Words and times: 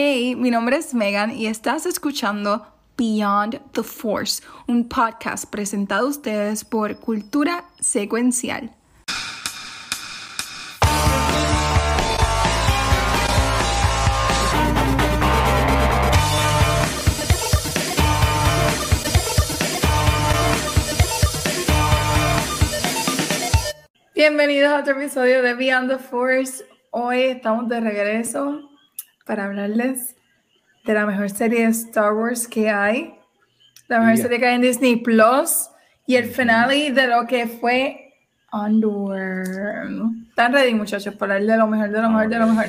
Hey, 0.00 0.36
mi 0.36 0.52
nombre 0.52 0.76
es 0.76 0.94
Megan 0.94 1.32
y 1.36 1.48
estás 1.48 1.84
escuchando 1.84 2.64
Beyond 2.96 3.72
the 3.72 3.82
Force, 3.82 4.44
un 4.68 4.88
podcast 4.88 5.50
presentado 5.50 6.06
a 6.06 6.10
ustedes 6.10 6.64
por 6.64 7.00
Cultura 7.00 7.64
Secuencial. 7.80 8.70
Bienvenidos 24.14 24.70
a 24.70 24.78
otro 24.78 24.92
episodio 24.92 25.42
de 25.42 25.54
Beyond 25.54 25.90
the 25.90 25.98
Force. 25.98 26.64
Hoy 26.92 27.22
estamos 27.22 27.68
de 27.68 27.80
regreso 27.80 28.77
para 29.28 29.44
hablarles 29.44 30.16
de 30.84 30.94
la 30.94 31.04
mejor 31.04 31.28
serie 31.28 31.60
de 31.60 31.66
Star 31.66 32.14
Wars 32.14 32.48
que 32.48 32.70
hay, 32.70 33.14
la 33.86 34.00
mejor 34.00 34.14
Yeah. 34.14 34.22
serie 34.22 34.38
que 34.40 34.46
hay 34.46 34.54
en 34.56 34.62
Disney 34.62 34.96
Plus 34.96 35.68
y 36.06 36.16
el 36.16 36.24
finale 36.24 36.90
de 36.92 37.06
lo 37.06 37.26
que 37.26 37.46
fue 37.46 38.14
Andor. 38.50 39.44
¿Están 40.30 40.54
ready, 40.54 40.72
muchachos, 40.72 41.14
para 41.14 41.34
hablar 41.34 41.58
de 41.58 41.58
lo 41.58 41.66
mejor, 41.66 41.90
de 41.90 42.00
lo 42.00 42.08
mejor, 42.08 42.28
de 42.30 42.38
lo 42.38 42.46
mejor? 42.46 42.66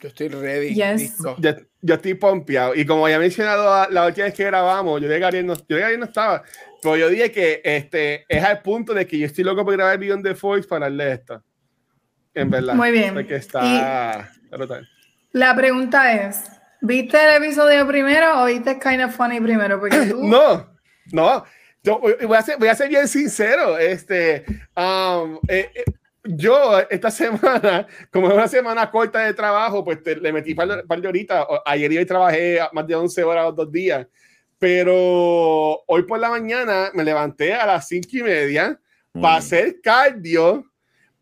Yo 0.00 0.08
estoy 0.08 0.28
ready. 0.28 0.74
Yes. 0.74 1.18
Yo, 1.38 1.54
yo 1.82 1.94
estoy 1.94 2.14
pompeado. 2.14 2.74
Y 2.74 2.86
como 2.86 3.06
ya 3.06 3.16
he 3.16 3.18
mencionado 3.18 3.90
la 3.90 4.06
última 4.06 4.24
vez 4.24 4.34
que 4.34 4.44
grabamos, 4.44 5.02
yo 5.02 5.08
de 5.08 5.18
Gabriel 5.18 5.46
no, 5.46 5.54
yo 5.54 5.76
de 5.76 5.80
Gabriel 5.80 6.00
no 6.00 6.06
estaba, 6.06 6.42
pero 6.82 6.96
yo 6.96 7.10
dije 7.10 7.30
que 7.30 7.60
este, 7.62 8.24
es 8.26 8.42
al 8.42 8.62
punto 8.62 8.94
de 8.94 9.06
que 9.06 9.18
yo 9.18 9.26
estoy 9.26 9.44
loco 9.44 9.62
por 9.66 9.74
grabar 9.74 9.98
Beyond 9.98 10.24
the 10.24 10.34
Force 10.34 10.66
para 10.66 10.86
hablar 10.86 11.08
de 11.08 11.12
esto. 11.12 11.44
En 12.32 12.48
verdad. 12.48 12.74
Muy 12.74 12.90
bien. 12.90 13.12
Porque 13.12 13.36
está 13.36 14.30
brutal. 14.50 14.88
La 15.32 15.54
pregunta 15.54 16.12
es, 16.12 16.50
¿viste 16.80 17.16
el 17.22 17.42
episodio 17.42 17.86
primero 17.86 18.42
o 18.42 18.46
viste 18.46 18.78
Kind 18.78 19.02
of 19.02 19.14
Funny 19.14 19.40
primero? 19.40 19.78
Porque 19.78 19.96
tú... 20.10 20.24
No, 20.26 20.76
no. 21.12 21.44
Yo 21.82 21.98
voy 22.00 22.36
a 22.36 22.42
ser, 22.42 22.58
voy 22.58 22.68
a 22.68 22.74
ser 22.74 22.88
bien 22.88 23.08
sincero. 23.08 23.78
Este, 23.78 24.44
um, 24.76 25.38
eh, 25.48 25.70
eh, 25.74 25.84
yo 26.24 26.78
esta 26.90 27.10
semana, 27.10 27.86
como 28.12 28.28
es 28.28 28.34
una 28.34 28.48
semana 28.48 28.90
corta 28.90 29.20
de 29.20 29.32
trabajo, 29.32 29.82
pues 29.84 30.02
te- 30.02 30.16
le 30.16 30.32
metí 30.32 30.50
un 30.50 30.56
par 30.56 30.86
par 30.86 31.00
de 31.00 31.08
horitas. 31.08 31.46
Ayer 31.64 31.92
y 31.92 31.98
hoy 31.98 32.04
trabajé 32.06 32.58
más 32.72 32.86
de 32.86 32.94
11 32.94 33.24
horas 33.24 33.44
los 33.46 33.56
dos 33.56 33.72
días. 33.72 34.06
Pero 34.58 35.82
hoy 35.86 36.02
por 36.02 36.18
la 36.18 36.28
mañana 36.28 36.90
me 36.92 37.02
levanté 37.02 37.54
a 37.54 37.64
las 37.64 37.88
cinco 37.88 38.08
y 38.12 38.22
media 38.22 38.78
para 39.12 39.36
hacer 39.36 39.80
cardio, 39.82 40.64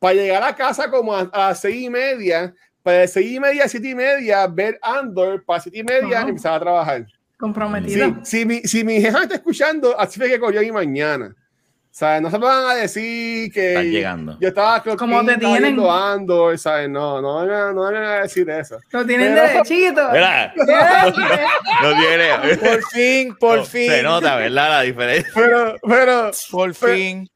para 0.01 0.15
llegar 0.15 0.43
a 0.43 0.57
casa 0.57 0.91
como 0.91 1.15
a, 1.15 1.21
a 1.33 1.39
las 1.49 1.61
seis 1.61 1.85
y 1.85 1.89
media, 1.89 2.53
para 2.89 3.01
de 3.01 3.09
seis 3.09 3.33
y 3.33 3.41
media 3.41 3.65
a 3.65 3.69
siete 3.69 3.89
y 3.89 3.95
media 3.95 4.47
ver 4.47 4.79
Andor, 4.83 5.45
para 5.45 5.61
siete 5.61 5.79
y 5.79 5.85
media 5.85 6.21
Wow. 6.21 6.29
empezar 6.31 6.55
a 6.55 6.61
trabajar. 6.61 7.07
Comprometido. 7.39 8.09
Sí, 8.23 8.39
si, 8.41 8.45
mi, 8.47 8.61
si 8.63 8.85
mi 8.85 9.01
jefa 9.01 9.23
está 9.23 9.35
escuchando, 9.37 9.99
así 10.01 10.19
fue 10.19 10.29
que 10.29 10.41
corrió 10.41 10.61
mi 10.63 10.73
mañana. 10.73 11.35
O 11.37 11.95
sea, 11.99 12.21
no 12.21 12.31
se 12.31 12.39
me 12.39 12.47
van 12.47 12.65
a 12.71 12.75
decir 12.75 13.53
que 13.53 13.69
Están 13.71 13.91
llegando. 13.91 14.39
yo 14.41 14.49
estaba 14.49 14.83
Como 14.97 15.25
te 15.25 15.37
tienen. 15.37 15.81
Andor, 15.81 16.57
¿sabes? 16.59 16.89
No, 16.89 17.21
no 17.21 17.41
vengan, 17.41 17.75
no 17.75 17.85
vengan 17.87 18.05
a 18.05 18.23
decir 18.23 18.49
eso. 18.51 18.79
Lo 18.91 19.05
tienen 19.05 19.35
Pero- 19.35 19.47
derechito. 19.49 20.09
Mira, 20.13 20.55
no 21.83 21.97
tiene. 22.01 22.57
Por 22.57 22.83
fin, 22.91 23.37
por 23.39 23.59
No, 23.59 23.65
fin. 23.65 23.91
Se 23.91 24.03
nota, 24.03 24.37
¿verdad? 24.37 24.69
La 24.71 24.81
diferencia. 24.83 25.31
Pero, 25.35 25.75
pero, 25.83 26.31
Por 26.51 26.75
Pero- 26.79 26.95
fin. 26.95 27.29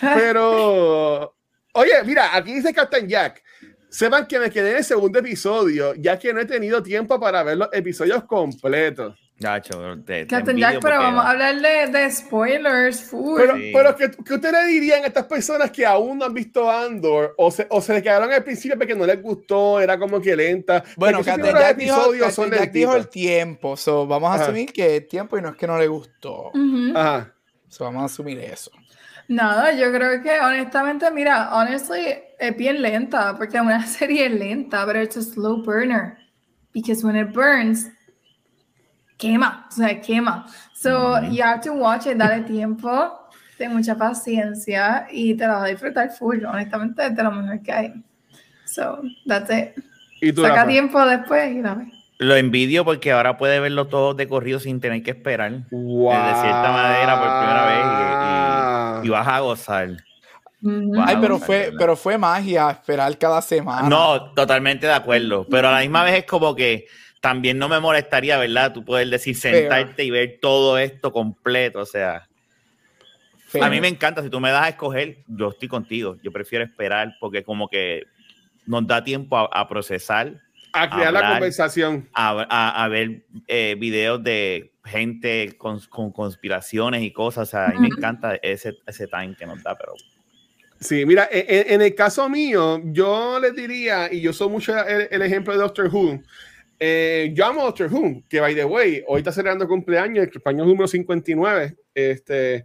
pero, 0.00 1.34
oye, 1.74 1.92
mira, 2.04 2.34
aquí 2.36 2.54
dice 2.54 2.72
Captain 2.72 3.08
Jack. 3.08 3.42
Sepan 3.90 4.26
que 4.26 4.38
me 4.38 4.50
quedé 4.50 4.70
en 4.70 4.76
el 4.78 4.84
segundo 4.84 5.18
episodio, 5.18 5.94
ya 5.94 6.18
que 6.18 6.32
no 6.32 6.40
he 6.40 6.46
tenido 6.46 6.82
tiempo 6.82 7.18
para 7.18 7.42
ver 7.42 7.56
los 7.58 7.68
episodios 7.72 8.24
completos. 8.24 9.16
Gacho, 9.42 9.80
te, 10.04 10.26
te 10.26 10.26
Captain 10.26 10.58
Jack, 10.58 10.80
pero 10.82 10.96
porque- 10.96 10.98
vamos 10.98 11.24
a 11.24 11.30
hablar 11.30 11.54
de, 11.60 11.98
de 11.98 12.10
spoilers, 12.10 13.00
full. 13.02 13.40
Pero, 13.40 13.56
Sí. 13.56 13.70
pero 13.74 13.96
¿qué, 13.96 14.10
qué 14.22 14.34
usted 14.34 14.52
le 14.52 14.66
dirían 14.66 15.02
a 15.02 15.06
estas 15.06 15.24
personas 15.24 15.70
que 15.70 15.86
aún 15.86 16.18
no 16.18 16.26
han 16.26 16.34
visto 16.34 16.70
Andor 16.70 17.34
o 17.38 17.50
se, 17.50 17.66
o 17.70 17.80
se 17.80 17.94
le 17.94 18.02
quedaron 18.02 18.30
al 18.30 18.44
principio 18.44 18.76
porque 18.76 18.94
no 18.94 19.06
les 19.06 19.20
gustó, 19.22 19.80
era 19.80 19.98
como 19.98 20.20
que 20.20 20.36
lenta? 20.36 20.84
Bueno, 20.96 21.24
Captain 21.24 21.56
Jack, 21.56 21.76
dijo, 21.78 21.96
son 22.30 22.50
Captain 22.50 22.50
Jack 22.52 22.72
dijo 22.72 22.94
el 22.94 23.08
tiempo. 23.08 23.78
So, 23.78 24.06
vamos 24.06 24.30
a 24.30 24.34
Ajá. 24.34 24.42
asumir 24.44 24.72
que 24.74 24.96
el 24.96 25.08
tiempo 25.08 25.38
y 25.38 25.42
no 25.42 25.48
es 25.48 25.56
que 25.56 25.66
no 25.66 25.78
le 25.78 25.88
gustó. 25.88 26.48
Ujú. 26.50 26.92
Ajá. 26.94 27.34
So, 27.68 27.84
vamos 27.84 28.02
a 28.02 28.04
asumir 28.04 28.38
eso. 28.40 28.70
Nada, 29.30 29.72
yo 29.74 29.92
creo 29.92 30.20
que 30.24 30.40
honestamente, 30.40 31.08
mira, 31.12 31.54
honestly, 31.54 32.14
es 32.36 32.56
bien 32.56 32.82
lenta, 32.82 33.36
porque 33.36 33.56
es 33.58 33.62
una 33.62 33.86
serie 33.86 34.28
lenta, 34.28 34.84
pero 34.84 34.98
es 34.98 35.16
a 35.16 35.22
slow 35.22 35.62
burner. 35.62 36.16
Because 36.74 37.06
when 37.06 37.14
it 37.14 37.32
burns, 37.32 37.88
quema, 39.18 39.68
o 39.68 39.72
sea, 39.72 40.00
quema. 40.00 40.46
So, 40.74 41.20
you 41.30 41.44
have 41.44 41.60
to 41.60 41.72
watch 41.74 42.06
it, 42.06 42.16
dale 42.16 42.42
tiempo, 42.42 42.90
ten 43.56 43.72
mucha 43.72 43.94
paciencia 43.94 45.06
y 45.12 45.36
te 45.36 45.46
la 45.46 45.54
vas 45.54 45.62
a 45.62 45.66
disfrutar 45.68 46.10
full. 46.10 46.44
Honestamente, 46.44 47.06
es 47.06 47.14
de 47.14 47.22
lo 47.22 47.30
mejor 47.30 47.62
que 47.62 47.72
hay. 47.72 47.92
So, 48.64 49.00
that's 49.28 49.48
it. 49.48 49.84
¿Y 50.20 50.32
tú, 50.32 50.42
Saca 50.42 50.66
tiempo 50.66 51.06
después 51.06 51.52
y 51.52 51.60
ves. 51.60 51.76
Lo 52.18 52.34
envidio 52.34 52.84
porque 52.84 53.12
ahora 53.12 53.38
puede 53.38 53.60
verlo 53.60 53.86
todo 53.86 54.12
de 54.14 54.26
corrido 54.26 54.58
sin 54.58 54.80
tener 54.80 55.04
que 55.04 55.12
esperar. 55.12 55.52
Wow. 55.70 56.10
De 56.10 56.34
cierta 56.34 56.72
manera 56.72 57.18
por 57.20 57.28
primera 57.38 57.66
vez 57.66 57.84
y, 57.86 58.26
y- 58.26 58.49
y 59.04 59.08
vas 59.08 59.26
a 59.28 59.40
gozar. 59.40 59.88
Wow. 60.62 61.04
Ay, 61.06 61.16
pero 61.20 61.38
fue, 61.38 61.72
pero 61.78 61.96
fue 61.96 62.18
magia 62.18 62.70
esperar 62.70 63.16
cada 63.18 63.40
semana. 63.40 63.88
No, 63.88 64.32
totalmente 64.34 64.86
de 64.86 64.92
acuerdo. 64.92 65.46
Pero 65.50 65.68
a 65.68 65.72
la 65.72 65.80
misma 65.80 66.04
vez 66.04 66.18
es 66.18 66.24
como 66.26 66.54
que 66.54 66.86
también 67.20 67.58
no 67.58 67.68
me 67.68 67.80
molestaría, 67.80 68.36
¿verdad? 68.38 68.72
Tú 68.72 68.84
poder 68.84 69.08
decir, 69.08 69.34
sentarte 69.36 70.04
y 70.04 70.10
ver 70.10 70.38
todo 70.40 70.76
esto 70.78 71.12
completo. 71.12 71.80
O 71.80 71.86
sea, 71.86 72.26
a 73.60 73.68
mí 73.70 73.80
me 73.80 73.88
encanta. 73.88 74.22
Si 74.22 74.28
tú 74.30 74.38
me 74.38 74.50
das 74.50 74.64
a 74.66 74.68
escoger, 74.68 75.18
yo 75.26 75.48
estoy 75.48 75.68
contigo. 75.68 76.16
Yo 76.22 76.30
prefiero 76.30 76.64
esperar 76.64 77.14
porque 77.20 77.42
como 77.42 77.68
que 77.68 78.04
nos 78.66 78.86
da 78.86 79.02
tiempo 79.02 79.36
a, 79.38 79.48
a 79.52 79.66
procesar, 79.66 80.34
A 80.74 80.90
crear 80.90 81.12
la 81.12 81.18
hablar. 81.20 81.32
conversación. 81.32 82.08
a, 82.14 82.46
a- 82.50 82.84
a 82.84 82.88
ver 82.88 83.22
eh, 83.48 83.76
videos 83.78 84.22
de 84.22 84.69
gente 84.84 85.56
con, 85.58 85.78
con 85.88 86.10
conspiraciones 86.12 87.02
y 87.02 87.12
cosas. 87.12 87.48
O 87.48 87.50
sea, 87.50 87.66
a 87.66 87.70
mí 87.72 87.78
me 87.80 87.88
encanta 87.88 88.36
ese, 88.42 88.74
ese 88.86 89.06
time 89.06 89.34
que 89.38 89.46
nos 89.46 89.62
da, 89.62 89.76
pero 89.76 89.92
Sí, 90.80 91.04
mira, 91.04 91.28
en, 91.30 91.44
en- 91.46 91.72
en 91.74 91.82
el 91.82 91.94
caso 91.94 92.26
mío, 92.30 92.80
yo 92.86 93.38
les 93.38 93.54
diría, 93.54 94.10
y 94.10 94.22
yo 94.22 94.32
soy 94.32 94.48
mucho 94.48 94.74
el, 94.86 95.08
el 95.10 95.20
ejemplo 95.22 95.52
de 95.52 95.58
Doctor 95.58 95.88
Who. 95.94 96.22
eh, 96.78 97.30
yo 97.34 97.44
amo 97.44 97.64
Doctor 97.64 97.92
Who, 97.92 98.22
que 98.30 98.40
by 98.40 98.54
the 98.54 98.64
way, 98.64 99.04
hoy 99.06 99.18
está 99.18 99.30
celebrando 99.30 99.68
cumpleaños, 99.68 100.24
el 100.26 100.30
español 100.34 100.66
número 100.66 100.88
59. 100.88 101.76
Este, 101.94 102.64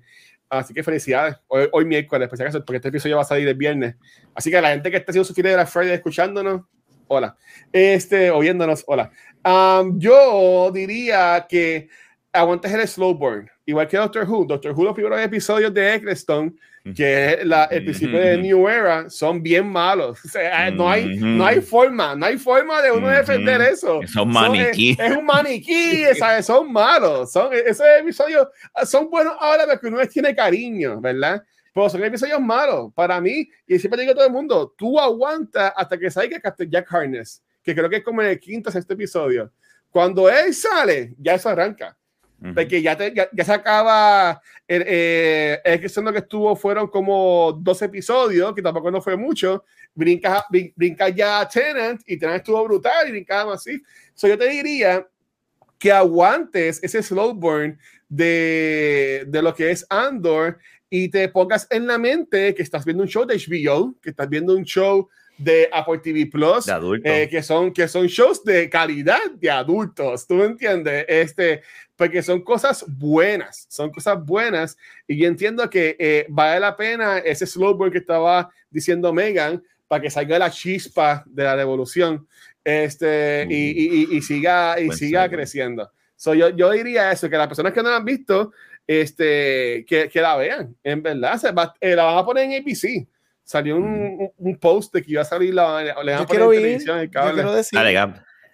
así 0.50 0.74
que 0.74 0.82
felicidades. 0.82 1.36
Hoy, 1.47 1.68
hoy 1.74 1.84
miércoles, 1.84 2.30
por 2.30 2.38
si 2.38 2.44
acaso, 2.44 2.64
porque 2.64 2.78
este 2.78 2.88
episodio 2.88 3.18
va 3.18 3.24
a 3.24 3.26
salir 3.26 3.50
el 3.50 3.56
viernes. 3.56 3.96
Así 4.34 4.50
que 4.50 4.62
la 4.62 4.70
gente 4.70 4.90
que 4.90 4.96
está 4.96 5.12
haciendo 5.12 5.26
su 5.26 5.34
fila 5.34 5.50
de 5.50 5.58
la 5.58 5.66
Friday 5.66 5.96
escuchándonos, 5.96 6.62
hola. 7.08 7.36
Este, 7.74 8.32
oyéndonos, 8.32 8.86
hola. 8.88 9.12
Um, 9.44 10.00
yo 10.00 10.72
diría 10.74 11.46
que 11.50 11.90
aguantes 12.35 12.72
el 12.73 12.88
slow 12.88 13.13
burn, 13.16 13.50
igual 13.66 13.88
que 13.88 13.97
Doctor 13.97 14.29
Who. 14.29 14.46
Doctor 14.46 14.73
Who, 14.73 14.84
los 14.84 14.94
primeros 14.94 15.19
episodios 15.22 15.73
de 15.73 15.96
Eccleston, 15.96 16.57
que 16.96 17.34
es 17.34 17.46
la, 17.46 17.66
el 17.66 17.84
principio 17.84 18.19
de 18.19 18.38
New 18.38 18.68
Era, 18.68 19.09
son 19.09 19.41
bien 19.41 19.68
malos. 19.68 20.23
O 20.23 20.28
sea, 20.28 20.69
no, 20.69 20.90
hay, 20.90 21.18
no 21.18 21.46
hay 21.46 21.62
forma, 21.62 22.16
no 22.16 22.28
hay 22.28 22.38
forma 22.38 22.81
de 22.81 22.91
uno 22.91 23.07
defender 23.07 23.62
eso. 23.62 24.01
Son 24.06 24.29
maniquí. 24.29 24.91
es, 24.91 25.00
es 25.00 25.18
un 25.18 25.25
maniquí, 25.25 26.03
¿sabes? 26.19 26.46
son 26.46 26.72
malos. 26.72 27.31
Son, 27.31 27.51
esos 27.53 27.85
episodios 28.00 28.47
son 28.85 29.09
buenos 29.09 29.34
ahora 29.40 29.66
porque 29.66 29.88
uno 29.88 29.97
les 29.97 30.09
tiene 30.09 30.35
cariño, 30.35 31.02
¿verdad? 31.02 31.41
Pero 31.73 31.90
son 31.90 32.03
episodios 32.03 32.40
malos 32.40 32.91
para 32.94 33.19
mí. 33.19 33.50
Y 33.66 33.79
siempre 33.79 34.02
digo 34.02 34.12
a 34.12 34.16
todo 34.16 34.28
el 34.28 34.34
mundo, 34.34 34.73
tú 34.78 35.00
aguanta 35.00 35.69
hasta 35.69 35.97
que 35.97 36.12
salga 36.12 36.40
Jack 36.69 36.94
Harness, 36.94 37.44
que 37.63 37.73
creo 37.73 37.90
que 37.90 37.97
es 37.97 38.03
como 38.03 38.22
en 38.22 38.29
el 38.29 38.40
quinto 38.40 38.69
o 38.69 38.72
sexto 38.72 38.94
episodio. 38.94 39.52
Cuando 39.90 40.29
él 40.29 40.53
sale, 40.53 41.16
ya 41.17 41.35
eso 41.35 41.49
arranca. 41.49 41.97
Ujú. 42.41 42.53
Porque 42.53 42.82
ya, 42.82 42.96
te- 42.97 43.14
ya, 43.14 43.29
ya 43.32 43.43
se 43.43 43.53
acaba. 43.53 44.41
El, 44.67 44.84
eh, 44.87 45.61
es 45.64 45.79
que 45.79 46.17
estuvo 46.17 46.55
fueron 46.55 46.87
como 46.87 47.53
dos 47.61 47.82
episodios, 47.82 48.53
que 48.53 48.61
tampoco 48.61 48.90
no 48.91 49.02
fue 49.02 49.16
mucho. 49.16 49.64
Brinca, 49.93 50.46
brin- 50.49 50.73
brinca 50.76 51.09
ya 51.09 51.41
a 51.41 51.47
Tenant 51.47 52.02
y 52.05 52.17
Tenant 52.17 52.37
estuvo 52.37 52.64
brutal 52.64 53.08
y 53.08 53.11
brincaba 53.11 53.53
así. 53.53 53.82
So, 54.14 54.28
yo 54.28 54.37
te 54.37 54.47
diría 54.49 55.08
que 55.78 55.91
aguantes 55.91 56.82
ese 56.84 57.03
slow 57.03 57.34
burn 57.34 57.78
de, 58.09 59.26
de 59.28 59.41
lo 59.41 59.53
que 59.53 59.72
es 59.72 59.85
Andor 59.90 60.58
y 60.90 61.09
te 61.09 61.28
pongas 61.29 61.67
en 61.70 61.87
la 61.87 61.97
mente 61.97 62.53
que 62.55 62.64
estás 62.64 62.85
viendo 62.85 63.03
un 63.03 63.09
show 63.09 63.26
de 63.26 63.35
HBO, 63.35 63.96
que 64.02 64.11
estás 64.11 64.29
viendo 64.29 64.55
un 64.55 64.64
show 64.64 65.09
de 65.37 65.70
Apple 65.72 65.99
TV 65.99 66.28
Plus, 66.28 66.66
de 66.66 67.02
eh, 67.03 67.29
que, 67.29 67.43
son, 67.43 67.72
que 67.72 67.87
son 67.87 68.08
shows 68.08 68.43
de 68.43 68.70
calidad 68.70 69.32
de 69.32 69.49
adultos, 69.49 70.26
¿tú 70.26 70.35
me 70.35 70.46
entiendes? 70.46 71.05
Este, 71.08 71.61
porque 71.96 72.22
son 72.22 72.41
cosas 72.41 72.85
buenas, 72.87 73.66
son 73.70 73.91
cosas 73.91 74.23
buenas 74.23 74.78
y 75.08 75.17
yo 75.17 75.28
entiendo 75.28 75.70
que 75.70 75.96
eh, 75.99 76.26
vale 76.29 76.59
la 76.59 76.76
pena 76.76 77.17
ese 77.20 77.46
slow 77.46 77.76
burn 77.76 77.91
que 77.91 77.99
estaba 77.99 78.49
diciendo 78.70 79.11
Megan 79.14 79.61
para 79.87 80.02
que 80.02 80.09
salga 80.09 80.40
la 80.40 80.52
chispa 80.52 81.23
de 81.26 81.43
la 81.43 81.55
revolución. 81.55 82.28
este, 82.64 83.46
y, 83.49 84.09
y, 84.11 84.17
y, 84.17 84.22
siga, 84.22 84.79
y 84.79 84.91
siga 84.91 85.29
creciendo. 85.29 85.91
So, 86.16 86.34
yo, 86.34 86.49
yo 86.49 86.72
diría 86.72 87.11
eso, 87.11 87.29
que 87.29 87.37
las 87.37 87.47
personas 87.47 87.73
que 87.73 87.84
no 87.84 87.90
la 87.90 87.97
han 87.97 88.05
visto, 88.05 88.52
este, 88.87 89.85
que, 89.87 90.09
que 90.09 90.22
la 90.22 90.35
vean, 90.35 90.76
en 90.84 91.03
verdad, 91.03 91.37
se 91.37 91.52
va, 91.52 91.73
eh, 91.79 91.96
la 91.96 92.03
van 92.03 92.17
a 92.17 92.26
poner 92.26 92.46
en 92.46 92.61
ABC. 92.61 93.08
Salió 93.46 93.78
un, 93.78 94.32
un, 94.38 94.58
post 94.58 94.92
de 94.94 95.03
que 95.03 95.12
iba 95.12 95.22
a 95.22 95.26
salir 95.26 95.53
la, 95.53 95.82
le 95.84 95.94
van 95.94 96.24
a 96.24 96.26
poner 96.26 96.42
en 96.42 96.50
televisión 96.50 96.97
el 96.97 97.09
cable. 97.12 97.34
Quiero 97.36 97.53
decir, 97.53 97.80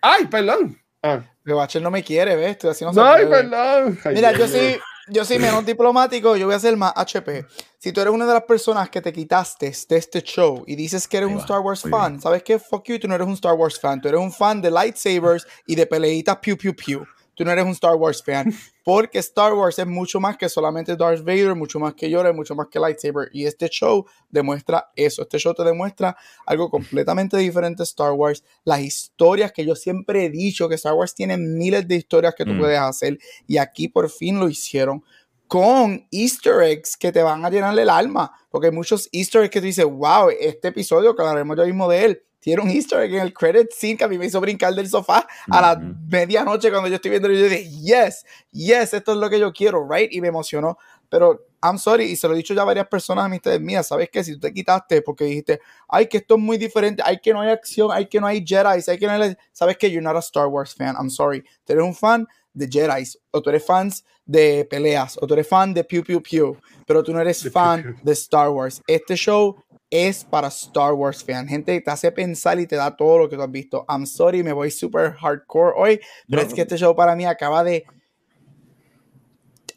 Ay, 0.02 0.26
perdón. 0.28 0.78
Ah. 1.02 1.22
Bachel 1.46 1.82
no 1.82 1.90
me 1.90 2.04
quiere, 2.04 2.36
¿ves? 2.36 2.52
Estoy 2.52 2.72
haciendo 2.72 3.04
Ay, 3.04 3.26
perdón. 3.26 3.98
Mira, 4.14 4.34
yo 4.34 4.48
sí, 4.48 4.78
yo 5.08 5.26
soy 5.26 5.40
menos 5.40 5.66
diplomático, 5.66 6.36
yo 6.36 6.46
voy 6.46 6.56
a 6.56 6.60
ser 6.60 6.76
más 6.76 6.92
HP. 6.96 7.46
Si 7.80 7.92
tú 7.92 8.02
eres 8.02 8.14
una 8.14 8.28
de 8.28 8.34
las 8.34 8.44
personas 8.44 8.90
que 8.90 9.02
te 9.02 9.12
quitaste 9.14 9.74
de 9.90 9.98
este 9.98 10.22
show 10.22 10.64
y 10.68 10.76
dices 10.76 11.08
que 11.08 11.18
eres 11.18 11.30
un 11.30 11.38
Star 11.38 11.62
Wars 11.62 11.84
fan, 11.90 12.22
¿sabes 12.22 12.44
qué? 12.44 12.60
Fuck 12.60 12.84
you, 12.90 13.00
tú 13.00 13.08
no 13.08 13.16
eres 13.16 13.28
un 13.28 13.34
Star 13.34 13.54
Wars 13.54 13.80
fan. 13.80 14.02
Tú 14.02 14.10
eres 14.10 14.20
un 14.20 14.32
fan 14.32 14.62
de 14.62 14.70
lightsabers 14.70 15.48
y 15.66 15.76
de 15.76 15.88
peleitas 15.88 16.38
piu 16.38 16.58
piu 16.58 16.76
piu 16.76 17.06
tú 17.42 17.46
no 17.46 17.52
eres 17.52 17.66
un 17.66 17.72
Star 17.72 17.96
Wars 17.96 18.22
fan, 18.24 18.54
porque 18.84 19.20
Star 19.20 19.54
Wars 19.54 19.78
es 19.80 19.88
mucho 19.88 20.20
más 20.20 20.38
que 20.38 20.50
solamente 20.50 20.96
Darth 20.96 21.24
Vader, 21.24 21.56
mucho 21.56 21.80
más 21.80 21.94
que 21.94 22.10
Yoda, 22.10 22.34
mucho 22.34 22.56
más 22.56 22.68
que 22.68 22.80
lightsaber, 22.80 23.30
y 23.32 23.46
este 23.46 23.68
show 23.70 24.06
demuestra 24.30 24.92
eso, 24.96 25.22
este 25.22 25.38
show 25.38 25.54
te 25.54 25.64
demuestra 25.64 26.16
algo 26.46 26.70
completamente 26.70 27.38
diferente 27.38 27.84
a 27.84 27.86
Star 27.86 28.12
Wars, 28.14 28.44
las 28.64 28.82
historias 28.82 29.52
que 29.52 29.66
yo 29.66 29.76
siempre 29.76 30.26
he 30.26 30.30
dicho 30.30 30.68
que 30.68 30.76
Star 30.76 30.94
Wars 30.94 31.14
tiene 31.14 31.38
miles 31.38 31.88
de 31.88 31.96
historias 31.96 32.34
que 32.36 32.46
tú 32.46 32.52
mm. 32.54 32.60
puedes 32.60 32.80
hacer, 32.80 33.20
y 33.48 33.58
aquí 33.58 33.88
por 33.88 34.10
fin 34.10 34.40
lo 34.40 34.50
hicieron 34.50 35.04
con 35.48 36.08
easter 36.12 36.62
eggs 36.62 36.96
que 36.96 37.12
te 37.12 37.22
van 37.22 37.44
a 37.44 37.50
llenar 37.50 37.78
el 37.78 37.90
alma, 37.90 38.32
porque 38.50 38.68
hay 38.68 38.74
muchos 38.74 39.10
easter 39.12 39.42
eggs 39.42 39.52
que 39.52 39.60
tú 39.60 39.66
dices, 39.66 39.86
wow, 39.86 40.30
este 40.30 40.70
episodio, 40.70 41.14
que 41.16 41.22
hablaremos 41.22 41.58
ya 41.58 41.66
mismo 41.66 41.90
de 41.90 42.06
él, 42.06 42.24
tiene 42.42 42.62
un 42.62 42.70
easter 42.70 43.00
egg 43.02 43.14
en 43.14 43.22
el 43.22 43.34
credit 43.34 43.72
scene 43.72 43.96
que 43.96 44.04
a 44.04 44.08
mí 44.08 44.18
me 44.18 44.26
hizo 44.26 44.42
brincar 44.42 44.74
del 44.74 44.90
sofá 44.90 45.26
a 45.50 45.62
la 45.62 45.78
medianoche 45.78 46.72
cuando 46.72 46.90
yo 46.90 46.96
estoy 46.96 47.12
viendo 47.12 47.32
y 47.32 47.40
yo 47.40 47.44
dije, 47.44 47.70
yes, 47.82 48.26
yes, 48.52 48.94
esto 48.94 49.14
es 49.14 49.18
lo 49.20 49.30
que 49.30 49.40
yo 49.40 49.54
quiero, 49.54 49.88
right? 49.88 50.12
Y 50.12 50.20
me 50.20 50.28
emocionó. 50.28 50.78
Pero, 51.08 51.46
I'm 51.62 51.78
sorry, 51.78 52.06
y 52.06 52.16
se 52.16 52.28
lo 52.28 52.34
he 52.34 52.38
dicho 52.38 52.54
ya 52.54 52.64
a 52.64 52.66
varias 52.66 52.88
personas, 52.88 53.26
amistades 53.26 53.62
mías, 53.62 53.88
¿sabes 53.88 54.10
qué? 54.10 54.24
Si 54.24 54.34
tú 54.34 54.40
te 54.40 54.54
quitaste 54.54 55.02
porque 55.02 55.26
dijiste, 55.26 55.62
ay, 55.88 56.08
que 56.08 56.18
esto 56.18 56.36
es 56.36 56.42
muy 56.42 56.58
diferente, 56.58 57.04
ay, 57.06 57.20
que 57.22 57.32
no 57.32 57.42
hay 57.42 57.52
acción, 57.52 57.90
ay, 57.92 58.08
que 58.08 58.20
no 58.20 58.26
hay 58.26 58.44
Jedi, 58.46 58.82
hay 58.88 58.98
que 58.98 59.06
no 59.06 59.12
hay... 59.12 59.36
¿Sabes 59.52 59.78
qué? 59.78 59.92
You're 59.92 60.04
not 60.04 60.16
a 60.16 60.20
Star 60.20 60.48
Wars 60.48 60.74
fan, 60.74 60.96
I'm 60.98 61.10
sorry. 61.10 61.44
Tú 61.64 61.74
eres 61.74 61.84
un 61.84 61.94
fan 61.94 62.28
de 62.54 62.68
Jedi, 62.68 63.04
o 63.30 63.42
tú 63.42 63.50
eres 63.50 63.66
fans 63.66 64.04
de 64.26 64.66
peleas, 64.70 65.18
o 65.22 65.28
tú 65.28 65.34
eres 65.34 65.48
fan 65.48 65.74
de 65.74 65.84
Pew 65.84 66.04
Pew 66.04 66.24
Pew, 66.24 66.58
pero 66.88 67.04
tú 67.04 67.14
no 67.14 67.20
eres 67.20 67.52
fan 67.52 67.98
de 68.02 68.14
Star 68.14 68.50
Wars. 68.50 68.82
Este 68.88 69.16
show 69.16 69.62
es 69.92 70.24
para 70.24 70.48
Star 70.48 70.94
Wars 70.94 71.24
fan. 71.24 71.48
Gente, 71.48 71.80
te 71.80 71.92
hace 71.92 72.12
pensar 72.12 72.60
y 72.60 72.66
te 72.66 72.78
da 72.78 72.96
todo 72.96 73.20
lo 73.20 73.30
que 73.30 73.36
tú 73.36 73.42
has 73.44 73.52
visto. 73.52 73.86
I'm 73.88 74.08
sorry, 74.08 74.42
me 74.42 74.54
voy 74.54 74.72
super 74.72 75.12
hardcore 75.12 75.74
hoy, 75.76 76.00
pero 76.28 76.42
es 76.42 76.54
que 76.54 76.62
este 76.62 76.78
show 76.78 76.96
para 76.96 77.16
mí 77.16 77.26
acaba 77.26 77.64
de. 77.64 77.86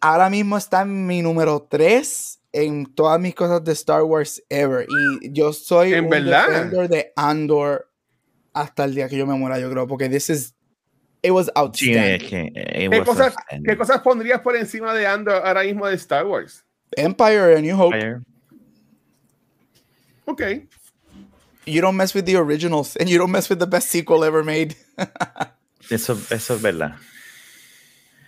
Ahora 0.00 0.30
mismo 0.30 0.56
está 0.56 0.82
en 0.82 1.06
mi 1.06 1.20
número 1.20 1.66
3 1.68 2.40
en 2.52 2.86
todas 2.94 3.20
mis 3.20 3.34
cosas 3.34 3.64
de 3.64 3.72
Star 3.72 4.02
Wars 4.04 4.42
ever. 4.48 4.86
Y 5.20 5.32
yo 5.32 5.52
soy 5.52 5.94
¿En 5.94 6.04
un 6.04 6.10
verdad? 6.10 6.66
de 6.88 7.12
Andor 7.16 7.90
hasta 8.52 8.84
el 8.84 8.94
día 8.94 9.08
que 9.08 9.16
yo 9.16 9.26
me 9.26 9.34
muera, 9.34 9.58
yo 9.58 9.68
creo, 9.70 9.86
porque 9.86 10.08
this 10.08 10.30
is. 10.30 10.54
It 11.22 11.30
was 11.30 11.50
outstanding. 11.54 12.28
¿Qué, 12.28 13.02
cosas, 13.04 13.34
¿Qué, 13.64 13.76
cosas, 13.78 14.02
pondrías 14.02 14.42
por 14.42 14.54
encima 14.56 14.92
de 14.92 15.06
Andor 15.06 15.42
ahora 15.44 15.62
mismo 15.62 15.86
de 15.86 15.94
Star 15.94 16.26
Wars? 16.26 16.64
Empire, 16.92 17.56
A 17.56 17.60
New 17.62 17.80
Hope. 17.80 18.20
Okay. 20.26 20.66
You 21.66 21.80
don't 21.80 21.96
mess 21.96 22.14
with 22.14 22.26
the 22.26 22.36
originals 22.36 22.96
and 22.96 23.08
you 23.08 23.18
don't 23.18 23.30
mess 23.30 23.48
with 23.48 23.58
the 23.58 23.66
best 23.66 23.90
sequel 23.90 24.24
ever 24.24 24.44
made. 24.44 24.76
eso, 25.90 26.16
eso 26.30 26.54
es 26.54 26.60
verdad. 26.60 26.96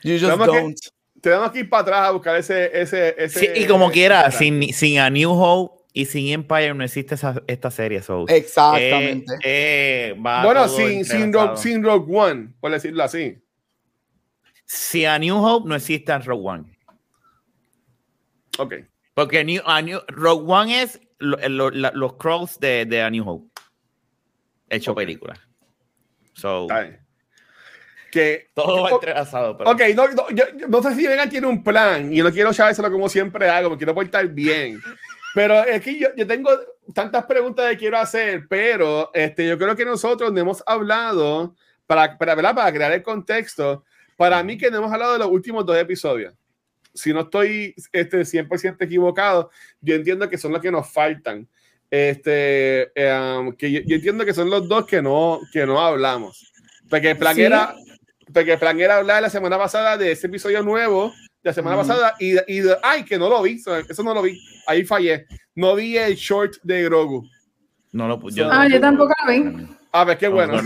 You 0.02 0.18
just 0.18 0.38
don't. 0.38 0.78
tenemos 1.20 1.50
que 1.50 1.60
ir 1.60 1.68
para 1.68 1.82
atrás 1.82 2.08
a 2.08 2.10
buscar 2.12 2.36
ese. 2.36 2.70
ese, 2.72 3.14
ese 3.18 3.40
sí, 3.40 3.48
y 3.62 3.66
como 3.66 3.90
quiera, 3.90 4.30
sin, 4.30 4.72
sin 4.72 4.98
A 4.98 5.10
New 5.10 5.30
Hope 5.32 5.84
y 5.92 6.04
sin 6.04 6.28
Empire 6.28 6.74
no 6.74 6.84
existe 6.84 7.14
esa, 7.14 7.42
esta 7.46 7.70
serie. 7.70 8.02
So, 8.02 8.26
Exactamente. 8.28 9.32
Eh, 9.42 10.10
eh, 10.10 10.14
bueno, 10.16 10.68
sin, 10.68 11.04
sin, 11.04 11.32
Rogue, 11.32 11.56
sin 11.56 11.82
Rogue 11.82 12.06
One, 12.14 12.52
por 12.60 12.70
decirlo 12.70 13.02
así. 13.02 13.38
Si 14.66 15.04
A 15.04 15.18
New 15.18 15.36
Hope 15.36 15.68
no 15.68 15.74
existe 15.74 16.12
en 16.12 16.22
Rogue 16.22 16.46
One. 16.46 16.78
Ok. 18.58 18.74
Porque 19.14 19.44
New, 19.44 19.62
a 19.64 19.80
New, 19.80 20.00
Rogue 20.08 20.44
One 20.46 20.82
es 20.82 21.00
los 21.18 22.14
crawls 22.14 22.58
de, 22.58 22.84
de 22.84 23.02
A 23.02 23.10
New 23.10 23.28
Hope. 23.28 23.48
Hecho 24.68 24.94
película. 24.94 25.38
So, 26.34 26.66
que, 28.10 28.48
todo 28.54 28.82
va 28.82 28.90
entrelazado. 28.90 29.56
Pero... 29.56 29.70
Ok, 29.70 29.80
no, 29.94 30.08
no, 30.08 30.30
yo, 30.30 30.44
no 30.68 30.82
sé 30.82 30.94
si 30.94 31.06
Vegan 31.06 31.28
tiene 31.28 31.46
un 31.46 31.62
plan 31.62 32.12
y 32.12 32.20
no 32.20 32.32
quiero 32.32 32.52
sabérselo 32.52 32.90
como 32.90 33.08
siempre 33.08 33.48
hago, 33.48 33.70
me 33.70 33.76
quiero 33.76 33.94
portar 33.94 34.26
bien. 34.28 34.80
Pero 35.34 35.64
es 35.64 35.82
que 35.82 35.98
yo, 35.98 36.08
yo, 36.16 36.26
tengo 36.26 36.50
tantas 36.94 37.26
preguntas 37.26 37.70
que 37.70 37.76
quiero 37.76 37.98
hacer, 37.98 38.46
pero 38.48 39.10
este, 39.12 39.46
yo 39.46 39.58
creo 39.58 39.76
que 39.76 39.84
nosotros 39.84 40.32
no 40.32 40.40
hemos 40.40 40.62
hablado, 40.66 41.54
para, 41.86 42.16
para, 42.16 42.36
para 42.36 42.72
crear 42.72 42.92
el 42.92 43.02
contexto, 43.02 43.84
para 44.16 44.42
mí 44.42 44.56
que 44.56 44.70
no 44.70 44.78
hemos 44.78 44.92
hablado 44.92 45.12
de 45.12 45.18
los 45.18 45.28
últimos 45.28 45.66
dos 45.66 45.76
episodios 45.76 46.34
si 46.96 47.12
no 47.12 47.20
estoy 47.20 47.74
este, 47.92 48.20
100% 48.20 48.76
equivocado, 48.80 49.50
yo 49.80 49.94
entiendo 49.94 50.28
que 50.28 50.38
son 50.38 50.52
los 50.52 50.60
que 50.60 50.70
nos 50.70 50.90
faltan. 50.90 51.46
Este, 51.88 52.90
um, 52.96 53.52
que 53.52 53.70
yo, 53.70 53.80
entiendo 53.94 54.24
que 54.24 54.34
son 54.34 54.50
los 54.50 54.66
dos 54.66 54.86
que 54.86 55.00
no, 55.00 55.40
que 55.52 55.66
no 55.66 55.80
hablamos. 55.80 56.52
Porque 56.88 57.10
el 57.10 57.18
plan, 57.18 57.38
era, 57.38 57.74
porque 58.32 58.54
el 58.54 58.58
plan 58.58 58.80
era 58.80 58.96
hablar 58.96 59.22
la 59.22 59.30
semana 59.30 59.58
pasada 59.58 59.96
de 59.96 60.12
ese 60.12 60.26
episodio 60.26 60.62
nuevo 60.62 61.12
de 61.42 61.50
la 61.50 61.52
semana 61.52 61.76
pasada 61.76 62.14
y, 62.18 62.32
y 62.52 62.60
de, 62.60 62.76
ay, 62.82 63.04
que 63.04 63.18
no 63.18 63.28
lo 63.28 63.42
vi, 63.42 63.60
eso 63.88 64.02
no 64.02 64.14
lo 64.14 64.22
vi, 64.22 64.40
ahí 64.66 64.84
fallé. 64.84 65.26
No 65.54 65.74
vi 65.74 65.96
el 65.96 66.16
short 66.16 66.54
de 66.62 66.82
Grogu. 66.84 67.28
No 67.92 68.08
lo 68.08 68.28
yo, 68.30 68.50
Ah, 68.50 68.68
yo 68.68 68.80
tampoco 68.80 69.14
lo 69.24 69.32
vi. 69.32 69.66
A 69.92 70.04
ver, 70.04 70.18
qué 70.18 70.28
bueno. 70.28 70.60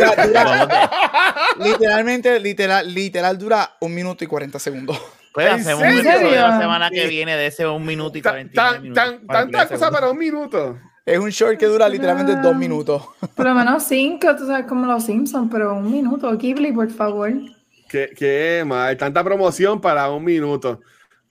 literalmente, 1.59 2.41
literal, 2.41 2.93
literal 2.93 3.39
dura 3.39 3.77
un 3.81 3.95
minuto 3.95 4.25
y 4.25 4.27
40 4.27 4.59
segundos. 4.59 4.99
Puede 5.33 5.49
hacer 5.49 5.75
un 5.75 5.85
episodio 5.85 6.31
la 6.31 6.59
semana 6.59 6.91
que 6.91 7.07
viene 7.07 7.37
de 7.37 7.47
ese 7.47 7.67
un 7.67 7.85
minuto 7.85 8.19
y 8.19 8.23
40 8.23 8.53
tan, 8.53 8.83
minutos. 8.83 9.05
tanta 9.29 9.69
cosa 9.69 9.91
para 9.91 10.11
un 10.11 10.19
minuto. 10.19 10.79
Es 11.07 11.19
un 11.19 11.31
short 11.31 11.59
que 11.59 11.67
dura 11.67 11.89
literalmente 11.89 12.37
dos 12.37 12.55
minutos. 12.57 13.03
Por 13.35 13.47
lo 13.47 13.55
menos 13.55 13.83
cinco, 13.89 14.35
tú 14.37 14.47
sabes, 14.47 14.67
como 14.67 14.87
los 14.87 15.05
Simpsons, 15.05 15.49
pero 15.51 15.75
un 15.75 15.91
minuto. 15.91 16.37
Ghibli, 16.37 16.73
por 16.73 16.91
favor. 16.91 17.33
Qué, 17.89 18.11
qué 18.17 18.63
mal. 18.67 18.97
Tanta 18.97 19.25
promoción 19.25 19.81
para 19.81 20.11
un 20.11 20.25
minuto. 20.25 20.81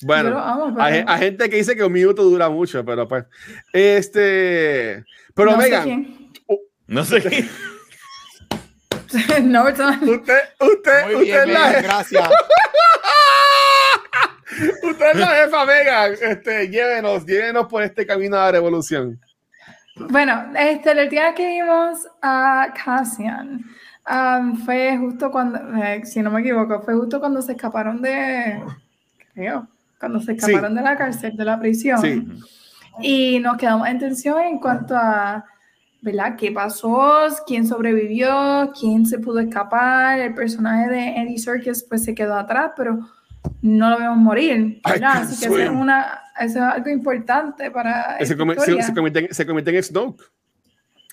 Bueno, 0.01 0.75
hay, 0.79 1.03
gente 1.19 1.49
que 1.49 1.57
dice 1.57 1.75
que 1.75 1.83
un 1.83 1.91
minuto 1.91 2.23
dura 2.23 2.49
mucho, 2.49 2.85
pero 2.85 3.07
pues. 3.07 3.25
Este. 3.73 5.03
Pero 5.33 5.51
no 5.51 5.61
Sé 5.61 5.81
quién. 5.83 6.31
no 6.87 7.05
sé 7.05 7.21
quién. 7.21 7.49
no, 9.51 9.63
Usted, 9.63 10.39
usted, 10.59 11.05
Muy 11.05 11.15
usted 11.15 11.45
bien, 11.45 11.53
la... 11.53 11.81
gracias. 11.81 12.29
Usted 14.83 15.05
es 15.13 15.19
la 15.19 15.27
jefa, 15.27 15.65
Megan. 15.65 16.13
Este, 16.21 16.69
llévenos, 16.69 17.25
llévenos 17.25 17.67
por 17.67 17.83
este 17.83 18.05
camino 18.05 18.37
a 18.37 18.45
la 18.45 18.51
revolución. 18.51 19.19
Bueno, 19.95 20.45
este, 20.57 20.91
el 20.91 21.09
día 21.09 21.33
que 21.35 21.45
vimos 21.45 22.07
a 22.21 22.73
Cassian 22.83 23.65
um, 24.09 24.57
fue 24.63 24.97
justo 24.97 25.29
cuando, 25.29 25.59
eh, 25.83 26.05
si 26.05 26.21
no 26.21 26.31
me 26.31 26.39
equivoco, 26.41 26.81
fue 26.81 26.95
justo 26.95 27.19
cuando 27.19 27.41
se 27.41 27.51
escaparon 27.51 28.01
de, 28.01 28.61
creo, 29.33 29.67
cuando 29.99 30.21
se 30.21 30.31
escaparon 30.33 30.73
de 30.73 30.81
la 30.81 30.97
cárcel, 30.97 31.35
de 31.35 31.45
la 31.45 31.59
prisión. 31.59 32.01
Sí. 32.01 32.27
Y 33.01 33.39
nos 33.39 33.57
quedamos 33.57 33.87
en 33.87 33.99
tensión 33.99 34.41
en 34.41 34.59
cuanto 34.59 34.95
a, 34.95 35.45
¿verdad? 36.01 36.35
¿Qué 36.37 36.51
pasó? 36.51 37.27
¿Quién 37.45 37.67
sobrevivió? 37.67 38.71
¿Quién 38.79 39.05
se 39.05 39.19
pudo 39.19 39.39
escapar? 39.39 40.19
El 40.19 40.33
personaje 40.33 40.89
de 40.89 41.21
Eddie 41.21 41.39
Serkis 41.39 41.83
pues 41.83 42.03
se 42.03 42.15
quedó 42.15 42.35
atrás, 42.35 42.71
pero 42.75 42.99
no 43.61 43.89
lo 43.89 43.97
vemos 43.97 44.17
morir, 44.17 44.81
¿verdad? 44.87 45.23
Así 45.23 45.39
que 45.39 45.45
eso 45.47 45.57
es, 45.57 45.69
una, 45.69 46.21
eso 46.39 46.59
es 46.59 46.63
algo 46.63 46.89
importante 46.89 47.71
para. 47.71 48.17
Se, 48.19 48.25
se, 48.25 48.33
se, 48.35 48.37
convierte 48.93 49.19
en, 49.19 49.33
se 49.33 49.45
convierte 49.45 49.75
en 49.75 49.83
Snoke. 49.83 50.23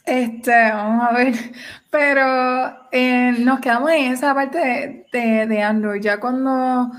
Este, 0.04 0.70
vamos 0.70 1.08
a 1.08 1.12
ver. 1.12 1.34
Pero 1.90 2.88
eh, 2.92 3.34
nos 3.40 3.60
quedamos 3.60 3.90
en 3.90 4.12
esa 4.12 4.34
parte 4.34 4.58
de, 4.58 5.06
de, 5.12 5.46
de, 5.46 5.62
Android. 5.62 6.00
Ya 6.00 6.20
cuando 6.20 6.90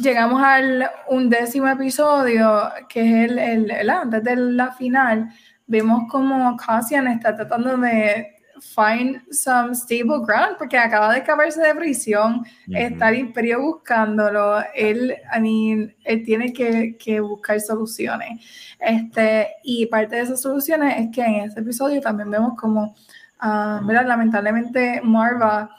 llegamos 0.00 0.42
al 0.42 0.90
undécimo 1.08 1.68
episodio, 1.68 2.70
que 2.88 3.00
es 3.00 3.30
el, 3.30 3.38
el, 3.38 3.70
el 3.70 3.90
antes 3.90 4.24
de 4.24 4.36
la 4.36 4.72
final, 4.72 5.30
vemos 5.66 6.04
como 6.10 6.56
Cassian 6.56 7.06
está 7.06 7.34
tratando 7.34 7.76
de 7.76 8.31
find 8.74 9.20
some 9.30 9.74
stable 9.74 10.20
ground, 10.24 10.56
porque 10.58 10.78
acaba 10.78 11.12
de 11.12 11.18
escaparse 11.18 11.60
de 11.60 11.74
prisión, 11.74 12.44
está 12.70 13.10
el 13.10 13.18
imperio 13.18 13.60
buscándolo, 13.60 14.62
él, 14.74 15.14
I 15.34 15.40
mean, 15.40 15.94
él 16.04 16.24
tiene 16.24 16.52
que, 16.52 16.96
que, 16.96 17.20
buscar 17.20 17.60
soluciones. 17.60 18.44
Este, 18.78 19.48
y 19.62 19.86
parte 19.86 20.16
de 20.16 20.22
esas 20.22 20.40
soluciones 20.40 20.94
es 20.98 21.08
que 21.14 21.22
en 21.22 21.34
este 21.44 21.60
episodio 21.60 22.00
también 22.00 22.30
vemos 22.30 22.54
como 22.56 22.94
ah, 23.40 23.80
lamentablemente 23.84 25.00
Marva, 25.02 25.70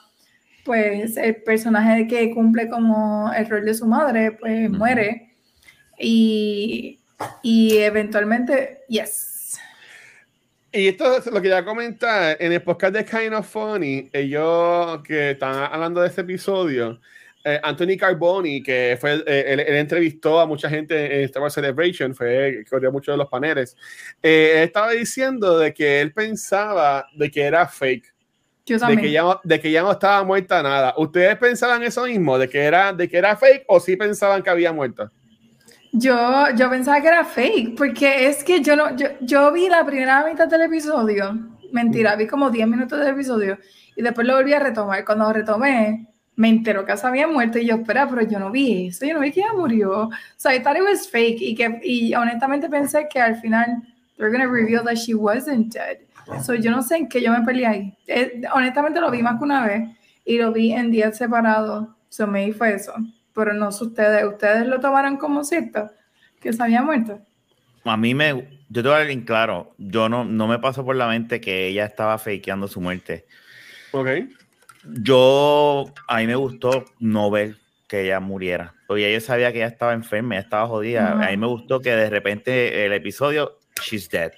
pues 0.65 1.17
el 1.17 1.37
personaje 1.43 2.07
que 2.07 2.33
cumple 2.33 2.69
como 2.69 3.31
el 3.33 3.49
rol 3.49 3.65
de 3.65 3.73
su 3.73 3.87
madre, 3.87 4.33
pues 4.33 4.69
muere. 4.69 5.35
Y, 5.99 6.99
y 7.41 7.77
eventualmente, 7.77 8.79
yes. 8.87 9.32
Y 10.75 10.87
esto 10.87 11.17
es 11.17 11.27
lo 11.27 11.39
que 11.39 11.49
ya 11.49 11.63
comentar 11.63 12.35
en 12.39 12.51
el 12.51 12.63
podcast 12.63 12.95
de 12.95 13.05
Kind 13.05 13.35
of 13.35 13.47
Funny, 13.47 14.09
ellos 14.11 15.03
que 15.03 15.31
están 15.31 15.71
hablando 15.71 16.01
de 16.01 16.07
este 16.07 16.21
episodio, 16.21 16.99
eh, 17.43 17.59
Anthony 17.61 17.95
Carboni, 17.95 18.63
que 18.63 18.97
fue, 18.99 19.23
eh, 19.27 19.45
él, 19.49 19.59
entrevistó 19.59 20.39
a 20.39 20.47
mucha 20.47 20.67
gente 20.67 21.19
en 21.19 21.25
Star 21.25 21.43
Wars 21.43 21.53
Celebration, 21.53 22.15
fue 22.15 22.65
que 22.67 22.89
muchos 22.89 23.13
de 23.13 23.17
los 23.17 23.29
paneles, 23.29 23.77
eh, 24.23 24.63
estaba 24.63 24.93
diciendo 24.93 25.59
de 25.59 25.75
que 25.75 26.01
él 26.01 26.11
pensaba 26.11 27.05
de 27.15 27.29
que 27.29 27.43
era 27.43 27.67
fake. 27.67 28.11
de 28.65 28.97
que, 28.97 29.11
ya, 29.11 29.39
de 29.43 29.59
que 29.59 29.69
ya 29.69 29.83
no 29.83 29.91
estaba 29.91 30.23
muerta 30.23 30.63
nada. 30.63 30.95
¿Ustedes 30.97 31.37
pensaban 31.37 31.83
eso 31.83 32.05
mismo? 32.05 32.39
¿De 32.39 32.49
que 32.49 32.59
era, 32.59 32.93
de 32.93 33.07
que 33.07 33.17
era 33.17 33.37
fake 33.37 33.65
o 33.67 33.79
sí 33.79 33.95
pensaban 33.95 34.41
que 34.41 34.49
había 34.49 34.73
muerto? 34.73 35.11
Yo, 35.95 36.49
yo 36.55 36.71
pensaba 36.71 36.99
que 37.01 37.07
era 37.07 37.23
fake, 37.23 37.75
porque 37.77 38.27
es 38.27 38.43
que 38.43 38.61
yo 38.61 38.75
no, 38.75 38.95
yo, 38.95 39.09
yo 39.21 39.51
vi 39.51 39.69
la 39.69 39.85
primera 39.85 40.25
mitad 40.25 40.47
del 40.47 40.61
episodio, 40.61 41.37
mentira, 41.71 42.15
vi 42.15 42.25
como 42.25 42.49
10 42.49 42.67
minutos 42.67 42.97
del 42.97 43.09
episodio 43.09 43.59
y 43.95 44.01
después 44.01 44.25
lo 44.25 44.35
volví 44.35 44.53
a 44.53 44.59
retomar. 44.59 45.05
Cuando 45.05 45.25
lo 45.25 45.33
retomé, 45.33 46.07
me 46.35 46.49
enteró 46.49 46.83
que 46.83 46.97
se 46.97 47.05
había 47.05 47.27
muerto 47.27 47.59
y 47.59 47.67
yo, 47.67 47.75
espera, 47.75 48.09
pero 48.09 48.23
yo 48.23 48.39
no 48.39 48.49
vi 48.49 48.87
eso, 48.87 49.05
yo 49.05 49.13
no 49.13 49.19
vi 49.19 49.31
que 49.31 49.41
ella 49.41 49.53
murió. 49.53 50.09
So 50.35 50.51
I 50.51 50.63
thought 50.63 50.77
it 50.77 50.81
was 50.81 51.07
fake 51.07 51.39
y, 51.39 51.53
que, 51.53 51.79
y 51.83 52.15
honestamente 52.15 52.69
pensé 52.69 53.07
que 53.07 53.19
al 53.19 53.35
final 53.35 53.83
they're 54.17 54.31
gonna 54.31 54.51
reveal 54.51 54.83
that 54.85 54.95
she 54.95 55.13
wasn't 55.13 55.71
dead. 55.71 55.99
So 56.41 56.55
yo 56.55 56.71
no 56.71 56.81
sé 56.81 56.97
en 56.97 57.07
qué 57.07 57.21
yo 57.21 57.31
me 57.31 57.45
peleé 57.45 57.67
ahí. 57.67 57.97
Eh, 58.07 58.41
honestamente 58.51 58.99
lo 58.99 59.11
vi 59.11 59.21
más 59.21 59.37
que 59.37 59.43
una 59.43 59.67
vez 59.67 59.89
y 60.25 60.39
lo 60.39 60.51
vi 60.51 60.71
en 60.73 60.89
días 60.89 61.17
separados. 61.17 61.87
So 62.09 62.25
me 62.25 62.51
fue 62.51 62.73
eso. 62.73 62.93
Pero 63.33 63.53
no 63.53 63.71
sé 63.71 63.85
ustedes, 63.85 64.25
¿ustedes 64.25 64.67
lo 64.67 64.79
tomaron 64.79 65.17
como 65.17 65.43
cierto? 65.43 65.89
Que 66.39 66.53
se 66.53 66.61
había 66.61 66.81
muerto. 66.81 67.19
A 67.85 67.97
mí 67.97 68.13
me, 68.13 68.47
yo 68.69 68.81
te 68.81 68.87
voy 68.87 68.93
a 68.93 68.97
dar 68.99 69.07
bien 69.07 69.25
claro, 69.25 69.73
yo 69.77 70.07
no, 70.07 70.23
no 70.23 70.47
me 70.47 70.59
pasó 70.59 70.85
por 70.85 70.95
la 70.95 71.07
mente 71.07 71.41
que 71.41 71.67
ella 71.67 71.85
estaba 71.85 72.17
fakeando 72.17 72.67
su 72.67 72.79
muerte. 72.79 73.25
Ok 73.91 74.09
yo, 74.85 75.85
a 76.07 76.17
mí 76.17 76.27
me 76.27 76.35
gustó 76.35 76.85
no 76.99 77.31
ver 77.31 77.57
que 77.87 78.05
ella 78.05 78.19
muriera, 78.19 78.73
porque 78.87 79.11
yo 79.13 79.19
sabía 79.21 79.51
que 79.51 79.59
ella 79.59 79.67
estaba 79.67 79.93
enferma, 79.93 80.35
ella 80.35 80.43
estaba 80.43 80.67
jodida. 80.67 81.11
A 81.11 81.29
mí 81.29 81.37
me 81.37 81.47
gustó 81.47 81.79
que 81.79 81.91
de 81.91 82.09
repente 82.09 82.85
el 82.85 82.93
episodio, 82.93 83.59
she's 83.81 84.09
dead. 84.09 84.31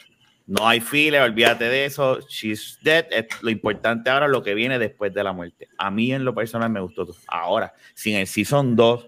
No 0.47 0.67
hay 0.67 0.79
file, 0.79 1.19
olvídate 1.19 1.65
de 1.65 1.85
eso, 1.85 2.19
she's 2.27 2.77
dead. 2.81 3.05
Es 3.09 3.25
lo 3.41 3.49
importante 3.49 4.09
ahora 4.09 4.27
lo 4.27 4.43
que 4.43 4.53
viene 4.53 4.77
después 4.77 5.13
de 5.13 5.23
la 5.23 5.33
muerte. 5.33 5.67
A 5.77 5.89
mí 5.89 6.13
en 6.13 6.23
lo 6.23 6.35
personal 6.35 6.69
me 6.69 6.79
gustó. 6.79 7.07
Ahora, 7.27 7.73
si 7.95 8.13
en 8.13 8.19
el 8.19 8.27
Season 8.27 8.75
2 8.75 9.07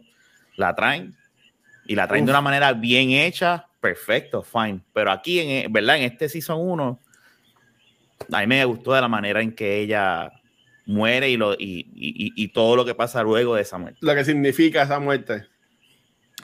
la 0.55 0.75
traen 0.75 1.15
y 1.85 1.95
la 1.95 2.07
traen 2.07 2.25
de 2.25 2.31
una 2.31 2.41
manera 2.41 2.73
bien 2.73 3.11
hecha, 3.11 3.67
perfecto, 3.79 4.41
fine. 4.41 4.81
Pero 4.93 5.11
aquí, 5.11 5.39
en, 5.39 5.71
¿verdad? 5.71 5.97
En 5.97 6.03
este 6.03 6.27
Season 6.27 6.59
1, 6.59 6.99
a 8.33 8.39
mí 8.39 8.47
me 8.47 8.65
gustó 8.65 8.93
de 8.93 9.01
la 9.01 9.07
manera 9.07 9.41
en 9.41 9.53
que 9.53 9.79
ella 9.79 10.31
muere 10.87 11.29
y, 11.29 11.37
lo, 11.37 11.53
y, 11.53 11.85
y, 11.93 12.47
todo 12.47 12.75
lo 12.75 12.85
que 12.85 12.95
pasa 12.95 13.21
luego 13.21 13.55
de 13.55 13.61
esa 13.61 13.77
muerte. 13.77 13.99
Lo 14.01 14.15
que 14.15 14.25
significa 14.25 14.83
esa 14.83 14.99
muerte. 14.99 15.45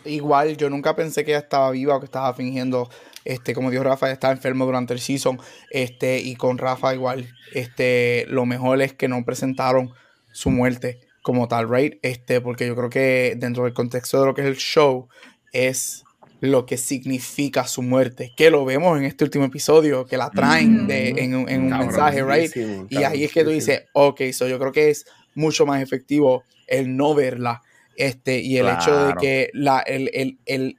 Igual, 0.05 0.57
yo 0.57 0.69
nunca 0.69 0.95
pensé 0.95 1.23
que 1.23 1.31
ella 1.31 1.39
estaba 1.39 1.71
viva 1.71 1.95
o 1.95 1.99
que 1.99 2.05
estaba 2.05 2.33
fingiendo, 2.33 2.89
este, 3.25 3.53
como 3.53 3.71
dijo 3.71 3.83
Rafa, 3.83 4.11
estaba 4.11 4.33
enfermo 4.33 4.65
durante 4.65 4.93
el 4.93 4.99
season, 4.99 5.39
este, 5.69 6.19
y 6.19 6.35
con 6.35 6.57
Rafa 6.57 6.93
igual, 6.93 7.29
este, 7.53 8.25
lo 8.27 8.45
mejor 8.45 8.81
es 8.81 8.93
que 8.93 9.07
no 9.07 9.23
presentaron 9.25 9.93
su 10.31 10.49
muerte 10.49 10.99
como 11.21 11.47
tal, 11.47 11.69
right? 11.69 11.97
Este, 12.01 12.41
porque 12.41 12.67
yo 12.67 12.75
creo 12.75 12.89
que 12.89 13.35
dentro 13.37 13.63
del 13.63 13.73
contexto 13.73 14.19
de 14.19 14.25
lo 14.27 14.33
que 14.33 14.41
es 14.41 14.47
el 14.47 14.57
show, 14.57 15.07
es 15.53 16.03
lo 16.41 16.65
que 16.65 16.75
significa 16.75 17.65
su 17.65 17.81
muerte, 17.81 18.33
que 18.35 18.49
lo 18.49 18.65
vemos 18.65 18.97
en 18.99 19.05
este 19.05 19.23
último 19.23 19.45
episodio, 19.45 20.05
que 20.05 20.17
la 20.17 20.29
traen 20.29 20.87
de, 20.87 21.09
en, 21.09 21.35
un 21.35 21.45
mensaje, 21.45 22.21
right? 22.21 22.53
Y 22.89 22.97
ahí 23.03 23.23
es 23.23 23.31
que 23.31 23.45
tú 23.45 23.51
dices, 23.51 23.85
ok, 23.93 24.21
so 24.33 24.49
yo 24.49 24.59
creo 24.59 24.73
que 24.73 24.89
es 24.89 25.05
mucho 25.35 25.65
más 25.65 25.81
efectivo 25.81 26.43
el 26.67 26.97
no 26.97 27.15
verla, 27.15 27.61
este, 27.95 28.41
y 28.41 28.57
el 28.57 28.67
hecho 28.67 29.07
de 29.07 29.13
que 29.13 29.49
la, 29.53 29.79
el, 29.79 30.09
el, 30.13 30.37
el, 30.45 30.77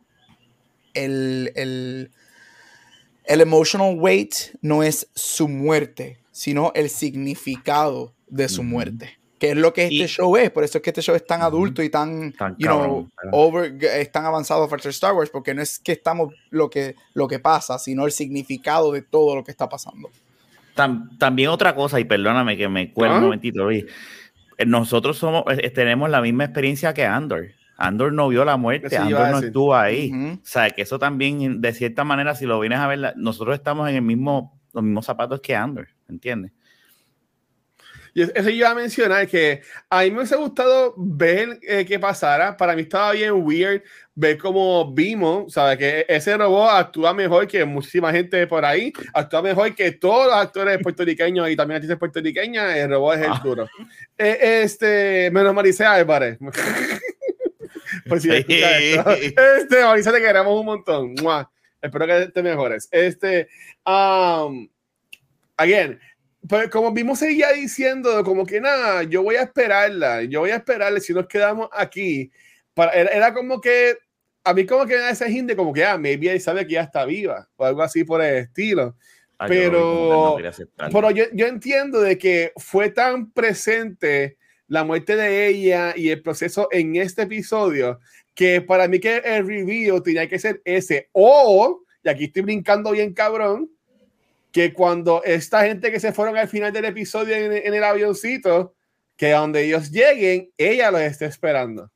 el, 1.55 2.11
el 3.25 3.41
emotional 3.41 3.97
weight 3.99 4.35
no 4.61 4.83
es 4.83 5.09
su 5.15 5.49
muerte, 5.49 6.19
sino 6.31 6.73
el 6.75 6.91
significado 6.91 8.15
de 8.29 8.49
su 8.49 8.63
muerte 8.63 9.19
que 9.45 9.51
es 9.51 9.57
lo 9.59 9.75
que 9.75 9.85
este 9.85 10.07
show 10.09 10.35
es. 10.39 10.51
Por 10.51 10.65
eso 10.65 10.79
es 10.79 10.83
que 10.83 10.89
este 10.89 11.03
show 11.03 11.15
es 11.15 11.27
tan 11.27 11.43
adulto 11.43 11.83
y 11.83 11.91
tan, 11.91 12.33
you 12.57 12.67
know, 12.67 13.09
over, 13.31 13.77
es 13.83 14.11
tan 14.11 14.25
avanzado 14.25 14.67
para 14.71 14.89
Star 14.89 15.13
Wars, 15.13 15.29
porque 15.29 15.53
no 15.53 15.61
es 15.61 15.79
que 15.79 15.93
estamos 15.93 16.33
lo 16.49 16.71
que, 16.71 16.95
lo 17.13 17.29
que 17.29 17.39
pasa, 17.41 17.79
sino 17.79 18.07
el 18.07 18.13
significado 18.13 18.91
de 18.91 19.03
todo 19.03 19.35
lo 19.35 19.45
que 19.45 19.51
está 19.51 19.69
pasando. 19.69 20.11
también 21.19 21.51
otra 21.51 21.75
cosa, 21.75 22.01
y 22.01 22.05
perdóname 22.05 22.57
que 22.57 22.69
me 22.69 22.91
cuelgue 22.91 23.17
un 23.17 23.25
momentito, 23.25 23.65
Luis. 23.65 23.85
Eh, 24.57 24.65
nosotros 24.65 25.19
somos, 25.19 25.45
eh, 25.49 25.69
tenemos 25.69 26.09
la 26.09 26.23
misma 26.23 26.45
experiencia 26.45 26.95
que 26.95 27.05
Andor. 27.05 27.49
Andor 27.77 28.13
no 28.13 28.29
vio 28.29 28.45
la 28.45 28.57
muerte, 28.57 28.97
Andor 28.97 29.31
no 29.31 29.39
estuvo 29.39 29.75
ahí. 29.75 30.13
O 30.13 30.47
sea, 30.47 30.71
que 30.71 30.83
eso 30.83 30.99
también, 30.99 31.61
de 31.61 31.73
cierta 31.73 32.05
manera, 32.05 32.35
si 32.35 32.47
lo 32.47 32.61
vienes 32.61 32.79
a 32.79 32.87
ver, 32.87 33.15
nosotros 33.17 33.55
estamos 33.55 33.89
en 33.89 33.97
el 33.97 34.03
mismo, 34.03 34.61
los 34.73 34.83
mismos 34.83 35.07
zapatos 35.07 35.41
que 35.41 35.57
Andor, 35.57 35.89
¿entiendes? 36.09 36.53
Y 38.15 38.23
eso 38.23 38.43
yo 38.45 38.51
iba 38.51 38.71
a 38.71 38.75
mencionar 38.77 39.27
que 39.27 39.63
a 39.91 40.03
mí 40.03 40.11
me 40.13 40.19
hubiese 40.19 40.37
gustado 40.37 40.95
ver 40.97 41.59
eh, 41.63 41.85
qué 41.85 41.99
pasara. 41.99 42.57
Para 42.57 42.77
mí 42.77 42.83
estaba 42.83 43.11
bien 43.11 43.33
weird 43.33 43.83
ver 44.15 44.39
cómo 44.39 44.95
vimos, 44.95 45.53
¿sabes? 45.53 45.77
Que 45.77 46.07
ese 46.09 46.37
robot 46.37 46.71
actúa 46.71 47.13
mejor 47.13 47.49
que 47.49 47.65
muchísima 47.65 48.13
gente 48.13 48.47
por 48.47 48.65
ahí, 48.65 48.93
actúa 49.13 49.43
mejor 49.43 49.75
que 49.75 49.91
todos 49.91 50.27
los 50.27 50.37
actores 50.37 50.79
puertorriqueños 50.81 51.51
y 51.51 51.57
también 51.57 51.77
actrices 51.77 51.99
puertorriqueñas. 51.99 52.77
El 52.77 52.91
robot 52.91 53.17
es 53.17 53.23
el 53.23 53.33
ah. 53.33 53.41
duro. 53.43 53.69
Eh, 54.17 54.63
este, 54.63 55.31
menos 55.33 55.53
Maricea 55.53 55.95
Álvarez. 55.95 56.39
pues 58.09 58.23
sí, 58.23 58.29
Este, 58.47 59.83
Maricea, 59.83 60.13
te 60.13 60.21
queremos 60.21 60.59
un 60.59 60.67
montón. 60.67 61.15
Espero 61.81 62.07
que 62.07 62.27
te 62.33 62.43
mejores. 62.43 62.89
Este, 62.91 63.49
um, 63.87 64.69
again, 65.57 66.01
pues 66.49 66.69
como 66.69 66.93
vimos 66.93 67.21
ella 67.23 67.53
diciendo, 67.53 68.23
como 68.25 68.45
que 68.45 68.61
nada, 68.61 69.03
yo 69.03 69.23
voy 69.23 69.37
a 69.37 69.43
esperarla, 69.43 70.23
yo 70.23 70.41
voy 70.41 70.51
a 70.51 70.57
esperarle 70.57 71.01
si 71.01 71.13
nos 71.13 71.27
quedamos 71.27 71.69
aquí. 71.73 72.31
Para, 72.75 72.93
era, 72.93 73.33
como 73.33 73.61
que, 73.61 73.97
a 74.45 74.53
mí 74.53 74.67
como 74.67 74.87
que 74.87 74.95
me 74.95 75.01
da 75.01 75.11
ese 75.11 75.31
hinde, 75.31 75.57
como 75.57 75.73
que, 75.73 75.85
ah, 75.85 75.97
maybe 75.97 76.31
él 76.31 76.41
sabe 76.41 76.67
que 76.67 76.75
ya 76.75 76.83
está 76.83 77.05
viva, 77.05 77.49
o 77.57 77.65
algo 77.65 77.83
así 77.83 78.05
por 78.05 78.23
el 78.23 78.37
estilo. 78.37 78.97
Ah, 79.39 79.47
pero, 79.49 80.37
pero 80.93 81.11
yo, 81.11 81.25
yo 81.33 81.47
entiendo 81.47 82.01
de 82.01 82.19
que 82.19 82.53
fue 82.57 82.91
tan 82.91 83.31
presente 83.33 84.37
la 84.69 84.85
muerte 84.85 85.17
de 85.17 85.49
ella 85.49 85.95
y 85.97 86.11
el 86.11 86.23
proceso 86.23 86.69
en 86.71 86.97
este 86.97 87.23
episodio, 87.23 88.01
que 88.35 88.61
para 88.61 88.89
mí 88.89 88.99
que 88.99 89.17
el 89.19 89.47
review 89.47 90.03
tenía 90.03 90.29
que 90.29 90.39
ser 90.39 90.63
ese, 90.65 91.09
o, 91.13 91.83
y 92.03 92.09
aquí 92.09 92.25
estoy 92.25 92.43
brincando 92.43 92.91
bien 92.91 93.13
cabrón, 93.13 93.71
que 94.51 94.73
cuando 94.73 95.23
esta 95.25 95.65
gente 95.65 95.91
que 95.91 95.99
se 95.99 96.13
fueron 96.13 96.37
al 96.37 96.49
final 96.49 96.73
del 96.73 96.85
episodio 96.85 97.35
en, 97.35 97.75
el 97.75 97.85
avioncito, 97.85 98.75
que 99.17 99.33
donde 99.33 99.65
ellos 99.65 99.91
lleguen, 99.91 100.51
ella 100.57 100.91
los 100.91 101.01
esté 101.01 101.27
esperando. 101.27 101.91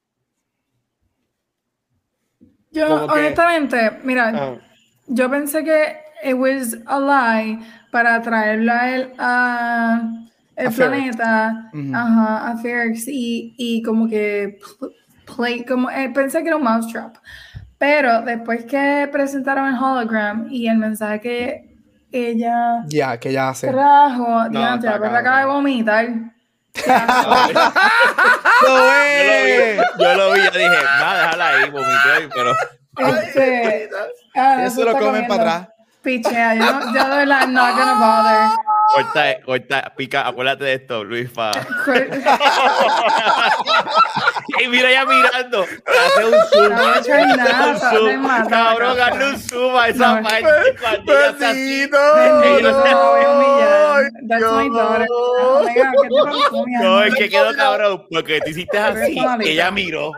Yo, 2.71 3.07
honestamente, 3.07 3.93
mira, 4.03 4.33
ah. 4.35 4.61
yo 5.07 5.31
pensé 5.31 5.65
que 5.65 5.99
it 6.25 6.35
was 6.35 6.77
a 6.87 6.99
lie 7.01 7.59
para 7.91 8.21
traerlo 8.23 8.73
a 8.73 8.95
él 8.95 9.13
a 9.19 10.28
el 10.59 10.73
planeta, 10.73 11.71
ajá, 11.95 12.51
a 12.51 12.57
Ferrex 12.57 13.07
y, 13.07 13.55
y, 13.57 13.81
como 13.83 14.09
que 14.09 14.59
play, 15.37 15.65
como, 15.65 15.89
eh, 15.89 16.11
pensé 16.13 16.43
que 16.43 16.49
era 16.49 16.57
un 16.57 16.65
mousetrap. 16.65 17.17
Pero 17.79 18.23
después 18.23 18.65
que 18.65 19.09
presentaron 19.13 19.69
el 19.69 19.81
hologram 19.81 20.49
y 20.51 20.67
el 20.67 20.79
mensaje 20.79 21.21
que 21.21 21.77
ella. 22.11 22.83
Ya, 22.89 23.19
que 23.19 23.29
ella 23.31 23.51
hace. 23.51 23.69
Trajo, 23.69 24.45
no, 24.45 24.51
diante, 24.51 24.89
la 24.89 24.99
verdad 24.99 25.19
acaba 25.19 25.41
de 25.41 25.47
vomitar. 25.47 26.09
yo, 29.99 30.15
lo 30.17 30.33
vi, 30.33 30.41
yo 30.41 30.51
dije, 30.51 30.85
nada, 30.99 31.23
déjala 31.23 31.49
ahí, 31.49 31.71
vomité, 31.71 32.29
pero. 32.35 32.53
Este, 32.99 33.89
ah, 34.35 34.65
eso, 34.65 34.85
lo 34.85 34.93
comen 34.99 35.29
para 35.29 35.41
atrás. 35.41 35.69
Pichea, 36.03 36.57
yo, 36.57 36.93
yo 36.93 37.09
doy 37.09 37.27
la 37.27 37.47
not 37.47 37.77
gonna 37.77 37.95
bother. 37.95 38.51
Corta, 39.03 39.41
corta, 39.45 39.93
pica, 39.97 40.27
acuérdate 40.27 40.65
de 40.65 40.75
esto, 40.75 41.05
Luis 41.05 41.31
Fa. 41.33 41.53
y 44.61 44.67
mira 44.69 44.91
ya 44.91 45.05
mirando. 45.07 45.63
Hace 45.63 46.25
un 46.25 46.35
zoom. 46.51 46.69
No 46.75 46.95
he 46.95 46.99
hecho 46.99 47.15
nada, 47.37 47.91
zoom. 47.91 48.27
Cabrón, 48.49 49.01
hazle 49.01 49.29
un 49.31 49.39
zoom 49.39 49.77
a 49.77 49.89
esa 49.89 50.17
No. 50.17 50.23
parte. 50.29 50.77
cuando 50.81 51.13
ella 51.13 51.29
está 51.31 51.51
así. 51.51 51.59
Bendito. 51.59 51.99
Bendito, 52.41 52.85
me 52.85 52.95
voy 52.95 53.25
a 53.25 53.31
humillar. 53.31 54.03
That's 54.29 54.41
Dios. 54.41 54.57
my 54.57 54.69
daughter. 54.77 55.07
Oh 55.11 55.63
my 55.63 55.75
God, 55.75 55.75
¿qué 55.75 55.83
te 56.09 56.15
pasó, 56.25 56.65
mi 56.67 56.73
No, 56.75 57.03
es 57.05 57.15
que 57.15 57.29
quedó 57.29 57.55
cabrón, 57.55 58.07
porque 58.11 58.41
te 58.41 58.51
hiciste 58.51 58.79
así, 58.79 59.19
ella 59.43 59.71
miró. 59.71 60.13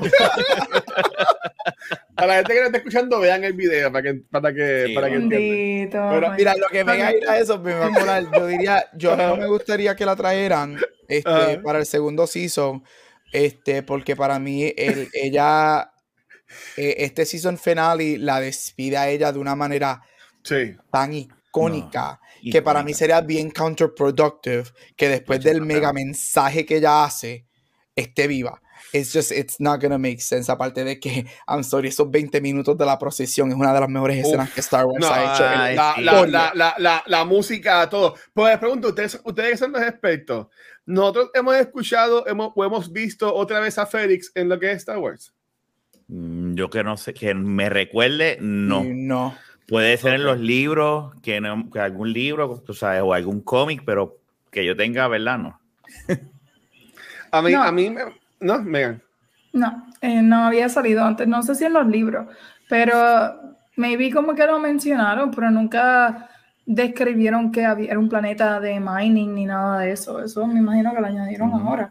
A 2.18 2.26
la 2.26 2.34
gente 2.36 2.52
que 2.52 2.60
no 2.60 2.66
está 2.66 2.78
escuchando, 2.78 3.20
vean 3.20 3.44
el 3.44 3.52
video 3.52 3.92
para 3.92 4.02
que, 4.02 4.14
para 4.30 4.52
que, 4.52 4.86
Sí, 4.88 4.94
para 4.94 5.08
que 5.08 5.14
entiendan. 5.14 5.40
Bendito. 5.40 5.98
Pero 6.10 6.32
Mira, 6.32 6.54
lo 6.56 6.66
que 6.66 6.84
me 6.84 6.92
a 6.92 7.12
ir 7.16 7.28
a 7.28 7.38
eso, 7.38 7.60
me 7.60 7.72
va 7.74 7.86
a 7.86 7.92
colar. 7.94 8.24
Yo 8.34 8.46
diría, 8.46 8.86
yo 8.94 9.16
no 9.16 9.36
me 9.36 9.46
gustaría 9.46 9.94
que 9.94 10.04
la 10.04 10.16
trajeran 10.16 10.78
este, 11.08 11.30
Ajá. 11.30 11.62
para 11.62 11.78
el 11.78 11.86
segundo 11.86 12.26
season, 12.26 12.82
este, 13.32 13.82
porque 13.84 14.16
para 14.16 14.38
mí 14.40 14.72
el, 14.76 15.08
ella, 15.12 15.92
eh, 16.76 16.96
este 16.98 17.24
season 17.24 17.56
finale 17.56 18.18
la 18.18 18.40
despide 18.40 18.96
a 18.96 19.08
ella 19.08 19.30
de 19.32 19.38
una 19.38 19.54
manera 19.54 20.02
Sí. 20.42 20.74
tan 20.90 21.12
icónica 21.12 22.20
No, 22.42 22.52
que 22.52 22.62
para 22.62 22.82
mí 22.82 22.94
sería 22.94 23.20
bien 23.20 23.50
counterproductive 23.50 24.64
que 24.96 25.08
después 25.08 25.42
del 25.42 25.60
mega 25.60 25.92
mensaje 25.92 26.64
que 26.66 26.76
ella 26.78 27.04
hace 27.04 27.46
esté 27.94 28.26
viva. 28.26 28.60
It's 28.92 29.12
just, 29.12 29.32
it's 29.32 29.60
not 29.60 29.80
gonna 29.80 29.98
make 29.98 30.20
sense. 30.20 30.50
Aparte 30.50 30.82
de 30.84 30.98
que, 30.98 31.26
I'm 31.46 31.62
sorry, 31.62 31.88
esos 31.88 32.10
20 32.10 32.40
minutos 32.40 32.76
de 32.78 32.86
la 32.86 32.98
procesión 32.98 33.50
es 33.50 33.56
una 33.56 33.72
de 33.74 33.80
las 33.80 33.88
mejores 33.88 34.18
escenas 34.24 34.48
Uf. 34.48 34.54
que 34.54 34.60
Star 34.60 34.86
Wars 34.86 35.00
No, 35.00 35.12
ha 35.12 35.34
hecho. 35.34 35.44
Ay, 35.46 35.76
la, 35.76 35.94
sí. 35.96 36.02
la, 36.02 36.26
la, 36.26 36.52
la, 36.54 36.74
la, 36.78 37.02
la 37.06 37.24
música, 37.24 37.88
todo. 37.90 38.14
Pues 38.32 38.50
les 38.52 38.58
pregunto, 38.58 38.88
ustedes, 38.88 39.20
ustedes 39.24 39.50
que 39.52 39.56
son 39.58 39.72
los 39.72 39.82
expertos, 39.82 40.46
nosotros 40.86 41.30
hemos 41.34 41.54
escuchado 41.56 42.26
hemos, 42.26 42.52
o 42.54 42.64
hemos 42.64 42.90
visto 42.92 43.34
otra 43.34 43.60
vez 43.60 43.76
a 43.78 43.84
Félix 43.86 44.32
en 44.34 44.48
lo 44.48 44.58
que 44.58 44.70
es 44.72 44.78
Star 44.78 44.98
Wars. 44.98 45.34
Mm, 46.08 46.54
Yo 46.54 46.70
que 46.70 46.82
no 46.82 46.96
sé, 46.96 47.12
que 47.12 47.34
me 47.34 47.68
recuerde, 47.68 48.38
no. 48.40 48.82
Y 48.84 48.94
no. 48.94 49.36
Puede 49.66 49.98
ser 49.98 50.14
en 50.14 50.24
los 50.24 50.38
libros, 50.40 51.12
que, 51.20 51.42
no, 51.42 51.68
que 51.70 51.78
algún 51.78 52.10
libro, 52.14 52.62
tú 52.64 52.72
sabes, 52.72 53.02
o 53.04 53.12
algún 53.12 53.42
cómic, 53.42 53.82
pero 53.84 54.16
que 54.50 54.64
yo 54.64 54.74
tenga, 54.74 55.06
¿verdad? 55.08 55.36
No. 55.36 55.60
A 57.30 57.42
mí, 57.42 57.52
No. 57.52 57.62
a 57.62 57.70
mí, 57.72 57.90
me- 57.90 58.02
no, 58.40 58.62
Megan. 58.62 59.02
No, 59.52 59.86
eh, 60.00 60.22
no 60.22 60.44
había 60.44 60.68
salido 60.68 61.04
antes, 61.04 61.26
no 61.26 61.42
sé 61.42 61.54
si 61.54 61.64
en 61.64 61.72
los 61.72 61.86
libros, 61.86 62.26
pero 62.68 63.56
maybe 63.76 64.10
como 64.12 64.34
que 64.34 64.46
lo 64.46 64.58
mencionaron, 64.60 65.30
pero 65.30 65.50
nunca 65.50 66.28
describieron 66.66 67.50
que 67.50 67.64
había, 67.64 67.90
era 67.90 67.98
un 67.98 68.08
planeta 68.10 68.60
de 68.60 68.78
mining 68.78 69.34
ni 69.34 69.46
nada 69.46 69.80
de 69.80 69.92
eso. 69.92 70.22
Eso 70.22 70.46
me 70.46 70.58
imagino 70.58 70.94
que 70.94 71.00
lo 71.00 71.06
añadieron 71.06 71.50
ahora. 71.52 71.90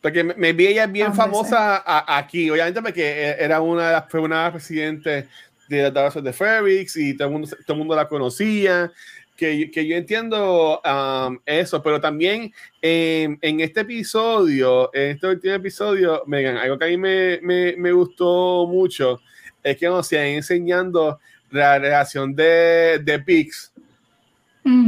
Porque 0.00 0.22
vi 0.22 0.66
ella 0.68 0.84
es 0.84 0.92
bien 0.92 1.12
famosa 1.14 1.76
a- 1.84 2.16
aquí, 2.18 2.48
obviamente 2.48 2.80
porque 2.80 3.02
e- 3.30 3.44
era 3.44 3.60
una 3.60 3.86
de 3.88 3.92
las, 3.92 4.08
fue 4.08 4.20
una 4.20 4.36
de 4.38 4.42
las 4.44 4.52
presidentes 4.52 5.26
de 5.68 5.90
la 5.90 6.00
House 6.02 6.16
of 6.16 6.24
the 6.24 6.32
Ferrix 6.32 6.96
y 6.96 7.14
todo 7.16 7.28
el 7.28 7.32
mundo, 7.32 7.48
todo 7.48 7.72
el 7.74 7.78
mundo 7.78 7.96
la 7.96 8.08
conocía. 8.08 8.90
Que, 9.36 9.70
que 9.70 9.86
yo 9.86 9.96
entiendo 9.96 10.80
um, 10.82 11.38
eso, 11.44 11.82
pero 11.82 12.00
también 12.00 12.52
en, 12.80 13.38
en 13.42 13.60
este 13.60 13.80
episodio, 13.80 14.90
en 14.94 15.10
este 15.10 15.26
último 15.26 15.54
episodio, 15.54 16.22
Megan, 16.26 16.56
algo 16.56 16.78
que 16.78 16.84
a 16.86 16.88
mí 16.88 16.96
me, 16.96 17.38
me, 17.42 17.74
me 17.76 17.92
gustó 17.92 18.66
mucho 18.66 19.20
es 19.62 19.76
que 19.76 19.86
nos 19.86 20.06
siguen 20.08 20.36
enseñando 20.36 21.18
la 21.50 21.78
relación 21.78 22.34
de, 22.34 22.98
de 23.04 23.18
Pix, 23.20 23.72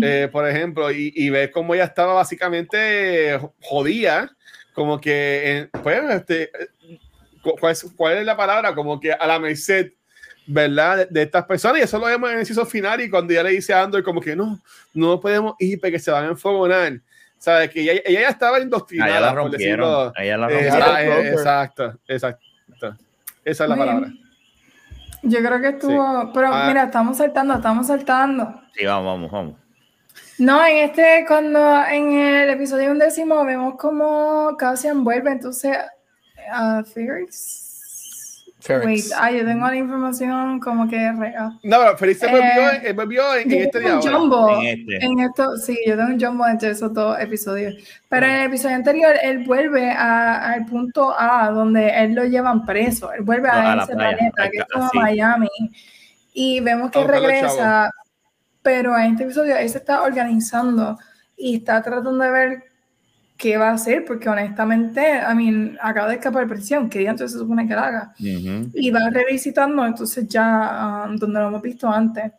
eh, 0.02 0.28
por 0.32 0.48
ejemplo, 0.48 0.90
y, 0.90 1.12
y 1.14 1.30
ver 1.30 1.50
cómo 1.50 1.74
ella 1.74 1.84
estaba 1.84 2.14
básicamente 2.14 3.38
jodida, 3.60 4.34
como 4.72 5.00
que, 5.00 5.42
eh, 5.44 5.68
pues, 5.82 6.00
este, 6.10 6.42
eh, 6.44 6.98
cu- 7.42 7.56
¿cuál 7.60 7.72
es, 7.72 7.84
cuál 7.96 8.16
es 8.18 8.24
la 8.24 8.36
palabra? 8.36 8.74
Como 8.74 8.98
que 8.98 9.12
a 9.12 9.26
la 9.26 9.38
merced, 9.38 9.92
¿verdad? 10.48 10.96
De, 10.96 11.06
de 11.06 11.22
estas 11.22 11.44
personas, 11.44 11.78
y 11.78 11.82
eso 11.82 11.98
lo 11.98 12.06
vemos 12.06 12.30
en 12.32 12.38
el 12.40 12.46
season 12.46 12.66
final, 12.66 13.00
y 13.00 13.08
cuando 13.10 13.32
ella 13.32 13.42
le 13.44 13.50
dice 13.50 13.72
a 13.74 13.82
Andor, 13.82 14.02
como 14.02 14.20
que 14.20 14.34
no, 14.34 14.58
no 14.94 15.20
podemos 15.20 15.54
ir 15.60 15.78
porque 15.80 15.98
se 15.98 16.10
van 16.10 16.24
a 16.24 16.28
enfogonar, 16.28 17.00
¿sabes? 17.38 17.70
Que 17.70 17.82
ella, 17.82 18.00
ella 18.04 18.20
ya 18.22 18.28
estaba 18.30 18.58
indoctrinada. 18.58 19.10
Allá 19.18 19.20
la 19.26 19.32
rompieron. 19.34 20.12
Allá 20.16 20.36
la 20.38 20.46
Eh, 20.46 20.50
rompieron. 20.70 20.82
ah, 20.82 21.02
eh, 21.04 21.28
exacto, 21.30 21.98
exacto. 22.08 22.42
Esa 23.44 23.64
es 23.64 23.68
la 23.70 23.74
bien. 23.76 23.86
palabra. 23.86 24.10
Yo 25.22 25.38
creo 25.40 25.60
que 25.60 25.68
estuvo, 25.68 26.32
pero 26.32 26.48
Ah. 26.52 26.64
mira, 26.68 26.84
estamos 26.84 27.16
saltando, 27.18 27.54
estamos 27.54 27.86
saltando. 27.86 28.60
Sí, 28.74 28.84
vamos, 28.86 29.04
vamos, 29.04 29.30
vamos. 29.30 29.54
No, 30.38 30.64
en 30.64 30.76
este, 30.88 31.24
cuando 31.26 31.84
en 31.84 32.12
el 32.12 32.50
episodio 32.50 32.90
undécimo 32.92 33.44
vemos 33.44 33.74
como 33.76 34.56
Cassian 34.56 35.02
vuelve, 35.04 35.32
entonces 35.32 35.76
a 36.52 36.82
Ferrix. 36.84 37.64
Ferrix. 38.60 39.10
Wait, 39.10 39.12
ah, 39.16 39.30
yo 39.30 39.44
tengo 39.44 39.66
la 39.68 39.76
información 39.76 40.58
como 40.58 40.88
que 40.88 40.96
rega. 41.12 41.52
No, 41.62 41.78
pero 41.78 41.96
Feliz 41.96 42.18
se 42.18 42.26
Eh, 42.26 42.30
volvió, 42.32 42.70
en- 42.72 42.86
él 42.86 42.92
volvió 42.94 43.34
en, 43.36 43.42
en 43.52 43.58
Yo 43.58 43.64
este 43.64 43.80
día. 43.80 43.92
ahora. 43.94 44.12
jumbo 44.12 44.60
En 44.60 44.66
este. 44.66 45.04
en 45.06 45.20
esto, 45.20 45.56
sí, 45.58 45.78
yo 45.86 45.96
tengo 45.96 46.08
un 46.14 46.20
jumbo 46.20 46.46
entre 46.46 46.70
esos 46.70 46.92
dos 46.92 47.18
episodios. 47.20 47.74
Pero 48.08 48.26
en 48.26 48.32
el 48.32 48.46
episodio 48.48 48.74
anterior, 48.74 49.14
él 49.22 49.44
vuelve 49.44 49.90
a- 49.92 50.52
al 50.52 50.66
punto 50.66 51.14
A, 51.18 51.50
donde 51.50 51.88
él 51.88 52.14
lo 52.14 52.24
llevan 52.24 52.66
preso. 52.66 53.12
Él 53.12 53.22
vuelve 53.22 53.46
No, 53.48 53.54
a, 53.54 53.72
a 53.74 53.82
ese 53.84 53.94
playa, 53.94 54.16
planeta, 54.16 54.50
que 54.50 54.58
es 54.58 54.64
como 54.72 54.88
sí. 54.88 54.98
Miami. 54.98 55.48
Y 56.34 56.60
vemos 56.60 56.90
que 56.90 57.04
regresa, 57.04 57.92
pero 58.62 58.98
en 58.98 59.12
este 59.12 59.24
episodio 59.24 59.56
él 59.56 59.68
se 59.68 59.78
está 59.78 60.02
organizando 60.02 60.98
y 61.36 61.56
está 61.58 61.80
tratando 61.80 62.18
de 62.24 62.30
ver 62.30 62.64
qué 63.38 63.56
va 63.56 63.70
a 63.70 63.74
hacer, 63.74 64.04
porque 64.04 64.28
honestamente, 64.28 65.12
a 65.12 65.32
mí, 65.32 65.72
acaba 65.80 66.08
de 66.08 66.16
escapar 66.16 66.42
de 66.46 66.54
prisión, 66.54 66.90
que 66.90 67.02
entonces 67.02 67.32
se 67.32 67.38
supone 67.38 67.68
que 67.68 67.74
la 67.74 67.86
haga 67.86 68.14
y 68.18 68.90
va 68.90 69.08
revisitando 69.10 69.86
entonces 69.86 70.28
ya 70.28 71.06
um, 71.06 71.16
donde 71.16 71.38
lo 71.38 71.46
hemos 71.46 71.62
visto 71.62 71.88
antes. 71.88 72.32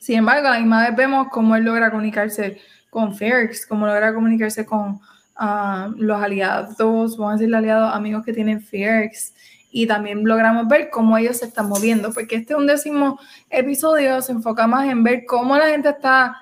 Sin 0.00 0.16
embargo, 0.16 0.48
a 0.48 0.52
la 0.52 0.58
misma 0.58 0.86
vez 0.86 0.96
vemos 0.96 1.28
cómo 1.30 1.54
él 1.54 1.64
logra 1.64 1.90
comunicarse 1.90 2.58
con 2.88 3.14
Ferrix, 3.14 3.66
cómo 3.66 3.86
logra 3.86 4.14
comunicarse 4.14 4.64
con 4.64 4.98
ah, 5.36 5.90
los 5.96 6.20
aliados, 6.20 7.16
vamos 7.18 7.34
a 7.34 7.36
decir 7.36 7.54
aliados, 7.54 7.94
amigos 7.94 8.24
que 8.24 8.32
tienen 8.32 8.62
Ferrix. 8.62 9.34
Y 9.70 9.86
también 9.86 10.24
logramos 10.24 10.68
ver 10.68 10.88
cómo 10.88 11.18
ellos 11.18 11.38
se 11.38 11.46
están 11.46 11.68
moviendo, 11.68 12.12
porque 12.12 12.36
este 12.36 12.54
undécimo 12.54 13.18
episodio 13.50 14.22
se 14.22 14.32
enfoca 14.32 14.66
más 14.66 14.88
en 14.88 15.02
ver 15.02 15.24
cómo 15.26 15.56
la 15.58 15.66
gente 15.66 15.88
está 15.90 16.36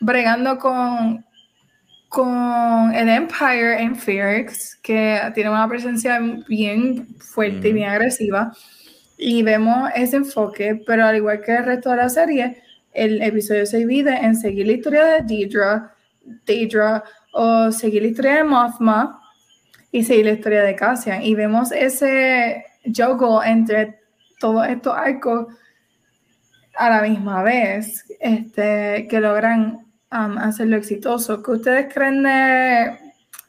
bregando 0.00 0.58
con, 0.58 1.24
con 2.08 2.94
el 2.94 3.08
Empire 3.08 3.82
en 3.82 3.94
Ferrix, 3.94 4.76
que 4.82 5.20
tiene 5.34 5.50
una 5.50 5.68
presencia 5.68 6.18
bien 6.48 7.06
fuerte 7.18 7.68
y 7.68 7.72
bien 7.72 7.90
agresiva. 7.90 8.52
Y 9.18 9.42
vemos 9.42 9.90
ese 9.94 10.16
enfoque, 10.16 10.80
pero 10.86 11.04
al 11.04 11.16
igual 11.16 11.42
que 11.42 11.56
el 11.56 11.64
resto 11.64 11.90
de 11.90 11.96
la 11.96 12.08
serie, 12.08 12.62
el 12.92 13.20
episodio 13.20 13.66
se 13.66 13.78
divide 13.78 14.16
en 14.16 14.36
seguir 14.36 14.66
la 14.66 14.72
historia 14.72 15.04
de 15.04 15.22
Deidre, 15.22 15.82
Deidre 16.46 17.02
o 17.32 17.70
seguir 17.70 18.02
la 18.02 18.08
historia 18.08 18.34
de 18.36 18.44
Mothma 18.44 19.20
y 19.92 20.02
seguir 20.02 20.26
la 20.26 20.32
historia 20.32 20.62
de 20.62 20.74
Cassian. 20.74 21.22
Y 21.22 21.34
vemos 21.34 21.72
ese 21.72 22.64
juggle 22.84 23.48
entre 23.50 23.98
todos 24.40 24.66
estos 24.68 24.94
arcos 24.96 25.46
a 26.76 26.90
la 26.90 27.02
misma 27.02 27.42
vez, 27.42 28.04
este, 28.20 29.08
que 29.10 29.20
logran 29.20 29.87
um, 30.12 30.38
hacerlo 30.38 30.76
exitoso. 30.76 31.42
¿Qué 31.42 31.50
ustedes 31.52 31.92
creen 31.92 32.22
de, 32.22 32.98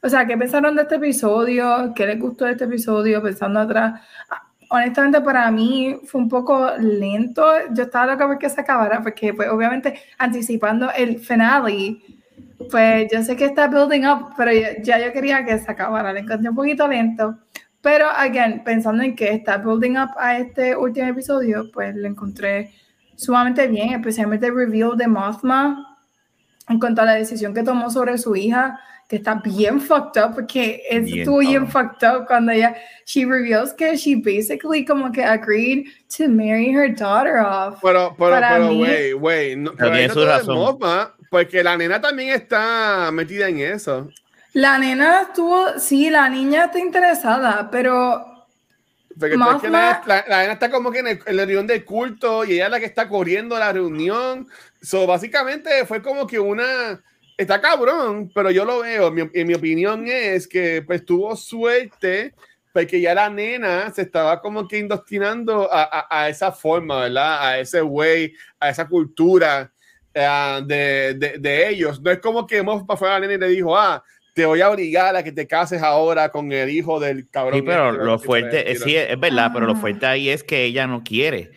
o 0.02 0.08
sea, 0.08 0.26
qué 0.26 0.36
pensaron 0.36 0.76
de 0.76 0.82
este 0.82 0.96
episodio? 0.96 1.92
¿Qué 1.94 2.06
les 2.06 2.18
gustó 2.18 2.44
de 2.44 2.52
este 2.52 2.64
episodio? 2.64 3.22
Pensando 3.22 3.60
atrás, 3.60 4.00
Ah, 4.30 4.42
honestamente 4.70 5.20
para 5.20 5.50
mí 5.50 6.00
fue 6.04 6.20
un 6.20 6.28
poco 6.28 6.70
lento. 6.78 7.44
Yo 7.72 7.84
estaba 7.84 8.12
loca 8.12 8.26
porque 8.26 8.48
se 8.48 8.60
acabara, 8.60 9.02
porque 9.02 9.34
pues 9.34 9.48
obviamente 9.48 10.00
anticipando 10.18 10.90
el 10.96 11.18
finale, 11.18 11.98
pues 12.70 13.10
yo 13.12 13.22
sé 13.22 13.36
que 13.36 13.46
está 13.46 13.68
building 13.68 14.06
up, 14.06 14.34
pero 14.36 14.52
ya, 14.52 14.80
ya 14.82 14.98
yo 15.04 15.12
quería 15.12 15.44
que 15.44 15.58
se 15.58 15.70
acabara. 15.70 16.12
Le 16.12 16.20
encontré 16.20 16.48
un 16.50 16.56
poquito 16.56 16.86
lento. 16.88 17.38
Pero, 17.82 18.06
again, 18.10 18.62
pensando 18.62 19.02
en 19.02 19.16
que 19.16 19.32
está 19.32 19.56
building 19.56 19.96
up 19.96 20.10
a 20.18 20.36
este 20.38 20.76
último 20.76 21.08
episodio, 21.08 21.70
pues 21.72 21.96
lo 21.96 22.06
encontré 22.06 22.72
sumamente 23.16 23.66
bien, 23.68 23.94
especialmente 23.94 24.46
el 24.46 24.54
reveal 24.54 24.96
de 24.96 25.08
Mothma 25.08 25.89
en 26.70 26.78
cuanto 26.78 27.02
a 27.02 27.04
la 27.04 27.14
decisión 27.14 27.52
que 27.52 27.62
tomó 27.62 27.90
sobre 27.90 28.16
su 28.16 28.34
hija, 28.36 28.78
que 29.08 29.16
está 29.16 29.34
bien 29.34 29.80
fucked 29.80 30.22
up, 30.22 30.34
porque 30.34 30.82
es- 30.88 31.04
Bien 31.04 31.18
estuvo 31.20 31.38
bien 31.38 31.66
fucked 31.68 32.06
up 32.08 32.26
cuando 32.28 32.52
ella, 32.52 32.76
she 33.04 33.24
reveals 33.26 33.72
que 33.72 33.96
she 33.96 34.14
basically 34.16 34.84
como 34.84 35.10
que 35.10 35.24
agreed 35.24 35.86
to 36.16 36.28
marry 36.28 36.70
her 36.72 36.94
daughter 36.94 37.38
off. 37.38 37.80
Pero, 37.82 38.14
pero, 38.16 38.30
Para 38.30 38.50
pero, 38.54 38.74
güey, 38.74 39.12
güey, 39.12 39.56
no, 39.56 39.72
pero 39.76 39.90
tiene 39.90 40.08
no 40.08 40.14
su 40.14 40.24
razón. 40.24 40.54
Mothma, 40.56 41.14
porque 41.28 41.62
la 41.64 41.76
nena 41.76 42.00
también 42.00 42.28
está 42.30 43.10
metida 43.12 43.48
en 43.48 43.58
eso. 43.58 44.08
La 44.52 44.78
nena 44.78 45.22
estuvo, 45.22 45.78
sí, 45.78 46.08
la 46.08 46.28
niña 46.28 46.66
está 46.66 46.78
interesada, 46.78 47.68
pero 47.70 48.46
Porque 49.18 49.30
que 49.32 49.36
la, 49.38 49.44
Mothma- 49.44 50.02
la- 50.06 50.24
la 50.28 50.40
nena 50.42 50.52
está 50.52 50.70
como 50.70 50.92
que 50.92 51.00
en, 51.00 51.08
el- 51.08 51.20
en 51.26 51.36
la 51.36 51.44
reunión 51.44 51.66
del 51.66 51.84
culto 51.84 52.44
y 52.44 52.52
ella 52.52 52.66
es 52.66 52.70
la 52.70 52.78
que 52.80 52.86
está 52.86 53.08
corriendo 53.08 53.58
la 53.58 53.72
reunión. 53.72 54.46
So, 54.80 55.06
básicamente 55.06 55.84
fue 55.86 56.02
como 56.02 56.26
que 56.26 56.38
una. 56.38 57.02
Está 57.36 57.60
cabrón, 57.60 58.30
pero 58.34 58.50
yo 58.50 58.64
lo 58.64 58.80
veo. 58.80 59.10
Mi, 59.10 59.22
en 59.32 59.46
mi 59.46 59.54
opinión 59.54 60.06
es 60.06 60.46
que 60.46 60.82
pues 60.82 61.04
tuvo 61.06 61.34
suerte 61.36 62.34
porque 62.72 63.00
ya 63.00 63.14
la 63.14 63.28
nena 63.28 63.90
se 63.92 64.02
estaba 64.02 64.40
como 64.40 64.68
que 64.68 64.78
indoctrinando 64.78 65.68
a, 65.72 66.06
a, 66.08 66.28
esa 66.28 66.52
forma, 66.52 67.00
¿verdad? 67.00 67.48
A 67.48 67.58
ese 67.58 67.82
way, 67.82 68.32
a 68.60 68.70
esa 68.70 68.86
cultura 68.86 69.72
uh, 70.14 70.64
de, 70.64 71.14
de, 71.14 71.38
de, 71.38 71.68
ellos. 71.68 72.00
No 72.00 72.10
es 72.10 72.18
como 72.18 72.46
que 72.46 72.62
Moff 72.62 72.84
para 72.86 72.96
fuera 72.96 73.18
la 73.18 73.26
nena 73.26 73.46
y 73.46 73.48
le 73.48 73.54
dijo, 73.56 73.76
ah, 73.76 74.02
te 74.34 74.46
voy 74.46 74.60
a 74.60 74.70
obligar 74.70 75.16
a 75.16 75.22
que 75.22 75.32
te 75.32 75.46
cases 75.46 75.82
ahora 75.82 76.30
con 76.30 76.52
el 76.52 76.70
hijo 76.70 77.00
del 77.00 77.28
cabrón. 77.28 77.60
Sí, 77.60 77.62
pero 77.62 77.92
lo 77.92 78.18
fuerte, 78.18 78.74
sí, 78.76 78.96
es 78.96 79.18
verdad, 79.18 79.50
pero 79.52 79.66
lo 79.66 79.76
fuerte 79.76 80.06
ahí 80.06 80.28
es 80.28 80.44
que 80.44 80.64
ella 80.64 80.86
no 80.86 81.02
quiere. 81.02 81.50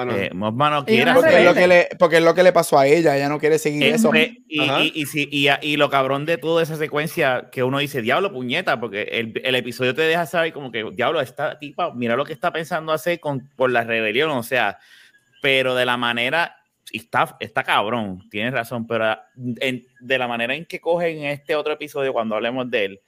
Ah, 0.00 0.04
no. 0.06 0.16
Eh, 0.16 0.30
no 0.32 0.84
quiere 0.86 1.12
porque, 1.12 1.38
es 1.38 1.44
lo 1.44 1.54
que 1.54 1.66
le, 1.66 1.88
porque 1.98 2.16
es 2.16 2.22
lo 2.22 2.34
que 2.34 2.42
le 2.42 2.52
pasó 2.52 2.78
a 2.78 2.86
ella, 2.86 3.16
ella 3.16 3.28
no 3.28 3.38
quiere 3.38 3.58
seguir 3.58 3.82
eso. 3.82 4.10
Y, 4.14 4.44
y, 4.48 5.04
y, 5.14 5.48
y, 5.60 5.76
lo 5.76 5.90
cabrón 5.90 6.24
de 6.24 6.38
toda 6.38 6.62
esa 6.62 6.76
secuencia 6.76 7.50
que 7.52 7.62
uno 7.62 7.78
dice, 7.78 8.00
diablo, 8.00 8.32
puñeta, 8.32 8.80
porque 8.80 9.02
el, 9.02 9.38
el, 9.44 9.54
episodio 9.54 9.94
te 9.94 10.02
deja 10.02 10.24
saber 10.24 10.54
como 10.54 10.72
que, 10.72 10.84
diablo, 10.94 11.20
esta 11.20 11.58
tipa, 11.58 11.92
mira 11.92 12.16
lo 12.16 12.24
que 12.24 12.32
está 12.32 12.50
pensando 12.50 12.92
hacer 12.92 13.20
con, 13.20 13.50
por 13.56 13.70
la 13.70 13.84
rebelión, 13.84 14.30
o 14.30 14.42
sea, 14.42 14.78
pero 15.42 15.74
de 15.74 15.84
la 15.84 15.98
manera, 15.98 16.56
está, 16.90 17.36
está 17.38 17.62
cabrón, 17.62 18.26
tienes 18.30 18.54
razón, 18.54 18.86
pero 18.86 19.18
en, 19.36 19.84
de 20.00 20.18
la 20.18 20.28
manera 20.28 20.54
en 20.54 20.64
que 20.64 20.80
cogen 20.80 21.24
este 21.24 21.54
otro 21.54 21.74
episodio 21.74 22.14
cuando 22.14 22.36
hablemos 22.36 22.70
de 22.70 22.84
él 22.86 23.00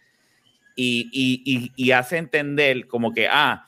y, 0.76 1.72
y 1.74 1.90
hace 1.92 2.18
entender 2.18 2.86
como 2.86 3.14
que, 3.14 3.28
ah, 3.30 3.66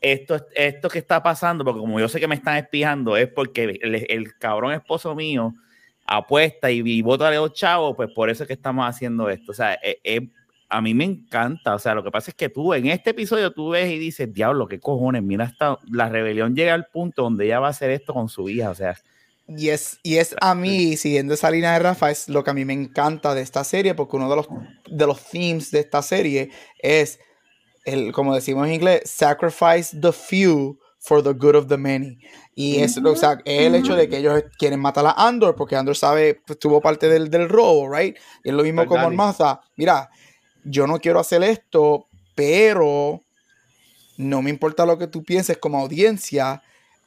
esto, 0.00 0.46
esto 0.54 0.88
que 0.88 0.98
está 0.98 1.22
pasando, 1.22 1.64
porque 1.64 1.80
como 1.80 1.98
yo 2.00 2.08
sé 2.08 2.20
que 2.20 2.28
me 2.28 2.34
están 2.34 2.56
espiando, 2.56 3.16
es 3.16 3.28
porque 3.28 3.78
el, 3.80 4.34
cabrón 4.38 4.72
esposo 4.72 5.14
mío 5.14 5.54
apuesta 6.06 6.70
y, 6.70 6.82
y 6.84 7.02
vota 7.02 7.28
a 7.28 7.32
los 7.32 7.52
chavos, 7.52 7.96
pues 7.96 8.10
por 8.14 8.30
eso 8.30 8.44
es 8.44 8.46
que 8.46 8.52
estamos 8.52 8.88
haciendo 8.88 9.28
esto. 9.28 9.52
O 9.52 9.54
sea, 9.54 9.74
e, 9.82 9.98
e, 10.04 10.28
a 10.68 10.80
mí 10.80 10.94
me 10.94 11.04
encanta. 11.04 11.74
O 11.74 11.78
sea, 11.78 11.94
lo 11.94 12.02
que 12.02 12.10
pasa 12.10 12.30
es 12.30 12.34
que 12.34 12.48
tú 12.48 12.74
en 12.74 12.86
este 12.86 13.10
episodio 13.10 13.52
tú 13.52 13.70
ves 13.70 13.90
y 13.90 13.98
dices, 13.98 14.32
diablo, 14.32 14.68
qué 14.68 14.78
cojones, 14.80 15.22
mira, 15.22 15.44
hasta 15.44 15.78
la 15.90 16.08
rebelión 16.08 16.54
llega 16.54 16.74
al 16.74 16.86
punto 16.86 17.22
donde 17.22 17.46
ella 17.46 17.60
va 17.60 17.68
a 17.68 17.70
hacer 17.70 17.90
esto 17.90 18.14
con 18.14 18.28
su 18.28 18.48
hija. 18.48 18.70
O 18.70 18.74
sea, 18.74 18.96
y 19.48 19.68
es, 19.68 20.00
y 20.02 20.16
es 20.16 20.34
a 20.40 20.54
mí, 20.54 20.96
siguiendo 20.96 21.34
esa 21.34 21.50
línea 21.50 21.72
de 21.72 21.78
Rafa, 21.78 22.10
es 22.10 22.28
lo 22.28 22.42
que 22.42 22.50
a 22.50 22.54
mí 22.54 22.64
me 22.64 22.72
encanta 22.72 23.34
de 23.34 23.42
esta 23.42 23.62
serie, 23.64 23.94
porque 23.94 24.16
uno 24.16 24.28
de 24.28 24.36
los, 24.36 24.48
de 24.88 25.06
los 25.06 25.24
themes 25.30 25.70
de 25.70 25.80
esta 25.80 26.02
serie 26.02 26.50
es 26.78 27.20
el, 27.86 28.12
como 28.12 28.34
decimos 28.34 28.66
en 28.66 28.74
inglés, 28.74 29.02
sacrifice 29.06 29.98
the 29.98 30.12
few 30.12 30.78
for 30.98 31.22
the 31.22 31.32
good 31.32 31.54
of 31.54 31.68
the 31.68 31.76
many. 31.76 32.18
Y 32.54 32.80
es, 32.80 32.98
o 32.98 33.16
sea, 33.16 33.38
el 33.44 33.74
hecho 33.74 33.94
de 33.94 34.08
que 34.08 34.18
ellos 34.18 34.42
quieren 34.58 34.80
matar 34.80 35.06
a 35.06 35.12
Andor, 35.12 35.54
porque 35.54 35.76
Andor 35.76 35.96
sabe, 35.96 36.42
pues, 36.46 36.58
tuvo 36.58 36.80
parte 36.80 37.08
del, 37.08 37.30
del 37.30 37.48
robo, 37.48 37.88
right? 37.88 38.16
Y 38.42 38.48
es 38.48 38.54
lo 38.54 38.62
mismo 38.62 38.86
como 38.86 39.10
Maza. 39.10 39.60
Mira, 39.76 40.10
yo 40.64 40.86
no 40.86 40.98
quiero 40.98 41.20
hacer 41.20 41.42
esto, 41.44 42.08
pero 42.34 43.20
no 44.16 44.42
me 44.42 44.50
importa 44.50 44.84
lo 44.84 44.98
que 44.98 45.06
tú 45.06 45.22
pienses 45.22 45.58
como 45.58 45.78
audiencia. 45.78 46.62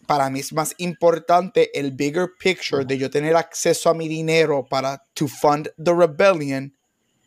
Para 0.08 0.30
mí 0.30 0.40
es 0.40 0.54
más 0.54 0.76
importante 0.78 1.78
el 1.78 1.92
bigger 1.92 2.30
picture 2.40 2.86
de 2.86 2.98
yo 2.98 3.10
tener 3.10 3.36
acceso 3.36 3.90
a 3.90 3.94
mi 3.94 4.08
dinero 4.08 4.66
para 4.68 5.04
to 5.14 5.28
fund 5.28 5.72
the 5.84 5.94
rebellion 5.94 6.74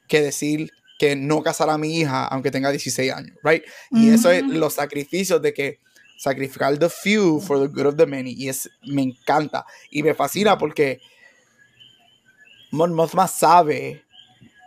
que 0.08 0.20
decir 0.20 0.70
que 1.02 1.16
no 1.16 1.42
casar 1.42 1.68
a 1.68 1.76
mi 1.78 1.98
hija 1.98 2.26
aunque 2.26 2.52
tenga 2.52 2.70
16 2.70 3.12
años, 3.12 3.36
right? 3.42 3.64
Y 3.90 4.10
eso 4.10 4.30
es 4.30 4.44
los 4.44 4.74
sacrificios 4.74 5.42
de 5.42 5.52
que 5.52 5.80
sacrificar 6.16 6.78
the 6.78 6.88
few 6.88 7.40
for 7.40 7.58
the 7.58 7.66
good 7.66 7.86
of 7.86 7.96
the 7.96 8.06
many. 8.06 8.30
Y 8.38 8.48
es, 8.48 8.70
me 8.82 9.02
encanta. 9.02 9.66
Y 9.90 10.04
me 10.04 10.14
fascina 10.14 10.56
porque 10.56 11.00
Mon 12.70 12.94
Mothma 12.94 13.26
sabe 13.26 14.04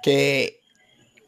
que 0.03 0.59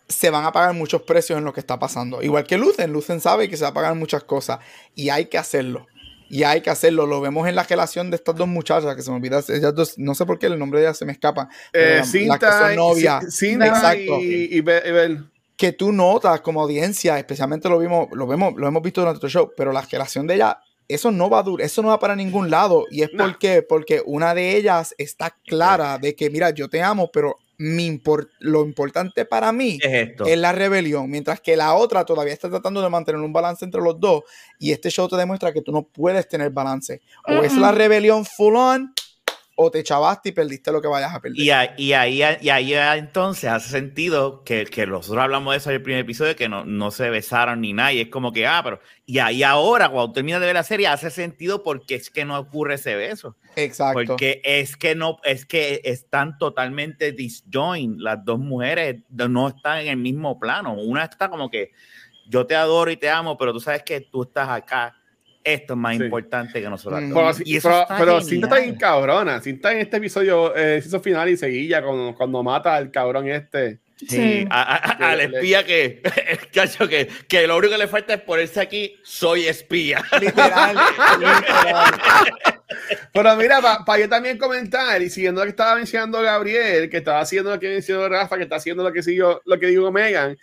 se 0.10 0.30
van 0.30 0.44
a 0.44 0.52
pagar 0.52 0.74
muchos 0.74 1.04
precios 1.04 1.38
en 1.38 1.46
lo 1.46 1.54
que 1.54 1.62
está 1.62 1.80
pasando. 1.80 2.22
Igual 2.22 2.44
que 2.44 2.58
Lucen, 2.58 2.92
Lucen 2.92 3.22
sabe 3.22 3.48
que 3.48 3.56
se 3.56 3.64
va 3.64 3.70
a 3.70 3.74
pagar 3.74 3.96
muchas 3.96 4.26
cosas 4.26 4.60
y 4.94 5.08
hay 5.08 5.28
que 5.28 5.38
hacerlo. 5.38 5.88
Y 6.30 6.44
hay 6.44 6.62
que 6.62 6.70
hacerlo. 6.70 7.06
Lo 7.06 7.22
vemos 7.22 7.48
en 7.48 7.56
la 7.56 7.64
relación 7.64 8.10
de 8.10 8.16
estas 8.16 8.36
dos 8.36 8.48
muchachas 8.48 8.96
que 8.96 9.02
se 9.02 9.10
me 9.10 9.18
olvida. 9.18 9.42
Ellas 9.48 9.74
dos, 9.74 9.98
no 9.98 10.16
sé 10.16 10.26
por 10.26 10.40
qué 10.40 10.48
el 10.48 10.60
nombre 10.60 10.80
de 10.80 10.88
ellas 10.88 10.98
se 10.98 11.06
me 11.06 11.12
escapa. 11.12 11.50
Eh, 11.74 12.02
Cinta, 12.04 12.74
novia. 12.76 13.20
Exacto. 13.24 14.20
y, 14.22 14.64
Que 15.56 15.72
tú 15.72 15.92
notas 15.92 16.42
como 16.42 16.62
audiencia, 16.62 17.18
especialmente 17.18 17.68
lo 17.70 17.80
vimos, 17.80 18.08
lo 18.12 18.28
vemos, 18.28 18.54
lo 18.56 18.68
hemos 18.68 18.84
visto 18.84 19.02
durante 19.02 19.26
el 19.26 19.32
show, 19.32 19.52
pero 19.58 19.72
la 19.72 19.82
relación 19.82 20.28
de 20.28 20.36
ella, 20.36 20.60
eso 20.88 21.12
no 21.12 21.30
va 21.30 21.40
a 21.40 21.44
durar, 21.44 21.66
eso 21.66 21.82
no 21.82 21.90
va 21.90 22.00
para 22.00 22.16
ningún 22.16 22.50
lado. 22.50 22.86
Y 22.92 23.02
es 23.02 23.10
porque, 23.18 23.64
porque 23.64 24.02
una 24.06 24.34
de 24.34 24.56
ellas 24.56 24.94
está 24.98 25.36
clara 25.46 25.98
de 25.98 26.16
que, 26.16 26.30
mira, 26.30 26.52
yo 26.52 26.70
te 26.70 26.82
amo, 26.82 27.10
pero 27.12 27.38
mi 27.58 28.02
lo 28.40 28.64
importante 28.64 29.26
para 29.26 29.52
mí 29.52 29.80
es, 29.82 30.10
esto. 30.10 30.26
es 30.26 30.38
la 30.38 30.52
rebelión, 30.52 31.10
mientras 31.10 31.42
que 31.42 31.56
la 31.56 31.74
otra 31.74 32.06
todavía 32.06 32.34
está 32.34 32.50
tratando 32.50 32.82
de 32.82 32.90
mantener 32.90 33.22
un 33.22 33.34
balance 33.34 33.66
entre 33.66 33.82
los 33.82 34.00
dos. 34.00 34.24
Y 34.60 34.72
este 34.72 34.90
show 34.90 35.08
te 35.08 35.16
demuestra 35.16 35.52
que 35.52 35.62
tú 35.62 35.72
no 35.72 35.84
puedes 35.84 36.28
tener 36.28 36.52
balance. 36.52 37.02
O 37.28 37.44
es 37.44 37.56
la 37.56 37.72
rebelión 37.72 38.26
full 38.26 38.56
on 38.56 38.94
o 39.60 39.72
te 39.72 39.84
chavaste 39.84 40.30
y 40.30 40.32
perdiste 40.34 40.72
lo 40.72 40.80
que 40.80 40.88
vayas 40.88 41.16
a 41.16 41.20
perder. 41.20 41.40
Y, 41.40 41.50
ahí, 41.50 42.22
y 42.42 42.50
ahí, 42.50 42.74
entonces 42.76 43.50
hace 43.50 43.70
sentido 43.70 44.44
que, 44.44 44.66
que, 44.66 44.86
nosotros 44.86 45.24
hablamos 45.24 45.52
de 45.52 45.58
eso 45.58 45.72
en 45.72 45.78
el 45.78 45.82
primer 45.82 46.02
episodio, 46.02 46.36
que 46.36 46.48
no, 46.48 46.64
no 46.64 46.92
se 46.92 47.10
besaron 47.10 47.62
ni 47.62 47.74
nada, 47.74 47.92
y 47.92 48.02
es 48.02 48.10
como 48.10 48.32
que, 48.32 48.46
ah, 48.46 48.62
pero, 48.64 48.80
y 49.08 49.18
ahí 49.18 49.42
ahora, 49.42 49.90
cuando 49.90 50.14
terminas 50.14 50.42
de 50.42 50.46
ver 50.46 50.56
la 50.56 50.62
serie, 50.62 50.86
hace 50.88 51.10
sentido 51.10 51.64
porque 51.64 51.96
es 51.96 52.12
que 52.12 52.24
no 52.24 52.38
ocurre 52.38 52.76
ese 52.76 52.96
beso. 52.96 53.36
Exacto. 53.56 54.00
Porque 54.06 54.42
es 54.44 54.78
que 54.78 54.94
no, 54.94 55.18
es 55.24 55.48
que 55.48 55.82
están 55.86 56.38
totalmente 56.38 57.12
disjoint, 57.12 58.00
las 58.00 58.24
dos 58.24 58.38
mujeres 58.38 58.98
no 59.10 59.48
están 59.48 59.80
en 59.80 59.88
el 59.88 59.98
mismo 59.98 60.40
plano, 60.40 60.76
una 60.76 61.04
está 61.04 61.30
como 61.30 61.50
que, 61.50 61.72
yo 62.30 62.46
te 62.46 62.56
adoro 62.56 62.92
y 62.92 62.98
te 62.98 63.10
amo, 63.10 63.38
pero 63.40 63.54
tú 63.54 63.60
sabes 63.60 63.82
que 63.82 64.02
tú 64.02 64.22
estás 64.22 64.50
acá 64.50 64.97
esto 65.54 65.74
es 65.74 65.80
más 65.80 65.96
importante 65.96 66.62
que 66.62 66.70
nosotros. 66.70 67.02
Mm. 67.02 67.14
Pero, 67.14 67.32
y 67.46 67.58
eso 67.58 67.86
pero, 67.98 68.22
Cinta 68.22 68.48
está 68.48 68.60
bien 68.60 68.76
cabrona. 68.76 69.42
Cinta 69.42 69.72
en 69.72 69.80
este 69.80 69.98
episodio, 69.98 70.56
eh, 70.56 70.82
hizo 70.86 71.00
final 71.00 71.30
y 71.30 71.38
seguilla 71.38 71.82
cuando, 71.82 72.14
cuando 72.16 72.44
mata 72.44 72.76
al 72.76 72.92
cabrón 72.92 73.30
este. 73.30 73.80
Sí, 74.08 74.46
al 74.52 75.22
espía 75.22 75.66
que, 75.66 76.04
cacho, 76.54 76.88
que, 76.88 77.08
que 77.28 77.48
lo 77.48 77.58
único 77.58 77.74
que 77.74 77.80
le 77.80 77.88
falta 77.88 78.14
es 78.14 78.22
ponerse 78.22 78.62
aquí, 78.62 78.96
soy 79.04 79.48
espía. 79.48 80.04
Literal. 80.22 80.78
Pero 83.12 83.36
mira, 83.38 83.60
para 83.86 84.00
yo 84.00 84.10
también 84.10 84.38
comentar, 84.38 85.02
y 85.02 85.10
siguiendo 85.10 85.42
lo 85.42 85.46
que 85.46 85.52
estaba 85.52 85.76
mencionando 85.76 86.22
Gabriel, 86.22 86.90
que 86.90 86.98
estaba 86.98 87.22
haciendo 87.22 87.50
lo 87.50 87.60
que 87.60 87.70
mencionó 87.70 88.08
Rafa, 88.08 88.38
que 88.38 88.44
está 88.44 88.58
haciendo 88.58 88.84
lo 88.84 88.94
que, 88.94 89.02
siguió, 89.02 89.42
lo 89.46 89.58
que 89.58 89.68
dijo 89.68 89.92
Megan, 89.92 90.38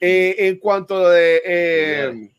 eh, 0.00 0.36
en 0.38 0.58
cuanto 0.58 1.08
de... 1.08 1.42
Eh, 1.44 2.30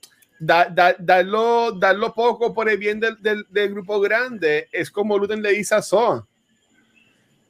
darlo, 0.41 1.71
darlo 1.73 2.13
poco 2.13 2.53
por 2.53 2.67
el 2.67 2.77
bien 2.77 2.99
del, 2.99 3.17
del, 3.21 3.69
grupo 3.69 3.99
grande 3.99 4.67
es 4.71 4.89
como 4.89 5.17
Luten 5.17 5.41
le 5.41 5.51
dice 5.51 5.75
a 5.75 5.81
Son. 5.81 6.25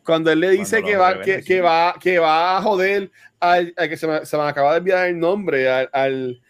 Cuando 0.04 0.32
él 0.32 0.39
le 0.39 0.49
dice 0.49 0.84
que 0.84 0.97
va, 0.97 1.21
que, 1.21 1.43
que, 1.43 1.62
va, 1.62 1.95
que 1.99 2.19
va 2.19 2.58
a 2.58 2.62
joder 2.62 3.10
al, 3.39 3.73
que 3.75 3.95
se 3.95 4.08
me, 4.08 4.25
se 4.25 4.36
me, 4.36 4.43
acaba 4.43 4.71
de 4.71 4.80
enviar 4.80 5.08
el 5.08 5.19
nombre, 5.19 5.69
al, 5.69 6.41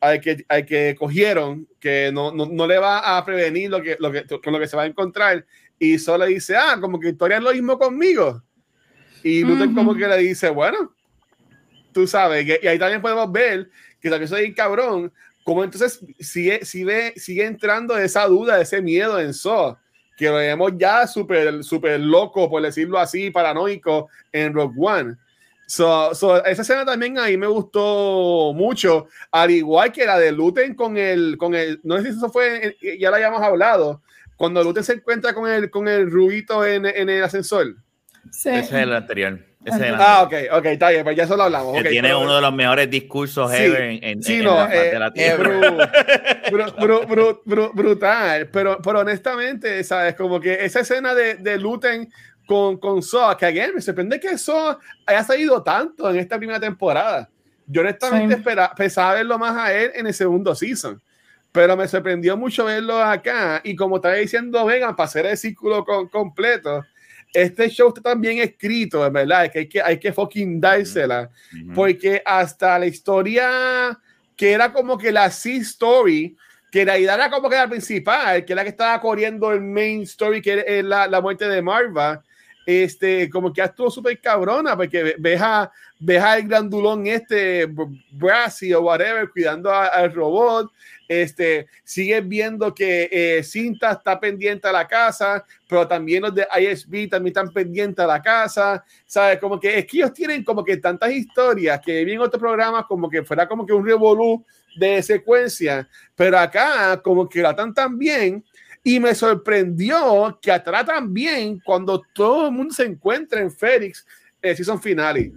al, 0.00 0.20
que, 0.20 0.44
al 0.48 0.64
que 0.64 0.96
cogieron, 0.98 1.68
que 1.78 2.10
no, 2.12 2.32
no, 2.32 2.46
no, 2.46 2.66
le 2.66 2.78
va 2.78 3.18
a 3.18 3.24
prevenir 3.24 3.68
lo 3.68 3.82
que, 3.82 3.96
lo 3.98 4.10
que, 4.10 4.24
con 4.24 4.52
lo 4.52 4.58
que 4.58 4.68
se 4.68 4.76
va 4.76 4.84
a 4.84 4.86
encontrar. 4.86 5.44
Y 5.78 5.98
solo 5.98 6.24
le 6.24 6.34
dice, 6.34 6.56
ah, 6.56 6.78
como 6.80 6.98
que 6.98 7.08
Victoria 7.08 7.38
es 7.38 7.42
lo 7.42 7.52
mismo 7.52 7.78
conmigo. 7.78 8.42
Y 9.22 9.42
Luten 9.42 9.74
como 9.74 9.94
que 9.94 10.08
le 10.08 10.16
dice, 10.18 10.48
bueno, 10.48 10.94
tú 11.92 12.06
sabes, 12.06 12.46
y 12.46 12.66
ahí 12.66 12.78
también 12.78 13.02
podemos 13.02 13.30
ver 13.30 13.68
que 14.00 14.08
también 14.08 14.28
soy 14.28 14.54
cabrón, 14.54 15.12
como 15.50 15.64
entonces 15.64 15.98
sigue, 16.20 16.64
sigue, 16.64 17.12
sigue 17.16 17.44
entrando 17.44 17.98
esa 17.98 18.24
duda, 18.28 18.60
ese 18.60 18.80
miedo 18.80 19.18
en 19.18 19.34
So, 19.34 19.76
que 20.16 20.26
lo 20.26 20.36
vemos 20.36 20.74
ya 20.76 21.08
súper 21.08 21.64
super 21.64 21.98
loco, 21.98 22.48
por 22.48 22.62
decirlo 22.62 23.00
así, 23.00 23.32
paranoico 23.32 24.08
en 24.30 24.54
Rogue 24.54 24.76
One. 24.78 25.16
So, 25.66 26.14
so, 26.14 26.44
esa 26.44 26.62
escena 26.62 26.84
también 26.84 27.18
ahí 27.18 27.36
me 27.36 27.48
gustó 27.48 28.52
mucho, 28.54 29.08
al 29.32 29.50
igual 29.50 29.90
que 29.90 30.06
la 30.06 30.20
de 30.20 30.30
Luten 30.30 30.76
con 30.76 30.96
el, 30.96 31.36
con 31.36 31.56
el, 31.56 31.80
no 31.82 31.96
sé 31.96 32.12
si 32.12 32.18
eso 32.18 32.30
fue, 32.30 32.76
ya 33.00 33.10
la 33.10 33.16
habíamos 33.16 33.42
hablado, 33.42 34.02
cuando 34.36 34.62
Luten 34.62 34.84
se 34.84 34.92
encuentra 34.92 35.34
con 35.34 35.50
el, 35.50 35.68
con 35.68 35.88
el 35.88 36.08
rubito 36.08 36.64
en, 36.64 36.86
en 36.86 37.08
el 37.08 37.24
ascensor. 37.24 37.74
Sí. 38.30 38.50
Ese 38.50 38.60
es 38.60 38.72
el 38.72 38.92
anterior 38.92 39.49
ah, 39.98 40.22
ok, 40.24 40.34
ok, 40.52 40.64
está 40.66 40.90
bien, 40.90 41.04
pues 41.04 41.16
ya 41.16 41.24
eso 41.24 41.36
lo 41.36 41.44
hablamos. 41.44 41.82
Que 41.82 41.88
tiene 41.88 42.14
uno 42.14 42.36
de 42.36 42.40
los 42.40 42.52
mejores 42.52 42.88
discursos 42.90 43.52
ever 43.52 43.82
en, 43.82 44.04
en, 44.04 44.22
sí, 44.22 44.38
no, 44.38 44.54
la, 44.54 44.74
eh, 44.74 44.98
la 44.98 45.10
brutal, 47.72 48.48
pero, 48.48 48.78
pero 48.82 49.00
honestamente, 49.00 49.84
¿sabes? 49.84 50.14
Como 50.14 50.40
que 50.40 50.64
esa 50.64 50.80
escena 50.80 51.14
de, 51.14 51.34
de 51.34 51.58
Luten 51.58 52.10
con, 52.46 52.78
con 52.78 53.02
Soa, 53.02 53.36
que 53.36 53.46
again, 53.46 53.74
me 53.74 53.80
sorprende 53.80 54.18
que 54.18 54.36
Soa 54.38 54.78
haya 55.06 55.22
salido 55.22 55.62
tanto 55.62 56.10
en 56.10 56.16
esta 56.16 56.38
primera 56.38 56.58
temporada. 56.58 57.28
Yo 57.66 57.82
honestamente 57.82 58.34
esperaba, 58.34 58.74
pensaba 58.74 59.14
verlo 59.14 59.38
más 59.38 59.56
a 59.56 59.72
él 59.72 59.92
en 59.94 60.06
el 60.06 60.14
segundo 60.14 60.54
season, 60.56 61.00
pero 61.52 61.76
me 61.76 61.86
sorprendió 61.86 62.36
mucho 62.36 62.64
verlo 62.64 62.98
acá. 62.98 63.60
Y 63.62 63.76
como 63.76 63.96
estaba 63.96 64.14
diciendo 64.14 64.64
Vegan, 64.64 64.96
para 64.96 65.06
hacer 65.06 65.26
el 65.26 65.36
círculo 65.36 65.84
con, 65.84 66.08
completo, 66.08 66.84
este 67.32 67.68
show 67.68 67.88
está 67.88 68.00
tan 68.00 68.20
bien 68.20 68.38
escrito, 68.38 69.06
es 69.06 69.12
verdad, 69.12 69.50
que 69.50 69.60
hay 69.60 69.68
que, 69.68 69.82
hay 69.82 69.98
que 69.98 70.12
fucking 70.12 70.60
dársela, 70.60 71.30
porque 71.74 72.22
hasta 72.24 72.78
la 72.78 72.86
historia 72.86 73.98
que 74.36 74.52
era 74.52 74.72
como 74.72 74.96
que 74.96 75.12
la 75.12 75.30
C 75.30 75.56
story, 75.56 76.36
que 76.70 76.84
la 76.84 76.98
idea 76.98 77.14
era 77.14 77.30
como 77.30 77.48
que 77.48 77.56
la 77.56 77.68
principal, 77.68 78.44
que 78.44 78.52
era 78.52 78.60
la 78.60 78.64
que 78.64 78.70
estaba 78.70 79.00
corriendo 79.00 79.52
el 79.52 79.60
main 79.60 80.02
story, 80.02 80.40
que 80.40 80.64
es 80.66 80.84
la, 80.84 81.06
la 81.06 81.20
muerte 81.20 81.48
de 81.48 81.60
Marva 81.60 82.22
este, 82.70 83.28
como 83.28 83.52
que 83.52 83.62
estuvo 83.62 83.90
súper 83.90 84.20
cabrona, 84.20 84.76
porque 84.76 85.16
ves 85.18 85.40
a, 85.42 85.70
ves 85.98 86.22
al 86.22 86.42
grandulón 86.42 87.06
este, 87.06 87.66
Brassy 88.12 88.72
o 88.72 88.82
whatever, 88.82 89.28
cuidando 89.30 89.72
al 89.72 90.12
robot, 90.12 90.70
este, 91.08 91.66
sigues 91.82 92.26
viendo 92.28 92.72
que 92.72 93.08
eh, 93.10 93.42
Cinta 93.42 93.90
está 93.90 94.20
pendiente 94.20 94.68
a 94.68 94.72
la 94.72 94.86
casa, 94.86 95.44
pero 95.68 95.88
también 95.88 96.22
los 96.22 96.32
de 96.32 96.46
ISB 96.60 97.08
también 97.08 97.32
están 97.36 97.52
pendientes 97.52 98.04
a 98.04 98.06
la 98.06 98.22
casa, 98.22 98.84
¿sabes? 99.06 99.40
Como 99.40 99.58
que 99.58 99.78
es 99.78 99.86
que 99.86 99.96
ellos 99.96 100.12
tienen 100.12 100.44
como 100.44 100.64
que 100.64 100.76
tantas 100.76 101.10
historias 101.10 101.80
que 101.84 102.04
vi 102.04 102.12
en 102.12 102.20
otros 102.20 102.40
programas 102.40 102.84
como 102.86 103.10
que 103.10 103.24
fuera 103.24 103.48
como 103.48 103.66
que 103.66 103.72
un 103.72 103.84
revolú 103.84 104.44
de 104.76 105.02
secuencia, 105.02 105.88
pero 106.14 106.38
acá 106.38 107.00
como 107.02 107.28
que 107.28 107.42
la 107.42 107.56
tan 107.56 107.74
tan 107.74 107.98
bien 107.98 108.44
y 108.82 108.98
me 108.98 109.14
sorprendió 109.14 110.38
que 110.40 110.50
atrás 110.50 110.86
también, 110.86 111.60
cuando 111.60 112.02
todo 112.14 112.46
el 112.46 112.52
mundo 112.52 112.72
se 112.72 112.84
encuentra 112.84 113.40
en 113.40 113.50
Félix, 113.50 114.06
eh, 114.40 114.54
season 114.54 114.80
finale. 114.80 115.32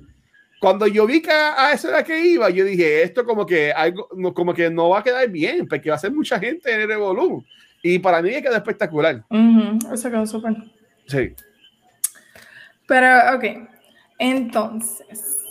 Cuando 0.59 0.87
yo 0.87 1.05
vi 1.05 1.21
que 1.21 1.31
a, 1.31 1.73
eso 1.73 1.89
era 1.89 2.03
que 2.03 2.25
iba, 2.25 2.49
yo 2.49 2.63
dije, 2.63 3.03
esto 3.03 3.25
como 3.25 3.45
que 3.45 3.73
algo, 3.73 4.07
como 4.33 4.53
que 4.53 4.69
no 4.69 4.89
va 4.89 4.99
a 4.99 5.03
quedar 5.03 5.27
bien, 5.29 5.67
porque 5.67 5.89
va 5.89 5.97
a 5.97 5.99
ser 5.99 6.13
mucha 6.13 6.39
gente 6.39 6.73
en 6.73 6.81
el 6.81 6.87
Revolu. 6.87 7.43
Y 7.81 7.99
para 7.99 8.21
mí 8.21 8.29
quedó 8.41 8.55
espectacular. 8.55 9.25
Eso 9.91 10.09
quedó 10.09 10.25
súper. 10.25 10.55
Sí. 11.05 11.33
Pero, 12.87 13.35
ok. 13.35 13.43
Entonces, 14.19 15.43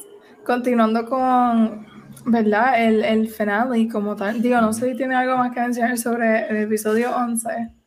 continuando 0.46 1.04
con, 1.04 1.86
¿verdad? 2.24 2.82
El, 2.82 3.04
el 3.04 3.28
finale 3.28 3.86
como 3.88 4.16
tal. 4.16 4.40
Digo, 4.40 4.62
no 4.62 4.72
sé 4.72 4.92
si 4.92 4.96
tiene 4.96 5.14
algo 5.14 5.36
más 5.36 5.52
que 5.52 5.60
mencionar 5.60 5.98
sobre 5.98 6.48
el 6.48 6.56
episodio 6.56 7.14
11. 7.14 7.81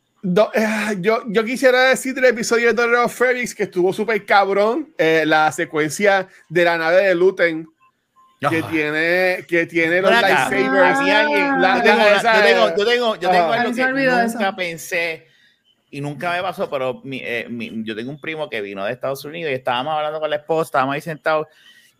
Eh, 0.53 0.97
yo, 1.01 1.21
yo 1.27 1.43
quisiera 1.43 1.89
decir 1.89 2.15
del 2.15 2.25
episodio 2.25 2.73
de 2.73 2.83
of 2.97 3.15
Felix 3.15 3.53
que 3.53 3.63
estuvo 3.63 3.93
súper 3.93 4.25
cabrón. 4.25 4.93
Eh, 4.97 5.23
la 5.25 5.51
secuencia 5.51 6.27
de 6.49 6.63
la 6.63 6.77
nave 6.77 7.03
de 7.03 7.15
Luten 7.15 7.67
que 8.49 8.61
tiene 8.63 9.45
que 9.47 9.65
tiene 9.65 10.01
los 10.01 10.11
lightsabers. 10.11 10.99
yo 12.77 12.85
tengo, 12.85 13.15
yo 13.15 13.29
tengo, 13.29 13.51
algo 13.53 13.73
que 13.73 13.85
nunca 13.87 14.55
pensé 14.55 15.27
y 15.89 16.01
nunca 16.01 16.33
me 16.33 16.41
pasó, 16.41 16.69
pero 16.69 17.01
eh, 17.05 17.47
yo 17.83 17.95
tengo 17.95 18.09
un 18.11 18.19
primo 18.19 18.49
que 18.49 18.61
vino 18.61 18.83
de 18.83 18.91
Estados 18.91 19.23
Unidos 19.25 19.51
y 19.51 19.55
estábamos 19.55 19.93
hablando 19.93 20.19
con 20.19 20.29
la 20.29 20.35
esposa, 20.37 20.65
estábamos 20.65 20.95
ahí 20.95 21.01
sentados 21.01 21.47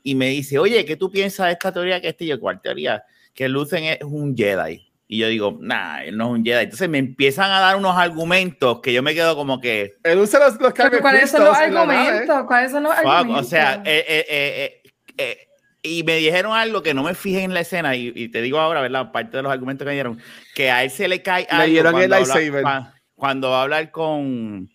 y 0.03 0.15
me 0.15 0.29
dice, 0.29 0.59
oye, 0.59 0.83
¿qué 0.85 0.95
tú 0.95 1.09
piensas 1.09 1.47
de 1.47 1.53
esta 1.53 1.71
teoría 1.71 2.01
que 2.01 2.09
este? 2.09 2.25
yo, 2.25 2.39
¿cuál 2.39 2.61
teoría? 2.61 3.03
Que 3.33 3.47
Luten 3.47 3.83
es 3.85 4.01
un 4.01 4.35
Jedi. 4.35 4.85
Y 5.07 5.19
yo 5.19 5.27
digo, 5.27 5.57
nah, 5.61 6.03
él 6.03 6.17
no 6.17 6.25
es 6.25 6.39
un 6.39 6.43
Jedi. 6.43 6.63
Entonces 6.63 6.89
me 6.89 6.97
empiezan 6.97 7.51
a 7.51 7.59
dar 7.59 7.75
unos 7.75 7.95
argumentos 7.95 8.81
que 8.81 8.91
yo 8.91 9.03
me 9.03 9.13
quedo 9.13 9.35
como 9.35 9.61
que. 9.61 9.93
Él 10.03 10.19
usa 10.19 10.39
los, 10.39 10.59
los 10.59 10.73
¿Cuáles 10.73 11.29
son 11.29 11.45
los 11.45 11.55
argumentos? 11.55 12.43
¿Cuáles 12.47 12.71
son 12.71 12.83
los 12.83 12.93
argumentos? 12.93 13.45
O 13.45 13.49
sea, 13.49 13.83
eh, 13.85 14.05
eh, 14.07 14.81
eh, 15.17 15.47
y 15.83 16.03
me 16.03 16.15
dijeron 16.15 16.53
algo 16.53 16.81
que 16.81 16.95
no 16.95 17.03
me 17.03 17.13
fijé 17.13 17.43
en 17.43 17.53
la 17.53 17.59
escena, 17.59 17.95
y, 17.95 18.29
te 18.29 18.41
digo 18.41 18.59
ahora, 18.59 18.81
¿verdad? 18.81 19.11
Parte 19.11 19.37
de 19.37 19.43
los 19.43 19.51
argumentos 19.51 19.85
que 19.85 19.89
me 19.89 19.93
dieron, 19.93 20.19
que 20.55 20.71
a 20.71 20.83
él 20.83 20.89
se 20.89 21.07
le 21.07 21.21
cae 21.21 21.45
algo. 21.49 21.67
dieron 21.67 21.93
cuando, 21.93 22.17
el 22.17 22.23
habla, 22.23 22.93
cuando 23.13 23.49
va 23.51 23.59
a 23.59 23.63
hablar 23.63 23.91
con, 23.91 24.69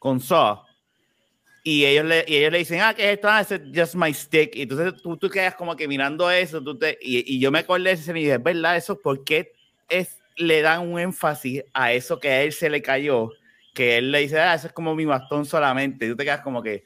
con 0.00 0.18
Saw. 0.18 0.62
Y 1.64 1.84
ellos, 1.84 2.04
le, 2.04 2.24
y 2.26 2.36
ellos 2.36 2.52
le 2.52 2.58
dicen, 2.58 2.80
ah, 2.80 2.92
¿qué 2.92 3.04
es 3.04 3.14
esto? 3.14 3.28
Ah, 3.28 3.40
es 3.40 3.60
just 3.72 3.94
my 3.94 4.12
stick. 4.12 4.56
Y 4.56 4.62
entonces 4.62 5.00
tú, 5.00 5.16
tú 5.16 5.30
quedas 5.30 5.54
como 5.54 5.76
que 5.76 5.86
mirando 5.86 6.28
eso. 6.28 6.60
Tú 6.62 6.76
te, 6.76 6.98
y, 7.00 7.36
y, 7.36 7.38
yo 7.38 7.52
me 7.52 7.60
acordé 7.60 7.84
de 7.84 7.92
ese 7.92 8.10
y 8.10 8.14
dije, 8.14 8.38
¿verdad? 8.38 8.76
Eso, 8.76 9.00
¿por 9.00 9.22
qué 9.22 9.52
es, 9.88 10.18
le 10.36 10.60
dan 10.60 10.80
un 10.80 10.98
énfasis 10.98 11.62
a 11.72 11.92
eso 11.92 12.18
que 12.18 12.28
a 12.30 12.42
él 12.42 12.52
se 12.52 12.68
le 12.68 12.82
cayó? 12.82 13.30
Que 13.74 13.98
él 13.98 14.10
le 14.10 14.20
dice, 14.20 14.40
ah, 14.40 14.54
eso 14.54 14.66
es 14.66 14.72
como 14.72 14.96
mi 14.96 15.04
bastón 15.04 15.44
solamente. 15.44 16.06
Y 16.06 16.08
tú 16.10 16.16
te 16.16 16.24
quedas 16.24 16.40
como 16.40 16.64
que. 16.64 16.84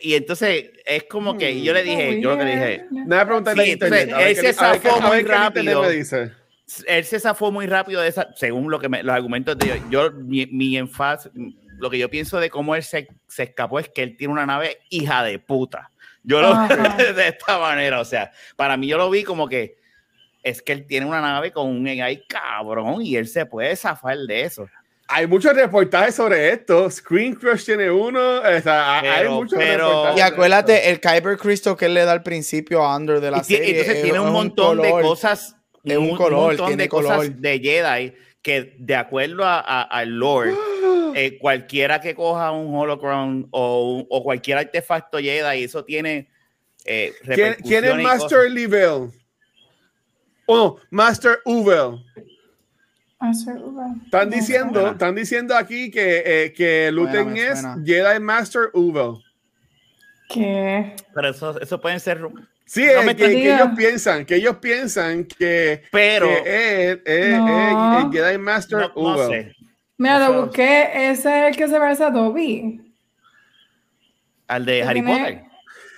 y 0.00 0.14
entonces 0.14 0.70
es 0.86 1.02
como 1.04 1.36
que 1.36 1.60
yo 1.60 1.72
le 1.72 1.82
dije, 1.82 2.20
yo 2.20 2.30
lo 2.30 2.38
que 2.38 2.44
le 2.44 2.52
dije. 2.52 2.86
Nada, 2.90 3.26
pregunta 3.26 3.52
sí, 3.54 3.76
él 4.16 4.36
se 4.36 4.52
zafó 4.52 5.00
muy 5.00 5.22
rápido. 5.22 5.84
Él 6.86 7.04
se 7.04 7.20
zafó 7.20 7.50
muy 7.50 7.66
rápido 7.66 8.00
de 8.00 8.08
esa, 8.08 8.32
según 8.36 8.70
lo 8.70 8.78
que 8.78 8.88
me, 8.88 9.02
los 9.02 9.14
argumentos 9.14 9.58
de 9.58 9.66
yo, 9.66 9.74
yo 9.90 10.12
mi, 10.12 10.46
mi 10.46 10.78
énfasis 10.78 11.30
lo 11.84 11.90
que 11.90 11.98
yo 11.98 12.08
pienso 12.08 12.40
de 12.40 12.48
cómo 12.48 12.74
él 12.74 12.82
se, 12.82 13.08
se, 13.28 13.42
escapó 13.42 13.78
es 13.78 13.90
que 13.90 14.02
él 14.02 14.16
tiene 14.16 14.32
una 14.32 14.46
nave 14.46 14.78
hija 14.88 15.22
de 15.22 15.38
puta. 15.38 15.90
Yo 16.22 16.40
lo 16.40 16.48
vi 16.66 17.12
de 17.12 17.28
esta 17.28 17.58
manera, 17.58 18.00
o 18.00 18.06
sea, 18.06 18.32
para 18.56 18.78
mí 18.78 18.86
yo 18.86 18.96
lo 18.96 19.10
vi 19.10 19.22
como 19.22 19.46
que 19.46 19.76
es 20.42 20.62
que 20.62 20.72
él 20.72 20.86
tiene 20.86 21.04
una 21.04 21.20
nave 21.20 21.52
con 21.52 21.68
un 21.68 21.86
AI 21.86 22.24
cabrón 22.26 23.02
y 23.02 23.16
él 23.16 23.28
se 23.28 23.44
puede 23.44 23.76
zafar 23.76 24.16
de 24.16 24.44
eso. 24.44 24.66
Hay 25.08 25.26
muchos 25.26 25.52
reportajes 25.52 26.14
sobre 26.14 26.54
esto. 26.54 26.90
Screen 26.90 27.34
Crush 27.34 27.66
tiene 27.66 27.90
uno. 27.90 28.38
O 28.38 28.60
sea, 28.62 29.00
hay 29.00 29.28
muchos 29.28 29.58
reportajes. 29.58 30.16
Y 30.16 30.20
acuérdate, 30.22 30.90
el 30.90 31.00
Kyber 31.00 31.36
Crystal 31.36 31.76
que 31.76 31.84
él 31.84 31.92
le 31.92 32.06
da 32.06 32.12
al 32.12 32.22
principio 32.22 32.82
a 32.82 32.96
Under 32.96 33.20
de 33.20 33.30
la 33.30 33.38
y 33.40 33.44
serie. 33.44 33.70
Entonces 33.72 34.02
tiene 34.02 34.20
un 34.20 34.32
montón 34.32 34.80
de 34.80 34.90
cosas. 34.90 35.54
De 35.82 35.98
un, 35.98 36.16
color, 36.16 36.56
montón 36.56 36.78
de 36.78 36.88
cosas 36.88 37.42
de 37.42 37.58
Jedi 37.58 38.14
que, 38.40 38.74
de 38.78 38.96
acuerdo 38.96 39.44
al 39.46 40.08
Lord. 40.18 40.54
Eh, 41.14 41.38
cualquiera 41.38 42.00
que 42.00 42.14
coja 42.14 42.50
un 42.50 42.74
holocron 42.74 43.46
o, 43.50 44.04
o, 44.08 44.22
cualquier 44.22 44.58
artefacto 44.58 45.18
Jedi, 45.18 45.64
eso 45.64 45.84
tiene. 45.84 46.28
Eh, 46.84 47.12
¿Quién, 47.22 47.56
¿Quién, 47.62 47.84
es 47.84 47.96
Master 47.96 48.50
Level? 48.50 49.10
Oh, 50.46 50.78
Master 50.90 51.38
Uvel. 51.44 52.04
Master 53.20 53.56
Uvel. 53.56 54.02
Están 54.04 54.30
diciendo, 54.30 54.90
están 54.90 55.14
diciendo 55.14 55.56
aquí 55.56 55.90
que, 55.90 56.22
eh, 56.26 56.52
que 56.52 56.90
Luten 56.92 57.36
es 57.36 57.62
Jedi 57.84 58.20
Master 58.20 58.70
Uvel. 58.74 59.22
¿Qué? 60.28 60.96
Pero 61.14 61.28
eso, 61.28 61.60
eso 61.60 61.80
pueden 61.80 62.00
ser. 62.00 62.20
Sí, 62.66 62.86
no 62.94 63.06
que, 63.08 63.16
que, 63.16 63.54
ellos 63.54 63.68
piensan, 63.76 64.24
que 64.24 64.36
ellos 64.36 64.56
piensan 64.56 65.24
que, 65.24 65.82
pero 65.92 66.26
que 66.26 66.90
es, 66.90 66.98
es, 67.04 67.34
es, 67.34 68.04
Jedi 68.10 68.38
Master 68.38 68.78
no, 68.78 68.92
Uvel. 68.94 69.54
Mira, 69.96 70.28
lo 70.28 70.42
busqué, 70.42 71.10
ese 71.10 71.28
es 71.28 71.50
el 71.50 71.56
que 71.56 71.68
se 71.68 71.78
parece 71.78 72.04
a 72.04 72.10
Dobby. 72.10 72.80
Al 74.48 74.64
de 74.64 74.82
Harry 74.82 75.02
Potter. 75.02 75.44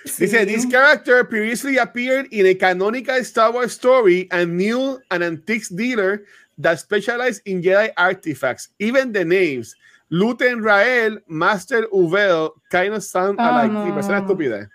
Sí. 0.05 0.25
Dice, 0.25 0.45
this 0.45 0.65
character 0.65 1.23
previously 1.25 1.77
appeared 1.77 2.27
in 2.31 2.45
a 2.45 2.53
canonical 2.53 3.23
Star 3.25 3.51
Wars 3.51 3.73
story 3.73 4.27
and 4.31 4.55
knew 4.55 4.99
an 5.11 5.21
antiques 5.21 5.67
dealer 5.67 6.23
that 6.57 6.79
specialized 6.79 7.41
in 7.45 7.61
Jedi 7.61 7.91
artifacts. 7.97 8.69
Even 8.79 9.11
the 9.11 9.25
names, 9.25 9.75
Luten 10.09 10.61
Rael, 10.61 11.17
Master 11.27 11.87
Uvel, 11.93 12.51
kind 12.71 12.93
of 12.93 13.03
sound 13.03 13.37
oh, 13.39 13.43
alike. 13.43 13.71
No. 13.71 13.91
Parece 13.91 14.09
una 14.09 14.21
estupidez. 14.21 14.69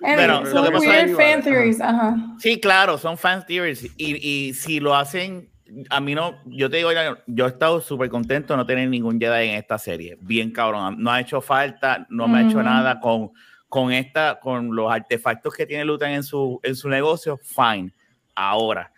Bueno, 0.00 0.44
so 0.46 0.62
lo 0.62 0.70
que 0.70 0.86
weird 0.86 1.16
fan 1.16 1.42
theories, 1.42 1.80
ajá. 1.80 2.16
Sí, 2.38 2.60
claro, 2.60 2.98
son 2.98 3.16
fan 3.16 3.44
theories. 3.46 3.84
Y, 3.96 4.16
y 4.20 4.54
si 4.54 4.80
lo 4.80 4.94
hacen 4.94 5.48
a 5.90 6.00
mí 6.00 6.14
no, 6.14 6.40
yo 6.46 6.70
te 6.70 6.78
digo, 6.78 6.90
yo 7.26 7.46
he 7.46 7.48
estado 7.48 7.80
súper 7.80 8.08
contento 8.08 8.52
de 8.52 8.58
no 8.58 8.66
tener 8.66 8.88
ningún 8.88 9.18
Jedi 9.18 9.48
en 9.48 9.54
esta 9.56 9.78
serie. 9.78 10.16
Bien 10.20 10.50
cabrón, 10.50 10.96
no 10.98 11.10
ha 11.10 11.20
hecho 11.20 11.40
falta, 11.40 12.06
no 12.10 12.28
me 12.28 12.38
ha 12.38 12.48
hecho 12.48 12.62
nada 12.62 13.00
con, 13.00 13.32
con, 13.68 13.92
esta, 13.92 14.38
con 14.40 14.74
los 14.74 14.90
artefactos 14.90 15.54
que 15.54 15.66
tiene 15.66 15.84
Lutan 15.84 16.12
en 16.12 16.22
su, 16.22 16.60
en 16.62 16.76
su 16.76 16.88
negocio, 16.88 17.38
fine. 17.38 17.92
Ahora, 18.34 18.92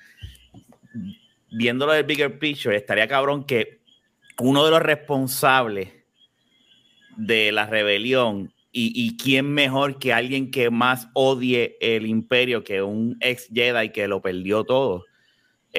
viéndolo 1.50 1.92
del 1.92 2.04
bigger 2.04 2.38
picture, 2.38 2.76
estaría 2.76 3.06
cabrón 3.08 3.44
que 3.44 3.80
uno 4.38 4.64
de 4.64 4.70
los 4.70 4.82
responsables 4.82 5.92
de 7.16 7.52
la 7.52 7.66
rebelión 7.66 8.52
y, 8.72 8.92
y, 8.94 9.16
quién 9.16 9.54
mejor 9.54 9.98
que 9.98 10.12
alguien 10.12 10.50
que 10.50 10.68
más 10.68 11.08
odie 11.14 11.78
el 11.80 12.06
imperio 12.06 12.62
que 12.62 12.82
un 12.82 13.16
ex 13.20 13.48
Jedi 13.50 13.88
que 13.88 14.06
lo 14.06 14.20
perdió 14.20 14.64
todo 14.64 15.05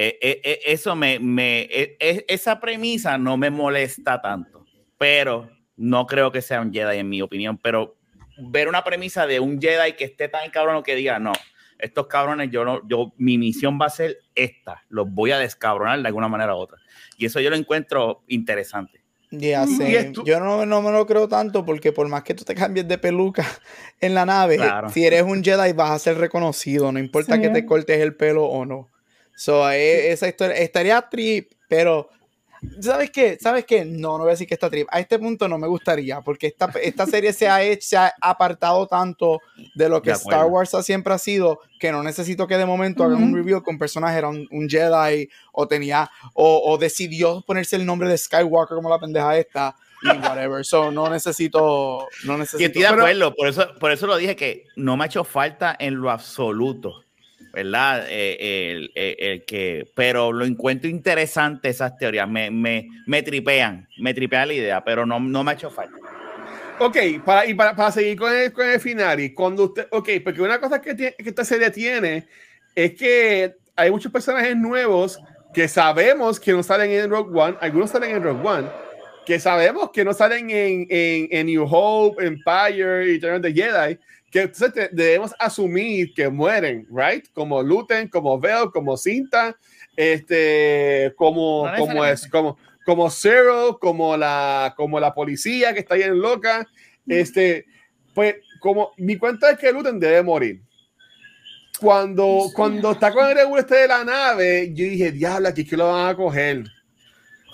eh, 0.00 0.18
eh, 0.22 0.40
eh, 0.44 0.60
eso 0.66 0.94
me, 0.94 1.18
me 1.18 1.68
esa 1.98 2.60
premisa 2.60 3.18
no 3.18 3.36
me 3.36 3.50
molesta 3.50 4.22
tanto, 4.22 4.64
pero 4.96 5.50
no 5.76 6.06
creo 6.06 6.30
que 6.30 6.40
sea 6.40 6.60
un 6.60 6.72
Jedi 6.72 6.98
en 6.98 7.08
mi 7.08 7.20
opinión, 7.20 7.58
pero 7.58 7.96
ver 8.38 8.68
una 8.68 8.84
premisa 8.84 9.26
de 9.26 9.40
un 9.40 9.60
Jedi 9.60 9.94
que 9.94 10.04
esté 10.04 10.28
tan 10.28 10.48
cabrón 10.50 10.84
que 10.84 10.94
diga, 10.94 11.18
no, 11.18 11.32
estos 11.80 12.06
cabrones, 12.06 12.48
yo 12.52 12.64
no, 12.64 12.86
yo, 12.88 13.12
mi 13.16 13.38
misión 13.38 13.76
va 13.80 13.86
a 13.86 13.90
ser 13.90 14.18
esta, 14.36 14.84
los 14.88 15.12
voy 15.12 15.32
a 15.32 15.38
descabronar 15.38 16.00
de 16.00 16.06
alguna 16.06 16.28
manera 16.28 16.54
u 16.54 16.58
otra. 16.58 16.78
Y 17.16 17.26
eso 17.26 17.40
yo 17.40 17.50
lo 17.50 17.56
encuentro 17.56 18.22
interesante. 18.28 19.02
Ya 19.32 19.66
sé, 19.66 20.12
yo 20.24 20.38
no, 20.38 20.64
no, 20.64 20.80
me 20.80 20.92
lo 20.92 21.06
creo 21.06 21.28
tanto 21.28 21.64
porque 21.64 21.92
por 21.92 22.08
más 22.08 22.22
que 22.22 22.34
tú 22.34 22.44
te 22.44 22.54
cambies 22.54 22.86
de 22.86 22.98
peluca 22.98 23.44
en 24.00 24.14
la 24.14 24.24
nave, 24.24 24.56
claro. 24.56 24.88
si 24.90 25.04
eres 25.04 25.24
un 25.24 25.42
Jedi 25.42 25.72
vas 25.72 25.90
a 25.90 25.98
ser 25.98 26.18
reconocido, 26.18 26.92
no 26.92 27.00
importa 27.00 27.34
sí. 27.34 27.42
que 27.42 27.48
te 27.50 27.66
cortes 27.66 28.00
el 28.00 28.14
pelo 28.14 28.44
o 28.44 28.64
no. 28.64 28.88
So, 29.38 29.70
esa 29.70 30.26
historia 30.28 30.56
estaría 30.56 31.00
trip, 31.02 31.52
pero 31.68 32.10
¿Sabes 32.80 33.10
qué? 33.12 33.38
¿Sabes 33.40 33.64
qué? 33.64 33.84
No, 33.84 34.18
no 34.18 34.24
voy 34.24 34.28
a 34.28 34.30
decir 34.32 34.48
que 34.48 34.54
está 34.54 34.68
trip. 34.68 34.88
A 34.90 34.98
este 34.98 35.16
punto 35.16 35.46
no 35.46 35.58
me 35.58 35.68
gustaría, 35.68 36.20
porque 36.22 36.48
esta, 36.48 36.68
esta 36.82 37.06
serie 37.06 37.32
se 37.32 37.48
ha, 37.48 37.62
hecho, 37.62 37.86
se 37.86 37.96
ha 37.96 38.12
apartado 38.20 38.88
tanto 38.88 39.40
de 39.76 39.88
lo 39.88 40.02
que 40.02 40.10
De. 40.10 40.16
Star 40.16 40.46
Wars 40.46 40.74
ha 40.74 40.82
siempre 40.82 41.14
ha 41.14 41.18
sido, 41.18 41.60
que 41.78 41.92
no 41.92 42.02
necesito 42.02 42.48
que 42.48 42.56
de 42.56 42.66
momento 42.66 43.04
hagan 43.04 43.22
un 43.22 43.28
Ujú. 43.28 43.36
review 43.36 43.62
con 43.62 43.78
personaje, 43.78 44.18
era 44.18 44.28
un, 44.28 44.48
un 44.50 44.68
Jedi, 44.68 45.28
o 45.52 45.68
tenía, 45.68 46.10
o, 46.34 46.60
o 46.64 46.78
decidió 46.78 47.42
ponerse 47.46 47.76
el 47.76 47.86
nombre 47.86 48.08
de 48.08 48.18
Skywalker 48.18 48.74
como 48.74 48.90
la 48.90 48.98
pendeja 48.98 49.38
esta, 49.38 49.76
y 50.02 50.08
whatever. 50.08 50.64
So, 50.64 50.90
no 50.90 51.08
necesito, 51.08 52.08
no 52.24 52.34
Y 52.34 52.38
necesito. 52.40 52.66
estoy 52.66 52.82
de 52.82 52.88
Pero- 52.88 53.02
acuerdo, 53.02 53.34
por 53.36 53.46
eso, 53.46 53.66
por 53.78 53.92
eso 53.92 54.08
lo 54.08 54.16
dije 54.16 54.34
que 54.34 54.64
no 54.74 54.96
me 54.96 55.04
ha 55.04 55.06
hecho 55.06 55.22
falta 55.22 55.76
en 55.78 55.94
lo 56.00 56.10
absoluto, 56.10 57.04
¿verdad? 57.64 58.06
Eh, 58.08 58.70
el, 58.70 58.92
el- 58.94 59.16
el 59.18 59.44
que, 59.44 59.90
pero 59.94 60.32
lo 60.32 60.44
encuentro 60.44 60.88
interesante 60.88 61.68
esas 61.68 61.96
teorías, 61.98 62.28
me, 62.28 62.50
me, 62.50 62.88
me 63.06 63.22
tripean, 63.22 63.88
me 63.98 64.14
tripean 64.14 64.48
la 64.48 64.54
idea, 64.54 64.84
pero 64.84 65.04
no, 65.04 65.18
no 65.18 65.42
me 65.42 65.50
ha 65.50 65.54
hecho 65.54 65.70
falta. 65.70 65.96
Ok, 66.78 66.96
para, 67.24 67.44
y 67.46 67.54
para, 67.54 67.74
para 67.74 67.90
seguir 67.90 68.16
con 68.16 68.32
el, 68.32 68.52
con 68.52 68.68
el 68.68 68.78
final, 68.78 69.18
y 69.18 69.34
cuando 69.34 69.64
usted, 69.64 69.88
ok, 69.90 70.08
porque 70.22 70.40
una 70.40 70.60
cosa 70.60 70.80
que, 70.80 70.94
tiene- 70.94 71.14
que 71.16 71.28
esta 71.28 71.44
serie 71.44 71.70
tiene 71.70 72.28
es 72.74 72.94
que 72.94 73.54
hay 73.74 73.90
muchos 73.90 74.12
personajes 74.12 74.56
nuevos 74.56 75.18
que 75.52 75.66
sabemos 75.66 76.38
que 76.38 76.52
no 76.52 76.62
salen 76.62 76.92
en 76.92 77.10
Rogue 77.10 77.36
One, 77.36 77.56
algunos 77.60 77.90
salen 77.90 78.14
en 78.14 78.22
Rogue 78.22 78.46
One, 78.48 78.68
que 79.26 79.40
sabemos 79.40 79.90
que 79.90 80.04
no 80.04 80.12
salen 80.14 80.50
en, 80.50 80.86
en, 80.88 81.28
en 81.30 81.46
New 81.46 81.66
Hope, 81.68 82.24
Empire 82.24 83.12
y 83.12 83.20
Jedi, 83.20 83.98
que 84.30 84.42
entonces 84.42 84.72
te- 84.72 84.88
debemos 84.92 85.34
asumir 85.38 86.12
que 86.14 86.28
mueren, 86.28 86.86
right? 86.90 87.26
Como 87.32 87.62
Luten, 87.62 88.08
como 88.08 88.38
Vel, 88.38 88.70
como 88.72 88.96
Cinta, 88.96 89.56
este, 89.96 91.12
como, 91.16 91.66
No 91.68 91.76
como 91.78 92.04
es, 92.04 92.26
como, 92.28 92.58
como 92.84 93.10
Zero, 93.10 93.78
como 93.80 94.16
la, 94.16 94.74
como 94.76 95.00
la 95.00 95.14
policía 95.14 95.72
que 95.72 95.80
está 95.80 95.94
ahí 95.94 96.02
en 96.02 96.18
loca, 96.20 96.66
este, 97.06 97.66
pues 98.14 98.36
como 98.60 98.92
mi 98.98 99.16
cuenta 99.16 99.50
es 99.50 99.58
que 99.58 99.72
Luten 99.72 99.98
debe 99.98 100.22
morir. 100.22 100.60
Cuando, 101.80 102.44
Sí. 102.48 102.52
cuando 102.54 102.90
está 102.92 103.12
con 103.12 103.26
el 103.28 103.36
regular 103.36 103.60
este 103.60 103.76
de 103.76 103.88
la 103.88 104.04
nave, 104.04 104.68
yo 104.74 104.84
dije, 104.84 105.12
diablo, 105.12 105.48
aquí 105.48 105.60
es 105.62 105.70
que 105.70 105.76
lo 105.76 105.92
van 105.92 106.08
a 106.08 106.16
coger. 106.16 106.64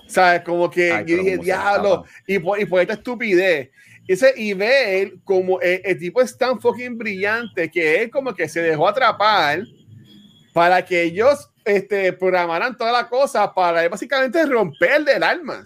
¿Sabes? 0.07 0.43
Como 0.43 0.71
que 0.71 0.93
Ay, 0.93 1.05
yo 1.07 1.17
dije, 1.19 1.39
diablo, 1.39 2.05
y 2.27 2.39
por, 2.39 2.59
y 2.61 2.65
por 2.67 2.81
esta 2.81 2.95
estupidez. 2.95 3.71
Ese, 4.07 4.35
y 4.37 4.53
ver 4.53 5.15
como 5.25 5.61
el, 5.61 5.81
el 5.85 5.99
tipo 5.99 6.21
es 6.21 6.37
tan 6.37 6.61
fucking 6.61 6.99
brillante 6.99 7.71
que 7.71 8.03
él 8.03 8.11
como 8.11 8.35
que 8.35 8.49
se 8.49 8.61
dejó 8.61 8.87
atrapar 8.89 9.63
para 10.53 10.85
que 10.85 11.03
ellos 11.05 11.51
este, 11.65 12.13
programaran 12.13 12.77
toda 12.77 12.93
la 12.93 13.09
cosa 13.09 13.53
para 13.55 13.83
él 13.83 13.89
básicamente 13.89 14.45
romper 14.47 15.05
del 15.05 15.23
alma. 15.23 15.65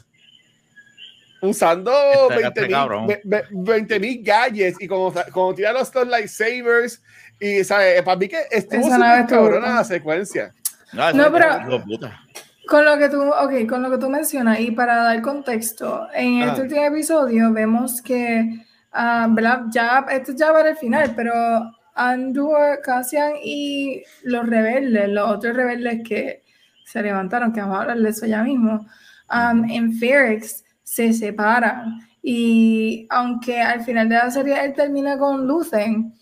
Usando 1.41 1.93
Este- 1.93 2.35
20 2.35 2.47
este 2.49 2.61
mil, 2.63 2.71
cabrón. 2.71 3.07
ve- 3.07 3.21
ve- 3.25 3.45
20 3.51 4.01
mil 4.01 4.23
gadgets 4.25 4.77
y 4.81 4.89
como, 4.89 5.13
como 5.33 5.55
tira 5.55 5.73
los, 5.73 5.95
los 5.95 6.07
lightsabers 6.09 7.01
y 7.39 7.63
¿sabes? 7.63 8.03
para 8.03 8.17
mí 8.17 8.29
que 8.29 8.39
estuvo 8.51 8.83
súper 8.85 9.27
cabrona 9.27 9.75
la 9.77 9.85
secuencia. 9.85 10.53
No, 10.93 11.13
No, 11.13 11.33
pero- 11.33 11.85
puta. 11.85 12.21
Con 12.69 12.85
lo 12.85 12.99
que 12.99 13.09
tú, 13.09 13.23
okay, 13.23 13.67
con 13.67 13.83
lo 13.83 13.91
que 13.91 13.97
tú 13.97 14.11
mencionas 14.11 14.61
y 14.61 14.73
para 14.73 14.97
dar 14.97 15.23
contexto, 15.23 16.07
en 16.13 16.43
este 16.43 16.61
último 16.61 16.83
episodio 16.83 17.51
vemos 17.51 18.03
que, 18.03 18.63
ah, 18.93 19.27
¿verdad? 19.31 19.63
Ya, 19.71 20.05
esto 20.11 20.33
ya 20.37 20.53
va 20.53 20.61
el 20.61 20.77
final, 20.77 21.15
pero 21.17 21.33
Andor, 21.95 22.81
Cassian 22.83 23.33
y 23.43 24.03
los 24.23 24.47
rebeldes, 24.47 25.09
los 25.09 25.31
otros 25.31 25.57
rebeldes 25.57 26.03
que 26.07 26.43
se 26.85 27.03
levantaron, 27.03 27.55
que 27.55 27.61
vamos 27.63 27.79
a 27.79 27.81
hablar 27.81 28.01
de 28.01 28.11
eso 28.11 28.27
ya 28.27 28.43
mismo, 28.43 28.87
um, 29.33 29.65
en 29.71 29.95
Ferrex 29.95 30.63
se 30.83 31.15
separan. 31.15 32.01
Y 32.23 33.07
aunque 33.09 33.63
al 33.63 33.83
final 33.83 34.11
de 34.11 34.17
la 34.17 34.31
serie 34.31 34.63
él 34.63 34.75
termina 34.75 35.17
con 35.17 35.47
Luthen, 35.47 36.13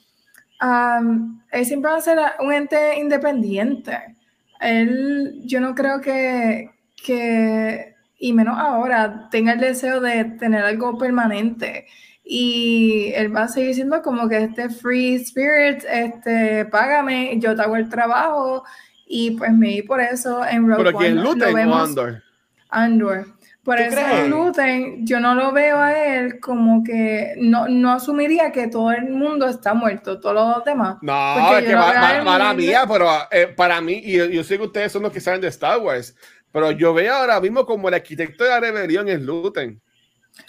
um, 0.63 1.43
él 1.51 1.67
siempre 1.67 1.91
va 1.91 1.97
a 1.97 2.01
ser 2.01 2.19
un 2.39 2.53
ente 2.53 3.01
independiente. 3.01 4.16
Él, 4.61 5.43
yo 5.45 5.61
no 5.61 5.75
creo 5.75 6.01
que, 6.01 6.71
que, 6.97 7.95
y 8.19 8.33
menos 8.33 8.59
ahora, 8.59 9.29
tenga 9.31 9.53
el 9.53 9.61
deseo 9.61 10.01
de 10.01 10.25
tener 10.25 10.65
algo 10.65 10.99
permanente. 10.99 11.87
Y 12.25 13.13
él 13.15 13.35
va 13.35 13.45
a 13.45 13.49
seguir 13.49 13.75
siendo 13.75 14.03
como 14.03 14.29
que 14.29 14.39
este 14.39 14.69
free 14.69 15.15
spirit, 15.17 15.85
este, 15.89 16.65
págame, 16.67 17.39
yo 17.39 17.55
te 17.55 17.63
hago 17.63 17.77
el 17.77 17.89
trabajo. 17.89 18.65
Y 19.07 19.33
pues 19.33 19.53
me 19.53 19.69
di 19.69 19.83
por 19.83 20.01
eso 20.01 20.45
en 20.45 20.69
Rogue 20.69 20.83
Pero 20.83 20.99
¿quién 20.99 21.23
Luten 21.23 21.69
o 21.69 21.77
Andor? 21.77 22.23
Andor. 22.69 23.36
Por 23.67 23.77
¿Tú 23.77 23.83
eso 23.83 23.97
crees? 23.97 24.21
en 24.21 24.31
Luthen 24.31 25.07
yo 25.07 25.21
no 25.21 25.35
lo 25.35 25.53
veo 25.53 25.79
a 25.79 25.93
él 25.93 26.41
como 26.41 26.83
que 26.85 27.35
no, 27.39 27.69
no 27.69 27.93
asumiría 27.93 28.51
que 28.53 28.69
todo 28.69 28.93
el 28.93 29.11
mundo 29.11 29.47
está 29.49 29.75
muerto, 29.75 30.21
todos 30.21 30.35
los 30.57 30.65
demás. 30.65 30.97
No, 31.03 31.13
Porque 31.35 31.59
es 31.59 31.65
que 31.67 31.77
ma- 31.77 31.93
ma- 31.95 32.23
mala 32.25 32.55
mía, 32.55 32.85
pero 32.89 33.09
eh, 33.31 33.49
para 33.49 33.81
mí, 33.81 34.01
y 34.05 34.17
yo, 34.17 34.25
yo 34.27 34.43
sé 34.45 34.57
que 34.57 34.65
ustedes 34.65 34.93
son 34.93 35.03
los 35.03 35.13
que 35.13 35.21
saben 35.21 35.41
de 35.41 35.49
Star 35.49 35.79
Wars, 35.79 36.17
pero 36.53 36.71
yo 36.71 36.95
veo 36.95 37.15
ahora 37.15 37.41
mismo 37.41 37.67
como 37.67 37.89
el 37.89 37.95
arquitecto 37.95 38.45
de 38.45 38.51
la 38.51 38.61
rebelión 38.61 39.09
es 39.09 39.21
Luten, 39.21 39.81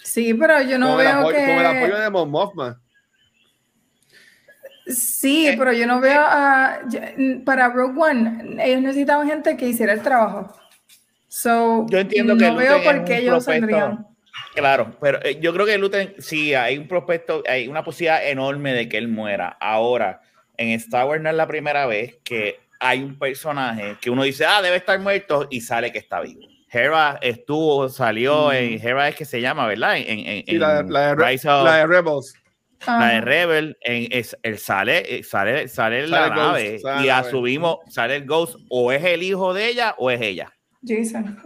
Sí, 0.02 0.34
pero 0.34 0.60
yo 0.62 0.78
no 0.78 0.86
como, 0.86 0.96
veo 0.96 1.10
apoyo, 1.20 1.36
que... 1.36 1.44
como 1.44 1.60
el 1.60 1.66
apoyo 1.66 1.98
de 1.98 2.10
Mon 2.10 2.30
Mothma. 2.30 2.80
Sí, 4.86 5.46
Eh, 5.48 5.56
pero 5.58 5.72
yo 5.72 5.86
no 5.86 6.00
veo 6.00 6.20
a... 6.22 6.80
Para 7.44 7.68
Rogue 7.68 8.00
One, 8.00 8.56
ellos 8.64 8.80
necesitaban 8.82 9.28
gente 9.28 9.56
que 9.56 9.68
hiciera 9.68 9.92
el 9.92 10.02
trabajo. 10.02 10.54
So, 11.40 11.86
Yo 11.88 11.98
entiendo 11.98 12.34
no 12.34 12.38
que 12.40 12.50
veo 12.50 12.78
Luten 12.78 12.82
por 12.96 13.04
qué 13.04 13.12
un 13.12 13.18
ellos. 13.20 13.44
Claro, 14.54 14.96
pero 15.00 15.20
eh, 15.24 15.38
yo 15.40 15.52
creo 15.52 15.66
que 15.66 15.78
Luten, 15.78 16.14
sí, 16.18 16.52
hay 16.54 16.76
un 16.78 16.88
prospecto, 16.88 17.42
hay 17.48 17.68
una 17.68 17.84
posibilidad 17.84 18.26
enorme 18.28 18.72
de 18.74 18.88
que 18.88 18.98
él 18.98 19.06
muera. 19.06 19.56
Ahora, 19.60 20.20
en 20.56 20.70
Star 20.70 21.06
Wars 21.06 21.22
no 21.22 21.30
es 21.30 21.36
la 21.36 21.46
primera 21.46 21.86
vez 21.86 22.18
que 22.24 22.58
hay 22.80 23.02
un 23.04 23.16
personaje 23.18 23.96
que 24.00 24.10
uno 24.10 24.24
dice, 24.24 24.46
ah, 24.46 24.60
debe 24.62 24.76
estar 24.76 24.98
muerto 24.98 25.46
y 25.48 25.60
sale 25.60 25.92
que 25.92 25.98
está 25.98 26.20
vivo. 26.20 26.40
Hera 26.70 27.18
estuvo, 27.22 27.88
salió 27.88 28.52
en 28.52 28.84
Hera 28.84 29.08
es 29.08 29.14
que 29.14 29.24
se 29.24 29.40
llama, 29.40 29.66
¿verdad? 29.68 29.96
En, 29.96 30.18
en, 30.26 30.38
Mm. 30.38 30.44
Sí, 30.48 30.58
la, 30.58 30.74
de- 30.74 30.80
en 30.80 30.92
la 30.92 31.00
de, 31.08 31.14
Re- 31.14 31.26
Rise 31.30 31.48
of- 31.48 31.64
la 31.64 31.76
de 31.76 31.86
Rebels. 31.86 32.34
la 32.86 33.08
de. 33.08 33.20
Rebel, 33.20 33.76
en, 33.82 34.08
es, 34.10 34.36
él 34.42 34.58
sale, 34.58 35.18
eh, 35.18 35.22
sale, 35.22 35.68
sale 35.68 36.06
la 36.08 36.16
Sale 36.28 36.34
Ghost, 36.34 36.46
nave 36.46 36.78
sale 36.80 37.02
y 37.02 37.06
la 37.06 37.18
asumimos, 37.18 37.78
sale 37.88 38.16
el 38.16 38.26
Ghost, 38.26 38.56
o 38.70 38.90
es 38.92 39.04
el 39.04 39.22
hijo 39.22 39.54
de 39.54 39.68
ella 39.68 39.94
o 39.98 40.10
es 40.10 40.20
ella. 40.20 40.52
Jason. 40.86 41.36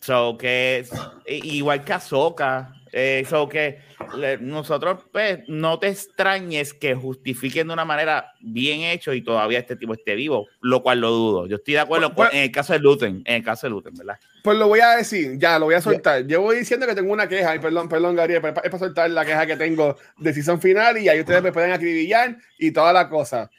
So 0.00 0.36
que 0.38 0.84
igual 1.26 1.84
que 1.84 1.92
Ahsoka. 1.92 2.72
Eh, 2.96 3.24
so 3.28 3.48
que 3.48 3.80
le- 4.16 4.38
nosotros, 4.38 5.00
pues, 5.10 5.40
no 5.48 5.80
te 5.80 5.88
extrañes 5.88 6.72
que 6.72 6.94
justifiquen 6.94 7.66
de 7.66 7.72
una 7.72 7.84
manera 7.84 8.32
bien 8.40 8.82
hecho 8.82 9.12
y 9.12 9.20
todavía 9.20 9.58
este 9.58 9.74
tipo 9.74 9.94
esté 9.94 10.14
vivo, 10.14 10.46
lo 10.60 10.80
cual 10.80 11.00
lo 11.00 11.10
dudo. 11.10 11.46
Yo 11.48 11.56
estoy 11.56 11.74
de 11.74 11.80
acuerdo 11.80 12.14
Pues- 12.14 12.28
con- 12.28 12.38
en 12.38 12.44
el 12.44 12.52
caso 12.52 12.72
de 12.72 12.78
Luten, 12.78 13.22
en 13.24 13.34
el 13.34 13.42
caso 13.42 13.66
de 13.66 13.70
Luten, 13.72 13.94
¿verdad? 13.94 14.16
Pues 14.44 14.56
lo 14.58 14.68
voy 14.68 14.78
a 14.78 14.90
decir, 14.90 15.36
ya 15.38 15.58
lo 15.58 15.64
voy 15.64 15.74
a 15.74 15.80
soltar. 15.80 16.24
Llevo 16.24 16.52
diciendo 16.52 16.86
que 16.86 16.94
tengo 16.94 17.12
una 17.12 17.28
queja, 17.28 17.56
y 17.56 17.58
perdón, 17.58 17.88
perdón, 17.88 18.14
Gabriel, 18.14 18.40
pero 18.42 18.54
es 18.62 18.70
para 18.70 18.78
soltar 18.78 19.10
la 19.10 19.24
queja 19.24 19.44
que 19.44 19.56
tengo 19.56 19.96
de 20.18 20.32
season 20.32 20.60
final 20.60 20.96
y 20.96 21.08
ahí 21.08 21.18
ustedes 21.18 21.42
me 21.42 21.50
pueden 21.50 21.72
acribillar 21.72 22.36
y 22.60 22.70
toda 22.70 22.92
la 22.92 23.08
cosa. 23.08 23.50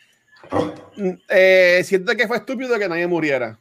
Mm, 0.95 1.09
eh, 1.27 1.81
siento 1.83 2.15
que 2.15 2.25
fue 2.25 2.37
estúpido 2.37 2.79
que 2.79 2.87
nadie 2.87 3.05
muriera. 3.07 3.59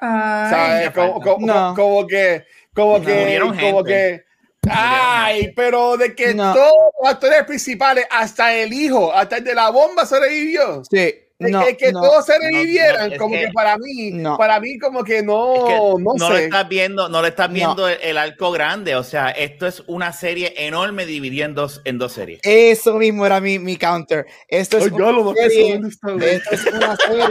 Ay, 0.00 0.50
¿Sabes? 0.50 0.90
Como, 0.90 1.20
como- 1.20 1.46
No. 1.46 1.74
como 1.74 2.06
que, 2.06 2.44
como 2.74 2.98
No. 2.98 3.04
que, 3.04 3.38
como 3.40 3.54
gente. 3.54 3.84
que, 3.84 4.24
ay, 4.70 5.52
pero 5.54 5.96
de 5.96 6.14
que 6.14 6.34
No. 6.34 6.52
todos 6.54 6.72
los 7.02 7.10
actores 7.12 7.44
principales, 7.44 8.06
hasta 8.10 8.54
el 8.54 8.72
hijo, 8.72 9.12
hasta 9.12 9.36
el 9.38 9.44
de 9.44 9.54
la 9.54 9.70
bomba 9.70 10.06
sobrevivió. 10.06 10.82
Sí, 10.90 11.14
no, 11.48 11.64
que, 11.64 11.76
que 11.76 11.92
no. 11.92 12.02
todos 12.02 12.26
sobrevivieran, 12.26 13.08
no, 13.08 13.12
es 13.14 13.18
como 13.18 13.34
que, 13.34 13.46
que- 13.46 13.52
para 13.52 13.78
mí, 13.78 14.10
No. 14.12 14.36
para 14.36 14.60
mí 14.60 14.78
como 14.78 15.02
que 15.04 15.22
no, 15.22 15.54
Es 15.54 15.64
que 15.64 15.76
no, 15.76 16.14
no, 16.18 16.28
lo 16.28 16.36
sé. 16.36 16.44
estás 16.44 16.68
viendo, 16.68 17.08
no 17.08 17.22
le 17.22 17.28
estás 17.28 17.48
No. 17.48 17.54
viendo 17.54 17.88
el, 17.88 17.98
el 18.02 18.18
arco 18.18 18.50
grande. 18.52 18.94
O 18.96 19.02
sea, 19.02 19.30
esto 19.30 19.66
es 19.66 19.82
una 19.86 20.12
serie 20.12 20.52
enorme 20.56 21.06
dividida 21.06 21.46
en 21.46 21.54
dos, 21.54 21.80
en 21.84 21.98
dos 21.98 22.12
series. 22.12 22.40
Eso 22.42 22.94
mismo 22.94 23.24
era 23.24 23.40
mi, 23.40 23.58
mi 23.58 23.76
counter. 23.76 24.26
Esto 24.48 24.76
es 24.78 24.84
Ay, 24.84 24.90
una 24.90 25.12
lo 25.12 25.32
serie-. 25.34 25.74
Esto 25.74 26.54
es 26.54 26.66
una 26.66 26.96
serie. 26.96 27.24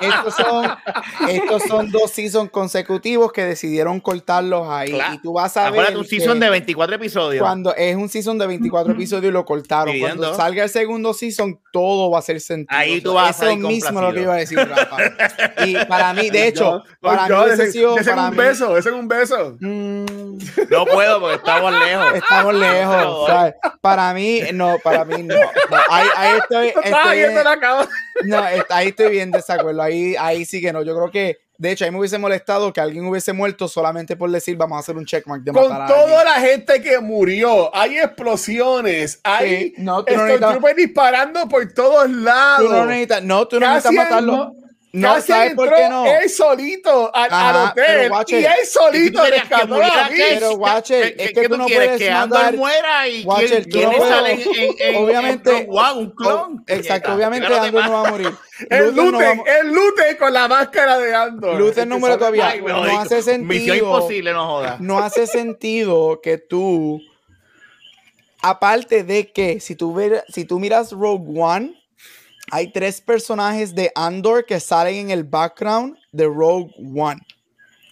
estos, 0.00 0.34
son, 0.34 0.70
estos 1.28 1.62
son 1.64 1.90
dos 1.90 2.10
seasons 2.10 2.50
consecutivos 2.50 3.32
que 3.32 3.44
decidieron 3.44 4.00
cortarlos 4.00 4.66
ahí. 4.68 4.90
Claro. 4.92 5.14
Y 5.14 5.18
tú 5.18 5.32
vas 5.34 5.56
a 5.56 5.64
ver. 5.64 5.68
Acuérdate, 5.72 5.96
un 5.98 6.02
que 6.04 6.08
season 6.10 6.40
de 6.40 6.50
24 6.50 6.96
episodios. 6.96 7.42
Cuando 7.42 7.74
es 7.74 7.96
un 7.96 8.08
season 8.08 8.38
de 8.38 8.46
24 8.46 8.92
episodios 8.92 9.30
y 9.30 9.32
lo 9.32 9.44
cortaron. 9.44 9.92
Dividiendo. 9.92 10.22
Cuando 10.22 10.36
salga 10.36 10.64
el 10.64 10.70
segundo 10.70 11.14
season, 11.14 11.60
todo 11.72 12.10
va 12.10 12.18
a 12.18 12.22
ser 12.22 12.40
sentido. 12.40 12.63
Ahí 12.68 13.00
tú 13.00 13.14
vas 13.14 13.26
a 13.26 13.30
Eso 13.30 13.38
salir 13.40 13.58
mismo 13.58 13.88
es 13.88 13.94
lo 14.06 14.12
que 14.12 14.22
complacido. 14.22 14.22
iba 14.22 14.34
a 14.34 14.36
decir, 14.36 14.58
Rafa. 14.58 15.64
Y 15.66 15.84
para 15.86 16.12
mí, 16.14 16.30
de 16.30 16.48
hecho, 16.48 16.82
Yo- 16.84 16.84
para 17.00 17.28
yo, 17.28 17.44
mí 17.46 17.50
ese- 17.52 17.72
sido. 17.72 17.92
ese 17.98 18.00
es 18.00 18.08
para 18.16 18.28
un 18.28 18.30
mí- 18.30 18.36
beso, 18.36 18.76
ese 18.78 18.88
es 18.88 18.94
un 18.94 19.08
beso. 19.08 19.56
Mm, 19.60 20.04
No 20.70 20.84
puedo 20.86 21.20
porque 21.20 21.36
estamos 21.36 21.72
lejos. 21.72 22.14
estamos 22.14 22.54
lejos. 22.54 23.26
¿sabes? 23.28 23.54
Para 23.80 24.14
mí, 24.14 24.40
no, 24.52 24.76
para 24.82 25.04
mí 25.04 25.22
no. 25.22 25.34
No, 25.34 25.76
ahí, 25.90 26.08
ahí 26.16 26.38
estoy. 26.38 26.68
Estoy 26.68 26.90
cama. 27.60 27.88
no, 28.24 28.42
ahí 28.70 28.88
estoy 28.88 29.10
bien 29.10 29.30
desacuerdo. 29.30 29.82
Ahí, 29.82 30.16
ahí 30.18 30.44
sí 30.44 30.60
que 30.60 30.72
no. 30.72 30.82
Yo 30.82 30.94
creo 30.94 31.10
que 31.10 31.43
De 31.64 31.72
hecho, 31.72 31.84
a 31.84 31.88
mí 31.88 31.92
me 31.92 31.98
hubiese 32.00 32.18
molestado 32.18 32.72
que 32.72 32.80
alguien 32.80 33.06
hubiese 33.06 33.32
muerto 33.32 33.68
solamente 33.68 34.16
por 34.16 34.30
decir 34.30 34.54
vamos 34.56 34.76
a 34.76 34.80
hacer 34.80 34.96
un 34.98 35.06
checkmark 35.06 35.42
de 35.42 35.50
Con 35.52 35.62
matar 35.62 35.82
a 35.82 35.86
toda 35.86 36.02
alguien. 36.20 36.24
la 36.24 36.34
gente 36.48 36.82
que 36.82 36.98
murió, 37.00 37.74
hay 37.74 37.96
explosiones, 37.98 39.18
hay 39.24 39.48
Sí, 39.48 39.74
no, 39.78 40.04
tú 40.04 40.14
no 40.14 40.26
necesitas- 40.26 40.76
disparando 40.76 41.48
por 41.48 41.72
todos 41.72 42.10
lados. 42.10 42.66
Tú 42.66 42.72
no 42.72 42.84
necesitas, 42.86 43.22
no, 43.24 43.48
tú 43.48 43.58
no 43.60 43.68
necesitas 43.74 43.94
matarlo. 44.10 44.54
No, 44.96 45.14
Casi 45.14 45.26
¿sabes 45.32 45.54
por 45.56 45.64
entró 45.66 45.76
qué 45.82 45.88
no? 45.88 46.06
él 46.06 46.30
solito 46.30 47.10
al, 47.12 47.24
Ajá, 47.32 47.50
al 47.50 47.70
hotel 47.70 47.84
pero 47.84 48.08
guache, 48.10 48.40
y 48.40 48.44
él 48.44 48.52
solito. 48.70 49.22
Pero, 50.08 50.56
guache, 50.56 51.14
¿Qué- 51.16 51.24
es 51.24 51.32
que 51.32 51.48
tú 51.48 51.56
no 51.56 51.66
quieres? 51.66 51.86
puedes 51.88 52.00
que 52.00 52.10
mandar- 52.12 52.56
muera 52.56 53.08
y 53.08 53.24
Guache, 53.24 53.46
quién, 53.48 53.62
tú 53.64 53.70
quién 53.70 53.90
no 53.90 53.96
puedes- 53.96 54.14
sale 54.14 54.32
en, 54.34 54.40
en, 54.40 54.74
en- 54.78 55.04
Obviamente- 55.04 55.58
en 55.58 55.66
One, 55.68 55.92
un 55.98 56.10
clon. 56.12 56.64
Exacto, 56.68 57.12
obviamente 57.12 57.46
Andor 57.52 57.84
no 57.86 57.90
va 57.92 58.06
a 58.06 58.10
morir. 58.12 58.30
El 58.70 58.94
Luther 58.94 59.36
no 59.36 59.44
va 59.44 59.50
el 59.60 59.72
Luten 59.74 60.16
con 60.16 60.32
la 60.32 60.46
máscara 60.46 60.98
de 60.98 61.12
Andor. 61.12 61.58
Luther 61.58 61.82
El 61.82 61.88
no 61.88 61.96
que 61.96 62.00
muere 62.00 62.16
todavía. 62.16 62.48
Ay, 62.50 62.60
no 62.62 63.00
hace 63.00 63.20
sentido. 63.20 63.48
Misión 63.48 63.76
imposible, 63.78 64.32
no 64.32 64.46
jodas. 64.46 64.80
no 64.80 65.00
hace 65.00 65.26
sentido 65.26 66.20
que 66.22 66.38
tú, 66.38 67.00
aparte 68.42 69.02
de 69.04 69.32
que 69.32 69.58
si 69.60 69.74
tú, 69.74 69.92
ver- 69.92 70.24
si 70.28 70.44
tú 70.44 70.58
miras 70.60 70.92
Rogue 70.92 71.40
One, 71.40 71.80
hay 72.50 72.72
tres 72.72 73.00
personajes 73.00 73.74
de 73.74 73.90
Andor 73.94 74.44
que 74.46 74.60
salen 74.60 74.96
en 74.96 75.10
el 75.10 75.24
background 75.24 75.96
de 76.12 76.26
Rogue 76.26 76.72
One, 76.96 77.20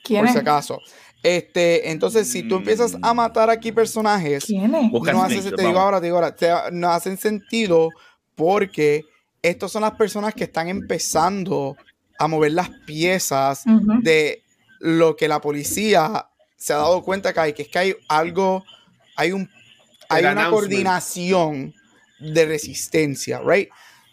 ¿Quién 0.05 0.21
por 0.21 0.27
es? 0.29 0.33
si 0.33 0.39
acaso. 0.39 0.79
Este, 1.23 1.91
entonces, 1.91 2.29
si 2.29 2.43
tú 2.43 2.57
empiezas 2.57 2.97
a 3.01 3.15
matar 3.15 3.49
aquí 3.49 3.71
personajes, 3.71 4.45
¿Quién 4.45 4.75
es? 4.75 4.93
No 4.93 5.23
hace, 5.23 5.35
te 5.53 5.63
digo 5.63 5.79
ahora, 5.79 6.01
te 6.01 6.07
digo 6.07 6.17
ahora, 6.17 6.35
te- 6.35 6.51
no 6.73 6.91
hacen 6.91 7.17
sentido 7.17 7.91
porque 8.35 9.05
estas 9.41 9.71
son 9.71 9.83
las 9.83 9.93
personas 9.93 10.35
que 10.35 10.45
están 10.45 10.69
empezando 10.69 11.77
a 12.19 12.27
mover 12.29 12.53
las 12.53 12.71
piezas 12.87 13.65
de 14.03 14.43
lo 14.81 15.17
que 15.17 15.29
la 15.29 15.41
policía 15.41 16.27
se 16.57 16.73
ha 16.73 16.77
dado 16.77 17.03
cuenta 17.03 17.33
que 17.33 17.41
hay, 17.41 17.53
que 17.53 17.63
es 17.63 17.69
que 17.69 17.79
hay 17.79 17.97
algo, 18.09 18.65
hay 19.17 19.33
un 19.33 19.49
hay 20.09 20.25
El 20.25 20.33
una 20.33 20.51
coordinación 20.51 21.73
de 22.19 22.47
resistencia, 22.47 23.41
right? 23.45 23.69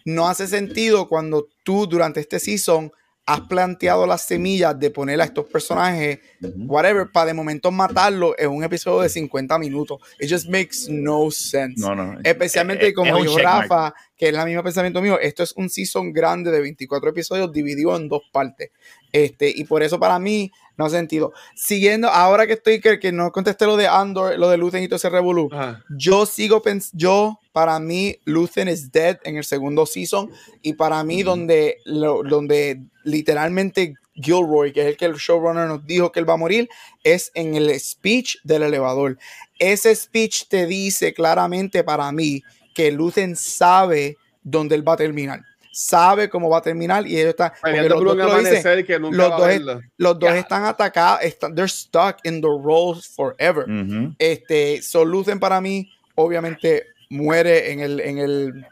No 0.06 0.28
hace 0.28 0.48
sentido 0.48 1.08
cuando 1.08 1.48
tú 1.64 1.88
durante 1.88 2.20
este 2.20 2.40
season 2.40 2.92
has 3.26 3.42
planteado 3.42 4.08
las 4.08 4.24
semillas 4.26 4.80
de 4.80 4.90
poner 4.90 5.22
a 5.22 5.26
estos 5.26 5.46
personajes, 5.46 6.18
whatever, 6.66 7.12
para 7.12 7.28
de 7.28 7.36
momento 7.36 7.70
matarlo 7.70 8.34
en 8.40 8.50
un 8.50 8.64
episodio 8.64 9.02
de 9.02 9.10
50 9.10 9.60
minutos. 9.60 10.00
It 10.20 10.32
just 10.32 10.50
makes 10.50 10.90
no 10.90 11.30
sense. 11.30 11.80
No, 11.80 11.94
no. 11.94 12.18
Especialmente 12.24 12.88
Eh, 12.88 12.94
como 12.94 13.22
dijo. 13.22 13.38
Rafa, 13.38 13.94
que 14.18 14.30
es 14.30 14.36
el 14.36 14.46
mismo 14.46 14.64
pensamiento 14.64 15.00
mío, 15.00 15.20
esto 15.20 15.44
es 15.44 15.54
un 15.56 15.70
season 15.70 16.12
grande 16.12 16.50
de 16.50 16.60
24 16.60 17.12
episodios 17.12 17.52
dividido 17.54 17.96
en 17.96 18.10
dos 18.10 18.24
partes. 18.32 18.72
Este, 19.12 19.52
y 19.56 19.64
por 19.64 19.82
eso 19.84 20.00
para 20.00 20.20
mí 20.20 20.52
no 20.78 20.86
hace 20.86 20.98
sentido. 20.98 21.34
Siguiendo, 21.56 22.10
ahora 22.10 22.46
que 22.48 22.54
estoy, 22.54 22.80
que, 22.80 23.00
que 23.00 23.12
no 23.12 23.32
contesté 23.32 23.66
lo 23.66 23.76
de 23.76 23.88
Andor, 23.88 24.38
lo 24.38 24.50
de 24.50 24.58
Luthen 24.58 24.84
y 24.84 24.88
todo 24.88 24.96
ese 24.98 25.10
revolú, 25.10 25.50
Ajá. 25.52 25.84
yo 25.98 26.26
sigo 26.26 26.62
pensando, 26.62 26.98
yo, 26.98 27.40
para 27.52 27.80
mí, 27.80 28.18
Luthen 28.26 28.68
is 28.70 28.92
dead 28.92 29.18
en 29.24 29.36
el 29.38 29.44
segundo 29.44 29.86
season, 29.86 30.30
y 30.62 30.74
para 30.74 31.04
mí, 31.04 31.24
donde, 31.24 31.78
lo- 31.86 32.24
donde 32.24 32.82
literalmente 33.04 33.96
Gilroy, 34.14 34.72
que 34.74 34.82
es 34.82 34.88
el 34.88 34.98
que 34.98 35.06
el 35.06 35.16
showrunner 35.16 35.68
nos 35.68 35.86
dijo 35.86 36.12
que 36.12 36.20
él 36.20 36.30
va 36.30 36.34
a 36.34 36.38
morir, 36.38 36.70
es 37.04 37.32
en 37.34 37.56
el 37.56 37.78
speech 37.80 38.38
del 38.44 38.64
elevador. 38.64 39.18
Ese 39.58 39.96
speech 39.96 40.48
te 40.48 40.66
dice 40.66 41.14
claramente 41.14 41.84
para 41.84 42.12
mí 42.12 42.44
que 42.74 42.92
Luthen 42.92 43.36
sabe 43.36 44.18
dónde 44.44 44.76
él 44.76 44.88
va 44.88 44.94
a 44.94 44.98
terminar. 44.98 45.42
Sabe 45.72 46.30
cómo 46.30 46.50
va 46.50 46.58
a 46.58 46.62
terminar 46.62 47.06
y 47.06 47.18
ellos 47.18 47.30
están. 47.30 47.52
los 47.64 48.04
dos 48.04 48.18
lo 48.18 48.38
dicen, 48.40 48.86
que 48.86 49.00
nunca 49.00 49.18
los 49.18 49.38
dos, 49.38 49.82
los 49.98 50.20
dos 50.20 50.34
están 50.34 50.66
atacados, 50.66 51.24
están, 51.24 51.54
they're 51.56 51.70
stuck 51.70 52.18
in 52.24 52.42
the 52.42 52.48
roles 52.48 53.08
forever. 53.08 53.70
Ujú. 53.70 54.14
Este, 54.18 54.82
So 54.82 55.06
Luthen 55.06 55.40
para 55.40 55.62
mí, 55.62 55.92
obviamente, 56.16 56.88
muere 57.10 57.72
en 57.72 57.80
el, 57.82 58.00
en 58.00 58.18
el, 58.18 58.66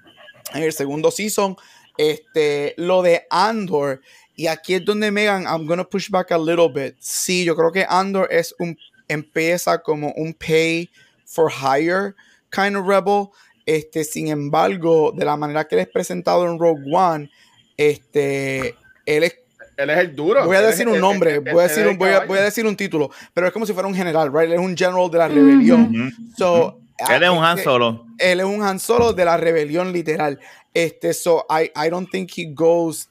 en 0.54 0.64
el 0.64 0.74
segundo 0.74 1.12
season. 1.12 1.56
Este, 1.98 2.74
lo 2.78 3.02
de 3.02 3.26
Andor, 3.30 4.02
y 4.36 4.48
aquí 4.48 4.76
es 4.76 4.86
donde 4.86 5.10
Megan, 5.12 5.44
I'm 5.44 5.66
gonna 5.66 5.84
push 5.84 6.10
back 6.10 6.32
a 6.32 6.38
little 6.38 6.70
bit. 6.70 6.96
Sí, 7.00 7.44
yo 7.44 7.56
creo 7.56 7.72
que 7.72 7.86
Andor 7.90 8.28
es 8.32 8.54
un, 8.60 8.78
empieza 9.08 9.80
como 9.80 10.14
un 10.14 10.34
pay 10.34 10.90
for 11.26 11.52
hire 11.52 12.14
kind 12.52 12.76
of 12.76 12.86
rebel. 12.86 13.32
Este, 13.68 14.06
sin 14.06 14.30
embargo, 14.30 15.12
de 15.14 15.26
la 15.26 15.36
manera 15.36 15.68
que 15.68 15.76
él 15.76 15.82
es 15.82 15.90
presentado 15.90 16.50
en 16.50 16.58
Rogue 16.58 16.86
One, 16.90 17.30
este, 17.76 18.76
él 19.06 19.24
es 19.24 19.36
Él 19.76 19.90
es 19.90 19.98
el 19.98 20.16
duro. 20.16 20.46
Voy 20.46 20.56
a 20.56 20.62
decir 20.62 20.88
un 20.88 21.02
nombre, 21.02 21.40
voy 21.40 21.60
a 21.60 21.64
decir 21.64 21.86
un, 21.86 21.98
voy 21.98 22.08
a, 22.08 22.14
caballo. 22.14 22.28
voy 22.30 22.38
a 22.40 22.44
decir 22.44 22.66
un 22.66 22.78
título, 22.78 23.12
pero 23.34 23.46
es 23.46 23.52
como 23.52 23.66
si 23.66 23.74
fuera 23.74 23.86
un 23.86 23.94
general, 23.94 24.32
right? 24.34 24.46
Él 24.46 24.54
es 24.54 24.60
un 24.60 24.78
general 24.78 25.12
de 25.12 25.18
la 25.18 25.28
rebelión. 25.28 26.14
So, 26.38 26.80
Él 27.10 27.24
es 27.24 27.30
un 27.30 27.44
Han 27.44 27.58
Solo. 27.58 28.06
Él 28.18 28.40
es 28.40 28.46
un 28.46 28.64
Han 28.64 28.80
Solo 28.80 29.12
de 29.12 29.26
la 29.26 29.36
rebelión 29.36 29.92
literal. 29.92 30.40
Este, 30.74 31.14
so 31.14 31.46
I, 31.50 31.70
I 31.76 31.90
don't 31.90 32.10
think 32.10 32.32
he 32.38 32.46
goes. 32.54 33.10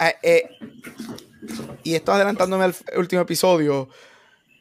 eh, 0.00 0.14
eh, 0.22 0.48
y 1.82 1.94
esto 1.94 2.10
adelantándome 2.12 2.64
al 2.64 2.74
último 2.96 3.20
episodio. 3.20 3.90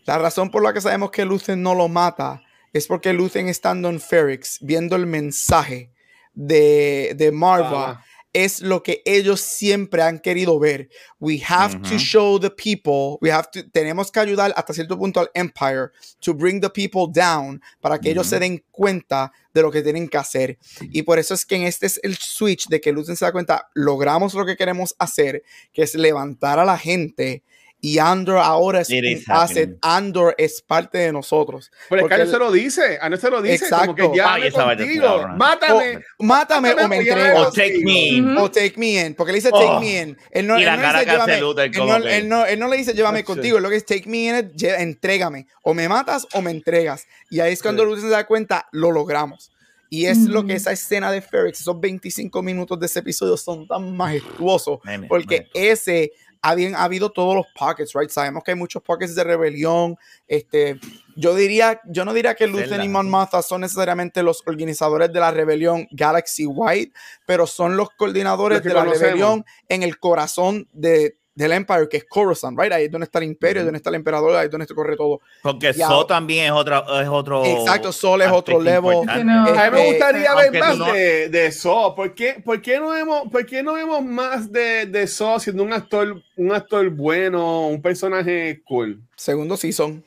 La 0.05 0.17
razón 0.17 0.51
por 0.51 0.61
la 0.61 0.73
que 0.73 0.81
sabemos 0.81 1.11
que 1.11 1.23
Luthen 1.23 1.63
no 1.63 1.75
lo 1.75 1.87
mata 1.87 2.41
es 2.73 2.87
porque 2.87 3.13
Luthen 3.13 3.49
estando 3.49 3.89
en 3.89 3.99
Ferrix, 3.99 4.57
viendo 4.61 4.95
el 4.95 5.05
mensaje 5.05 5.91
de, 6.33 7.13
de 7.15 7.31
Marva, 7.31 8.03
es 8.33 8.61
lo 8.61 8.83
que 8.83 9.01
ellos 9.05 9.41
siempre 9.41 10.03
han 10.03 10.19
querido 10.19 10.59
ver. 10.59 10.89
We 11.19 11.41
have 11.47 11.81
to 11.81 11.97
show 11.97 12.39
the 12.39 12.51
people, 12.51 13.17
we 13.21 13.31
have 13.31 13.49
to, 13.51 13.67
tenemos 13.71 14.11
que 14.11 14.19
ayudar 14.19 14.53
hasta 14.55 14.73
cierto 14.73 14.97
punto 14.97 15.19
al 15.19 15.29
Empire 15.33 15.89
to 16.19 16.33
bring 16.33 16.61
the 16.61 16.69
people 16.69 17.07
down 17.11 17.61
para 17.81 17.99
que 17.99 18.11
ellos 18.11 18.27
se 18.27 18.39
den 18.39 18.63
cuenta 18.71 19.31
de 19.53 19.61
lo 19.61 19.71
que 19.71 19.81
tienen 19.81 20.07
que 20.07 20.17
hacer. 20.17 20.57
Y 20.91 21.01
por 21.03 21.17
eso 21.17 21.33
es 21.33 21.45
que 21.45 21.55
en 21.55 21.63
este 21.63 21.87
es 21.87 21.99
el 22.03 22.17
switch 22.17 22.67
de 22.67 22.79
que 22.79 22.91
Luthen 22.91 23.15
se 23.15 23.25
da 23.25 23.31
cuenta, 23.31 23.69
logramos 23.73 24.33
lo 24.35 24.45
que 24.45 24.55
queremos 24.55 24.95
hacer, 24.99 25.43
que 25.73 25.81
es 25.81 25.95
levantar 25.95 26.59
a 26.59 26.65
la 26.65 26.77
gente. 26.77 27.43
Y 27.81 27.97
Andor 27.97 28.39
ahora 28.39 28.81
es 28.81 28.89
It 28.89 28.99
un 29.05 29.05
is 29.11 29.29
asset. 29.29 29.77
Andor 29.81 30.35
es 30.37 30.61
parte 30.61 30.97
de 30.97 31.13
nosotros. 31.13 31.71
Pero 31.89 32.01
es 32.01 32.07
que 32.09 32.15
él 32.15 32.21
él- 32.21 32.29
se 32.29 32.37
lo 32.37 32.51
dice, 32.51 32.99
a 33.01 33.07
él 33.07 33.17
se 33.17 33.29
lo 33.29 33.41
dice, 33.41 33.55
Exacto. 33.63 33.95
como 33.95 34.11
que 34.11 34.17
ya 34.17 34.33
Ay, 34.33 34.51
contigo, 34.51 35.05
cabrona. 35.05 35.35
mátame. 35.37 35.99
O, 36.17 36.23
mátame 36.25 36.69
o 36.71 36.75
me 36.75 36.75
Mátame, 36.75 36.97
entregas. 36.97 37.47
O 37.47 37.51
take 37.53 37.79
me 37.85 38.07
in. 38.07 38.37
O 38.37 38.51
take 38.51 38.73
me 38.75 39.05
in, 39.05 39.13
porque 39.15 39.31
le 39.31 39.37
dice 39.37 39.49
Oh. 39.53 39.59
take 39.59 39.79
me 39.79 40.01
in. 40.01 40.17
Él 40.29 40.45
no, 40.47 40.57
Y 40.57 40.63
él 40.63 40.65
la 40.65 40.75
no 40.75 40.81
cara 40.81 40.99
dice 40.99 41.05
que 41.11 41.17
hace 41.21 41.31
llévame. 41.35 41.41
Luther 41.41 41.65
él, 41.65 41.71
no, 41.87 41.95
él, 42.09 42.27
no, 42.29 42.45
él 42.45 42.59
no 42.59 42.67
le 42.67 42.77
dice 42.77 42.93
llévame 42.93 43.19
Sí. 43.19 43.23
contigo, 43.25 43.59
lo 43.61 43.69
que 43.69 43.77
es 43.77 43.85
take 43.85 44.09
me 44.09 44.17
in 44.27 44.35
es 44.35 44.63
entrégame. 44.63 45.47
O 45.61 45.73
me 45.73 45.87
matas 45.87 46.27
o 46.33 46.41
me 46.41 46.51
entregas. 46.51 47.05
Y 47.29 47.39
ahí 47.39 47.53
es 47.53 47.61
cuando 47.61 47.83
Sí. 47.83 47.89
Luther 47.89 48.03
se 48.03 48.09
da 48.09 48.25
cuenta, 48.27 48.67
lo 48.73 48.91
logramos. 48.91 49.51
Y 49.91 50.05
es 50.05 50.19
lo 50.25 50.45
que 50.45 50.53
esa 50.53 50.71
escena 50.71 51.11
de 51.11 51.19
Ferrix, 51.21 51.61
esos 51.61 51.79
25 51.79 52.43
minutos 52.43 52.77
de 52.79 52.85
ese 52.87 52.99
episodio 52.99 53.35
son 53.37 53.67
tan 53.67 53.95
majestuosos. 53.97 54.79
Porque 55.07 55.37
majestuoso. 55.47 55.49
ese 55.53 56.11
habían 56.41 56.75
ha 56.75 56.83
habido 56.83 57.11
todos 57.11 57.35
los 57.35 57.45
pockets, 57.57 57.93
right? 57.93 58.09
Sabemos 58.09 58.43
que 58.43 58.51
hay 58.51 58.57
muchos 58.57 58.81
pockets 58.81 59.15
de 59.15 59.23
rebelión. 59.23 59.97
Este, 60.27 60.79
yo 61.15 61.35
diría, 61.35 61.81
yo 61.85 62.05
no 62.05 62.13
diría 62.13 62.35
que 62.35 62.47
Luthen 62.47 62.81
y 62.81 62.89
Mon 62.89 63.09
Mothma 63.09 63.41
son 63.41 63.61
necesariamente 63.61 64.23
los 64.23 64.41
organizadores 64.45 65.11
de 65.11 65.19
la 65.19 65.31
rebelión 65.31 65.87
Galaxy 65.91 66.45
White, 66.45 66.93
pero 67.25 67.45
son 67.45 67.77
los 67.77 67.89
coordinadores 67.91 68.59
Los 68.59 68.63
de 68.63 68.73
la 68.73 68.79
conocemos. 68.81 69.01
rebelión 69.01 69.45
en 69.67 69.83
el 69.83 69.99
corazón 69.99 70.67
de, 70.71 71.18
del 71.39 71.53
Empire, 71.53 71.87
que 71.89 71.97
es 71.97 72.03
Coruscant, 72.05 72.59
right? 72.59 72.71
Ahí 72.71 72.85
es 72.85 72.91
donde 72.91 73.05
está 73.05 73.17
el 73.19 73.25
imperio, 73.25 73.61
Ujú. 73.61 73.67
donde 73.67 73.77
está 73.77 73.89
el 73.89 73.95
emperador, 73.95 74.35
ahí 74.35 74.45
es 74.45 74.51
donde 74.51 74.67
se 74.67 74.75
corre 74.75 74.95
todo. 74.95 75.21
Porque 75.41 75.73
Ya. 75.73 75.87
So 75.87 76.05
también 76.05 76.45
es, 76.47 76.51
otra, 76.51 76.83
es 77.01 77.07
otro. 77.07 77.43
Exacto, 77.45 77.91
Sol 77.91 78.21
es 78.21 78.29
otro 78.31 78.61
level. 78.61 78.99
no. 79.05 79.11
A 79.11 79.15
mí 79.17 79.23
me 79.23 79.49
Este, 79.49 79.87
gustaría 79.89 80.35
ver 80.35 80.59
más 80.59 80.77
no- 80.77 80.91
de, 80.93 81.29
de 81.29 81.51
So. 81.51 81.95
¿Por 81.95 82.13
qué, 82.13 82.41
por, 82.43 82.61
qué 82.61 82.79
no 82.79 82.89
vemos, 82.89 83.23
¿Por 83.31 83.45
qué 83.45 83.63
no 83.63 83.73
vemos 83.73 84.03
más 84.03 84.51
de, 84.51 84.85
de 84.85 85.07
So 85.07 85.39
siendo 85.39 85.63
un 85.63 85.71
actor, 85.73 86.21
un 86.35 86.51
actor 86.53 86.89
bueno, 86.89 87.67
un 87.67 87.81
personaje 87.81 88.61
cool? 88.65 89.01
Segundo 89.15 89.55
season. 89.57 90.03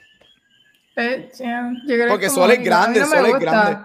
Eh, 0.97 1.31
yeah, 1.39 1.73
yo 1.87 1.95
creo 1.95 2.09
Porque 2.09 2.27
que 2.27 2.31
Sol 2.31 2.51
es 2.51 2.63
grande, 2.63 3.05
Sol 3.07 3.25
es 3.27 3.39
grande. 3.39 3.79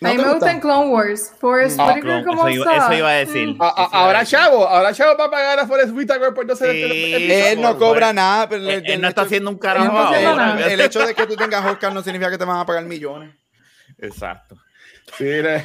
¿No 0.00 0.08
a 0.08 0.12
mí 0.12 0.16
te 0.18 0.22
me 0.22 0.28
gusta 0.28 0.46
gusta? 0.46 0.50
en 0.52 0.60
Clone 0.60 0.86
Wars. 0.90 1.32
Forrest 1.40 1.80
Ah, 1.80 1.86
Whitaker 1.88 2.24
como 2.24 2.46
eso 2.48 2.62
iba- 2.62 2.76
eso 2.76 2.92
iba 2.92 3.08
a 3.08 3.12
decir. 3.14 3.48
Mm. 3.48 3.62
A- 3.62 3.66
a- 3.68 3.84
ahora. 3.92 4.24
Chavo, 4.24 4.66
ahora 4.68 4.92
Chavo 4.94 5.16
va 5.18 5.24
a 5.24 5.30
pagar 5.30 5.58
a 5.58 5.66
Forrest 5.66 5.92
Whitaker 5.92 6.32
por 6.34 6.46
no 6.46 6.54
ser 6.54 6.70
Sí. 6.72 7.12
el- 7.14 7.30
Él 7.30 7.60
no 7.60 7.76
cobra 7.78 8.12
nada, 8.12 8.48
pero 8.48 8.62
Él, 8.62 8.68
el- 8.70 8.74
él 8.90 9.00
no 9.00 9.06
el 9.08 9.10
está 9.10 9.22
hecho- 9.22 9.26
haciendo 9.26 9.50
un 9.50 9.58
carajo 9.58 9.86
no 9.92 9.98
ahora. 9.98 10.58
el 10.72 10.80
hecho 10.80 11.04
de 11.04 11.14
que 11.14 11.26
tú 11.26 11.34
tengas 11.36 11.64
Oscar 11.66 11.92
no 11.92 12.02
significa 12.02 12.30
que 12.30 12.38
te 12.38 12.44
van 12.44 12.58
a 12.60 12.66
pagar 12.66 12.84
millones. 12.84 13.34
Exacto. 13.98 14.56
Sí, 15.16 15.24
le- 15.24 15.64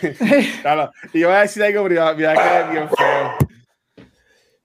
claro. 0.61 0.91
Y 1.13 1.19
yo 1.19 1.27
voy 1.27 1.37
a 1.37 1.41
decir 1.41 1.61
algo, 1.63 1.83
pero 1.83 2.17
ya 2.17 2.33
queda 2.33 2.71
bien 2.71 2.89
feo. 2.89 3.35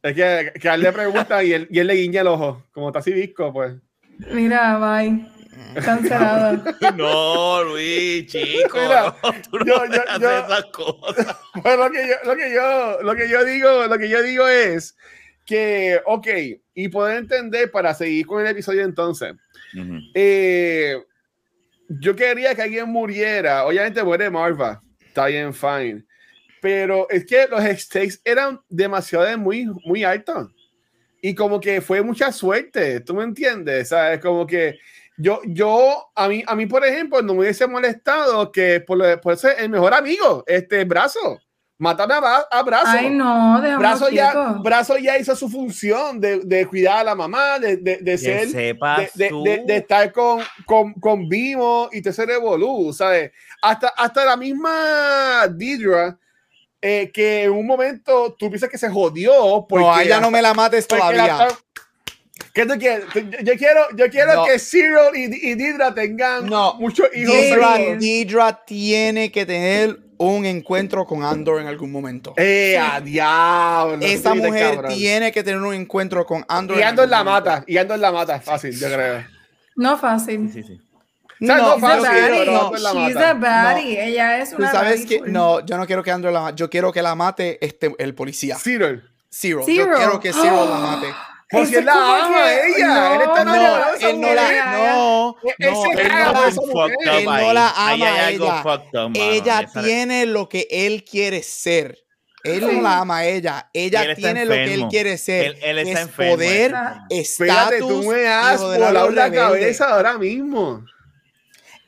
Es 0.02 0.14
que, 0.14 0.52
que 0.60 0.68
a 0.68 0.74
él 0.74 0.80
le 0.82 0.92
pregunta 0.92 1.42
y 1.42 1.52
él, 1.52 1.66
y 1.70 1.78
él 1.80 1.86
le 1.88 1.94
guiña 1.94 2.20
el 2.22 2.28
ojo. 2.28 2.62
Como 2.72 2.88
está 2.88 3.00
así 3.00 3.12
disco, 3.12 3.52
pues. 3.52 3.74
Mira, 4.30 4.78
bye. 4.78 5.26
Cancelado. 5.84 6.62
No, 6.96 7.64
Luis, 7.64 8.26
chico. 8.26 8.78
Mira, 8.80 9.14
no, 9.22 9.32
tú 9.50 9.58
no 9.58 9.64
yo- 9.66 9.84
yo- 9.86 10.18
yo- 10.20 10.30
esas 10.44 10.64
cosas. 10.66 11.36
Pues 11.62 11.76
lo 11.78 11.90
que 11.90 12.08
yo, 12.08 12.14
lo 12.24 12.36
que 12.36 12.52
yo, 12.52 13.02
lo 13.02 13.14
que 13.16 13.28
yo 13.28 13.44
digo, 13.44 13.86
lo 13.86 13.98
que 13.98 14.08
yo 14.08 14.22
digo 14.22 14.48
es 14.48 14.96
que, 15.46 16.00
ok, 16.04 16.26
y 16.74 16.88
poder 16.88 17.18
entender 17.18 17.70
para 17.70 17.94
seguir 17.94 18.26
con 18.26 18.40
el 18.40 18.48
episodio 18.48 18.82
entonces. 18.84 19.32
Ujú. 19.74 19.98
Eh, 20.14 20.96
yo 21.88 22.14
quería 22.14 22.54
que 22.54 22.62
alguien 22.62 22.88
muriera. 22.88 23.64
Obviamente 23.66 24.02
muere 24.02 24.28
Marva. 24.30 24.82
Está 25.06 25.26
bien, 25.26 25.52
fine. 25.54 26.04
Pero 26.60 27.08
es 27.08 27.24
que 27.24 27.46
los 27.48 27.62
stakes 27.80 28.18
eran 28.24 28.60
demasiado 28.68 29.24
de 29.24 29.36
muy, 29.36 29.66
muy 29.84 30.04
altos. 30.04 30.48
Y 31.22 31.34
como 31.34 31.60
que 31.60 31.80
fue 31.80 32.02
mucha 32.02 32.30
suerte. 32.30 33.00
¿Tú 33.00 33.14
me 33.14 33.24
entiendes? 33.24 33.88
¿Sabes? 33.88 34.20
Como 34.20 34.46
que 34.46 34.78
yo, 35.18 35.40
yo, 35.46 36.10
a 36.14 36.28
mí, 36.28 36.42
a 36.46 36.54
mí, 36.54 36.66
por 36.66 36.84
ejemplo, 36.86 37.20
no 37.22 37.34
me 37.34 37.40
hubiese 37.40 37.66
molestado 37.66 38.50
que 38.52 38.80
por, 38.80 38.96
lo- 38.98 39.20
por 39.20 39.36
ser 39.36 39.56
el 39.58 39.68
mejor 39.68 39.92
amigo, 39.94 40.44
este 40.46 40.84
brazo. 40.84 41.40
Mátame 41.80 42.14
a, 42.14 42.44
a 42.50 42.62
brazo. 42.64 42.86
Ay, 42.88 43.08
no, 43.10 43.60
Brazo 43.78 44.08
ya, 44.10 44.32
Brazo 44.64 44.98
ya 44.98 45.16
hizo 45.16 45.36
su 45.36 45.48
función 45.48 46.20
de, 46.20 46.40
de 46.40 46.66
cuidar 46.66 46.98
a 46.98 47.04
la 47.04 47.14
mamá, 47.14 47.60
de, 47.60 47.76
de, 47.76 47.98
de 47.98 48.18
ser 48.18 48.48
sepas 48.48 49.12
de, 49.14 49.24
de- 49.24 49.30
tú. 49.30 49.44
de- 49.44 49.62
de 49.64 49.76
estar 49.76 50.10
con, 50.10 50.40
con, 50.66 50.92
con 50.94 51.28
Vimo 51.28 51.88
y 51.92 52.02
tercer 52.02 52.30
Evolu, 52.30 52.92
¿sabes? 52.92 53.30
Hasta, 53.62 53.88
hasta 53.96 54.24
la 54.24 54.36
misma 54.36 55.46
Deidre, 55.50 56.16
eh, 56.80 57.10
que 57.12 57.44
en 57.44 57.52
un 57.52 57.66
momento 57.66 58.34
tú 58.36 58.48
piensas 58.48 58.68
que 58.70 58.78
se 58.78 58.88
jodió. 58.90 59.64
Porque 59.68 59.84
No, 59.84 59.94
a 59.94 60.02
ella 60.02 60.20
no 60.20 60.32
me 60.32 60.42
la 60.42 60.54
mates 60.54 60.86
todavía. 60.86 61.26
la- 61.26 61.48
¿Qué 62.58 62.66
tú 62.66 62.76
quieres? 62.76 63.04
Yo, 63.14 63.20
yo 63.44 63.56
quiero, 63.56 63.80
yo 63.96 64.10
quiero 64.10 64.34
No. 64.34 64.44
que 64.44 64.58
Cyril 64.58 65.14
y, 65.14 65.50
y 65.50 65.54
Deidre 65.54 65.92
tengan 65.94 66.46
No. 66.46 66.74
muchos 66.74 67.06
hijos. 67.14 67.32
Deidra, 67.32 67.74
Please. 67.76 67.96
Deidra 67.98 68.64
tiene 68.64 69.30
que 69.30 69.46
tener 69.46 69.96
un 70.16 70.44
encuentro 70.44 71.06
con 71.06 71.22
Andor 71.22 71.60
en 71.60 71.68
algún 71.68 71.92
momento. 71.92 72.34
Eh, 72.36 72.76
a 72.76 73.00
diablo. 73.00 74.04
Esa 74.04 74.32
sí, 74.32 74.38
mujer 74.40 74.74
cabrón. 74.74 74.92
tiene 74.92 75.30
que 75.30 75.44
tener 75.44 75.60
un 75.60 75.72
encuentro 75.72 76.26
con 76.26 76.44
Andor. 76.48 76.78
Y 76.78 76.80
en 76.82 76.88
ando 76.88 77.04
en 77.04 77.10
la 77.10 77.22
momento. 77.22 77.48
mata, 77.50 77.64
y 77.68 77.76
ando 77.76 77.94
en 77.94 78.00
la 78.00 78.10
mata, 78.10 78.40
fácil, 78.40 78.72
yo 78.76 78.88
creo. 78.88 79.24
No 79.76 79.96
fácil. 79.96 80.50
Sí, 80.52 80.64
sí. 80.64 80.80
O 81.40 81.46
sea, 81.46 81.56
no 81.58 81.62
No, 81.62 81.74
She's 81.76 81.84
a 81.84 81.88
fácil, 82.00 82.34
yo 82.34 82.44
no, 82.46 82.70
no 82.72 82.76
la 82.76 82.92
She's 82.92 83.16
a 83.16 83.34
baddie. 83.34 84.04
Ella 84.08 84.38
es 84.42 84.50
Tú 84.50 84.56
una 84.56 84.72
sabes 84.72 85.02
baddie 85.04 85.06
que 85.24 85.30
no, 85.30 85.64
yo 85.64 85.76
no 85.76 85.86
quiero 85.86 86.02
que 86.02 86.10
Andor 86.10 86.32
la 86.32 86.40
mate, 86.40 86.56
yo 86.56 86.68
quiero 86.68 86.90
que 86.90 87.02
la 87.02 87.14
mate 87.14 87.64
este 87.64 87.94
el 88.00 88.16
policía. 88.16 88.56
Cyril. 88.56 89.04
Zero. 89.30 89.60
Yo 89.60 89.66
Zero. 89.66 89.96
quiero 89.96 90.18
que 90.18 90.32
Zero 90.32 90.68
la 90.68 90.78
mate. 90.80 91.06
Porque 91.50 91.68
Ese 91.68 91.78
él 91.78 91.84
la 91.86 91.92
como 91.92 92.04
ama 92.14 92.44
a 92.44 92.52
ella. 92.66 93.14
él 93.14 93.20
está 93.22 93.44
no, 93.44 93.54
enamorado 93.54 93.90
de 93.92 93.96
esa 93.98 94.10
él 94.10 94.20
no 94.20 94.34
la, 94.34 94.42
no, 94.72 95.36
Él 95.42 95.54
no, 95.72 95.84
él 95.86 96.08
no 97.24 97.52
la, 97.54 97.70
ama 97.70 98.14
a 98.14 98.30
ella. 98.30 98.62
Ella 99.14 99.60
Esa- 99.60 99.82
tiene 99.82 100.26
lo 100.26 100.48
que 100.48 100.66
él 100.70 101.04
quiere 101.04 101.42
ser. 101.42 101.98
Él 102.44 102.60
Sí. 102.60 102.66
no 102.76 102.82
la 102.82 102.98
ama 102.98 103.18
a 103.18 103.26
ella. 103.26 103.70
Ella 103.72 104.02
Él 104.02 104.16
tiene 104.16 104.44
lo 104.44 104.52
que 104.54 104.74
él 104.74 104.86
quiere 104.88 105.18
ser. 105.18 105.44
Él- 105.46 105.58
él 105.62 105.78
está 105.78 105.92
es 105.92 106.06
enfermo, 106.06 106.32
poder, 106.34 106.74
estatus, 107.10 107.78
tú 107.78 108.02
me 108.04 108.26
has 108.28 108.60
volado 108.62 109.10
la 109.10 109.30
cabeza 109.32 109.86
ahora 109.94 110.18
mismo. 110.18 110.84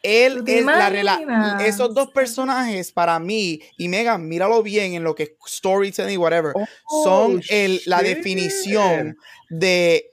Él 0.02 0.38
¿Tú 0.38 0.44
te 0.44 0.58
es 0.60 0.64
la? 0.64 1.56
Esos 1.60 1.94
dos 1.94 2.10
personajes 2.10 2.92
para 2.92 3.18
mí, 3.18 3.60
y 3.76 3.88
Megan, 3.88 4.26
míralo 4.26 4.62
bien 4.62 4.94
en 4.94 5.04
lo 5.04 5.14
que 5.14 5.24
es 5.24 5.32
storytelling 5.46 6.18
whatever, 6.18 6.52
Oh, 6.86 7.04
son 7.04 7.42
el, 7.50 7.82
la 7.86 8.02
definición 8.02 9.16
de 9.48 10.10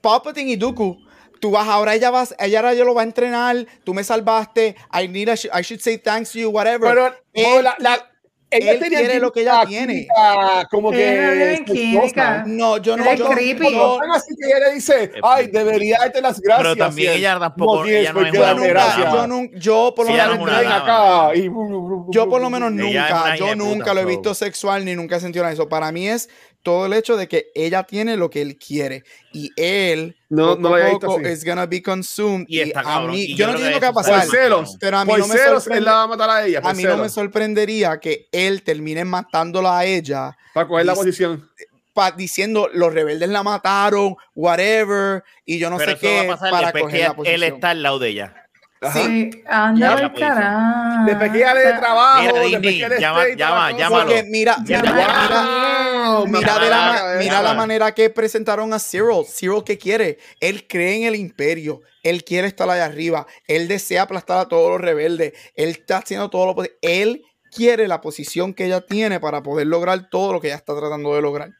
Palpatine 0.00 0.52
y 0.52 0.56
Dooku. 0.56 0.98
Tú 1.40 1.50
vas 1.50 1.66
ahora, 1.66 1.94
ella 1.94 2.10
vas, 2.10 2.34
ella 2.38 2.58
ahora 2.58 2.74
yo 2.74 2.84
lo 2.84 2.94
va 2.94 3.00
a 3.00 3.04
entrenar, 3.04 3.66
tú 3.82 3.94
me 3.94 4.04
salvaste, 4.04 4.76
I 4.92 5.08
need 5.08 5.28
a, 5.30 5.34
I 5.58 5.62
should 5.62 5.80
say 5.80 5.96
thanks 5.96 6.32
to 6.32 6.38
you, 6.38 6.50
whatever. 6.50 6.90
Pero 6.90 7.14
Él- 7.32 7.44
no, 7.44 7.62
la, 7.62 7.76
la, 7.78 8.09
ella 8.50 8.72
él 8.72 8.78
quiere 8.88 9.20
lo 9.20 9.32
que 9.32 9.40
ella 9.42 9.60
química, 9.64 9.86
tiene. 9.86 10.08
Como 10.70 10.90
que. 10.90 11.16
no, 12.46 12.76
yo 12.78 12.96
no, 12.96 13.04
yo, 13.14 13.30
creepy. 13.30 13.76
Tan 14.00 14.10
así 14.12 14.34
que 14.36 14.46
ella 14.48 14.68
le 14.68 14.74
dice, 14.74 15.12
ay, 15.22 15.46
debería 15.48 15.98
darte 15.98 16.20
las 16.20 16.40
gracias. 16.40 16.62
Pero 16.68 16.76
también 16.76 17.12
ella 17.14 17.38
tampoco- 17.38 17.76
No 17.84 17.88
ella 18.00 18.12
no 18.12 18.18
por 18.18 18.26
es 18.26 18.32
yo 19.12 19.26
nunca, 19.26 19.58
yo, 19.58 19.94
por 19.94 20.06
lo 20.06 20.12
no 20.12 20.44
menos 20.44 20.72
acá. 20.82 21.34
y- 21.34 21.50
Yo 22.10 22.28
por 22.28 22.40
lo 22.40 22.50
menos 22.50 22.72
nunca, 22.72 23.36
yo 23.36 23.54
nunca 23.54 23.78
puta, 23.78 23.94
lo 23.94 24.00
he 24.00 24.04
visto 24.04 24.34
sexual 24.34 24.84
ni 24.84 24.94
nunca 24.96 25.16
he 25.16 25.20
sentido 25.20 25.42
nada 25.44 25.50
de 25.50 25.54
eso. 25.54 25.68
Para 25.68 25.92
mí 25.92 26.08
es 26.08 26.28
todo 26.62 26.86
el 26.86 26.92
hecho 26.92 27.16
de 27.16 27.26
que 27.28 27.50
ella 27.54 27.84
tiene 27.84 28.16
lo 28.16 28.28
que 28.30 28.42
él 28.42 28.56
quiere 28.58 29.04
y 29.32 29.50
él 29.56 30.16
No, 30.28 30.56
poco 30.56 30.60
no 30.68 30.74
a 30.74 30.90
poco 31.00 31.20
is 31.28 31.44
gonna 31.44 31.66
be 31.66 31.82
consumed. 31.82 32.44
Y 32.48 32.60
está 32.60 32.80
a 32.80 32.82
cabrón. 32.84 33.12
mí, 33.12 33.22
Y 33.22 33.34
yo 33.36 33.46
no 33.46 33.52
entiendo 33.52 33.80
qué 33.80 33.86
va 33.86 33.90
a 33.90 33.94
pasar, 33.94 34.26
Por 34.26 34.30
celos. 34.36 34.76
pero 34.78 34.98
a 34.98 35.04
mí 35.04 35.10
por 35.10 35.18
no 35.20 35.26
me 35.26 35.34
él 35.76 35.84
la 35.84 35.92
va 35.92 36.02
a 36.02 36.06
matar 36.06 36.30
a 36.30 36.46
ella. 36.46 36.60
A 36.62 36.74
mí 36.74 36.82
no 36.82 36.96
me 36.98 37.08
sorprendería 37.08 37.98
que 38.00 38.28
él 38.32 38.62
termine 38.62 39.04
matándola 39.04 39.78
a 39.78 39.84
ella 39.84 40.36
Para 40.52 40.68
coger 40.68 40.86
la 40.86 40.94
posición. 40.94 41.48
pa- 41.94 42.12
diciendo 42.12 42.68
los 42.72 42.92
rebeldes 42.92 43.28
la 43.28 43.42
mataron, 43.42 44.14
whatever, 44.34 45.22
y 45.44 45.58
yo 45.58 45.70
no 45.70 45.78
Pero 45.78 45.96
sé 45.96 46.06
eso 46.06 46.06
va 46.14 46.20
a 46.20 46.22
qué 46.22 46.28
pasar 46.28 46.50
para 46.50 46.72
coger 46.72 46.90
que 46.90 46.98
la 46.98 47.06
él 47.08 47.14
posición. 47.16 47.42
está 47.54 47.70
al 47.70 47.82
lado 47.82 47.98
de 47.98 48.08
ella. 48.10 48.34
Ajá. 48.82 48.92
Sí, 49.04 49.30
anda 49.46 49.92
al 49.92 50.02
la 50.02 50.08
posición. 50.10 50.34
carajo. 50.34 51.04
Después 51.06 51.30
que 51.32 51.36
ella 51.38 51.54
le 51.54 51.60
dé 51.60 51.72
trabajo, 51.74 52.20
Mira, 52.22 52.32
después 52.40 52.60
que 52.60 52.88
le 52.88 53.00
llama- 53.00 53.26
llámalo. 53.36 54.06
Porque 54.06 54.22
mira, 54.22 54.56
mira, 54.66 54.82
Llama- 54.82 56.24
mira, 56.26 56.58
de 56.58 56.70
la, 56.70 57.06
de 57.12 57.18
mira 57.18 57.54
manera 57.54 57.92
que 57.92 58.08
presentaron 58.10 58.72
a 58.72 58.78
Cyril. 58.78 59.24
Cyril, 59.26 59.62
¿qué 59.66 59.76
quiere? 59.76 60.18
Él 60.40 60.66
cree 60.66 60.96
en 60.96 61.02
el 61.04 61.16
imperio. 61.16 61.82
Él 62.02 62.24
quiere 62.24 62.48
estar 62.48 62.68
allá 62.70 62.86
arriba. 62.86 63.26
Él 63.46 63.68
desea 63.68 64.02
aplastar 64.02 64.38
a 64.38 64.48
todos 64.48 64.70
los 64.70 64.80
rebeldes. 64.80 65.34
Él 65.54 65.68
está 65.68 65.98
haciendo 65.98 66.30
todo 66.30 66.46
lo 66.46 66.54
posible. 66.54 66.78
Él 66.80 67.22
quiere 67.54 67.86
la 67.86 68.00
posición 68.00 68.54
que 68.54 68.64
ella 68.64 68.80
tiene 68.80 69.20
para 69.20 69.42
poder 69.42 69.66
lograr 69.66 70.08
todo 70.08 70.32
lo 70.32 70.40
que 70.40 70.46
ella 70.48 70.56
está 70.56 70.74
tratando 70.78 71.14
de 71.14 71.20
lograr. 71.20 71.50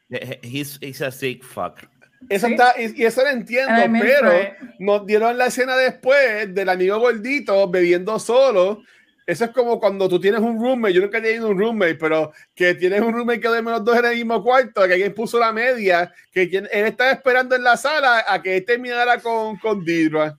He's, 0.41 0.79
he's 0.81 1.01
a 1.01 1.11
sick 1.11 1.43
fuck. 1.43 1.81
Eso 2.29 2.47
Sí. 2.47 2.53
está, 2.53 2.73
y, 2.79 3.01
y 3.01 3.05
eso 3.05 3.21
lo 3.23 3.29
entiendo, 3.29 3.73
pero 4.01 4.31
nos 4.79 5.05
dieron 5.05 5.37
la 5.37 5.47
escena 5.47 5.75
después 5.75 6.53
del 6.53 6.69
amigo 6.69 6.99
gordito 6.99 7.69
bebiendo 7.69 8.17
solo. 8.19 8.81
Eso 9.27 9.45
es 9.45 9.51
como 9.51 9.79
cuando 9.79 10.09
tú 10.09 10.19
tienes 10.19 10.41
un 10.41 10.59
roommate, 10.59 10.93
yo 10.93 11.01
nunca 11.01 11.19
he 11.19 11.21
tenido 11.21 11.47
un 11.49 11.57
roommate, 11.57 11.95
pero 11.95 12.31
que 12.55 12.73
tienes 12.73 13.01
un 13.01 13.13
roommate 13.13 13.39
que 13.39 13.47
duerme 13.47 13.71
los 13.71 13.85
dos 13.85 13.97
en 13.97 14.05
el 14.05 14.15
mismo 14.15 14.43
cuarto, 14.43 14.85
que 14.85 14.93
alguien 14.93 15.13
puso 15.13 15.39
la 15.39 15.53
media, 15.53 16.11
que 16.31 16.43
él 16.43 16.67
estaba 16.71 17.11
esperando 17.11 17.55
en 17.55 17.63
la 17.63 17.77
sala 17.77 18.25
a 18.27 18.41
que 18.41 18.57
él 18.57 18.65
terminara 18.65 19.19
con, 19.19 19.57
con 19.57 19.85
Deidre. 19.85 20.33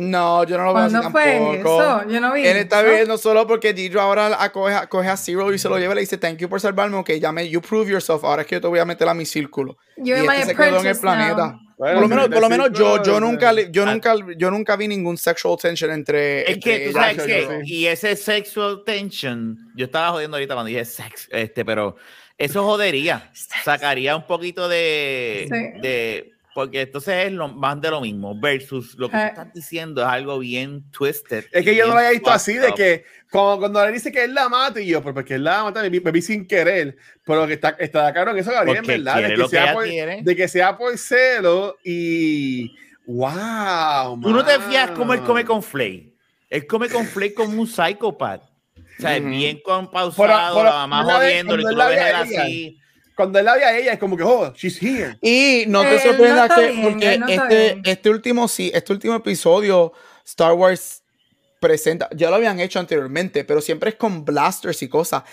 No, 0.00 0.44
yo 0.44 0.56
no 0.56 0.64
lo 0.64 0.74
veo 0.74 0.84
así 0.84 0.92
¿Cuándo 0.94 1.10
fue 1.10 1.24
tampoco. 1.24 1.82
eso? 1.82 2.08
Yo 2.08 2.20
no 2.20 2.32
vi. 2.32 2.46
Él 2.46 2.56
está 2.58 2.82
viendo 2.82 3.18
solo 3.18 3.46
porque 3.48 3.74
Deidre 3.74 3.98
ahora 4.00 4.40
acoge, 4.42 4.72
a- 4.74 4.86
coge 4.88 5.08
a 5.08 5.16
Cyril 5.16 5.52
y 5.52 5.58
se 5.58 5.68
lo 5.68 5.76
lleva 5.76 5.92
y 5.92 5.96
le 5.96 6.00
dice, 6.02 6.16
thank 6.18 6.36
you 6.38 6.48
por 6.48 6.60
salvarme, 6.60 6.96
ok, 6.98 7.10
ya 7.20 7.32
me, 7.32 7.48
you 7.48 7.60
prove 7.60 7.90
yourself, 7.90 8.22
ahora 8.22 8.42
es 8.42 8.48
que 8.48 8.54
yo 8.56 8.60
te 8.60 8.68
voy 8.68 8.78
a 8.78 8.84
meter 8.84 9.08
a 9.08 9.14
mi 9.14 9.26
círculo. 9.26 9.76
You're 9.96 10.22
y 10.24 10.26
este 10.28 10.46
se 10.46 10.54
quedó 10.54 10.80
en 10.80 10.86
el 10.86 10.98
planeta. 10.98 11.46
now. 11.48 11.60
Bueno, 11.78 11.94
por 11.94 12.02
lo 12.02 12.08
menos, 12.08 12.28
por 12.28 12.40
lo 12.42 12.48
menos 12.48 12.70
yo, 12.72 13.02
yo 13.02 13.20
nunca, 13.20 13.52
yo 13.70 13.86
nunca, 13.86 14.14
yo 14.36 14.50
nunca 14.50 14.76
vi 14.76 14.88
ningún 14.88 15.16
sexual 15.16 15.56
tension 15.60 15.90
entre. 15.92 16.48
Es 16.50 16.58
que 16.58 16.86
entre 16.86 16.92
tú 16.92 16.98
ellas. 16.98 17.16
sabes 17.16 17.26
que, 17.26 17.60
y 17.64 17.86
ese 17.86 18.14
sexual 18.16 18.82
tension, 18.84 19.56
yo 19.76 19.84
estaba 19.86 20.10
jodiendo 20.10 20.36
ahorita 20.36 20.54
cuando 20.54 20.68
dije 20.68 20.84
sex, 20.84 21.28
este, 21.32 21.64
pero 21.64 21.96
eso 22.36 22.64
jodería, 22.64 23.30
sacaría 23.64 24.16
un 24.16 24.26
poquito 24.26 24.68
de, 24.68 25.46
Sí. 25.48 25.80
de 25.80 26.32
porque 26.58 26.80
entonces 26.80 27.26
es 27.26 27.32
lo, 27.32 27.46
más 27.46 27.80
de 27.80 27.88
lo 27.88 28.00
mismo, 28.00 28.34
versus 28.36 28.96
lo 28.98 29.08
que 29.08 29.16
tú 29.16 29.22
Eh. 29.22 29.26
estás 29.28 29.52
diciendo 29.54 30.02
es 30.02 30.08
algo 30.08 30.40
bien 30.40 30.90
twisted. 30.90 31.44
Es 31.52 31.64
que 31.64 31.76
yo 31.76 31.86
no 31.86 31.92
lo 31.92 31.98
había 32.00 32.10
visto 32.10 32.30
así, 32.32 32.54
de 32.54 32.70
up. 32.70 32.74
que 32.74 33.04
cuando, 33.30 33.58
cuando 33.60 33.84
él 33.84 33.92
dice 33.94 34.10
que 34.10 34.24
él 34.24 34.34
la 34.34 34.48
mata, 34.48 34.80
y 34.80 34.88
yo, 34.88 35.00
pero 35.00 35.14
porque 35.14 35.34
él 35.34 35.44
la 35.44 35.62
mata, 35.62 35.80
me 35.82 35.88
vi, 35.88 36.00
me 36.00 36.10
vi 36.10 36.20
sin 36.20 36.48
querer, 36.48 36.96
pero 37.24 37.46
que 37.46 37.52
está, 37.52 37.76
está 37.78 38.12
cabrón, 38.12 38.36
eso 38.38 38.50
Gabriel, 38.50 38.78
en 38.78 38.86
verdad, 39.04 39.22
de 39.22 39.28
que, 39.28 39.34
que 39.36 39.48
sea 39.48 39.72
por, 39.72 39.84
de 39.86 40.36
que 40.36 40.48
sea 40.48 40.76
por 40.76 40.98
celo 40.98 41.76
y 41.84 42.74
wow. 43.06 44.20
Tú 44.20 44.30
no 44.30 44.44
te 44.44 44.58
fías 44.58 44.90
cómo 44.90 45.14
él 45.14 45.20
come 45.20 45.44
con 45.44 45.62
Flay. 45.62 46.12
Él 46.50 46.66
come 46.66 46.88
con 46.88 47.06
Flay 47.06 47.32
como 47.34 47.60
un 47.60 47.68
psicópata. 47.68 48.50
O 48.98 49.00
sea, 49.00 49.16
Ujú. 49.16 49.28
bien 49.28 49.60
con 49.64 49.88
pausado, 49.92 50.54
Por- 50.54 50.54
por- 50.56 50.64
la 50.64 50.86
mamá 50.88 51.04
jodiéndolo 51.04 51.62
y 51.62 51.66
tú 51.66 51.76
lo 51.76 51.86
ves 51.86 52.14
así. 52.14 52.80
Cuando 53.18 53.40
él 53.40 53.46
la 53.46 53.56
ve 53.56 53.64
a 53.64 53.76
ella, 53.76 53.94
es 53.94 53.98
como 53.98 54.16
que, 54.16 54.22
oh, 54.22 54.52
she's 54.54 54.80
here. 54.80 55.18
Y 55.20 55.64
no 55.66 55.82
te 55.82 55.96
Él 55.96 56.00
sorprendas 56.02 56.50
no 56.50 56.54
que, 56.54 56.68
bien, 56.68 56.82
porque 56.84 57.18
no 57.18 57.26
este, 57.26 57.80
este 57.84 58.10
último, 58.10 58.46
sí, 58.46 58.70
este 58.72 58.92
último 58.92 59.16
episodio, 59.16 59.92
Star 60.24 60.52
Wars 60.52 61.02
presenta, 61.58 62.08
ya 62.14 62.30
lo 62.30 62.36
habían 62.36 62.60
hecho 62.60 62.78
anteriormente, 62.78 63.42
pero 63.42 63.60
siempre 63.60 63.90
es 63.90 63.96
con 63.96 64.24
blasters 64.24 64.84
y 64.84 64.88
cosas. 64.88 65.24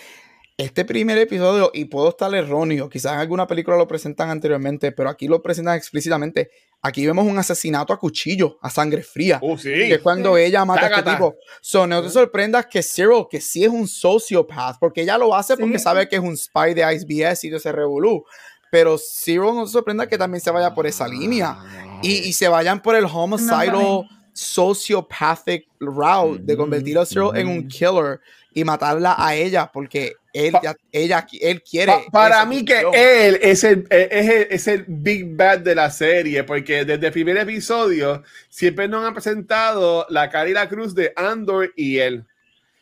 Este 0.58 0.84
primer 0.84 1.20
episodio, 1.20 1.70
y 1.76 1.86
puedo 1.86 2.10
estar 2.10 2.34
erróneo, 2.34 2.90
quizás 2.90 3.14
en 3.14 3.20
alguna 3.20 3.46
película 3.46 3.78
lo 3.78 3.88
presentan 3.88 4.32
anteriormente, 4.32 4.92
pero 4.92 5.08
aquí 5.08 5.28
lo 5.28 5.44
presentan 5.44 5.78
explícitamente. 5.78 6.50
Aquí 6.88 7.04
vemos 7.04 7.26
un 7.26 7.36
asesinato 7.36 7.94
a 7.94 7.98
cuchillo, 7.98 8.60
a 8.62 8.70
sangre 8.70 9.02
fría. 9.02 9.40
Oh, 9.42 9.58
sí. 9.58 9.70
que 9.72 9.96
es 9.96 10.02
cuando 10.02 10.38
ella 10.38 10.64
mata 10.66 10.86
a 10.86 10.90
este 11.00 11.10
tipo. 11.10 11.36
So, 11.60 11.88
no 11.88 12.04
te 12.04 12.12
sorprendas 12.12 12.68
que 12.68 12.84
Cyril, 12.84 13.26
que 13.28 13.42
sí 13.42 13.64
es 13.64 13.72
un 13.72 13.88
sociopath, 13.88 14.78
porque 14.80 15.02
ella 15.02 15.18
lo 15.18 15.34
hace 15.34 15.58
porque 15.58 15.80
sabe 15.80 16.08
que 16.08 16.18
es 16.18 16.22
un 16.22 16.38
spy 16.38 16.76
de 16.76 16.84
ISBS 16.94 17.44
y 17.46 17.50
de 17.50 17.58
ese 17.58 17.72
revolú. 17.72 18.24
Pero 18.70 18.98
Cyril 19.00 19.56
no 19.56 19.66
te 19.66 19.72
sorprenda 19.72 20.08
que 20.08 20.16
también 20.16 20.42
se 20.42 20.52
vaya 20.52 20.76
por 20.76 20.86
esa 20.86 21.08
línea 21.08 21.58
y, 22.04 22.18
y 22.18 22.34
se 22.34 22.48
vayan 22.50 22.80
por 22.80 22.96
el 22.96 23.06
homicidal 23.06 23.72
No, 23.72 24.04
sociopathic 24.32 25.68
route 25.80 26.44
de 26.44 26.56
convertir 26.56 27.00
a 27.00 27.06
Cyril 27.08 27.32
en 27.34 27.48
un 27.48 27.60
Ujú. 27.60 27.68
killer 27.68 28.20
y 28.54 28.64
matarla 28.64 29.16
a 29.18 29.34
ella, 29.34 29.72
porque 29.74 30.14
él, 30.36 30.52
Pa- 30.52 30.76
ella, 30.92 31.26
él 31.42 31.64
quiere. 31.64 31.94
Pa- 31.94 32.12
para 32.12 32.46
mí 32.46 32.66
que 32.66 32.82
posición. 32.82 32.94
él 32.96 33.40
es 33.42 33.64
el, 33.64 33.88
es, 33.90 34.30
el, 34.30 34.48
es 34.52 34.68
el 34.68 34.86
big 34.88 35.36
bad 35.36 35.60
de 35.60 35.76
la 35.76 35.90
serie, 35.90 36.44
porque 36.44 36.84
desde 36.84 37.08
el 37.08 37.14
primer 37.14 37.38
episodio 37.38 38.22
siempre 38.50 38.88
nos 38.88 39.06
han 39.06 39.14
presentado 39.14 40.06
la 40.10 40.30
cara 40.30 40.50
y 40.50 40.54
la 40.54 40.68
cruz 40.68 40.94
de 40.94 41.14
Andor 41.16 41.72
y 41.76 42.00
él. 42.00 42.26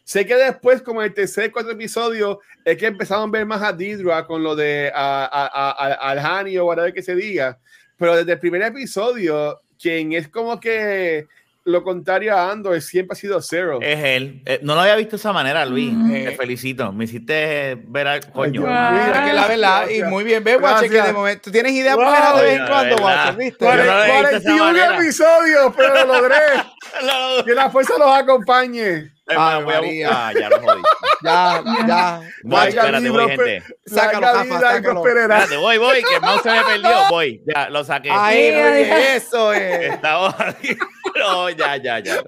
Sé 0.04 0.26
que 0.26 0.36
después, 0.36 0.82
como 0.82 1.02
el 1.02 1.14
tercer 1.14 1.52
cuarto 1.52 1.72
episodio, 1.72 2.40
es 2.66 2.76
que 2.78 2.88
empezaron 2.88 3.30
a 3.30 3.32
ver 3.32 3.46
más 3.46 3.62
a 3.62 3.72
Didra 3.72 4.26
con 4.26 4.44
lo 4.44 4.56
de 4.56 4.92
al 4.94 6.20
Hani 6.20 6.58
o 6.58 6.66
whatever 6.66 6.94
que 6.94 7.02
se 7.02 7.16
diga, 7.16 7.58
pero 7.98 8.18
desde 8.18 8.34
el 8.34 8.40
primer 8.40 8.64
episodio, 8.64 9.62
quien 9.80 10.12
es 10.14 10.28
como 10.28 10.60
que 10.60 11.28
lo 11.66 11.82
contrario 11.84 12.36
a 12.36 12.52
Andor 12.52 12.82
siempre 12.82 13.14
ha 13.14 13.16
sido 13.16 13.42
Zero. 13.42 13.80
Es 13.82 13.98
él. 14.04 14.42
Eh, 14.46 14.60
no 14.64 14.76
lo 14.76 14.82
había 14.82 14.96
visto 14.98 15.12
de 15.12 15.18
esa 15.18 15.32
manera, 15.32 15.66
Luis. 15.66 15.94
Ujú. 15.94 16.12
Te 16.12 16.36
felicito. 16.36 16.92
Me 16.92 17.06
hiciste 17.06 17.78
ver 17.88 18.08
al 18.08 18.32
coño. 18.32 18.62
Mira 18.62 19.24
que 19.26 19.34
la 19.34 19.48
verdad, 19.48 19.88
y 19.90 20.04
muy 20.04 20.24
bien, 20.26 20.44
ve, 20.44 20.58
Guache, 20.58 20.90
que 20.90 21.02
de 21.02 21.14
momento, 21.14 21.42
tú 21.46 21.52
tienes 21.52 21.72
ideas 21.72 21.96
Wow. 21.96 22.06
buenas 22.06 22.36
de 22.36 22.42
vez 22.44 22.60
en 22.60 22.68
cuando. 22.68 22.96
Guache, 22.98 23.32
¿viste? 23.38 23.66
Yo 23.66 23.72
no 23.76 23.84
lo 23.84 23.84
he 23.84 23.86
visto 23.96 24.04
de 24.04 24.38
esa 24.38 24.42
41 24.44 24.64
manera. 24.66 24.96
episodios, 24.98 25.74
pero 25.78 25.94
lo 26.06 26.14
logré. 26.22 26.36
Lo- 27.38 27.46
Que 27.46 27.54
la 27.56 27.70
fuerza 27.70 27.94
los 27.98 28.08
acompañe. 28.14 29.12
Hermano, 29.26 29.64
voy 29.64 29.74
a 29.74 29.82
María. 29.82 30.08
buscar- 30.10 30.24
Ah, 30.36 30.40
ya 30.40 30.50
lo 30.50 30.60
jodí. 30.62 30.82
Ya, 31.24 31.64
ya. 31.88 32.20
Voy, 32.44 32.52
Vaya 32.52 32.68
espérate, 32.82 33.10
voy, 33.10 33.28
gente. 33.30 33.64
Sácalo, 33.86 34.22
Rafa, 34.34 34.60
sácalo. 34.60 35.08
Espérate, 35.08 35.56
voy, 35.58 35.78
voy, 35.78 36.04
que 36.04 36.16
el 36.16 36.22
mouse 36.22 36.42
se 36.44 36.52
me 36.52 36.64
perdió. 36.64 36.90
Voy, 37.10 37.42
ya, 37.48 37.70
lo 37.70 37.84
saqué. 37.86 38.10
Ahí, 38.12 38.52
Sí, 38.52 38.92
eso 39.16 39.54
es. 39.54 39.94
Estaba 39.94 40.36
No, 41.18 41.50
ya, 41.52 41.78
ya, 41.78 42.00
ya. 42.00 42.22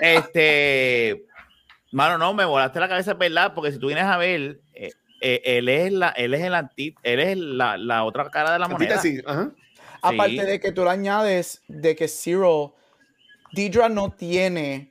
Este. 0.00 1.24
Mano, 1.92 2.18
no, 2.18 2.34
me 2.34 2.44
volaste 2.44 2.78
la 2.80 2.88
cabeza, 2.88 3.12
es 3.12 3.18
verdad, 3.18 3.52
porque 3.54 3.72
si 3.72 3.78
tú 3.78 3.88
vienes 3.88 4.04
a 4.04 4.16
ver, 4.16 4.60
eh, 4.74 4.90
eh, 5.20 5.40
él 5.44 5.68
es 5.68 5.92
la, 5.92 6.08
él 6.10 6.34
es 6.34 6.40
el 6.42 6.54
anti, 6.54 6.94
él 7.02 7.20
es 7.20 7.36
la, 7.36 7.76
la 7.76 8.04
otra 8.04 8.28
cara 8.30 8.52
de 8.52 8.58
la 8.60 8.68
moneda. 8.68 8.94
Antítesis, 8.96 9.22
ajá. 9.26 9.50
Aparte 10.02 10.44
de 10.44 10.60
que 10.60 10.72
tú 10.72 10.84
le 10.84 10.90
añades 10.90 11.62
de 11.68 11.94
que 11.96 12.06
Zero, 12.08 12.74
Deidre 13.52 13.88
no 13.88 14.10
tiene 14.12 14.89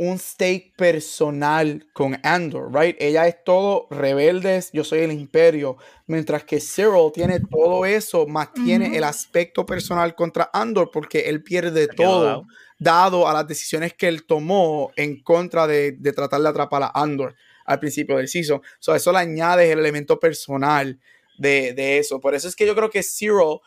un 0.00 0.18
stake 0.18 0.72
personal 0.78 1.86
con 1.92 2.18
Andor, 2.22 2.72
right? 2.74 2.96
Ella 2.98 3.28
es 3.28 3.44
todo 3.44 3.86
rebeldes, 3.90 4.70
yo 4.72 4.82
soy 4.82 5.00
el 5.00 5.12
imperio, 5.12 5.76
mientras 6.06 6.42
que 6.44 6.58
Zero 6.58 7.12
tiene 7.12 7.38
todo 7.38 7.84
eso, 7.84 8.26
más 8.26 8.54
tiene 8.54 8.96
el 8.96 9.04
aspecto 9.04 9.66
personal 9.66 10.14
contra 10.14 10.48
Andor 10.54 10.90
porque 10.90 11.28
él 11.28 11.42
pierde 11.42 11.84
Se 11.84 11.88
todo, 11.94 12.24
dado. 12.24 12.46
dado 12.78 13.28
a 13.28 13.34
las 13.34 13.46
decisiones 13.46 13.92
que 13.92 14.08
él 14.08 14.24
tomó 14.24 14.90
en 14.96 15.22
contra 15.22 15.66
de, 15.66 15.92
de 15.92 16.12
tratar 16.14 16.40
de 16.40 16.48
atrapar 16.48 16.82
a 16.82 16.92
Andor 16.94 17.36
al 17.66 17.78
principio 17.78 18.16
del 18.16 18.28
season. 18.28 18.62
So, 18.78 18.94
eso 18.94 19.12
le 19.12 19.18
añade 19.18 19.70
el 19.70 19.80
elemento 19.80 20.18
personal 20.18 20.98
de, 21.36 21.74
de 21.74 21.98
eso. 21.98 22.20
Por 22.20 22.34
eso 22.34 22.48
es 22.48 22.56
que 22.56 22.66
yo 22.66 22.74
creo 22.74 22.88
que 22.88 23.02
Zero 23.02 23.60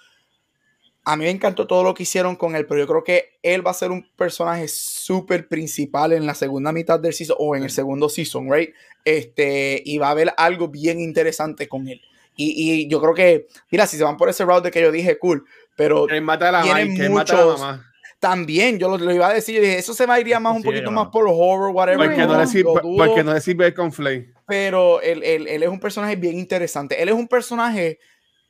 a 1.06 1.16
mí 1.18 1.26
me 1.26 1.30
encantó 1.32 1.68
todo 1.68 1.84
lo 1.84 1.94
que 1.94 2.04
hicieron 2.04 2.36
con 2.36 2.56
él, 2.56 2.66
pero 2.66 2.80
yo 2.80 2.88
creo 2.88 3.04
que 3.04 3.32
él 3.44 3.66
va 3.66 3.72
a 3.72 3.74
ser 3.74 3.92
un 3.92 4.08
personaje 4.16 4.68
súper 4.70 5.48
principal 5.50 6.14
en 6.14 6.26
la 6.26 6.34
segunda 6.34 6.72
mitad 6.72 7.00
del 7.00 7.14
season 7.14 7.36
o 7.40 7.56
en 7.56 7.64
el 7.64 7.70
segundo 7.72 8.08
season, 8.10 8.50
right? 8.52 8.70
Este, 9.04 9.82
y 9.86 9.98
va 9.98 10.08
a 10.08 10.12
haber 10.12 10.34
algo 10.38 10.70
bien 10.70 11.00
interesante 11.02 11.68
con 11.68 11.88
él. 11.88 12.00
Y, 12.36 12.54
y 12.84 12.88
yo 12.88 13.00
creo 13.02 13.14
que, 13.14 13.48
mira, 13.70 13.86
si 13.86 13.98
se 13.98 14.04
van 14.04 14.18
por 14.18 14.30
ese 14.30 14.44
route 14.46 14.64
de 14.68 14.72
que 14.72 14.82
yo 14.82 14.92
dije, 14.92 15.20
cool, 15.20 15.46
pero 15.76 16.08
Que 16.08 16.20
mata 16.22 16.50
a 16.50 16.52
la 16.52 16.62
que 16.64 16.70
mata 17.10 17.34
a 17.34 17.38
la 17.38 17.46
muchos- 17.46 17.60
mamá. 17.60 17.86
también 18.20 18.80
yo 18.80 18.88
lo, 18.90 18.98
lo 18.98 19.14
iba 19.14 19.28
a 19.28 19.34
decir, 19.34 19.56
yo 19.56 19.62
dije, 19.62 19.78
eso 19.78 19.94
se 19.94 20.06
va 20.06 20.16
a 20.16 20.20
iría 20.22 20.40
más 20.40 20.56
un 20.56 20.62
Sí, 20.62 20.68
poquito 20.70 20.90
más 20.90 21.10
por 21.10 21.26
horror, 21.28 21.72
whatever. 21.76 22.08
Porque 22.08 22.22
no, 22.26 22.28
dudo, 22.74 22.98
porque 22.98 23.24
no 23.24 23.34
le 23.34 23.42
sirve 23.42 23.74
con 23.74 23.92
Flay. 23.92 24.26
pero 24.48 25.02
él, 25.02 25.22
él- 25.24 25.48
él 25.48 25.64
es 25.64 25.70
un 25.70 25.80
personaje 25.80 26.16
bien 26.16 26.40
interesante. 26.40 27.02
Él 27.04 27.10
es 27.10 27.16
un 27.16 27.28
personaje 27.28 28.00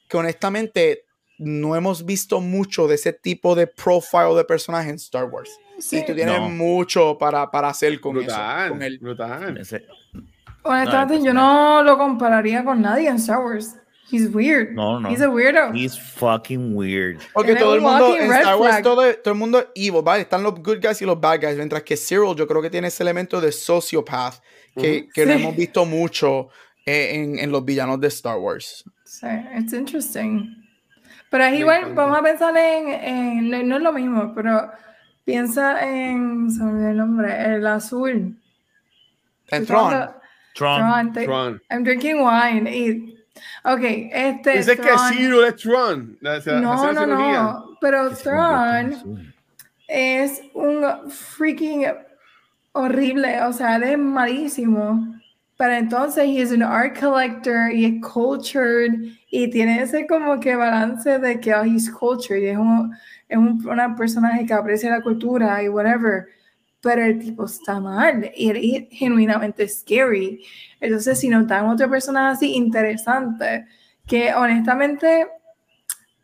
que 0.08 0.18
honestamente 0.18 1.03
no 1.38 1.76
hemos 1.76 2.06
visto 2.06 2.40
mucho 2.42 2.88
de 2.88 2.96
ese 2.96 3.14
tipo 3.14 3.56
de 3.56 3.68
profile 3.68 4.36
de 4.36 4.44
personaje 4.46 4.90
en 4.90 4.96
Star 4.96 5.26
Wars. 5.26 5.50
Sí. 5.80 5.98
Y 5.98 6.06
tú 6.06 6.14
tienes 6.14 6.38
No. 6.40 6.50
mucho 6.50 7.18
para, 7.18 7.50
para 7.50 7.70
hacer 7.70 8.00
con 8.00 8.14
Brutal, 8.14 8.66
eso. 8.66 8.74
Con 8.74 8.84
él. 8.84 9.00
brutal. 9.00 9.58
Ese- 9.58 9.86
Honestamente, 10.64 11.20
No, 11.20 11.26
yo 11.26 11.34
no 11.34 11.84
lo 11.84 11.98
compararía 11.98 12.64
con 12.64 12.82
nadie 12.82 13.10
en 13.10 13.18
Star 13.18 13.40
Wars. 13.40 13.76
He's 14.12 14.34
weird. 14.34 14.74
No, 14.74 15.00
no. 15.00 15.10
He's 15.10 15.22
a 15.22 15.30
weirdo. 15.30 15.74
He's 15.74 15.98
fucking 16.00 16.76
weird. 16.76 17.20
Porque 17.34 17.56
todo 17.56 17.74
el 17.74 17.80
un 17.82 17.90
mundo 17.90 18.16
en 18.16 18.32
Star 18.32 18.56
Wars, 18.58 18.82
todo, 18.84 19.02
todo 19.16 19.34
el 19.34 19.40
mundo 19.40 19.60
es 19.60 19.66
evil, 19.76 20.02
¿vale? 20.04 20.22
Están 20.22 20.44
los 20.44 20.54
good 20.62 20.80
guys 20.82 21.02
y 21.02 21.06
los 21.06 21.20
bad 21.20 21.42
guys, 21.42 21.58
mientras 21.58 21.82
que 21.84 21.98
Cyril 21.98 22.36
yo 22.36 22.48
creo 22.48 22.62
que 22.62 22.70
tiene 22.70 22.90
ese 22.90 23.02
elemento 23.02 23.42
de 23.42 23.52
sociopath 23.52 24.36
que, 24.76 25.08
que 25.14 25.26
lo 25.26 25.34
Sí. 25.34 25.42
hemos 25.42 25.56
visto 25.56 25.86
mucho 25.86 26.50
eh, 26.86 27.12
en, 27.16 27.40
en 27.40 27.52
los 27.52 27.66
villanos 27.66 28.00
de 28.00 28.08
Star 28.10 28.38
Wars. 28.38 28.84
Sí, 29.04 29.26
it's 29.58 29.74
interesting. 29.74 30.63
Pero 31.34 31.46
es 31.46 31.60
igual, 31.60 31.96
vamos 31.96 32.20
a 32.20 32.22
pensar 32.22 32.56
en, 32.56 32.90
en- 32.90 33.50
no, 33.50 33.64
no 33.64 33.78
es 33.78 33.82
lo 33.82 33.92
mismo, 33.92 34.34
pero 34.36 34.72
piensa 35.26 35.84
en, 35.84 36.52
se 36.52 36.64
me 36.64 36.72
olvidó 36.74 36.90
el 36.90 36.98
nombre, 36.98 37.56
el 37.56 37.66
azul. 37.66 38.12
En 38.12 38.38
Estoy 39.48 39.66
Tron. 39.66 39.90
Tron. 40.54 40.78
Tron, 40.80 41.14
te- 41.14 41.26
Tron. 41.26 41.62
I'm 41.72 41.84
drinking 41.84 42.18
wine. 42.22 42.70
Y, 42.70 43.18
ok, 43.64 43.80
este. 44.12 44.58
Dice 44.58 44.78
que 44.78 44.90
es 44.92 45.02
Tron. 45.56 46.62
No, 46.62 46.76
la 46.86 46.94
no, 46.94 47.02
cirugía. 47.02 47.42
no. 47.42 47.78
Pero 47.82 48.10
Tron 48.16 49.24
es 49.88 50.40
un 50.54 51.10
freaking 51.10 51.86
horrible, 52.74 53.42
o 53.42 53.54
sea, 53.54 53.78
es 53.78 53.98
malísimo. 53.98 55.20
Pero 55.58 55.74
entonces, 55.74 56.26
he 56.26 56.42
es 56.42 56.52
un 56.52 56.64
art 56.64 57.00
collector 57.00 57.72
y 57.72 57.86
es 57.86 58.02
cultured 58.02 58.92
y 59.30 59.50
tiene 59.50 59.84
ese 59.84 60.08
como 60.08 60.40
que 60.40 60.56
balance 60.56 61.20
de 61.20 61.40
que 61.40 61.54
oh, 61.54 61.64
he's 61.64 61.90
cultured 61.92 62.42
y 62.42 62.48
es, 62.48 62.58
un, 62.58 62.94
es 63.30 63.38
un 63.38 63.68
una 63.68 63.96
personaje 63.96 64.46
que 64.46 64.54
aprecia 64.54 64.90
la 64.90 65.02
cultura 65.02 65.62
y 65.62 65.70
whatever. 65.70 66.28
Pero 66.82 67.04
el 67.06 67.20
tipo 67.20 67.46
está 67.46 67.80
mal 67.80 68.32
y 68.36 68.50
es 68.50 68.88
genuinamente 68.92 69.68
scary. 69.70 70.44
Entonces, 70.82 71.20
si 71.20 71.30
nos 71.30 71.48
dan 71.48 71.68
otro 71.68 71.90
personaje 71.90 72.34
así 72.34 72.56
interesante, 72.56 73.66
que 74.08 74.34
honestamente, 74.34 75.28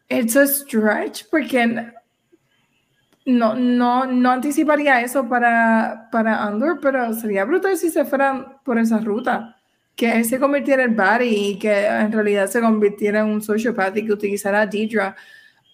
it's 0.10 0.36
a 0.36 0.48
stretch 0.48 1.30
porque 1.30 1.94
no, 3.38 3.56
no, 3.56 4.06
no 4.06 4.32
anticiparía 4.32 5.02
eso 5.02 5.28
para, 5.30 6.10
para 6.12 6.44
Andor, 6.44 6.80
pero 6.82 7.14
sería 7.14 7.46
brutal 7.46 7.78
si 7.78 7.90
se 7.90 8.06
fueran 8.06 8.58
por 8.64 8.78
esa 8.78 9.00
ruta. 9.00 9.56
Que 9.96 10.12
él 10.18 10.26
se 10.26 10.40
convirtiera 10.40 10.84
en 10.84 10.96
Barry 10.96 11.28
y 11.52 11.60
que 11.60 11.86
en 11.86 12.12
realidad 12.12 12.48
se 12.48 12.62
convirtiera 12.62 13.20
en 13.20 13.28
un 13.28 13.42
sociopath 13.42 13.98
y 13.98 14.06
que 14.06 14.14
utilizara 14.14 14.62
a 14.62 14.66
Deidre 14.66 15.14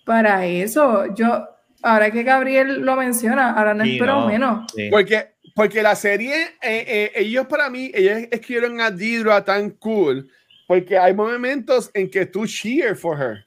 para 0.03 0.45
eso. 0.45 1.13
Yo, 1.15 1.47
ahora 1.83 2.09
que 2.11 2.23
Gabriel 2.23 2.81
lo 2.81 2.95
menciona, 2.95 3.51
ahora 3.51 3.73
no 3.73 3.83
Sí, 3.83 3.93
espero 3.93 4.21
no, 4.21 4.27
menos. 4.27 4.71
sí. 4.75 4.89
Porque, 4.89 5.35
porque 5.53 5.83
la 5.83 5.95
serie, 5.95 6.35
eh, 6.61 6.85
eh, 6.87 7.11
ellos 7.15 7.45
para 7.47 7.69
mí, 7.69 7.91
ellos 7.93 8.27
escribieron 8.31 8.81
a 8.81 8.89
Didra 8.91 9.43
tan 9.45 9.69
cool, 9.71 10.29
porque 10.67 10.97
hay 10.97 11.13
momentos 11.13 11.91
en 11.93 12.09
que 12.09 12.25
tú 12.25 12.45
cheer 12.47 12.95
for 12.95 13.19
her. 13.21 13.45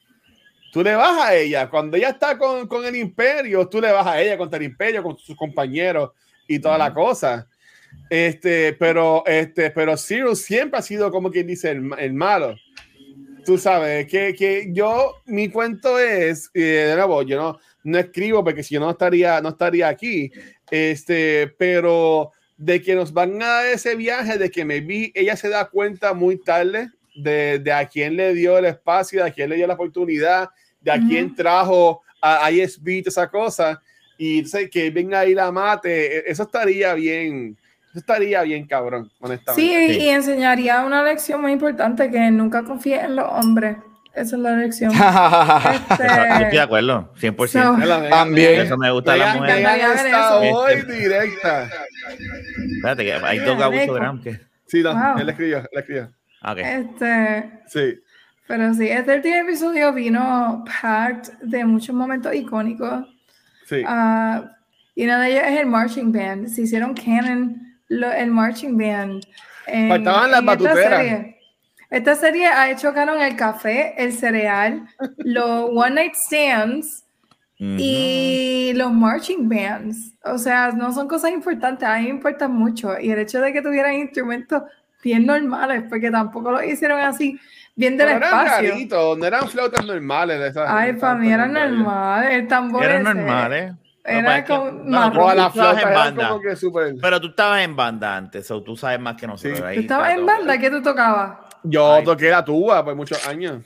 Tú 0.71 0.83
le 0.83 0.95
vas 0.95 1.27
a 1.27 1.35
ella. 1.35 1.69
Cuando 1.69 1.97
ella 1.97 2.09
está 2.09 2.37
con, 2.37 2.67
con 2.67 2.85
el 2.85 2.95
imperio, 2.95 3.67
tú 3.67 3.81
le 3.81 3.91
vas 3.91 4.05
a 4.05 4.21
ella 4.21 4.37
contra 4.37 4.57
el 4.57 4.65
imperio, 4.65 5.03
con 5.03 5.17
sus 5.17 5.35
compañeros 5.35 6.11
y 6.47 6.59
toda 6.59 6.77
la 6.77 6.93
cosa. 6.93 7.47
Este, 8.09 8.73
pero, 8.73 9.23
este, 9.25 9.71
pero 9.71 9.97
Cyril 9.97 10.35
siempre 10.35 10.79
ha 10.79 10.83
sido 10.83 11.11
como 11.11 11.31
quien 11.31 11.47
dice 11.47 11.71
el, 11.71 11.89
el 11.97 12.13
malo. 12.13 12.55
Tú 13.45 13.57
sabes 13.57 14.05
que, 14.07 14.35
que 14.35 14.69
yo, 14.71 15.15
mi 15.25 15.49
cuento 15.49 15.97
es, 15.97 16.51
eh, 16.53 16.59
de 16.59 16.95
nuevo, 16.95 17.23
yo 17.23 17.37
no, 17.37 17.59
no 17.83 17.97
escribo 17.97 18.43
porque 18.43 18.63
si 18.63 18.75
yo 18.75 18.79
no 18.79 18.91
estaría, 18.91 19.41
no 19.41 19.49
estaría 19.49 19.87
aquí. 19.87 20.31
Este, 20.69 21.47
pero 21.57 22.31
de 22.57 22.81
que 22.81 22.93
nos 22.93 23.13
van 23.13 23.41
a 23.41 23.47
dar 23.47 23.65
ese 23.67 23.95
viaje, 23.95 24.37
de 24.37 24.51
que 24.51 24.65
me 24.65 24.81
vi, 24.81 25.11
ella 25.15 25.35
se 25.35 25.49
da 25.49 25.69
cuenta 25.69 26.13
muy 26.13 26.37
tarde 26.37 26.91
de, 27.21 27.59
de 27.59 27.71
a 27.71 27.85
quién 27.87 28.15
le 28.15 28.33
dio 28.33 28.57
el 28.57 28.65
espacio, 28.65 29.23
de 29.23 29.29
a 29.29 29.33
quién 29.33 29.49
le 29.49 29.55
dio 29.55 29.67
la 29.67 29.73
oportunidad, 29.75 30.49
de 30.81 30.91
a 30.91 30.95
Ujú. 30.95 31.07
quién 31.07 31.35
trajo 31.35 32.01
a 32.21 32.51
ISB, 32.51 33.01
toda 33.03 33.09
esa 33.09 33.29
cosa, 33.29 33.81
y 34.17 34.43
sé 34.45 34.69
que 34.69 34.89
venga 34.91 35.21
ahí 35.21 35.33
la 35.33 35.51
mate, 35.51 36.17
e- 36.17 36.23
eso 36.27 36.43
estaría 36.43 36.93
bien, 36.93 37.57
eso 37.89 37.99
estaría 37.99 38.41
bien 38.43 38.65
cabrón, 38.67 39.09
honestamente. 39.21 39.61
Sí, 39.87 39.93
Sí. 39.93 39.99
y 40.05 40.09
enseñaría 40.09 40.83
una 40.85 41.01
lección 41.03 41.39
muy 41.41 41.51
importante 41.53 42.11
que 42.11 42.29
nunca 42.31 42.63
confíe 42.63 42.99
en 43.01 43.15
los 43.15 43.25
hombres. 43.31 43.77
Esa 44.13 44.35
es 44.35 44.41
la 44.41 44.51
lección. 44.57 44.91
Yo 44.91 45.93
estoy 45.93 46.07
de 46.07 46.43
Este, 46.43 46.59
acuerdo, 46.59 47.13
100%. 47.19 47.77
So- 47.79 47.85
la- 47.85 48.09
También. 48.09 48.61
Eso 48.61 48.75
me 48.77 48.91
gusta 48.91 49.13
de 49.13 49.19
ver 49.19 49.27
eso. 50.07 50.39
hoy 50.39 50.73
Este- 50.73 50.93
directa. 50.93 51.69
Espérate, 52.75 53.05
que 53.05 53.13
hay 53.13 53.39
dos 53.39 53.57
Neko. 53.71 53.93
Graham 53.93 54.21
que. 54.21 54.39
Sí, 54.65 54.81
no, 54.83 54.93
Wow. 54.93 55.19
él 55.21 55.29
escribió, 55.29 55.57
él 55.59 55.67
le 55.71 55.79
escribió. 55.79 56.09
Ah, 56.41 56.53
ok. 56.53 56.57
este, 56.59 57.51
Sí. 57.67 57.99
pero 58.47 58.73
sí, 58.73 58.87
este 58.89 59.15
último 59.15 59.35
episodio 59.35 59.93
vino 59.93 60.63
packed 60.81 61.33
de 61.41 61.65
muchos 61.65 61.93
momentos 61.95 62.33
icónicos. 62.33 63.05
Sí. 63.65 63.83
Ah, 63.85 64.51
y 64.95 65.05
uno 65.05 65.19
de 65.19 65.31
ellos 65.31 65.43
es 65.45 65.59
el 65.59 65.65
marching 65.67 66.11
band. 66.11 66.47
Se 66.47 66.61
hicieron 66.63 66.93
canon 66.93 67.61
lo- 67.87 68.11
el 68.11 68.31
marching 68.31 68.77
band 68.77 69.23
en- 69.67 69.89
Faltaban 69.89 70.31
las 70.31 70.41
en 70.41 70.49
esta 70.49 70.63
batuteras. 70.65 70.99
serie. 70.99 71.35
Esta 71.91 72.15
serie 72.15 72.45
ha 72.47 72.69
hecho 72.71 72.93
canon 72.93 73.19
el 73.21 73.35
café, 73.35 73.95
el 73.97 74.13
cereal, 74.13 74.87
los 75.17 75.69
one 75.73 75.91
night 75.95 76.13
stands 76.15 77.03
y 77.57 78.71
los 78.75 78.91
marching 78.93 79.49
bands. 79.49 80.13
O 80.23 80.37
sea, 80.37 80.71
no 80.71 80.91
son 80.93 81.07
cosas 81.07 81.31
importantes, 81.31 81.87
a 81.87 81.97
mí 81.97 82.03
me 82.05 82.09
importan 82.11 82.53
mucho. 82.53 82.99
Y 82.99 83.11
el 83.11 83.19
hecho 83.19 83.41
de 83.41 83.51
que 83.53 83.61
tuvieran 83.61 83.95
instrumentos 83.95 84.63
bien 85.03 85.25
normales, 85.25 85.83
porque 85.89 86.11
tampoco 86.11 86.51
lo 86.51 86.63
hicieron 86.63 86.99
así, 86.99 87.39
bien 87.75 87.97
del 87.97 88.09
No 88.09 88.15
eran 88.17 88.45
espacio. 88.45 88.69
raritos, 88.71 89.17
no 89.17 89.25
eran 89.25 89.47
flautas 89.47 89.85
normales. 89.85 90.39
de 90.39 90.47
esas- 90.49 90.69
Ay, 90.69 90.93
para 90.93 91.15
mí 91.15 91.31
eran 91.31 91.53
normales. 91.53 92.31
El 92.31 92.47
tambor 92.47 92.83
Eran 92.83 93.01
ese 93.01 93.13
normales. 93.15 93.73
Era 94.03 94.19
en 94.19 94.25
eran 95.79 95.93
banda. 95.93 96.29
como 96.29 96.41
que. 96.41 96.55
Pero 97.01 97.21
tú 97.21 97.27
estabas 97.27 97.61
en 97.61 97.75
banda 97.75 98.15
antes, 98.17 98.49
o 98.49 98.63
tú 98.63 98.75
sabes 98.75 98.99
más 98.99 99.15
que 99.15 99.27
nosotros. 99.27 99.59
Sí. 99.59 99.63
ahí 99.63 99.75
¿Tú 99.75 99.81
estabas 99.81 100.13
en 100.13 100.25
banda? 100.25 100.57
¿Qué 100.57 100.69
tú 100.71 100.81
tocabas? 100.81 101.37
Yo 101.63 101.95
Ay. 101.95 102.03
toqué 102.03 102.29
la 102.29 102.43
tuba 102.43 102.83
por 102.83 102.95
muchos 102.95 103.27
años. 103.27 103.61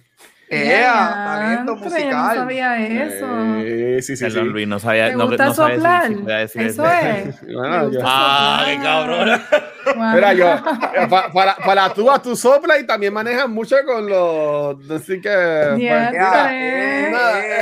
¡Ea! 0.49 0.93
Talento 1.25 1.75
Diantre, 1.75 1.89
yo 2.03 2.11
no 2.11 2.17
musical. 2.17 2.35
sabía 2.35 2.87
eso. 2.87 3.25
Eh, 3.59 3.97
sí, 4.01 4.15
sí, 4.17 4.29
sí. 4.29 4.39
Luis, 4.41 4.67
no 4.67 4.77
sabía. 4.79 5.09
¿Te 5.09 5.15
no, 5.15 5.27
gusta 5.27 5.45
no 5.45 5.53
sabía 5.53 5.75
si- 5.75 5.81
soplar? 5.81 6.07
si 6.07 6.15
podía 6.15 6.37
decir 6.37 6.61
eso 6.63 6.85
eso. 6.85 6.93
es. 7.29 7.41
Bueno, 7.53 7.91
Ah, 8.03 8.63
qué 8.67 8.77
cabrón. 8.83 9.41
Wow. 9.85 10.13
Mira, 10.15 10.33
yo, 10.33 10.53
eh, 10.53 11.07
pa- 11.09 11.31
para, 11.31 11.55
para 11.57 11.87
la 11.87 11.93
tuba 11.93 12.21
tú 12.21 12.35
soplas 12.35 12.79
y 12.81 12.85
también 12.85 13.13
manejas 13.13 13.47
mucho 13.49 13.75
con 13.85 14.07
los. 14.07 14.89
Así 14.91 15.19
que. 15.19 15.29
pues, 15.29 15.77
Diantre. 15.77 17.11
nada. 17.11 17.59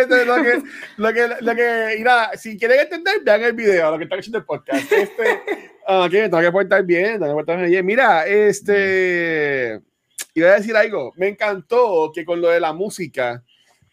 Esto 0.00 0.16
es 0.16 0.26
lo 0.26 0.34
que, 0.42 0.62
lo 0.96 1.12
que, 1.12 1.28
lo 1.40 1.54
que, 1.54 1.94
mira, 1.98 2.30
si 2.34 2.58
quieren 2.58 2.80
entender, 2.80 3.14
vean 3.24 3.42
el 3.42 3.52
video, 3.54 3.90
lo 3.90 3.98
que 3.98 4.04
está 4.04 4.16
haciendo 4.16 4.38
el 4.38 4.44
podcast. 4.44 4.92
Este, 4.92 5.40
ah, 5.86 6.06
que 6.10 6.22
tengo 6.22 6.40
que 6.40 6.52
portar 6.52 6.84
bien, 6.84 7.12
tengo 7.14 7.26
que 7.28 7.32
portarme 7.34 7.66
bien. 7.68 7.84
Mira, 7.86 8.26
este, 8.26 9.80
iba 10.34 10.50
a 10.50 10.54
decir 10.54 10.76
algo, 10.76 11.12
me 11.16 11.28
encantó 11.28 12.10
que 12.14 12.24
con 12.24 12.40
lo 12.40 12.48
de 12.50 12.60
la 12.60 12.72
música, 12.72 13.42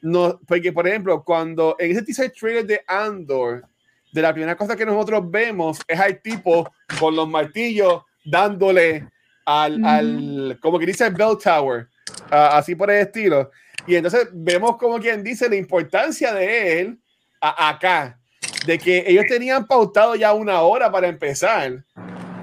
no, 0.01 0.39
porque 0.47 0.71
por 0.73 0.87
ejemplo, 0.87 1.23
cuando 1.23 1.75
en 1.79 1.91
ese 1.91 2.01
teaser 2.03 2.31
trailer 2.31 2.65
de 2.65 2.81
Andor, 2.87 3.63
de 4.11 4.21
la 4.21 4.33
primera 4.33 4.55
cosa 4.55 4.75
que 4.75 4.85
nosotros 4.85 5.29
vemos 5.29 5.79
es 5.87 5.99
al 5.99 6.21
tipo 6.21 6.71
con 6.99 7.15
los 7.15 7.27
martillos 7.27 8.03
dándole 8.25 9.07
al, 9.45 9.79
Ujú. 9.79 9.87
al 9.87 10.59
como 10.61 10.79
que 10.79 10.85
dice 10.85 11.05
el 11.07 11.13
Bell 11.13 11.37
Tower, 11.43 11.87
ah, 12.31 12.57
así 12.57 12.75
por 12.75 12.89
el 12.91 12.97
estilo. 13.01 13.51
Y 13.87 13.95
entonces 13.95 14.27
vemos 14.31 14.77
como 14.77 14.99
quien 14.99 15.23
dice 15.23 15.49
la 15.49 15.55
importancia 15.55 16.33
de 16.33 16.81
él 16.81 16.99
a- 17.41 17.69
acá, 17.69 18.19
de 18.65 18.77
que 18.77 19.03
ellos 19.07 19.25
tenían 19.27 19.65
pautado 19.65 20.15
ya 20.15 20.33
una 20.33 20.61
hora 20.61 20.91
para 20.91 21.07
empezar, 21.07 21.83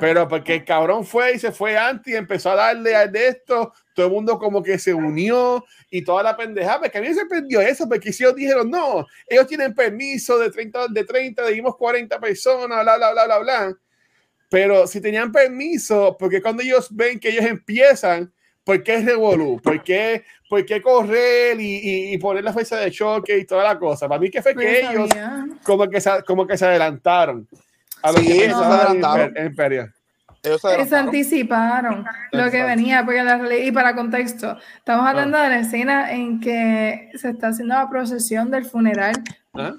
pero 0.01 0.27
porque 0.27 0.55
el 0.57 0.64
cabrón 0.64 1.05
fue 1.05 1.35
y 1.35 1.39
se 1.39 1.53
fue 1.53 1.77
antes 1.77 2.12
y 2.12 2.17
empezó 2.17 2.51
a 2.51 2.57
darle 2.57 2.95
a 2.97 3.07
de 3.07 3.29
esto, 3.29 3.73
todo 3.97 4.07
el 4.07 4.12
mundo 4.12 4.38
como 4.38 4.62
que 4.62 4.78
se 4.78 4.92
unió 4.92 5.64
y 5.90 6.05
toda 6.05 6.22
la 6.22 6.36
pendejada, 6.36 6.80
porque 6.80 6.99
a 6.99 7.01
mí 7.01 7.09
me 7.09 7.14
sorprendió 7.14 7.61
eso, 7.62 7.88
porque 7.88 8.12
si 8.12 8.22
ellos 8.22 8.36
dijeron, 8.36 8.70
no, 8.70 9.07
ellos 9.26 9.47
tienen 9.47 9.74
permiso 9.74 10.38
de 10.38 10.51
30, 10.51 10.86
de 10.88 11.03
30, 11.05 11.47
dimos 11.47 11.74
40 11.76 12.20
personas, 12.20 12.82
bla, 12.84 12.97
bla, 12.99 13.12
bla, 13.12 13.24
bla, 13.24 13.38
bla. 13.38 13.76
Pero 14.51 14.86
si 14.86 15.01
tenían 15.01 15.32
permiso, 15.32 16.14
porque 16.18 16.40
cuando 16.42 16.62
ellos 16.62 16.88
ven 16.94 17.18
que 17.18 17.30
ellos 17.30 17.47
empiezan, 17.47 18.30
¿por 18.62 18.82
qué 18.82 19.01
revolú? 19.01 19.61
¿Por 19.62 19.82
qué, 19.82 20.24
por 20.49 20.64
qué 20.66 20.80
correr 20.82 21.59
y, 21.59 21.78
y- 21.78 22.12
y 22.12 22.18
poner 22.18 22.44
la 22.44 22.53
fuerza 22.53 22.76
de 22.76 22.90
choque 22.90 23.38
y 23.38 23.47
toda 23.47 23.64
la 23.64 23.78
cosa? 23.78 24.07
Para 24.09 24.20
mí 24.20 24.30
que 24.30 24.42
fue 24.42 24.53
Pues 24.55 24.66
que 24.66 24.80
ellos 24.80 25.09
sabía. 25.09 25.47
como 25.64 25.88
que 25.88 26.01
se, 26.03 26.11
como 26.26 26.47
que 26.47 26.59
se 26.59 26.66
adelantaron 26.66 27.49
a 28.03 28.12
lo 28.12 28.18
Sí, 28.18 28.26
que 28.26 28.44
ellos 28.44 28.59
se 28.59 28.64
en 28.64 28.70
adelantaron. 28.72 29.30
Imper- 29.34 29.40
en 29.40 29.47
Imperia. 29.47 29.94
Ellos 30.47 30.61
se 30.61 30.68
Se 30.68 30.74
adelantaron. 30.74 31.07
anticiparon 31.07 32.05
lo 32.32 32.51
que 32.51 32.62
venía, 32.62 33.05
porque 33.05 33.22
la 33.22 33.55
y 33.57 33.72
para 33.72 33.94
contexto, 33.94 34.57
estamos 34.78 35.05
Ah. 35.07 35.11
hablando 35.11 35.38
de 35.38 35.49
la 35.49 35.59
escena 35.59 36.12
en 36.12 36.40
que 36.40 37.11
se 37.14 37.30
está 37.30 37.49
haciendo 37.49 37.74
la 37.74 37.88
procesión 37.90 38.51
del 38.51 38.64
funeral, 38.64 39.14
¿Ah? 39.55 39.74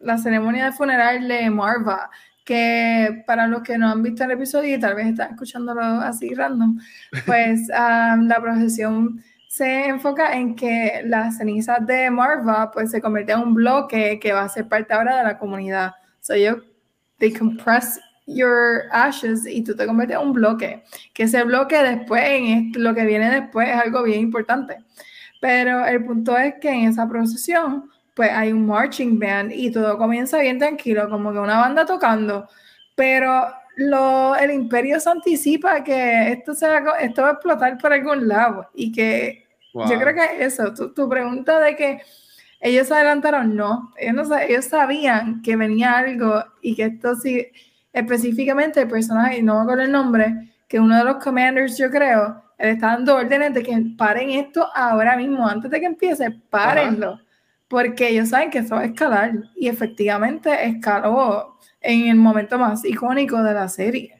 la 0.00 0.16
ceremonia 0.18 0.66
de 0.66 0.72
funeral 0.72 1.26
de 1.28 1.50
Marva, 1.50 2.08
que 2.44 3.22
para 3.26 3.46
los 3.46 3.62
que 3.62 3.78
no 3.78 3.88
han 3.90 4.02
visto 4.02 4.24
el 4.24 4.32
episodio 4.32 4.76
y 4.76 4.80
tal 4.80 4.94
vez 4.94 5.06
están 5.08 5.30
escuchándolo 5.30 5.80
así 5.82 6.34
random, 6.34 6.78
pues 7.26 7.68
ah, 7.74 8.16
la 8.20 8.40
procesión 8.40 9.22
se 9.48 9.86
enfoca 9.88 10.32
en 10.32 10.56
que 10.56 11.02
las 11.04 11.36
cenizas 11.36 11.86
de 11.86 12.10
Marva 12.10 12.70
pues 12.70 12.90
se 12.90 13.00
convierten 13.02 13.38
en 13.38 13.48
un 13.48 13.54
bloque 13.54 14.18
que 14.18 14.32
va 14.32 14.42
a 14.44 14.48
ser 14.48 14.66
parte 14.66 14.94
ahora 14.94 15.18
de 15.18 15.24
la 15.24 15.38
comunidad. 15.38 15.92
So 16.20 16.32
ellos, 16.34 16.56
they 17.18 17.32
compress 17.32 18.00
your 18.26 18.82
ashes 18.90 19.46
y 19.46 19.62
tú 19.62 19.74
te 19.74 19.86
conviertes 19.86 20.16
en 20.18 20.26
un 20.26 20.32
bloque, 20.32 20.84
que 21.12 21.24
ese 21.24 21.42
bloque 21.44 21.76
después, 21.82 22.22
en 22.24 22.72
lo 22.76 22.94
que 22.94 23.04
viene 23.04 23.30
después 23.30 23.68
es 23.68 23.76
algo 23.76 24.02
bien 24.02 24.20
importante. 24.20 24.76
Pero 25.40 25.84
el 25.86 26.04
punto 26.04 26.36
es 26.36 26.54
que 26.60 26.70
en 26.70 26.88
esa 26.88 27.08
procesión 27.08 27.90
pues 28.14 28.30
hay 28.30 28.52
un 28.52 28.66
marching 28.66 29.18
band 29.18 29.52
y 29.52 29.70
todo 29.72 29.96
comienza 29.96 30.38
bien 30.38 30.58
tranquilo, 30.58 31.08
como 31.08 31.32
que 31.32 31.38
una 31.38 31.60
banda 31.60 31.86
tocando, 31.86 32.48
pero 32.94 33.46
lo, 33.76 34.36
el 34.36 34.50
imperio 34.50 35.00
se 35.00 35.10
anticipa 35.10 35.82
que 35.82 36.28
esto, 36.32 36.54
se 36.54 36.68
va, 36.68 36.98
esto 37.00 37.22
va 37.22 37.30
a 37.30 37.32
explotar 37.32 37.78
por 37.78 37.92
algún 37.92 38.28
lado 38.28 38.68
y 38.74 38.92
que 38.92 39.42
Wow. 39.72 39.90
yo 39.90 39.98
creo 39.98 40.14
que 40.14 40.44
eso, 40.44 40.74
tu, 40.74 40.92
tu 40.92 41.08
pregunta 41.08 41.58
de 41.58 41.76
que 41.76 42.02
ellos 42.60 42.88
se 42.88 42.94
adelantaron, 42.94 43.56
no, 43.56 43.92
ellos, 43.96 44.28
no 44.28 44.38
ellos 44.38 44.66
sabían 44.66 45.42
que 45.42 45.56
venía 45.56 45.96
algo 45.96 46.44
y 46.60 46.74
que 46.76 46.84
esto 46.84 47.16
sí, 47.16 47.46
específicamente 47.92 48.80
el 48.80 48.88
personaje, 48.88 49.38
y 49.38 49.42
no 49.42 49.56
me 49.56 49.62
acuerdo 49.62 49.82
el 49.82 49.92
nombre, 49.92 50.34
que 50.68 50.80
uno 50.80 50.96
de 50.96 51.04
los 51.04 51.16
commanders, 51.16 51.76
yo 51.78 51.90
creo, 51.90 52.42
él 52.58 52.70
está 52.70 52.88
dando 52.88 53.16
órdenes 53.16 53.52
de 53.54 53.62
que 53.62 53.76
paren 53.98 54.30
esto 54.30 54.66
ahora 54.74 55.16
mismo, 55.16 55.46
antes 55.46 55.70
de 55.70 55.80
que 55.80 55.86
empiece, 55.86 56.30
párenlo, 56.50 57.20
porque 57.68 58.08
ellos 58.08 58.28
saben 58.30 58.50
que 58.50 58.58
eso 58.58 58.74
va 58.76 58.82
a 58.82 58.86
escalar 58.86 59.32
y 59.56 59.68
efectivamente 59.68 60.50
escaló 60.66 61.58
en 61.80 62.06
el 62.08 62.16
momento 62.16 62.58
más 62.58 62.84
icónico 62.84 63.42
de 63.42 63.54
la 63.54 63.68
serie. 63.68 64.14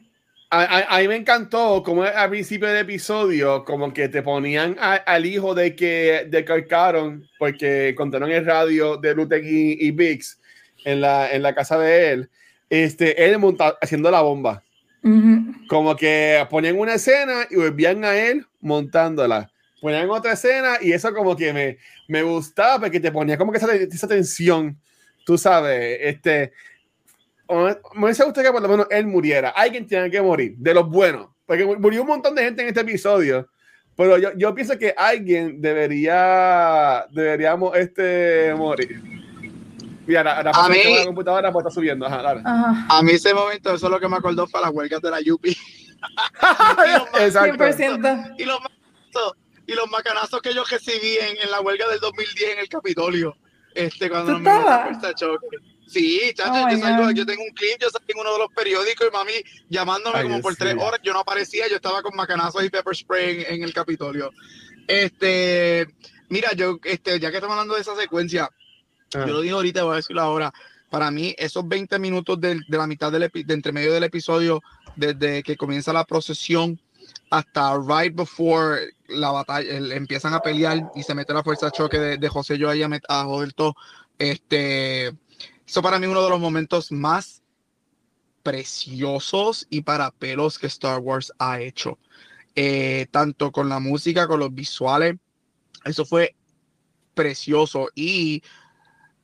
A, 0.49 0.61
a- 0.61 0.97
a 0.97 0.99
mí 0.99 1.07
me 1.07 1.15
encantó 1.15 1.81
como 1.83 2.03
al 2.03 2.29
principio 2.29 2.67
del 2.67 2.77
episodio, 2.79 3.63
como 3.65 3.91
que 3.91 4.07
te 4.09 4.21
ponían 4.21 4.75
a- 4.79 4.95
al 4.95 5.25
hijo 5.25 5.55
de 5.55 5.75
que 5.75 6.27
de 6.29 6.45
Carcaron, 6.45 7.23
porque 7.39 7.95
contaron 7.97 8.29
el 8.31 8.45
radio 8.45 8.97
de 8.97 9.15
Lutec 9.15 9.43
y, 9.43 9.87
y 9.87 9.89
Biggs 9.91 10.39
en 10.85 11.01
la, 11.01 11.31
en 11.31 11.41
la 11.41 11.55
casa 11.55 11.79
de 11.79 12.11
él, 12.11 12.29
este, 12.81 13.25
él 13.25 13.37
monta- 13.39 13.77
haciendo 13.81 14.09
la 14.09 14.21
bomba. 14.21 14.63
Como 15.67 15.95
que 15.95 16.45
ponían 16.49 16.79
una 16.79 16.93
escena 16.95 17.45
y 17.49 17.55
volvían 17.57 18.03
a 18.05 18.15
él 18.15 18.45
montándola. 18.61 19.49
Ponían 19.81 20.09
otra 20.09 20.31
escena 20.33 20.77
y 20.81 20.93
eso 20.93 21.13
como 21.13 21.35
que 21.35 21.51
me, 21.51 21.77
me 22.07 22.23
gustaba 22.23 22.79
porque 22.79 22.99
te 23.01 23.11
ponía 23.11 23.37
como 23.37 23.51
que 23.51 23.57
esa, 23.57 23.75
esa 23.75 24.07
tensión, 24.07 24.77
tú 25.25 25.37
sabes, 25.37 25.97
este, 26.01 26.53
me 27.49 28.05
hubiese 28.05 28.23
gustado 28.23 28.45
que 28.47 28.51
por 28.53 28.61
lo 28.61 28.69
menos 28.69 28.87
él 28.89 29.05
muriera. 29.05 29.49
Alguien 29.49 29.85
tiene 29.85 30.09
que 30.09 30.21
morir, 30.21 30.55
de 30.57 30.73
los 30.73 30.89
buenos, 30.89 31.27
porque 31.45 31.65
mu- 31.65 31.77
murió 31.77 32.01
un 32.01 32.07
montón 32.07 32.33
de 32.33 32.43
gente 32.45 32.61
en 32.61 32.69
este 32.69 32.79
episodio. 32.81 33.47
Pero 33.95 34.17
yo, 34.17 34.29
yo 34.37 34.55
pienso 34.55 34.77
que 34.79 34.93
alguien 34.97 35.61
debería, 35.61 37.05
deberíamos 37.11 37.75
este, 37.77 38.53
morir. 38.55 38.99
Mira, 40.05 40.23
la, 40.23 40.43
la 40.43 40.51
A 40.51 40.69
mí- 40.69 40.95
la 40.97 41.05
computadora 41.05 41.51
pues 41.51 41.65
está 41.65 41.73
subiendo. 41.73 42.05
Ajá, 42.05 42.21
dale. 42.21 42.41
Ajá. 42.45 42.85
A 42.89 43.01
mí 43.03 43.11
ese 43.13 43.33
momento, 43.33 43.73
eso 43.73 43.85
es 43.87 43.91
lo 43.91 43.99
que 43.99 44.07
me 44.09 44.17
acordó 44.17 44.47
fue 44.47 44.61
las 44.61 44.71
huelgas 44.71 45.01
de 45.01 45.09
la 45.11 45.21
Yupi. 45.21 45.55
Exacto. 47.19 47.63
100%. 47.63 48.35
Y 48.37 48.45
los 48.45 48.59
macanazos, 48.59 49.33
y 49.65 49.73
los 49.73 49.89
macanazos 49.89 50.41
que 50.41 50.53
yo 50.53 50.63
recibí 50.65 51.17
en, 51.17 51.37
en 51.41 51.51
la 51.51 51.61
huelga 51.61 51.87
del 51.87 51.99
2010 51.99 52.51
en 52.53 52.59
el 52.59 52.69
Capitolio. 52.69 53.35
Este, 53.73 54.09
cuando 54.09 54.33
¿Tú 54.37 54.43
Choque. 55.15 55.57
Sí, 55.87 56.31
chacho, 56.33 56.51
Oh, 56.53 56.69
yo, 56.71 56.77
salgo- 56.77 57.11
yo 57.13 57.25
tengo 57.25 57.43
un 57.43 57.51
clip, 57.51 57.77
yo 57.79 57.89
salí 57.89 58.05
en 58.07 58.19
uno 58.19 58.33
de 58.33 58.39
los 58.39 58.47
periódicos 58.55 59.07
y 59.07 59.11
mami 59.11 59.33
llamándome 59.69 60.17
Ay, 60.19 60.23
como 60.23 60.41
por 60.41 60.55
Dios 60.55 60.59
tres 60.59 60.75
horas, 60.83 60.99
yo 61.03 61.13
no 61.13 61.19
aparecía, 61.19 61.67
yo 61.67 61.75
estaba 61.75 62.01
con 62.01 62.15
macanazos 62.15 62.63
y 62.63 62.69
pepper 62.69 62.95
spray 62.95 63.41
en, 63.43 63.53
en 63.55 63.63
el 63.63 63.73
Capitolio. 63.73 64.31
Este, 64.87 65.87
mira, 66.29 66.53
yo, 66.53 66.79
este, 66.83 67.19
ya 67.19 67.29
que 67.31 67.37
estamos 67.37 67.53
hablando 67.55 67.75
de 67.75 67.81
esa 67.81 67.95
secuencia. 67.95 68.49
Yo 69.13 69.25
lo 69.33 69.41
dije 69.41 69.53
ahorita, 69.53 69.83
voy 69.83 69.93
a 69.93 69.95
decirlo 69.97 70.21
ahora. 70.21 70.53
Para 70.89 71.09
mí, 71.09 71.33
esos 71.37 71.67
20 71.67 71.97
minutos 71.99 72.39
del- 72.39 72.63
de, 72.67 72.77
la 72.77 72.85
mitad 72.87 73.11
del 73.11 73.29
de 73.33 73.53
entre 73.53 73.71
medio 73.71 73.93
del 73.93 74.03
episodio, 74.03 74.61
desde 74.95 75.41
que 75.41 75.57
comienza 75.57 75.91
la 75.91 76.05
procesión 76.05 76.79
hasta 77.31 77.77
right 77.77 78.15
before 78.15 78.79
la 79.07 79.31
batalla, 79.31 79.71
el- 79.75 79.91
empiezan 79.91 80.33
a 80.33 80.39
pelear 80.39 80.91
y 80.95 81.03
se 81.03 81.15
mete 81.15 81.33
la 81.33 81.43
fuerza 81.43 81.67
de 81.67 81.71
choque 81.71 81.97
de, 81.99 82.17
de 82.17 82.29
José 82.29 82.57
yo 82.57 82.69
ahí 82.69 82.83
a, 82.83 82.89
a 83.09 83.23
joder 83.23 83.53
todo. 83.53 83.75
Este, 84.19 85.07
eso 85.65 85.81
para 85.81 85.97
mí 85.97 86.05
es 86.05 86.11
uno 86.11 86.23
de 86.23 86.29
los 86.29 86.39
momentos 86.39 86.91
más 86.91 87.41
preciosos 88.43 89.65
y 89.69 89.81
para 89.81 90.11
pelos 90.11 90.59
que 90.59 90.67
Star 90.67 90.99
Wars 90.99 91.31
ha 91.39 91.59
hecho. 91.61 91.97
Eh, 92.55 93.07
tanto 93.09 93.51
con 93.51 93.67
la 93.67 93.79
música, 93.79 94.27
con 94.27 94.39
los 94.39 94.53
visuales. 94.53 95.15
Eso 95.85 96.05
fue 96.05 96.35
precioso. 97.13 97.87
Y 97.95 98.43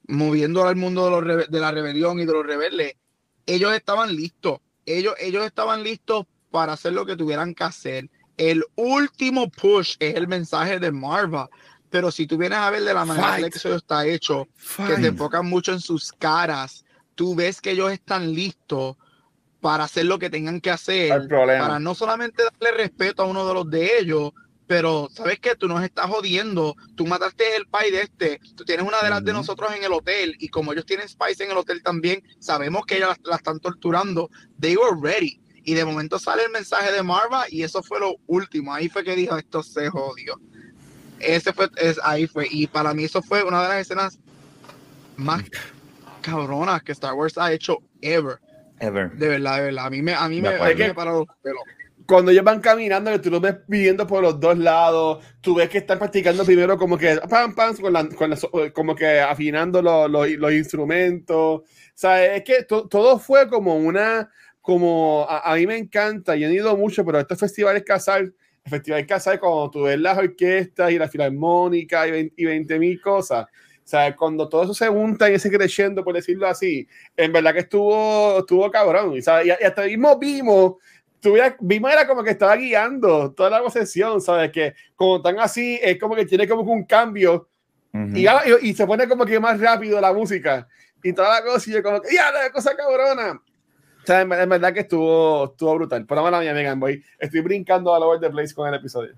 moviendo 0.09 0.67
al 0.67 0.75
mundo 0.75 1.05
de, 1.05 1.11
los 1.11 1.49
de 1.49 1.59
la 1.59 1.71
rebelión 1.71 2.19
y 2.19 2.25
de 2.25 2.33
los 2.33 2.45
rebeldes, 2.45 2.95
ellos 3.45 3.73
estaban 3.73 4.15
listos. 4.15 4.59
Ellos, 4.85 5.13
ellos 5.19 5.45
estaban 5.45 5.83
listos 5.83 6.25
para 6.49 6.73
hacer 6.73 6.93
lo 6.93 7.05
que 7.05 7.15
tuvieran 7.15 7.53
que 7.53 7.63
hacer. 7.63 8.09
El 8.35 8.63
último 8.75 9.49
push 9.49 9.95
es 9.99 10.15
el 10.15 10.27
mensaje 10.27 10.79
de 10.79 10.91
Marva. 10.91 11.49
Pero 11.89 12.11
si 12.11 12.27
tú 12.27 12.37
vienes 12.37 12.59
a 12.59 12.69
ver 12.69 12.83
de 12.83 12.93
la 12.93 13.05
manera 13.05 13.35
que 13.35 13.41
el 13.41 13.47
episodio 13.47 13.77
está 13.77 14.05
hecho, 14.05 14.47
que 14.77 14.95
se 14.95 15.07
enfocan 15.07 15.45
mucho 15.47 15.71
en 15.73 15.79
sus 15.79 16.11
caras, 16.11 16.85
tú 17.15 17.35
ves 17.35 17.61
que 17.61 17.71
ellos 17.71 17.91
están 17.91 18.33
listos 18.33 18.95
para 19.59 19.85
hacer 19.85 20.05
lo 20.05 20.19
que 20.19 20.29
tengan 20.29 20.61
que 20.61 20.71
hacer, 20.71 21.27
para 21.27 21.79
no 21.79 21.95
solamente 21.95 22.43
darle 22.43 22.77
respeto 22.77 23.23
a 23.23 23.25
uno 23.25 23.47
de 23.47 23.53
los 23.53 23.69
de 23.69 23.99
ellos, 23.99 24.31
pero 24.69 25.09
sabes 25.11 25.39
que 25.39 25.55
tú 25.55 25.67
nos 25.67 25.83
estás 25.83 26.05
jodiendo, 26.05 26.75
tú 26.95 27.07
mataste 27.07 27.55
el 27.55 27.65
pai 27.65 27.89
de 27.89 28.01
este, 28.01 28.39
tú 28.55 28.63
tienes 28.63 28.85
una 28.85 29.01
de 29.01 29.09
las 29.09 29.25
de 29.25 29.33
nosotros 29.33 29.71
en 29.75 29.83
el 29.83 29.91
hotel 29.91 30.35
y 30.37 30.49
como 30.49 30.71
ellos 30.71 30.85
tienen 30.85 31.09
Spice 31.09 31.43
en 31.43 31.49
el 31.49 31.57
hotel 31.57 31.81
también, 31.81 32.21
sabemos 32.37 32.85
que 32.85 32.97
ellas 32.97 33.17
la, 33.23 33.37
están 33.37 33.59
torturando, 33.59 34.29
they 34.61 34.77
were 34.77 34.95
ready. 35.01 35.41
Y 35.63 35.73
de 35.73 35.83
momento 35.83 36.19
sale 36.19 36.43
el 36.43 36.51
mensaje 36.51 36.91
de 36.91 37.01
Marva 37.01 37.45
y 37.49 37.63
eso 37.63 37.81
fue 37.81 37.99
lo 37.99 38.17
último, 38.27 38.71
ahí 38.71 38.89
fue 38.89 39.03
que 39.03 39.15
dijo 39.15 39.35
esto 39.35 39.63
se 39.63 39.89
jodió. 39.89 40.39
Ese 41.17 41.51
fue, 41.51 41.67
es, 41.77 41.99
ahí 42.03 42.27
fue, 42.27 42.47
y 42.47 42.67
para 42.67 42.93
mí 42.93 43.05
eso 43.05 43.23
fue 43.23 43.41
una 43.41 43.63
de 43.63 43.69
las 43.69 43.81
escenas 43.81 44.19
más 45.17 45.41
cabronas 46.21 46.83
que 46.83 46.91
Star 46.91 47.15
Wars 47.15 47.39
ha 47.39 47.51
hecho 47.51 47.79
ever. 48.01 48.39
Ever. 48.79 49.09
De 49.13 49.29
verdad, 49.29 49.57
de 49.57 49.63
verdad. 49.63 49.87
A 49.87 49.89
mí 49.89 50.03
me, 50.03 50.13
a 50.13 50.29
mí 50.29 50.41
me, 50.43 50.51
me 50.51 50.93
parado 50.93 51.25
cuando 52.09 52.31
ellos 52.31 52.43
van 52.43 52.59
caminando, 52.59 53.21
tú 53.21 53.29
los 53.29 53.39
ves 53.39 53.57
viviendo 53.67 54.07
por 54.07 54.23
los 54.23 54.39
dos 54.39 54.57
lados, 54.57 55.23
tú 55.41 55.53
ves 55.53 55.69
que 55.69 55.77
están 55.77 55.99
practicando 55.99 56.43
primero 56.43 56.75
como 56.75 56.97
que 56.97 57.17
pam, 57.29 57.53
pam, 57.53 57.75
con 57.77 58.35
como 58.73 58.95
que 58.95 59.19
afinando 59.19 59.79
los, 59.79 60.09
los, 60.09 60.51
instrumentos. 60.51 61.61
O 61.61 61.63
sea, 61.93 62.35
es 62.35 62.43
que 62.43 62.63
todo 62.63 63.19
fue 63.19 63.47
como 63.47 63.75
una, 63.75 64.27
como 64.59 65.27
a, 65.29 65.53
mí 65.53 65.67
me 65.67 65.77
encanta, 65.77 66.35
y 66.35 66.43
he 66.43 66.51
ido 66.51 66.75
mucho, 66.75 67.05
pero 67.05 67.19
estos 67.19 67.39
festivales 67.39 67.83
casal, 67.83 68.33
el 68.65 68.71
festival 68.71 69.05
casal, 69.05 69.39
cuando 69.39 69.69
tú 69.69 69.83
ves 69.83 69.99
las 69.99 70.17
orquestas 70.17 70.91
y 70.91 70.97
la 70.97 71.07
filarmónica 71.07 72.07
y 72.07 72.45
20 72.45 72.79
mil 72.79 72.99
cosas. 72.99 73.45
O 73.45 73.87
sea, 73.89 74.15
cuando 74.15 74.47
todo 74.49 74.63
eso 74.63 74.73
se 74.75 74.87
junta 74.87 75.29
y 75.29 75.33
ese 75.33 75.49
creciendo, 75.51 76.03
por 76.03 76.13
decirlo 76.15 76.47
así, 76.47 76.87
en 77.17 77.31
verdad 77.31 77.53
que 77.53 77.61
estuvo, 77.61 78.39
estuvo 78.39 78.69
cabrón. 78.69 79.13
Y, 79.15 79.17
y 79.17 79.49
hasta 79.65 79.85
mismo 79.85 80.17
vimos 80.19 80.73
tuviera, 81.19 81.55
vimos 81.59 81.91
era 81.91 82.07
como 82.07 82.23
que 82.23 82.31
estaba 82.31 82.55
guiando 82.55 83.31
toda 83.31 83.49
la 83.49 83.69
sesión, 83.69 84.21
¿sabes? 84.21 84.51
Que 84.51 84.73
como 84.95 85.17
están 85.17 85.39
así, 85.39 85.79
es 85.81 85.99
como 85.99 86.15
que 86.15 86.25
tiene 86.25 86.47
como 86.47 86.61
un 86.61 86.85
cambio 86.85 87.49
y, 87.93 88.27
y, 88.61 88.73
se 88.73 88.85
pone 88.85 89.07
como 89.07 89.25
que 89.25 89.39
más 89.39 89.59
rápido 89.59 89.99
la 89.99 90.13
música 90.13 90.67
y 91.03 91.13
toda 91.13 91.39
la 91.39 91.43
cosa, 91.43 91.69
y 91.69 91.73
yo 91.73 91.81
como 91.83 92.01
que, 92.01 92.13
ya, 92.13 92.31
la 92.31 92.51
cosa 92.51 92.75
cabrona. 92.75 93.41
O 94.01 94.05
sea, 94.05 94.21
en, 94.21 94.29
verdad 94.29 94.73
que 94.73 94.81
estuvo, 94.81 95.45
estuvo 95.45 95.75
brutal. 95.75 96.05
Por 96.05 96.31
la 96.31 96.39
mía, 96.39 96.53
Megan 96.53 96.79
Boy, 96.79 97.03
estoy 97.17 97.41
brincando 97.41 97.93
a 97.93 97.99
over 97.99 98.19
the 98.19 98.29
place 98.29 98.53
con 98.53 98.67
el 98.67 98.75
episodio. 98.75 99.13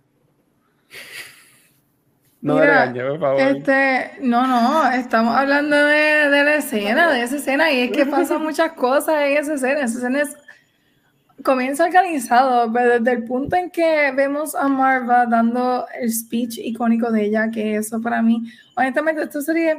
No 2.42 2.56
me 2.56 2.66
regañe, 2.66 3.04
por 3.04 3.20
favor. 3.20 3.42
Este, 3.42 4.12
no, 4.22 4.48
no, 4.48 4.92
estamos 4.92 5.36
hablando 5.36 5.76
de, 5.76 6.30
de, 6.30 6.44
la 6.44 6.56
escena, 6.56 7.12
de 7.12 7.24
esa 7.24 7.38
escena, 7.38 7.72
y 7.72 7.82
es 7.82 7.92
que 7.92 8.06
pasan 8.08 8.42
muchas 8.42 8.72
cosas 8.74 9.22
en 9.22 9.38
esa 9.38 9.54
escena. 9.56 9.82
Esa 9.82 9.98
escena 9.98 10.22
es 10.22 10.38
comienza 11.44 11.86
organizado, 11.86 12.72
pero 12.72 13.00
desde 13.00 13.12
el 13.12 13.24
punto 13.26 13.56
en 13.56 13.70
que 13.70 14.12
vemos 14.16 14.56
a 14.56 14.68
Marva 14.68 15.26
dando 15.26 15.86
el 16.00 16.12
speech 16.12 16.58
icónico 16.58 17.12
de 17.12 17.26
ella, 17.26 17.50
que 17.52 17.76
eso 17.76 18.02
para 18.02 18.22
mí, 18.22 18.44
honestamente, 18.76 19.24
esto 19.24 19.42
sería, 19.42 19.78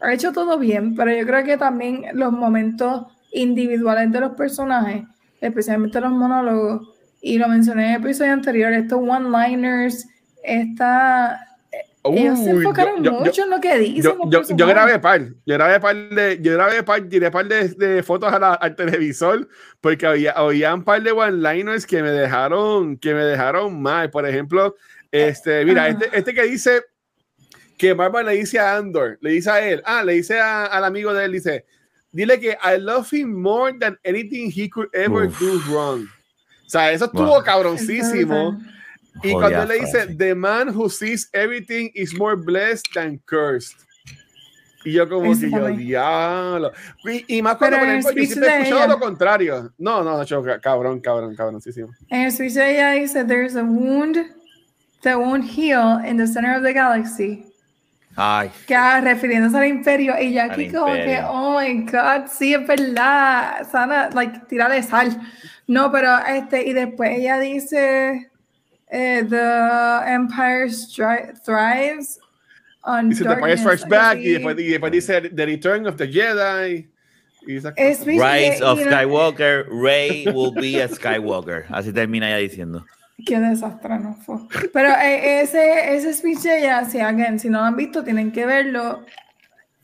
ha 0.00 0.12
hecho 0.12 0.32
todo 0.32 0.58
bien, 0.58 0.94
pero 0.94 1.10
yo 1.12 1.26
creo 1.26 1.44
que 1.44 1.56
también 1.56 2.04
los 2.12 2.32
momentos 2.32 3.06
individuales 3.32 4.12
de 4.12 4.20
los 4.20 4.32
personajes, 4.34 5.04
especialmente 5.40 6.00
los 6.00 6.12
monólogos, 6.12 6.88
y 7.20 7.38
lo 7.38 7.48
mencioné 7.48 7.88
en 7.88 7.94
el 7.94 8.00
episodio 8.02 8.32
anterior, 8.32 8.72
estos 8.72 9.00
one-liners, 9.00 10.06
esta 10.42 11.47
ellos 12.14 12.38
se 12.38 12.50
enfocaron 12.50 13.02
mucho 13.02 13.44
en 13.44 13.50
lo 13.50 13.60
que 13.60 13.78
dicen. 13.78 14.12
Yo, 14.30 14.66
grabé 14.66 14.98
par, 14.98 15.20
yo 15.44 15.54
grabé 15.54 15.80
par 15.80 15.96
de, 15.96 16.38
yo 16.40 16.52
grabé 16.54 16.82
par, 16.82 17.02
tiré 17.08 17.30
par 17.30 17.46
de, 17.46 17.68
de 17.68 18.02
fotos 18.02 18.32
al 18.32 18.76
televisor 18.76 19.48
porque 19.80 20.06
había, 20.06 20.32
había 20.32 20.74
un 20.74 20.84
par 20.84 21.02
de 21.02 21.12
one-liners 21.12 21.86
que 21.86 22.02
me 22.02 22.10
dejaron, 22.10 22.96
que 22.96 23.14
me 23.14 23.24
dejaron 23.24 23.80
mal. 23.80 24.10
Por 24.10 24.26
ejemplo, 24.26 24.76
este, 25.10 25.64
mira, 25.64 25.88
este, 25.88 26.08
este 26.12 26.34
que 26.34 26.42
dice 26.44 26.82
que 27.76 27.94
Marvel 27.94 28.26
le 28.26 28.32
dice 28.32 28.58
a 28.58 28.76
Andor, 28.76 29.18
le 29.20 29.30
dice 29.30 29.50
a 29.50 29.66
él, 29.66 29.82
ah, 29.84 30.02
le 30.02 30.14
dice 30.14 30.40
al 30.40 30.84
amigo 30.84 31.14
de 31.14 31.24
él, 31.24 31.32
dice, 31.32 31.64
dile 32.12 32.40
que 32.40 32.58
I 32.62 32.78
love 32.78 33.12
him 33.12 33.40
more 33.40 33.72
than 33.78 33.98
anything 34.04 34.50
he 34.50 34.68
could 34.68 34.88
ever 34.92 35.28
do 35.28 35.60
wrong. 35.68 36.06
O 36.66 36.70
sea, 36.70 36.92
eso 36.92 37.06
estuvo 37.06 37.42
cabroncísimo. 37.42 38.60
Y 39.22 39.32
cuando 39.32 39.62
él 39.62 39.68
le 39.68 39.80
dice, 39.80 40.06
The 40.16 40.34
man 40.34 40.68
who 40.68 40.88
sees 40.88 41.28
everything 41.32 41.90
is 41.94 42.14
more 42.16 42.36
blessed 42.36 42.86
than 42.94 43.20
cursed. 43.26 43.76
Y 44.84 44.92
yo 44.92 45.08
como 45.08 45.34
que 45.38 45.50
yo, 45.50 45.68
diablo. 45.68 46.72
Y, 47.26 47.42
más 47.42 47.56
cuando, 47.56 47.78
por 47.78 47.88
ejemplo, 47.88 48.12
yo 48.12 48.24
siempre 48.24 48.48
he 48.48 48.62
escuchado 48.62 48.88
lo 48.88 48.98
contrario. 49.00 49.72
No, 49.76 50.02
no, 50.02 50.16
no, 50.16 50.60
cabrón, 50.60 51.00
cabrón, 51.00 51.34
cabroncísimo. 51.34 51.90
En 52.08 52.22
el 52.22 52.32
speech 52.32 52.54
de 52.54 52.70
ella 52.70 52.92
dice, 52.92 53.24
there's 53.24 53.56
a 53.56 53.62
wound 53.62 54.16
that 55.02 55.16
won't 55.18 55.44
heal 55.44 55.98
in 56.04 56.16
the 56.16 56.26
center 56.26 56.56
of 56.56 56.62
the 56.62 56.72
galaxy. 56.72 57.44
Ay. 58.16 58.50
Que 58.66 58.76
refiriéndose 59.00 59.56
al 59.56 59.66
imperio. 59.66 60.14
Y 60.20 60.32
yo 60.32 60.42
aquí 60.42 60.70
como 60.70 60.92
que, 60.92 61.20
oh 61.24 61.60
my 61.60 61.82
God, 61.82 62.28
sí, 62.28 62.54
es 62.54 62.66
verdad. 62.66 63.68
Sana, 63.70 64.10
like, 64.10 64.40
de 64.48 64.82
sal. 64.82 65.20
No, 65.66 65.92
pero 65.92 66.18
este, 66.26 66.66
y 66.66 66.72
después 66.72 67.18
ella 67.18 67.38
dice 67.38 68.27
eh, 68.90 69.22
the 69.22 70.02
Empire 70.06 70.68
thrives 70.68 72.18
on 72.84 73.10
dice, 73.10 73.24
The 73.24 73.30
Empire 73.30 73.56
Strikes 73.56 73.84
Back 73.88 74.18
y 74.18 74.32
después, 74.32 74.58
y 74.58 74.68
después, 74.68 74.92
dice 74.92 75.20
The 75.34 75.46
Return 75.46 75.86
of 75.86 75.96
the 75.96 76.06
Jedi. 76.06 76.86
Rise 77.46 78.60
of 78.60 78.78
Skywalker, 78.78 79.66
Rey 79.70 80.26
will 80.26 80.52
be 80.52 80.80
a 80.80 80.88
Skywalker. 80.88 81.64
Así 81.70 81.92
termina 81.92 82.28
ya 82.28 82.36
diciendo. 82.36 82.84
Qué 83.24 83.38
desastre 83.40 83.98
no 83.98 84.14
fue. 84.14 84.36
Pero 84.72 84.90
eh, 84.90 85.40
ese, 85.40 85.96
ese 85.96 86.12
speech 86.12 86.42
ya, 86.42 86.84
si, 86.84 87.00
again, 87.00 87.38
si 87.38 87.48
no 87.48 87.60
lo 87.60 87.64
han 87.64 87.76
visto, 87.76 88.04
tienen 88.04 88.32
que 88.32 88.44
verlo 88.44 89.04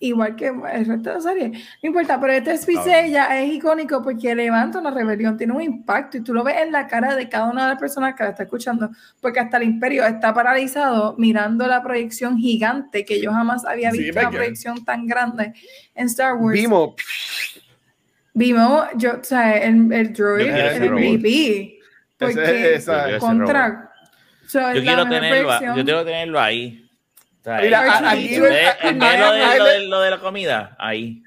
igual 0.00 0.36
que 0.36 0.48
el 0.48 0.86
resto 0.86 1.10
de 1.10 1.14
la 1.14 1.20
serie. 1.20 1.48
No 1.82 1.88
importa, 1.88 2.20
pero 2.20 2.32
este 2.32 2.56
speech 2.56 2.86
ella 2.86 3.40
es 3.40 3.52
icónico 3.52 4.02
porque 4.02 4.34
levanta 4.34 4.78
una 4.78 4.90
rebelión, 4.90 5.36
tiene 5.36 5.52
un 5.52 5.62
impacto 5.62 6.18
y 6.18 6.20
tú 6.20 6.34
lo 6.34 6.44
ves 6.44 6.56
en 6.60 6.72
la 6.72 6.86
cara 6.86 7.14
de 7.14 7.28
cada 7.28 7.50
una 7.50 7.62
de 7.62 7.68
las 7.70 7.80
personas 7.80 8.14
que 8.14 8.24
la 8.24 8.30
está 8.30 8.42
escuchando, 8.44 8.90
porque 9.20 9.40
hasta 9.40 9.56
el 9.56 9.64
imperio 9.64 10.04
está 10.04 10.34
paralizado 10.34 11.14
mirando 11.18 11.66
la 11.66 11.82
proyección 11.82 12.38
gigante 12.38 13.04
que 13.04 13.20
yo 13.20 13.32
jamás 13.32 13.64
había 13.64 13.90
visto 13.90 14.18
una 14.18 14.30
proyección 14.30 14.84
tan 14.84 15.06
grande 15.06 15.52
en 15.94 16.06
Star 16.06 16.34
Wars. 16.34 16.54
Vimos. 16.54 16.94
Vimos, 18.34 18.86
yo, 18.96 19.12
o 19.20 19.24
sea, 19.24 19.56
el, 19.58 19.92
el 19.92 20.12
droid, 20.12 20.46
el 20.48 20.90
MVP. 20.90 21.78
Porque 22.18 22.82
contra. 23.20 23.92
yo, 24.52 24.82
quiero 24.82 25.08
tenerlo, 25.08 25.60
yo 25.76 25.84
quiero 25.84 26.04
tenerlo 26.04 26.40
ahí 26.40 26.83
lo, 29.58 29.64
de, 29.64 29.86
lo 29.86 30.00
de 30.00 30.10
la 30.10 30.18
comida, 30.18 30.76
ahí. 30.78 31.22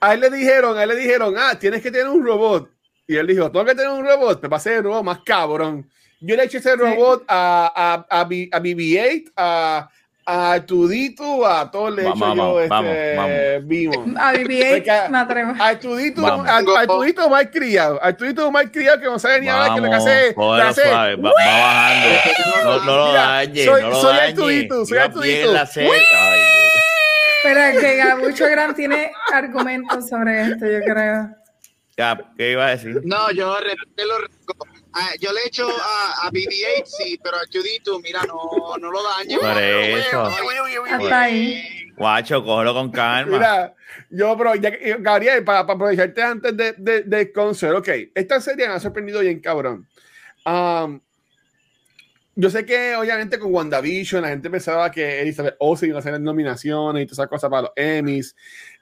A 0.00 0.14
él 0.14 0.20
le 0.20 0.30
dijeron, 0.30 0.78
a 0.78 0.84
él 0.84 0.88
le 0.90 0.96
dijeron, 0.96 1.34
ah, 1.36 1.58
tienes 1.58 1.82
que 1.82 1.90
tener 1.90 2.08
un 2.08 2.24
robot. 2.24 2.70
Y 3.06 3.16
él 3.16 3.26
dijo, 3.26 3.50
tengo 3.50 3.64
que 3.64 3.74
tener 3.74 3.90
un 3.90 4.06
robot, 4.06 4.40
me 4.42 4.48
pasé 4.48 4.76
el 4.76 4.84
robot 4.84 5.02
más 5.02 5.20
cabrón. 5.24 5.88
Yo 6.20 6.36
le 6.36 6.44
eché 6.44 6.58
ese 6.58 6.76
robot 6.76 7.24
a, 7.28 7.72
a, 7.74 7.94
a, 8.08 8.20
a 8.20 8.24
BB-8, 8.26 9.32
a, 9.36 9.88
a 10.30 10.60
Tudito, 10.60 11.46
a 11.46 11.70
todos 11.70 11.94
le 11.94 12.02
he 12.02 12.08
hecho 12.10 12.34
yo 12.34 12.60
este 12.60 13.60
vivo. 13.60 14.04
A 14.18 14.34
BB-8 14.34 15.08
me 15.08 15.18
atrevo. 15.18 15.54
A 15.58 15.78
Tudito, 15.78 16.26
a, 16.26 16.86
Tudito 16.86 17.30
mal 17.30 17.50
criado, 17.50 17.98
a 18.02 18.12
Tudito 18.12 18.52
mal 18.52 18.70
criado 18.70 19.00
que 19.00 19.06
no 19.06 19.18
sabe 19.18 19.40
ni 19.40 19.48
hablar 19.48 19.74
que 19.74 19.80
lo 19.80 19.88
que 19.88 19.96
hace. 19.96 20.34
Va, 20.34 21.16
va 21.16 21.32
bajando. 21.32 22.08
No, 22.62 22.84
no 22.84 22.96
lo 22.96 23.12
dañe, 23.14 23.64
soy, 23.64 23.82
no 23.82 23.88
lo 23.88 24.00
soy 24.02 24.16
dañe. 24.16 24.28
el 24.28 24.34
Tudito, 24.34 24.84
soy 24.84 24.98
el 24.98 25.12
Tudito. 25.12 25.52
Pero 27.42 27.60
es 27.60 27.80
que 27.80 27.96
Gabucho 27.96 28.44
Gran 28.50 28.74
tiene 28.74 29.10
argumentos 29.32 30.08
sobre 30.10 30.42
esto, 30.42 30.66
yo 30.66 30.80
creo. 30.80 31.30
¿qué 32.36 32.52
iba 32.52 32.66
a 32.66 32.70
decir? 32.70 33.00
No, 33.04 33.30
yo 33.30 33.56
lo 33.58 34.18
Ah, 35.00 35.10
yo 35.20 35.32
le 35.32 35.44
echo 35.46 35.68
a, 35.68 36.26
a 36.26 36.30
BB-8, 36.32 36.84
sí, 36.84 37.20
pero 37.22 37.36
a 37.36 37.40
Judito, 37.52 38.00
mira, 38.00 38.20
no, 38.26 38.76
no 38.80 38.90
lo 38.90 39.00
daño. 39.00 39.38
Por 39.38 39.62
eso. 39.62 40.22
Hasta 40.24 41.20
ahí. 41.20 41.92
Guacho, 41.96 42.42
cógelo 42.42 42.74
con 42.74 42.90
calma. 42.90 43.30
Mira, 43.30 43.74
yo, 44.10 44.34
bro, 44.34 44.56
ya, 44.56 44.70
Gabriel, 44.98 45.44
para, 45.44 45.64
para 45.64 45.74
aprovecharte 45.76 46.20
antes 46.20 46.56
de, 46.56 46.72
de, 46.78 47.02
de 47.02 47.32
concert, 47.32 47.76
ok, 47.76 47.88
esta 48.12 48.40
serie 48.40 48.66
me 48.66 48.74
ha 48.74 48.80
sorprendido 48.80 49.20
bien, 49.20 49.38
cabrón. 49.38 49.88
Um, 50.44 51.00
yo 52.34 52.50
sé 52.50 52.66
que 52.66 52.96
obviamente 52.96 53.38
con 53.38 53.54
WandaVision 53.54 54.22
la 54.22 54.28
gente 54.30 54.50
pensaba 54.50 54.90
que 54.90 55.20
Elizabeth 55.20 55.54
Olsen 55.60 55.90
iba 55.90 55.98
a 55.98 56.00
hacer 56.00 56.20
nominaciones 56.20 57.02
y 57.02 57.06
todas 57.06 57.18
esas 57.18 57.28
cosas 57.28 57.50
para 57.50 57.62
los 57.62 57.72
Emmys. 57.76 58.34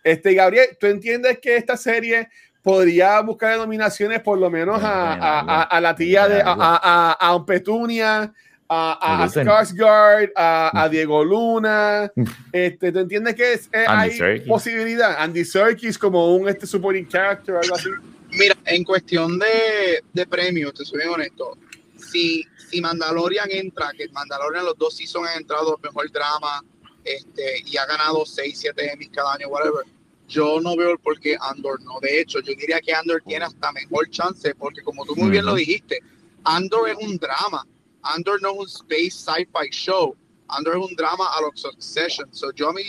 Este, 0.03 0.33
Gabriel, 0.33 0.77
¿tú 0.81 0.87
entiendes 0.87 1.39
que 1.41 1.57
esta 1.57 1.77
serie 1.77 2.29
podría 2.67 3.21
buscar 3.21 3.57
nominaciones 3.59 4.21
por 4.23 4.41
lo 4.41 4.51
menos 4.51 4.83
a, 4.83 5.13
a, 5.13 5.63
a, 5.63 5.81
la 5.81 5.95
tía 5.95 6.27
de 6.27 6.43
a, 6.43 6.57
a, 6.59 7.35
a 7.35 7.47
Petunia, 7.47 8.35
a, 8.69 9.23
a 9.23 9.29
Skarsgård, 9.29 10.33
a, 10.35 10.89
Diego 10.91 11.25
Luna. 11.25 12.11
Este, 12.53 12.91
¿Tú 12.91 12.99
entiendes 12.99 13.37
que 13.37 13.53
es, 13.53 13.69
eh, 13.73 13.85
hay 13.87 14.41
posibilidad? 14.41 15.15
Andy 15.17 15.45
Serkis 15.45 15.97
como 15.97 16.35
un 16.35 16.49
este 16.49 16.67
supporting 16.67 17.07
character, 17.07 17.55
algo 17.55 17.77
así. 17.77 17.89
Mira, 18.33 18.57
en 18.65 18.83
cuestión 18.83 19.39
de, 19.39 20.03
de 20.13 20.27
premios, 20.27 20.75
te 20.75 20.85
soy 20.85 20.99
bien 20.99 21.11
honesto. 21.11 21.57
Si, 21.97 22.45
si 22.69 22.81
Mandalorian 22.81 23.49
entra, 23.49 23.93
que 23.97 24.09
Mandalorian 24.09 24.65
los 24.65 24.77
dos 24.77 24.97
seasons 24.97 25.29
han 25.31 25.43
entrado 25.43 25.79
mejor 25.85 26.11
drama 26.11 26.65
este, 27.05 27.63
y 27.65 27.77
ha 27.77 27.87
ganado 27.87 28.27
6, 28.27 28.59
7 28.59 28.93
Emmys 28.93 29.11
cada 29.11 29.35
año, 29.35 29.47
whatever. 29.47 29.85
Yo 30.29 30.61
no 30.61 30.77
veo 30.77 30.91
el 30.93 30.99
por 30.99 31.19
qué 31.21 31.37
Andor 31.41 31.83
no. 31.83 32.01
De 32.01 32.21
hecho, 32.21 32.41
yo 32.41 32.53
diría 32.59 32.81
que 32.81 32.93
Andor 32.93 33.23
tiene 33.27 33.45
hasta 33.45 33.73
mejor 33.73 34.11
chance, 34.11 34.55
porque 34.55 34.83
como 34.83 35.05
tú 35.05 35.15
muy 35.17 35.31
bien 35.31 35.45
lo 35.45 35.55
dijiste, 35.55 36.01
Andor 36.45 36.91
es 36.91 36.97
un 36.97 37.17
drama 37.17 37.67
Andor 38.07 38.41
no 38.41 38.51
es 38.51 38.59
un 38.59 38.67
space 38.67 39.11
sci-fi 39.11 39.71
show. 39.71 40.15
Andor 40.49 40.77
es 40.77 40.91
un 40.91 40.95
drama 40.95 41.27
a 41.37 41.41
los 41.41 41.61
Succession. 41.61 42.29
So 42.33 42.53
yo, 42.53 42.71
a 42.71 42.73
mí, 42.73 42.83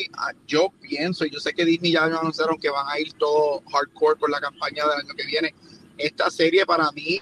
yo 0.46 0.72
pienso, 0.80 1.26
y 1.26 1.32
yo 1.32 1.40
sé 1.40 1.54
que 1.54 1.66
Disney 1.66 1.94
ya 1.94 2.04
anunciaron 2.04 2.58
que 2.60 2.70
van 2.70 2.86
a 2.88 3.00
ir 3.00 3.14
todo 3.14 3.64
hardcore 3.72 4.20
con 4.20 4.30
la 4.30 4.40
campaña 4.40 4.84
del 4.84 5.00
año 5.00 5.14
que 5.16 5.26
viene. 5.26 5.56
Esta 5.98 6.30
serie 6.30 6.66
para 6.66 6.92
mí, 6.92 7.20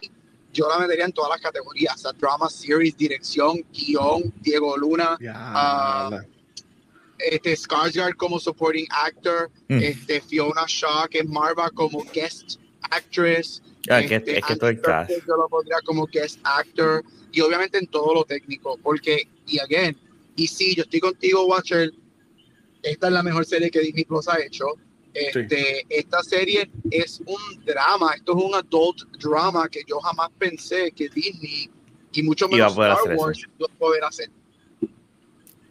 yo 0.51 0.68
la 0.68 0.80
metería 0.80 1.05
en 1.05 1.13
todas 1.13 1.30
las 1.30 1.41
categorías. 1.41 2.05
O 2.05 2.13
drama, 2.13 2.49
series, 2.49 2.97
dirección, 2.97 3.66
guion, 3.72 4.34
Diego 4.41 4.76
Luna. 4.78 5.18
Uh, 5.22 6.34
este 7.18 7.53
Skarsgård 7.55 8.16
como 8.16 8.39
supporting 8.39 8.88
actor, 8.89 9.49
mm. 9.70 9.80
este 9.82 10.22
Fiona 10.22 10.66
Shaw 10.68 11.07
que 11.09 11.20
es 11.20 11.28
Marva 11.28 11.70
como 11.70 12.03
guest 12.13 12.59
actress, 12.91 13.61
ah, 13.89 14.01
este, 14.01 14.24
que, 14.24 14.38
es 14.38 14.45
que 14.45 14.53
estoy 14.53 14.80
yo 15.28 15.36
lo 15.38 15.47
pondría 15.49 15.78
como 15.86 16.05
guest 16.07 16.39
actor, 16.43 17.03
y 17.32 17.41
obviamente 17.41 17.78
en 17.78 17.88
todo 17.88 18.13
lo 18.13 18.24
técnico, 18.24 18.78
porque, 18.82 19.28
y 19.45 19.59
again, 19.59 19.97
y 20.36 20.47
sí, 20.47 20.76
yo 20.76 20.84
estoy 20.84 20.99
contigo, 20.99 21.45
Watcher, 21.45 21.91
esta 22.84 23.07
es 23.07 23.13
la 23.13 23.24
mejor 23.24 23.45
serie 23.45 23.72
que 23.72 23.80
Disney 23.80 24.05
Plus 24.05 24.28
ha 24.28 24.39
hecho. 24.39 24.66
Este, 25.13 25.86
Esta 25.89 26.22
serie 26.24 26.70
es 26.91 27.22
un 27.26 27.63
drama, 27.66 28.13
esto 28.16 28.38
es 28.38 28.43
un 28.43 28.53
adult 28.53 29.03
drama 29.18 29.68
que 29.70 29.82
yo 29.88 29.97
jamás 30.01 30.30
pensé 30.38 30.91
que 30.91 31.07
Disney 31.07 31.70
y 32.11 32.24
mucho 32.24 32.47
menos 32.49 32.74
Star 32.74 33.16
Wars 33.16 33.41
a 33.63 33.78
poder 33.78 34.03
hacer. 34.03 34.30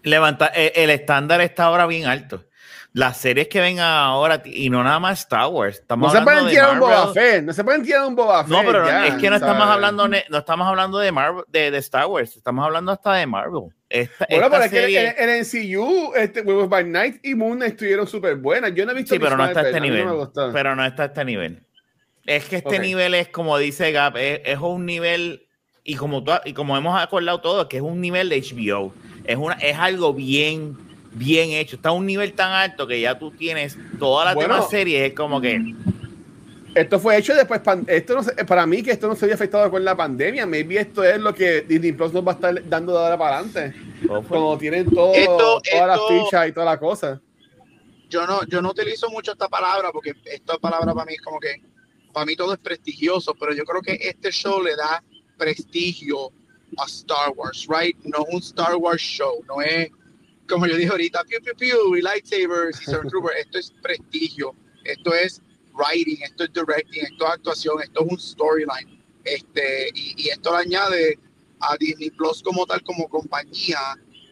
Levanta, 0.04 0.46
el, 0.46 0.72
el 0.74 0.90
estándar 0.90 1.40
está 1.40 1.64
ahora 1.64 1.86
bien 1.86 2.06
alto 2.06 2.44
las 2.94 3.16
series 3.16 3.48
que 3.48 3.60
vengan 3.60 3.88
ahora 3.88 4.40
y 4.44 4.70
no 4.70 4.84
nada 4.84 5.00
más 5.00 5.18
Star 5.20 5.48
Wars. 5.48 5.80
Estamos 5.80 6.12
no 6.12 6.18
se 6.18 6.24
pueden 6.24 6.46
tirar 6.46 6.74
un 6.74 6.78
Boba 6.78 7.12
Fett, 7.12 7.42
no 7.42 7.52
se 7.52 7.64
pueden 7.64 7.82
tirar 7.82 8.06
un 8.06 8.14
Boba 8.14 8.44
Fett. 8.44 8.52
No, 8.52 8.62
pero 8.64 8.88
es 8.88 9.14
que 9.14 9.28
no 9.28 9.36
estamos 9.36 9.66
hablando 9.66 10.06
no 10.06 10.38
estamos 10.38 10.68
hablando 10.68 10.98
de 10.98 11.10
Marvel, 11.10 11.44
de, 11.48 11.76
Star 11.78 12.06
Wars, 12.06 12.36
estamos 12.36 12.64
hablando 12.64 12.92
hasta 12.92 13.14
de 13.14 13.26
Marvel. 13.26 13.64
Esta, 13.88 14.26
bueno, 14.30 14.48
pero 14.48 14.64
es 14.64 14.70
que 14.70 15.08
en, 15.08 15.28
en 15.28 15.40
MCU, 15.40 16.14
este, 16.14 16.42
by 16.42 16.84
Night 16.84 17.18
y 17.24 17.34
Moon 17.34 17.64
estuvieron 17.64 18.06
súper 18.06 18.36
buenas. 18.36 18.72
Yo 18.74 18.86
no 18.86 18.92
he 18.92 18.94
visto 18.94 19.14
Sí, 19.14 19.20
pero 19.20 19.36
no 19.36 19.44
está 19.44 19.60
a 19.60 19.62
este 19.64 19.80
nivel. 19.80 20.06
pero 20.52 20.76
no 20.76 20.84
está 20.84 21.02
a 21.02 21.06
este 21.06 21.24
nivel. 21.24 21.64
Es 22.26 22.44
que 22.44 22.56
este 22.56 22.78
nivel 22.78 23.14
es, 23.14 23.28
como 23.28 23.58
dice 23.58 23.90
Gap, 23.90 24.16
es, 24.16 24.58
un 24.60 24.86
nivel, 24.86 25.48
y 25.82 25.96
como, 25.96 26.24
y 26.44 26.52
como 26.52 26.76
hemos 26.76 27.00
acordado 27.00 27.40
todos, 27.40 27.66
que 27.66 27.78
es 27.78 27.82
un 27.82 28.00
nivel 28.00 28.28
de 28.28 28.40
HBO. 28.40 28.94
Es, 29.24 29.36
una, 29.36 29.54
es 29.54 29.76
algo 29.76 30.12
bien 30.12 30.76
bien 31.14 31.50
hecho. 31.50 31.76
Está 31.76 31.90
a 31.90 31.92
un 31.92 32.06
nivel 32.06 32.32
tan 32.34 32.52
alto 32.52 32.86
que 32.86 33.00
ya 33.00 33.18
tú 33.18 33.30
tienes 33.30 33.78
todas 33.98 34.26
las 34.26 34.36
demás 34.36 34.68
series. 34.68 35.10
Es 35.10 35.14
como 35.14 35.40
que. 35.40 35.74
Esto 36.74 36.98
fue 36.98 37.16
hecho 37.16 37.34
después. 37.34 37.60
Esto 37.86 38.20
no, 38.20 38.46
para 38.46 38.66
mí, 38.66 38.82
que 38.82 38.90
esto 38.90 39.06
no 39.06 39.14
se 39.14 39.24
había 39.24 39.36
afectado 39.36 39.70
con 39.70 39.84
la 39.84 39.96
pandemia. 39.96 40.44
Maybe 40.44 40.78
esto 40.78 41.04
es 41.04 41.20
lo 41.20 41.32
que 41.32 41.62
Disney 41.62 41.92
Plus 41.92 42.12
nos 42.12 42.26
va 42.26 42.32
a 42.32 42.34
estar 42.34 42.68
dando 42.68 42.92
de 42.92 42.98
ahora 42.98 43.16
para 43.16 43.38
adelante. 43.38 43.74
Como 44.28 44.58
tienen 44.58 44.90
todo, 44.90 45.12
todas 45.24 45.86
las 45.86 46.00
fichas 46.08 46.48
y 46.48 46.52
toda 46.52 46.66
la 46.66 46.78
cosa. 46.78 47.20
Yo 48.10 48.26
no, 48.26 48.44
yo 48.46 48.60
no 48.60 48.70
utilizo 48.70 49.08
mucho 49.08 49.32
esta 49.32 49.48
palabra 49.48 49.90
porque 49.92 50.12
esta 50.24 50.58
palabra 50.58 50.92
para 50.92 51.06
mí 51.06 51.14
es 51.14 51.22
como 51.22 51.38
que. 51.38 51.62
Para 52.12 52.26
mí 52.26 52.36
todo 52.36 52.52
es 52.52 52.60
prestigioso, 52.60 53.34
pero 53.34 53.52
yo 53.54 53.64
creo 53.64 53.82
que 53.82 53.98
este 54.08 54.30
show 54.30 54.62
le 54.62 54.76
da 54.76 55.02
prestigio 55.36 56.30
a 56.78 56.86
Star 56.86 57.32
Wars, 57.36 57.66
right? 57.68 57.96
No 58.04 58.24
un 58.30 58.40
Star 58.40 58.76
Wars 58.76 59.00
show, 59.00 59.42
no 59.48 59.60
es 59.60 59.90
como 60.48 60.66
yo 60.66 60.76
dije 60.76 60.90
ahorita, 60.90 61.24
piu, 61.24 61.40
piu, 61.42 61.54
piu, 61.56 61.96
y 61.96 62.02
lightsabers 62.02 62.80
y 62.80 62.84
Stormtrooper, 62.84 63.36
esto 63.38 63.58
es 63.58 63.72
prestigio, 63.82 64.54
esto 64.84 65.14
es 65.14 65.40
writing, 65.74 66.22
esto 66.22 66.44
es 66.44 66.52
directing, 66.52 67.02
esto 67.02 67.24
es 67.26 67.30
actuación, 67.30 67.82
esto 67.82 68.04
es 68.04 68.12
un 68.12 68.18
storyline. 68.18 69.02
Este, 69.24 69.90
y, 69.94 70.28
esto 70.28 70.52
le 70.52 70.58
añade 70.58 71.18
a 71.60 71.76
Disney 71.78 72.10
Plus 72.10 72.42
como 72.42 72.66
tal, 72.66 72.82
como 72.82 73.08
compañía, 73.08 73.78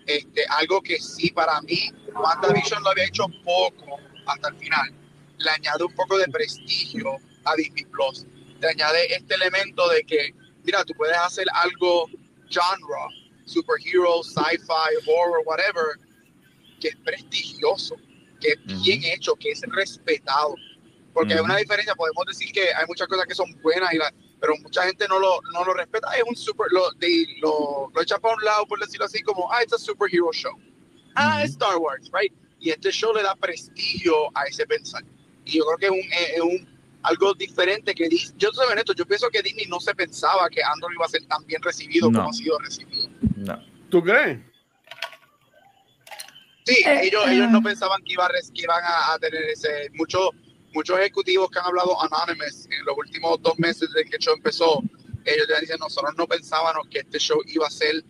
este, 0.07 0.45
algo 0.51 0.83
que 0.83 1.01
sí 1.01 1.31
para 1.31 1.61
mí, 1.63 1.91
WandaVision 2.15 2.83
lo 2.83 2.91
había 2.91 3.05
hecho 3.05 3.27
poco 3.45 3.99
hasta 4.27 4.49
el 4.49 4.57
final. 4.57 4.93
Le 5.39 5.51
añade 5.51 5.85
un 5.85 5.95
poco 5.95 6.19
de 6.19 6.29
prestigio 6.29 7.17
a 7.45 7.55
Disney 7.57 7.85
Plus. 7.87 8.27
Le 8.61 8.69
añade 8.69 9.15
este 9.15 9.35
elemento 9.35 9.89
de 9.89 10.03
que, 10.05 10.35
mira, 10.63 10.85
tú 10.85 10.93
puedes 10.95 11.17
hacer 11.17 11.47
algo 11.55 12.09
genre, 12.53 13.09
superhero, 13.45 14.23
sci-fi, 14.23 14.91
horror, 15.07 15.43
whatever, 15.47 15.99
que 16.81 16.89
es 16.89 16.97
prestigioso, 16.97 17.97
que 18.41 18.51
es 18.51 18.83
bien 18.83 19.03
hecho, 19.05 19.35
que 19.37 19.51
es 19.51 19.63
respetado. 19.63 20.55
Porque 21.13 21.35
hay 21.35 21.41
una 21.41 21.57
diferencia, 21.57 21.95
podemos 21.95 22.25
decir 22.27 22.53
que 22.53 22.73
hay 22.75 22.87
muchas 22.87 23.07
cosas 23.07 23.27
que 23.27 23.35
son 23.35 23.53
buenas, 23.63 23.93
y 23.93 23.99
pero 24.41 24.57
mucha 24.57 24.83
gente 24.85 25.07
no 25.09 25.21
lo, 25.21 25.41
no 25.53 25.65
lo 25.65 25.75
respeta. 25.75 26.11
Es 26.17 26.25
un 26.27 26.35
super, 26.35 26.67
lo, 26.73 26.91
de, 26.93 27.27
lo, 27.41 27.91
lo 27.95 28.03
echa 28.03 28.19
para 28.19 28.35
un 28.35 28.45
lado, 28.45 28.67
por 28.67 28.81
decirlo 28.81 29.07
así, 29.07 29.23
como, 29.23 29.51
ah, 29.53 29.63
es 29.63 29.73
un 29.73 29.79
superhero 29.79 30.33
show. 30.33 30.59
Ah, 31.15 31.45
es 31.45 31.51
Star 31.51 31.77
Wars, 31.77 32.11
right? 32.13 32.33
Y 32.59 32.71
este 32.71 32.91
show 32.91 33.15
le 33.15 33.23
da 33.23 33.37
prestigio 33.37 34.37
a 34.37 34.45
ese 34.45 34.67
pensar. 34.67 35.05
Y 35.45 35.59
yo 35.59 35.65
creo 35.67 35.79
que 35.79 35.87
es 35.87 35.93
un, 35.93 36.13
es 36.13 36.41
un 36.41 36.72
algo 37.03 37.35
diferente 37.35 37.95
que 37.95 38.09
yo 38.37 38.51
soy 38.53 38.67
honesto, 38.71 38.93
yo 38.95 39.07
pienso 39.07 39.29
que 39.31 39.43
Disney 39.43 39.67
no 39.67 39.81
se 39.81 39.95
pensaba 39.95 40.49
que 40.49 40.63
Android 40.63 40.95
iba 40.95 41.07
a 41.07 41.09
ser 41.09 41.25
tan 41.27 41.45
bien 41.47 41.61
recibido 41.63 42.07
como 42.07 42.29
ha 42.29 42.33
sido 42.33 42.59
recibido. 42.59 43.09
No. 43.37 43.59
¿Tú 43.91 44.03
crees? 44.03 44.39
Sí, 46.65 46.77
eh, 46.87 47.01
ellos, 47.03 47.25
ellos 47.29 47.51
no 47.51 47.59
eh. 47.59 47.63
pensaban 47.65 48.03
que, 48.05 48.13
iba 48.13 48.29
que 48.29 48.63
iban 48.63 48.83
a, 48.85 49.19
tener 49.19 49.43
ese. 49.45 49.91
Muchos 49.95 50.31
muchos 50.75 50.99
ejecutivos 50.99 51.51
que 51.51 51.59
han 51.59 51.67
hablado 51.67 52.01
Anonymous 52.03 52.67
en 52.71 52.85
los 52.87 52.97
últimos 52.97 53.43
dos 53.43 53.59
meses 53.59 53.91
desde 53.93 54.09
que 54.09 54.17
el 54.17 54.23
show 54.23 54.35
empezó, 54.35 54.83
ellos 55.25 55.47
ya 55.49 55.61
dicen: 55.61 55.77
Nosotros 55.81 56.15
no 56.17 56.27
pensábamos 56.27 56.87
que 56.89 57.01
este 57.01 57.19
show 57.19 57.41
iba 57.47 57.67
a 57.67 57.71
ser 57.71 58.05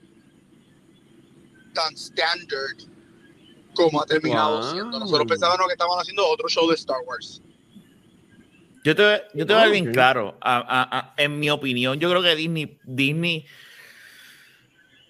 tan 1.73 1.95
standard 1.95 2.77
como 3.75 4.03
ha 4.03 4.07
terminado 4.07 4.71
siendo. 4.71 4.99
Nosotros 4.99 5.27
pensábamos 5.27 5.67
que 5.67 5.73
estaban 5.73 5.99
haciendo 5.99 6.27
otro 6.27 6.49
show 6.49 6.69
de 6.69 6.75
Star 6.75 7.01
Wars. 7.07 7.41
Yo 8.85 8.97
te, 8.97 9.23
yo 9.35 9.47
te 9.47 9.53
voy 9.53 9.63
a 9.63 9.65
dar 9.65 9.71
bien 9.71 9.93
claro. 9.93 10.39
en 11.17 11.39
mi 11.39 11.51
opinión, 11.51 12.01
yo 12.01 12.11
creo 12.11 12.23
que 12.23 12.35
Disney, 12.35 12.79
Disney, 12.83 13.47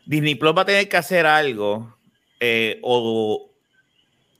Disney 0.04 0.34
Plus 0.34 0.54
va 0.56 0.62
a 0.62 0.66
tener 0.66 0.88
que 0.88 0.96
hacer 0.98 1.24
algo 1.24 1.96
eh, 2.38 2.78
o 2.82 3.50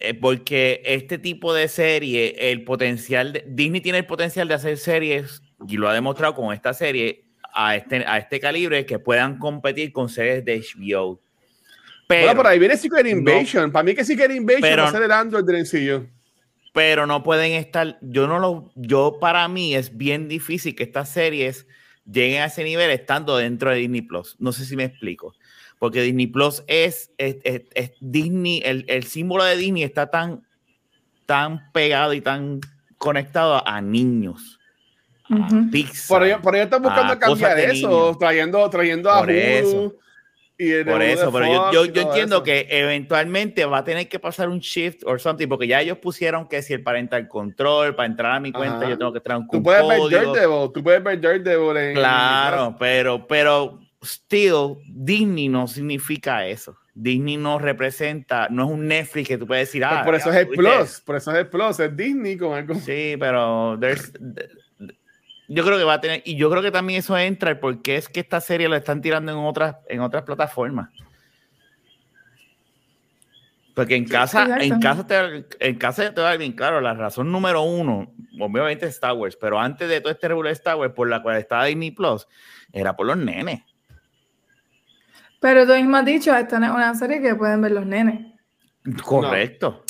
eh, 0.01 0.15
porque 0.15 0.83
este 0.85 1.17
tipo 1.17 1.55
de 1.55 1.69
serie, 1.69 2.35
el 2.51 2.65
potencial, 2.65 3.33
de, 3.33 3.45
Disney 3.47 3.81
tiene 3.81 3.99
el 3.99 4.07
potencial 4.07 4.49
de 4.49 4.55
hacer 4.55 4.77
series 4.77 5.41
y 5.67 5.77
lo 5.77 5.89
ha 5.89 5.95
demostrado 5.95 6.35
con 6.35 6.53
esta 6.53 6.75
serie 6.75 7.25
a 7.55 7.77
este, 7.77 8.05
a 8.07 8.19
este 8.19 8.41
calibre 8.41 8.85
que 8.85 8.99
puedan 8.99 9.39
competir 9.39 9.93
con 9.93 10.09
series 10.09 10.45
de 10.45 10.59
HBO. 10.59 11.21
Pero, 12.07 12.23
bueno, 12.23 12.37
por 12.37 12.47
ahí 12.49 12.59
viene 12.59 12.77
Secret 12.77 13.07
Invasion. 13.07 13.71
Para 13.71 13.85
mí 13.85 13.95
que 13.95 14.05
Secret 14.05 14.33
Invasion 14.33 14.79
va 14.79 14.89
a 14.89 14.93
ser 14.93 15.03
el 15.05 15.13
Android 15.13 15.47
sencillo. 15.47 16.07
Pero 16.73 17.07
no 17.07 17.23
pueden 17.23 17.53
estar, 17.53 17.99
yo 18.01 18.27
no 18.27 18.39
lo, 18.39 18.73
yo 18.75 19.19
para 19.21 19.47
mí 19.49 19.75
es 19.75 19.97
bien 19.97 20.29
difícil 20.29 20.75
que 20.75 20.85
estas 20.85 21.11
series 21.11 21.67
lleguen 22.11 22.43
a 22.43 22.47
ese 22.47 22.65
nivel 22.65 22.91
estando 22.91 23.37
dentro 23.37 23.71
de 23.71 23.77
Disney 23.77 24.03
Plus. 24.03 24.37
No 24.39 24.53
sé 24.53 24.65
si 24.65 24.77
me 24.77 24.85
explico 24.85 25.35
porque 25.83 26.01
Disney 26.01 26.29
Plus 26.29 26.63
es, 26.69 27.11
es, 27.19 27.91
Disney, 27.99 28.63
el, 28.65 28.85
el, 28.87 29.03
símbolo 29.03 29.43
de 29.43 29.57
Disney 29.57 29.83
está 29.83 30.13
tan, 30.13 30.47
tan 31.27 31.73
pegado 31.73 32.15
y 32.15 32.21
tan 32.21 32.61
conectado 32.99 33.67
a, 33.67 33.81
niños. 33.81 34.61
A 35.29 35.49
Pixar, 35.73 36.07
por, 36.07 36.25
ello, 36.25 36.41
por 36.41 36.55
ello 36.55 36.65
están 36.67 36.83
buscando 36.83 37.19
cambiar 37.19 37.59
eso, 37.59 38.17
trayendo, 38.17 38.71
trayendo 38.71 39.11
a 39.11 39.19
por 39.23 39.33
eso. 39.33 39.97
Y 40.59 40.85
por 40.85 41.03
eso, 41.03 41.33
pero 41.33 41.47
yo, 41.47 41.73
yo, 41.73 41.93
yo 41.93 42.03
entiendo 42.03 42.43
que 42.43 42.67
eventualmente 42.71 43.65
va 43.65 43.79
a 43.79 43.85
tener 43.85 44.09
que 44.09 44.19
pasar 44.19 44.49
un 44.49 44.61
shift 44.61 45.03
o 45.05 45.19
something, 45.19 45.49
porque 45.49 45.67
ya 45.67 45.81
ellos 45.81 45.99
pusieron 45.99 46.47
que 46.47 46.63
si 46.63 46.73
el 46.73 46.83
parental 46.83 47.27
control, 47.27 47.95
para 47.95 48.07
entrar 48.07 48.33
a 48.37 48.41
mi 48.41 48.53
cuenta, 48.53 48.89
yo 48.89 48.97
tengo 48.99 49.13
que 49.13 49.21
traer 49.21 49.41
un 49.41 49.49
Tú 49.49 49.63
puedes 49.63 49.87
ver 49.87 49.99
Daredevil, 50.11 50.73
tú 50.73 50.83
puedes 50.83 51.03
ver 51.03 51.21
Daredevil 51.21 51.77
en, 51.77 51.95
Claro, 51.95 52.77
pero, 52.79 53.27
pero 53.27 53.81
still, 54.03 54.77
Disney 54.87 55.49
no 55.49 55.67
significa 55.67 56.47
eso. 56.47 56.77
Disney 56.95 57.39
no 57.39 57.59
representa, 57.59 58.49
no 58.51 58.65
es 58.65 58.71
un 58.71 58.87
Netflix 58.87 59.29
que 59.29 59.39
tú 59.39 59.47
puedes 59.47 59.69
decir, 59.69 59.83
pues 59.83 60.01
ah, 60.01 60.05
por 60.05 60.15
eso 60.15 60.31
es 60.31 60.37
el 60.37 60.49
plus, 60.49 61.01
por 61.01 61.17
eso 61.17 61.33
es 61.33 61.39
el 61.39 61.49
plus, 61.49 61.81
es 61.81 61.97
Disney 61.97 62.37
con 62.37 62.53
algo. 62.53 62.75
Sí, 62.75 63.17
pero 63.19 63.79
yo 65.53 65.65
creo 65.65 65.77
que 65.77 65.85
va 65.85 65.95
a 65.95 66.01
tener, 66.01 66.23
y 66.25 66.37
yo 66.37 66.51
creo 66.51 66.63
que 66.63 66.71
también 66.71 67.01
eso 67.01 67.17
entra 67.17 67.59
porque 67.61 67.97
es 67.97 68.09
que 68.09 68.21
esta 68.21 68.41
serie 68.41 68.69
lo 68.69 68.77
están 68.77 69.03
tirando 69.03 69.33
en 69.33 69.39
otras, 69.39 69.77
en 69.89 70.01
otras 70.01 70.23
plataformas. 70.23 70.89
Porque 73.75 73.97
en 73.97 74.07
casa, 74.07 74.59
en 74.61 74.81
casa, 74.81 75.07
te, 75.07 75.47
en 75.61 75.77
casa 75.77 76.13
te 76.13 76.21
va 76.21 76.37
bien 76.37 76.53
claro, 76.53 76.81
la 76.81 76.95
razón 76.95 77.33
número 77.33 77.63
uno, 77.63 78.13
obviamente 78.39 78.87
es 78.87 78.95
Star 78.95 79.15
Wars, 79.15 79.37
pero 79.37 79.59
antes 79.59 79.89
de 79.89 80.01
todo 80.01 80.13
este 80.13 80.29
regular 80.29 80.53
Star 80.53 80.77
Wars, 80.77 80.93
por 80.95 81.09
la 81.09 81.23
cual 81.23 81.37
estaba 81.37 81.65
Disney 81.67 81.91
Plus, 81.91 82.27
era 82.73 82.95
por 82.95 83.07
los 83.07 83.17
nenes. 83.17 83.63
Pero 85.41 85.67
tú 85.67 85.73
mismo 85.75 85.97
has 85.97 86.05
dicho, 86.05 86.35
esta 86.35 86.57
es 86.57 86.71
una 86.71 86.95
serie 86.95 87.21
que 87.21 87.35
pueden 87.35 87.63
ver 87.63 87.73
los 87.73 87.87
nenes. 87.87 88.33
Correcto. 89.03 89.85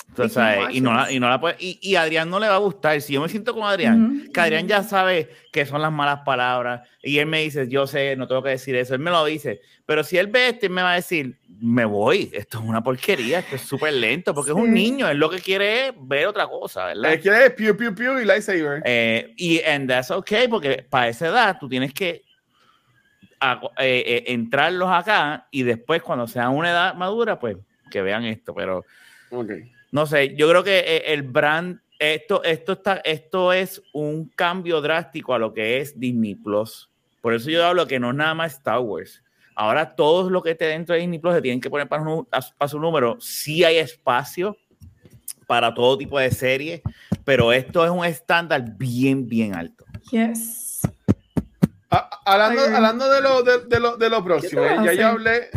Y, 0.71 0.81
no 0.81 0.93
la, 0.93 1.11
y, 1.11 1.19
no 1.19 1.29
la 1.29 1.41
puede, 1.41 1.57
y, 1.59 1.79
y, 1.81 1.97
Adrián 1.97 2.29
no 2.29 2.39
le 2.39 2.49
va 2.49 2.57
a 2.57 2.59
gustar. 2.59 3.01
Si 3.01 3.15
yo 3.15 3.23
me 3.23 3.29
siento 3.29 3.55
con 3.55 3.65
Adrián, 3.65 4.29
que 4.33 4.41
Adrián 4.41 4.69
ya 4.69 4.83
sabe 4.83 5.31
que 5.51 5.65
son 5.65 5.81
las 5.81 5.93
malas 5.93 6.21
palabras, 6.25 6.87
y 7.03 7.19
él 7.19 7.27
me 7.27 7.43
dice, 7.43 7.69
yo 7.69 7.87
sé, 7.87 8.15
no 8.17 8.27
tengo 8.27 8.43
que 8.43 8.51
decir 8.51 8.75
eso, 8.77 8.95
él 8.95 9.01
me 9.01 9.11
lo 9.11 9.25
dice. 9.25 9.61
Pero 9.87 10.05
si 10.05 10.19
él 10.19 10.27
ve 10.27 10.49
este, 10.49 10.69
me 10.69 10.83
va 10.83 10.93
a 10.93 10.97
decir, 10.97 11.39
me 11.61 11.85
voy, 11.85 12.31
esto 12.35 12.59
es 12.59 12.65
una 12.65 12.83
porquería, 12.83 13.39
esto 13.39 13.57
es 13.57 13.63
súper 13.63 13.95
lento, 13.95 14.35
porque 14.35 14.51
es 14.51 14.57
un 14.57 14.75
niño, 14.75 15.09
él 15.09 15.19
lo 15.19 15.31
que 15.31 15.39
quiere 15.39 15.89
es 15.89 15.95
ver 15.97 16.27
otra 16.27 16.47
cosa, 16.47 16.87
¿verdad? 16.87 17.13
Él 17.13 17.21
quiere 17.21 17.51
piu, 17.51 17.77
piu, 17.77 17.95
piu 17.95 18.19
y 18.19 18.25
lightsaber. 18.25 18.83
Eh, 18.85 19.33
y 19.37 19.61
and 19.63 19.89
that's 19.89 20.11
okay, 20.11 20.49
porque 20.49 20.85
para 20.89 21.09
esa 21.09 21.29
edad 21.29 21.57
tú 21.59 21.69
tienes 21.69 21.95
que 21.95 22.23
a, 23.41 23.61
eh, 23.79 24.03
eh, 24.07 24.25
entrarlos 24.29 24.91
acá 24.91 25.49
y 25.51 25.63
después 25.63 26.03
cuando 26.03 26.27
sea 26.27 26.49
una 26.51 26.71
edad 26.71 26.95
madura, 26.95 27.39
pues 27.39 27.57
que 27.91 28.03
vean 28.03 28.25
esto, 28.25 28.55
pero 28.55 28.85
no 29.93 30.07
sé, 30.07 30.35
yo 30.35 30.49
creo 30.49 30.65
que 30.65 30.79
eh, 30.79 31.13
el 31.13 31.23
brand, 31.23 31.79
esto, 31.99 32.43
esto, 32.43 32.73
está, 32.73 32.97
esto 33.05 33.53
es 33.53 33.81
un 33.93 34.27
cambio 34.31 34.81
drástico 34.81 35.35
a 35.35 35.39
lo 35.39 35.53
que 35.53 35.79
es 35.79 36.01
Disney 36.01 36.35
Plus. 36.35 36.91
Por 37.21 37.35
eso 37.35 37.51
yo 37.51 37.65
hablo 37.65 37.87
que 37.87 38.01
no 38.01 38.11
es 38.11 38.17
nada 38.17 38.35
más 38.35 38.55
Star 38.55 38.81
Wars. 38.81 39.23
Ahora 39.55 39.95
todos 39.95 40.33
lo 40.33 40.43
que 40.43 40.53
esté 40.53 40.65
dentro 40.65 40.95
de 40.95 41.03
Disney 41.03 41.19
Plus 41.19 41.35
se 41.35 41.43
tienen 41.43 41.61
que 41.61 41.69
poner 41.69 41.89
para, 41.89 42.05
para 42.31 42.69
su 42.69 42.81
número. 42.81 43.19
Sí 43.21 43.65
hay 43.65 43.77
espacio 43.77 44.57
para 45.47 45.75
todo 45.75 45.99
tipo 45.99 46.19
de 46.19 46.31
series, 46.31 46.81
pero 47.25 47.53
esto 47.53 47.85
es 47.85 47.91
un 47.91 48.07
estándar 48.07 48.65
bien, 48.79 49.29
bien 49.29 49.55
alto. 49.55 49.85
Yes. 50.11 50.81
hablando, 52.25 52.63
hablando 52.63 53.11
de 53.11 53.21
lo, 53.21 53.43
de, 53.43 53.59
de 53.67 53.79
lo, 53.79 53.99
de 53.99 54.09
lo 54.09 54.25
próximo, 54.25 54.63
ya 54.63 54.95
yo 54.95 55.09
hablé, 55.09 55.51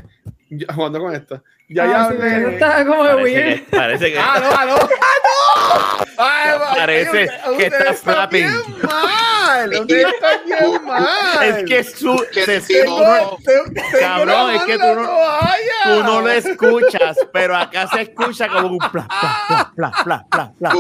jugando 0.73 0.99
con 0.99 1.15
esto, 1.15 1.41
ya, 1.67 1.83
ah, 1.83 1.87
ya. 1.87 2.09
Sí, 2.09 2.17
me... 2.19 2.53
Está 2.53 2.85
como 2.85 3.03
parece 3.03 3.23
weird. 3.23 3.65
Que, 3.65 3.77
parece 3.77 4.11
que. 4.11 4.19
¡Ah, 4.19 4.39
no, 4.39 4.49
ah, 4.51 4.65
no! 4.65 4.75
¡Ah, 6.17 6.57
no! 6.57 6.65
Ay, 6.67 6.77
parece 6.77 7.29
que 7.57 7.65
está 7.65 7.93
flapping. 7.93 8.47
Mal! 9.45 9.73
¡Usted 9.73 10.07
está 10.07 10.43
bien 10.45 10.83
mal! 10.85 11.43
Es 11.43 11.63
que 11.65 11.83
su. 11.83 12.17
Se, 12.31 12.61
tengo, 12.61 13.37
cabrón, 13.99 14.55
es 14.55 14.63
que 14.63 14.77
tú 14.77 14.95
no, 14.95 15.09
tú 15.83 16.03
no 16.03 16.21
lo 16.21 16.31
escuchas, 16.31 17.17
pero 17.31 17.55
acá 17.55 17.87
se 17.87 18.01
escucha 18.03 18.47
como 18.47 18.67
un 18.67 18.77
pla, 18.77 19.07
pla, 19.07 19.71
pla, 19.75 19.91
pla, 20.03 20.25
pla, 20.29 20.53
pla. 20.57 20.71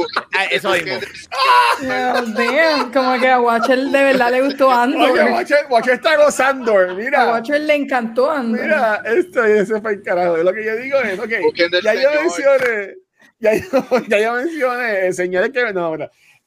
Eso 0.51 0.71
mismo. 0.71 0.95
Dios 1.81 2.27
mío, 2.29 2.91
como 2.93 3.19
que 3.19 3.29
a 3.29 3.39
Watcher 3.39 3.79
de 3.79 4.03
verdad 4.03 4.31
le 4.31 4.41
gustó 4.41 4.71
Andor. 4.71 5.11
Oye, 5.11 5.23
Watcher, 5.23 5.65
Watcher 5.69 5.93
está 5.95 6.17
gozando, 6.17 6.73
mira. 6.95 7.23
A 7.23 7.31
Watcher 7.33 7.61
le 7.61 7.75
encantó 7.75 8.31
Andor. 8.31 8.61
Mira, 8.61 9.01
esto 9.05 9.43
ese 9.43 9.81
fue 9.81 9.93
el 9.93 10.03
carajo. 10.03 10.37
Lo 10.37 10.53
que 10.53 10.65
yo 10.65 10.75
digo 10.77 10.99
es, 10.99 11.19
ok, 11.19 11.29
ya 11.83 11.93
yo 11.93 12.09
mencioné, 12.21 12.95
ya 13.39 13.53
yo, 13.55 14.05
ya 14.07 14.19
yo 14.19 14.33
mencioné, 14.33 15.13
señores 15.13 15.51
que 15.51 15.73
no, 15.73 15.97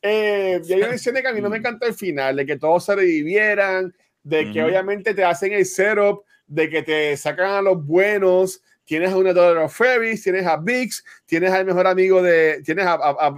eh, 0.08 0.60
ya 0.64 0.76
yo 0.76 0.88
mencioné 0.88 1.22
que 1.22 1.28
a 1.28 1.32
mí 1.32 1.40
no 1.40 1.50
me 1.50 1.56
encantó 1.58 1.86
el 1.86 1.94
final, 1.94 2.36
de 2.36 2.46
que 2.46 2.56
todos 2.56 2.84
se 2.84 2.94
revivieran, 2.94 3.94
de 4.22 4.52
que 4.52 4.62
obviamente 4.62 5.14
te 5.14 5.24
hacen 5.24 5.52
el 5.52 5.64
setup, 5.64 6.24
de 6.46 6.68
que 6.68 6.82
te 6.82 7.16
sacan 7.16 7.50
a 7.50 7.62
los 7.62 7.84
buenos, 7.84 8.62
tienes 8.84 9.12
a 9.12 9.16
una 9.16 9.32
de 9.32 9.54
los 9.54 9.72
Ferries, 9.72 10.22
tienes 10.22 10.46
a 10.46 10.56
Bix, 10.56 11.04
tienes 11.26 11.52
al 11.52 11.66
mejor 11.66 11.86
amigo 11.86 12.22
de, 12.22 12.62
tienes 12.64 12.86
a, 12.86 12.94
a, 12.94 13.26
a 13.26 13.34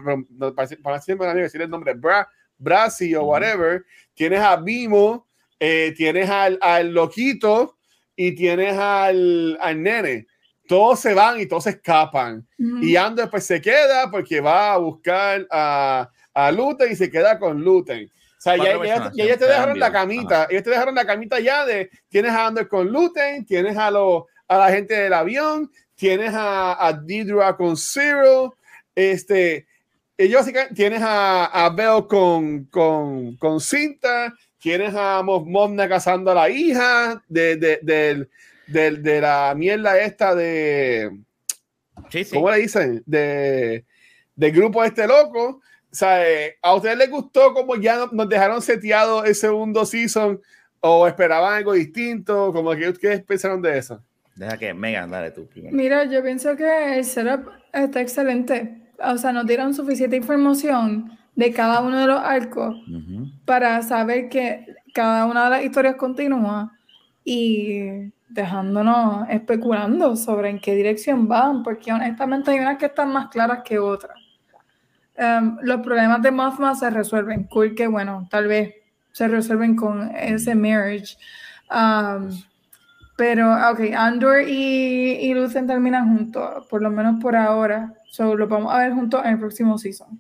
para 0.83 1.01
siempre 1.01 1.29
amigo, 1.29 1.45
decir 1.45 1.61
el 1.61 1.71
nombre, 1.71 1.95
Bra, 1.95 2.29
Brasi 2.57 3.15
o 3.15 3.25
whatever, 3.25 3.85
tienes 4.15 4.41
a 4.41 4.57
Bimo, 4.57 5.27
eh, 5.59 5.93
tienes 5.97 6.31
al, 6.31 6.59
al 6.63 6.93
loquito 6.93 7.79
y 8.15 8.35
tienes 8.35 8.77
al, 8.77 9.59
al 9.61 9.83
nene. 9.83 10.27
Todos 10.69 11.01
se 11.01 11.15
van 11.15 11.41
y 11.41 11.47
todos 11.47 11.65
se 11.65 11.71
escapan. 11.71 12.47
Y 12.81 12.95
Ando 12.95 13.23
después 13.23 13.45
se 13.45 13.61
queda 13.61 14.09
porque 14.09 14.41
va 14.41 14.75
a 14.75 14.77
buscar 14.77 15.45
a, 15.51 16.09
a 16.35 16.51
Luten 16.51 16.93
y 16.93 16.97
se 16.97 17.11
queda 17.11 17.39
con 17.39 17.61
Luten. 17.61 18.07
O 18.07 18.43
sea, 18.43 18.57
ya, 18.57 18.83
ya, 18.85 19.13
ya, 19.13 19.37
te 19.37 19.47
dejaron 19.47 19.79
la 19.79 19.93
camita. 19.93 20.47
Ellos 20.49 20.63
te 20.63 20.71
dejaron 20.71 20.95
la 20.95 21.05
camita 21.05 21.41
ya 21.41 21.67
de 21.67 21.91
tienes 22.09 22.33
a 22.33 22.47
Andor 22.47 22.69
con 22.69 22.89
Luten, 22.89 23.45
tienes 23.45 23.77
a, 23.77 23.91
lo, 23.91 24.29
a 24.49 24.57
la 24.57 24.71
gente 24.71 24.95
del 24.95 25.13
avión, 25.13 25.71
tienes 25.95 26.33
a, 26.33 26.87
a 26.87 26.93
Didra 26.95 27.57
con 27.57 27.77
Zero, 27.77 28.57
este, 28.95 29.67
ellos 30.17 30.47
tienes 30.75 31.03
a, 31.03 31.45
a 31.47 31.69
Bell 31.71 32.07
con, 32.09 32.65
con, 32.65 33.37
con 33.37 33.61
Cinta, 33.61 34.35
tienes 34.59 34.95
a 34.95 35.23
Mosna 35.23 35.89
cazando 35.89 36.31
a 36.31 36.35
la 36.35 36.49
hija 36.49 37.23
de, 37.29 37.57
de, 37.57 37.79
del 37.83 38.31
de, 38.71 38.93
de 38.93 39.21
la 39.21 39.53
mierda 39.57 39.99
esta 39.99 40.35
de. 40.35 41.11
Sí, 42.11 42.25
sí. 42.25 42.35
¿Cómo 42.35 42.51
le 42.51 42.59
dicen? 42.59 43.03
De, 43.07 43.85
del 44.35 44.53
grupo 44.53 44.83
este 44.85 45.07
loco. 45.07 45.61
O 45.93 45.95
sea, 45.95 46.29
eh, 46.29 46.57
¿a 46.63 46.75
ustedes 46.75 46.97
les 46.97 47.11
gustó 47.11 47.53
como 47.53 47.77
ya 47.77 48.07
nos 48.13 48.29
dejaron 48.29 48.63
seteado 48.63 49.25
el 49.25 49.35
segundo 49.35 49.85
season? 49.85 50.41
¿O 50.81 51.07
esperaban 51.07 51.55
algo 51.55 51.73
distinto? 51.73 52.53
Como 52.53 52.71
que 52.75 52.89
ustedes 52.89 53.23
pensaron 53.25 53.61
de 53.61 53.79
eso? 53.79 54.03
Deja 54.37 54.57
que 54.57 54.73
Megan, 54.73 55.11
dale 55.11 55.33
tú 55.33 55.47
primero. 55.47 55.77
Mira, 55.77 56.05
yo 56.05 56.23
pienso 56.23 56.57
que 56.57 56.99
el 56.99 57.05
setup 57.05 57.51
está 57.73 58.01
excelente. 58.01 58.81
O 58.99 59.19
sea, 59.19 59.33
nos 59.33 59.47
dieron 59.47 59.75
suficiente 59.75 60.17
información 60.17 61.19
de 61.35 61.53
cada 61.53 61.81
uno 61.81 61.99
de 62.01 62.07
los 62.07 62.21
arcos 62.21 62.77
para 63.45 63.83
saber 63.83 64.29
que 64.29 64.67
cada 64.95 65.27
una 65.27 65.45
de 65.45 65.51
las 65.51 65.65
historias 65.65 65.97
continúa 65.97 66.73
y 67.25 68.13
dejándonos 68.29 69.29
especulando 69.29 70.17
sobre 70.17 70.51
en 70.51 70.61
qué 70.61 70.75
dirección 70.75 71.29
van, 71.29 71.63
porque 71.63 71.93
honestamente 71.93 72.51
hay 72.51 72.61
unas 72.61 72.79
que 72.79 72.87
están 72.87 73.13
más 73.13 73.29
claras 73.29 73.63
que 73.65 73.79
otras. 73.79 74.17
Um, 75.21 75.59
los 75.61 75.83
problemas 75.83 76.23
de 76.23 76.31
Mothma 76.31 76.75
se 76.75 76.89
resuelven, 76.89 77.45
cool 77.45 77.75
que 77.75 77.87
bueno, 77.87 78.27
tal 78.31 78.47
vez 78.47 78.75
se 79.13 79.29
resuelven 79.29 79.77
con 79.77 80.11
ese 80.17 80.55
marriage. 80.55 81.17
Pero, 83.17 83.53
ok, 83.71 83.81
Andor 83.95 84.49
y, 84.49 85.19
y 85.21 85.35
Lucen 85.35 85.67
terminan 85.67 86.17
juntos, 86.17 86.67
por 86.71 86.81
lo 86.81 86.91
menos 86.91 87.21
por 87.21 87.37
ahora. 87.37 87.93
So, 88.11 88.35
lo 88.35 88.49
vamos 88.49 88.73
a 88.73 88.79
ver 88.79 88.93
juntos 88.93 89.21
en 89.23 89.33
el 89.33 89.39
próximo 89.39 89.77
season. 89.77 90.19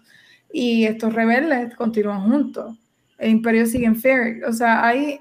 Y 0.52 0.84
estos 0.84 1.14
rebeldes 1.14 1.74
continúan 1.76 2.30
juntos. 2.30 2.76
El 3.16 3.30
Imperio 3.30 3.64
sigue 3.64 3.86
en 3.86 3.96
Fair. 3.96 4.44
O 4.44 4.52
sea, 4.52 4.86
hay 4.86 5.18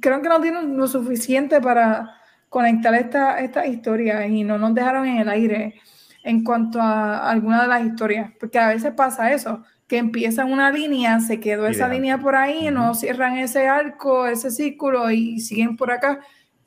creo 0.00 0.20
que 0.22 0.28
no 0.28 0.40
tienen 0.40 0.76
lo 0.76 0.86
suficiente 0.86 1.60
para 1.60 2.16
conectar 2.48 2.94
esta, 2.94 3.40
esta 3.40 3.66
historia 3.66 4.26
y 4.26 4.44
no 4.44 4.58
nos 4.58 4.74
dejaron 4.74 5.06
en 5.06 5.18
el 5.18 5.28
aire 5.28 5.80
en 6.24 6.44
cuanto 6.44 6.80
a 6.80 7.30
alguna 7.30 7.62
de 7.62 7.68
las 7.68 7.84
historias, 7.84 8.30
porque 8.38 8.58
a 8.58 8.68
veces 8.68 8.92
pasa 8.94 9.32
eso, 9.32 9.62
que 9.86 9.98
empiezan 9.98 10.52
una 10.52 10.70
línea, 10.70 11.20
se 11.20 11.40
quedó 11.40 11.66
esa 11.66 11.88
línea 11.88 12.18
por 12.18 12.34
ahí, 12.34 12.70
no 12.70 12.94
cierran 12.94 13.36
ese 13.36 13.68
arco, 13.68 14.26
ese 14.26 14.50
círculo 14.50 15.10
y 15.10 15.40
siguen 15.40 15.76
por 15.76 15.90
acá 15.90 16.20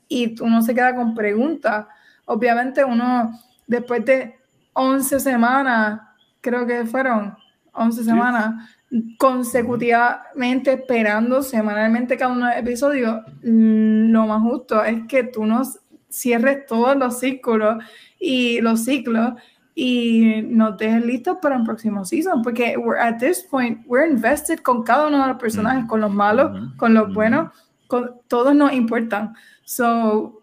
y 0.08 0.40
uno 0.40 0.62
se 0.62 0.74
queda 0.74 0.94
con 0.94 1.14
preguntas. 1.14 1.86
Obviamente 2.26 2.84
uno, 2.84 3.32
después 3.66 4.04
de 4.04 4.36
11 4.74 5.20
semanas, 5.20 6.00
creo 6.40 6.66
que 6.66 6.84
fueron 6.84 7.36
11 7.72 8.04
semanas, 8.04 8.70
consecutivamente 9.18 10.74
esperando 10.74 11.42
semanalmente 11.42 12.16
cada 12.16 12.32
uno 12.32 12.46
de 12.46 12.52
los 12.52 12.60
episodios, 12.60 13.22
mm, 13.42 14.10
lo 14.10 14.26
más 14.26 14.42
justo 14.42 14.84
es 14.84 15.06
que 15.08 15.24
tú 15.24 15.44
nos 15.44 15.80
cierres 16.08 16.66
todos 16.66 16.96
los 16.96 17.18
círculos 17.18 17.84
y 18.18 18.60
los 18.60 18.84
ciclos 18.84 19.34
y 19.78 20.42
nos 20.42 20.78
dejes 20.78 21.04
listos 21.04 21.36
para 21.42 21.56
un 21.56 21.66
próximo 21.66 22.02
season, 22.04 22.40
porque 22.42 22.76
we're, 22.78 22.98
at 22.98 23.18
this 23.18 23.42
point 23.42 23.84
we're 23.86 24.08
invested 24.08 24.58
con 24.60 24.82
cada 24.82 25.08
uno 25.08 25.20
de 25.20 25.28
los 25.28 25.38
personajes, 25.38 25.84
con 25.84 26.00
los 26.00 26.10
malos, 26.10 26.72
con 26.78 26.94
los 26.94 27.12
buenos, 27.12 27.50
con, 27.86 28.12
todos 28.26 28.54
nos 28.54 28.72
importan. 28.72 29.34
So, 29.64 30.42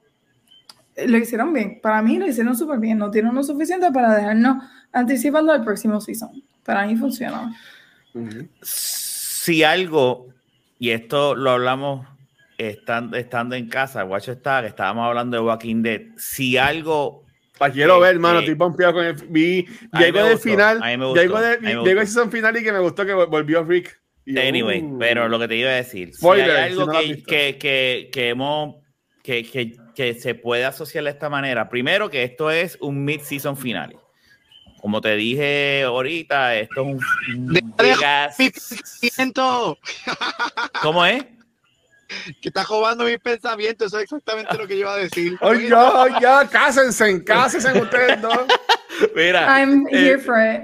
lo 0.95 1.18
hicieron 1.18 1.52
bien. 1.52 1.80
Para 1.81 2.03
mí 2.03 2.19
lo 2.19 2.27
hicieron 2.27 2.56
súper 2.56 2.80
bien. 2.80 2.99
No 2.99 3.10
tienen 3.10 3.34
lo 3.34 3.44
suficiente 3.44 3.91
para 3.91 4.14
dejarnos 4.14 4.64
anticipando 4.91 5.52
el 5.56 5.64
próximo 5.64 5.99
season. 5.99 6.44
Para 6.64 6.85
mí 6.85 6.95
funciona. 6.95 7.56
Si 8.61 9.64
algo, 9.64 10.27
y 10.77 10.91
esto 10.91 11.34
lo 11.34 11.49
hablamos 11.49 12.06
estando, 12.69 13.18
estando 13.18 13.56
en 13.56 13.68
casa, 13.68 14.03
Watch 14.06 14.30
Star, 14.30 14.65
estábamos 14.65 15.07
hablando 15.07 15.38
de 15.38 15.44
Walking 15.44 15.81
Dead, 15.81 16.02
si 16.18 16.57
algo 16.57 17.23
la 17.60 17.72
quiero 17.72 17.99
ver, 17.99 18.15
hermano. 18.15 18.40
Estoy 18.40 18.56
pompeado 18.56 18.94
con 18.94 19.06
el. 19.06 19.14
Vi, 19.14 19.65
llego 19.98 20.23
del 20.23 20.38
final. 20.38 20.81
Llego, 21.14 21.40
de, 21.40 21.57
llego 21.61 22.02
season 22.02 22.31
final 22.31 22.57
y 22.57 22.64
que 22.64 22.72
me 22.72 22.80
gustó 22.80 23.06
que 23.06 23.14
volvió 23.14 23.64
Rick. 23.64 24.02
Y, 24.26 24.38
Anyway, 24.38 24.81
uh, 24.81 24.98
pero 24.98 25.27
lo 25.27 25.38
que 25.38 25.48
te 25.49 25.57
iba 25.57 25.69
a 25.69 25.73
decir, 25.73 26.14
Spoiler, 26.14 26.45
si 26.45 26.52
hay 26.52 26.72
algo 26.72 26.81
si 26.81 26.88
no 26.88 26.99
que, 26.99 27.23
que, 27.23 27.57
que, 27.57 28.10
que 28.11 28.30
hemos 28.30 28.76
que, 29.22 29.44
que, 29.44 29.76
que 29.94 30.14
se 30.14 30.34
puede 30.34 30.64
asociar 30.64 31.03
de 31.03 31.10
esta 31.10 31.30
manera, 31.30 31.68
primero 31.68 32.10
que 32.10 32.23
esto 32.23 32.49
es 32.49 32.77
un 32.80 33.03
mid-season 33.03 33.57
final. 33.57 33.98
Como 34.81 35.02
te 35.02 35.15
dije 35.15 35.84
ahorita, 35.84 36.56
esto 36.56 36.81
es 36.81 36.88
un, 36.88 37.48
un 37.49 37.53
¿Cómo 40.81 41.06
es? 41.06 41.23
Que 42.41 42.49
está 42.49 42.64
robando 42.64 43.06
mis 43.06 43.19
pensamientos, 43.19 43.88
eso 43.88 43.98
es 43.98 44.03
exactamente 44.03 44.57
lo 44.57 44.68
que 44.68 44.76
yo 44.76 44.81
iba 44.81 44.94
a 44.94 44.98
decir. 44.98 45.38
Ay, 45.41 45.69
ya, 45.69 46.03
ay, 46.03 46.14
ya, 46.22 46.49
cásense, 46.49 47.23
cásense 47.23 47.80
ustedes 47.80 48.22
dos. 48.22 48.38
Mira, 49.15 49.60
I'm 49.60 49.88
eh, 49.88 49.98
here 49.98 50.19
for 50.19 50.38
it. 50.38 50.61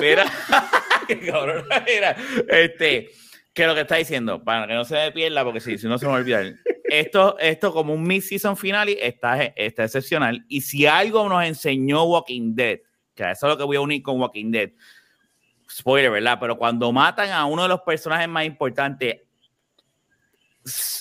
Mira, 0.00 0.24
qué 1.08 1.20
cabrón, 1.20 1.64
mira, 1.86 2.16
este, 2.48 3.10
que 3.54 3.66
lo 3.66 3.74
que 3.74 3.82
está 3.82 3.96
diciendo, 3.96 4.42
para 4.42 4.66
que 4.66 4.74
no 4.74 4.84
se 4.84 4.94
me 4.94 5.12
pierda, 5.12 5.44
porque 5.44 5.60
si, 5.60 5.78
si 5.78 5.86
no 5.86 5.98
se 5.98 6.06
me 6.06 6.10
va 6.10 6.18
a 6.18 6.20
olvidar, 6.20 6.54
esto, 6.84 7.38
esto 7.38 7.72
como 7.72 7.94
un 7.94 8.02
mid-season 8.02 8.56
finale 8.56 8.98
está, 9.00 9.42
está 9.44 9.84
excepcional. 9.84 10.44
Y 10.48 10.60
si 10.62 10.86
algo 10.86 11.28
nos 11.28 11.44
enseñó 11.44 12.04
Walking 12.04 12.54
Dead, 12.54 12.80
que 13.14 13.30
eso 13.30 13.46
es 13.46 13.50
lo 13.52 13.58
que 13.58 13.64
voy 13.64 13.76
a 13.76 13.80
unir 13.80 14.02
con 14.02 14.20
Walking 14.20 14.50
Dead, 14.50 14.70
spoiler, 15.70 16.10
¿verdad? 16.10 16.38
Pero 16.40 16.56
cuando 16.56 16.90
matan 16.92 17.30
a 17.30 17.44
uno 17.44 17.62
de 17.62 17.68
los 17.68 17.80
personajes 17.82 18.28
más 18.28 18.44
importantes, 18.44 19.22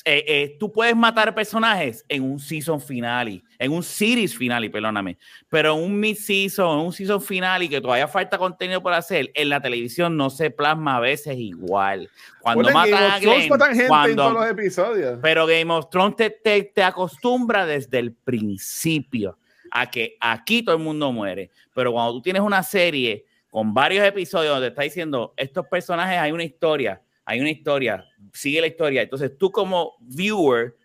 eh, 0.05 0.23
eh, 0.27 0.57
tú 0.59 0.71
puedes 0.71 0.95
matar 0.95 1.33
personajes 1.35 2.05
en 2.07 2.23
un 2.23 2.39
season 2.39 2.79
finale, 2.81 3.41
en 3.59 3.71
un 3.71 3.83
series 3.83 4.35
finale, 4.37 4.69
perdóname, 4.69 5.17
pero 5.49 5.75
en 5.75 5.83
un 5.83 5.99
mid-season, 5.99 6.79
en 6.79 6.85
un 6.85 6.93
season 6.93 7.21
finale 7.21 7.67
que 7.69 7.81
todavía 7.81 8.07
falta 8.07 8.37
contenido 8.37 8.81
por 8.81 8.93
hacer, 8.93 9.31
en 9.33 9.49
la 9.49 9.61
televisión 9.61 10.15
no 10.17 10.29
se 10.29 10.49
plasma 10.51 10.97
a 10.97 10.99
veces 10.99 11.37
igual. 11.37 12.09
Cuando 12.41 12.67
en 12.67 12.73
matan 12.73 13.11
a 13.11 13.19
Glenn, 13.19 13.49
matan 13.49 13.69
gente 13.69 13.83
en 13.83 13.87
cuando- 13.89 14.23
todos 14.23 14.33
los 14.33 14.49
episodios. 14.49 15.19
pero 15.21 15.45
Game 15.45 15.71
of 15.73 15.89
Thrones 15.89 16.15
te, 16.15 16.29
te, 16.29 16.63
te 16.63 16.83
acostumbra 16.83 17.65
desde 17.65 17.99
el 17.99 18.13
principio 18.13 19.37
a 19.71 19.89
que 19.89 20.15
aquí 20.19 20.63
todo 20.63 20.75
el 20.75 20.81
mundo 20.83 21.11
muere. 21.11 21.51
Pero 21.73 21.91
cuando 21.91 22.13
tú 22.13 22.21
tienes 22.21 22.41
una 22.41 22.63
serie 22.63 23.25
con 23.49 23.73
varios 23.73 24.05
episodios 24.05 24.53
donde 24.53 24.67
está 24.69 24.83
diciendo 24.83 25.33
estos 25.37 25.65
personajes 25.67 26.17
hay 26.19 26.31
una 26.31 26.43
historia, 26.43 27.01
hay 27.25 27.39
una 27.39 27.49
historia, 27.49 28.05
sigue 28.33 28.61
la 28.61 28.67
historia. 28.67 29.01
Entonces 29.01 29.37
tú 29.37 29.51
como 29.51 29.93
viewer, 29.99 30.75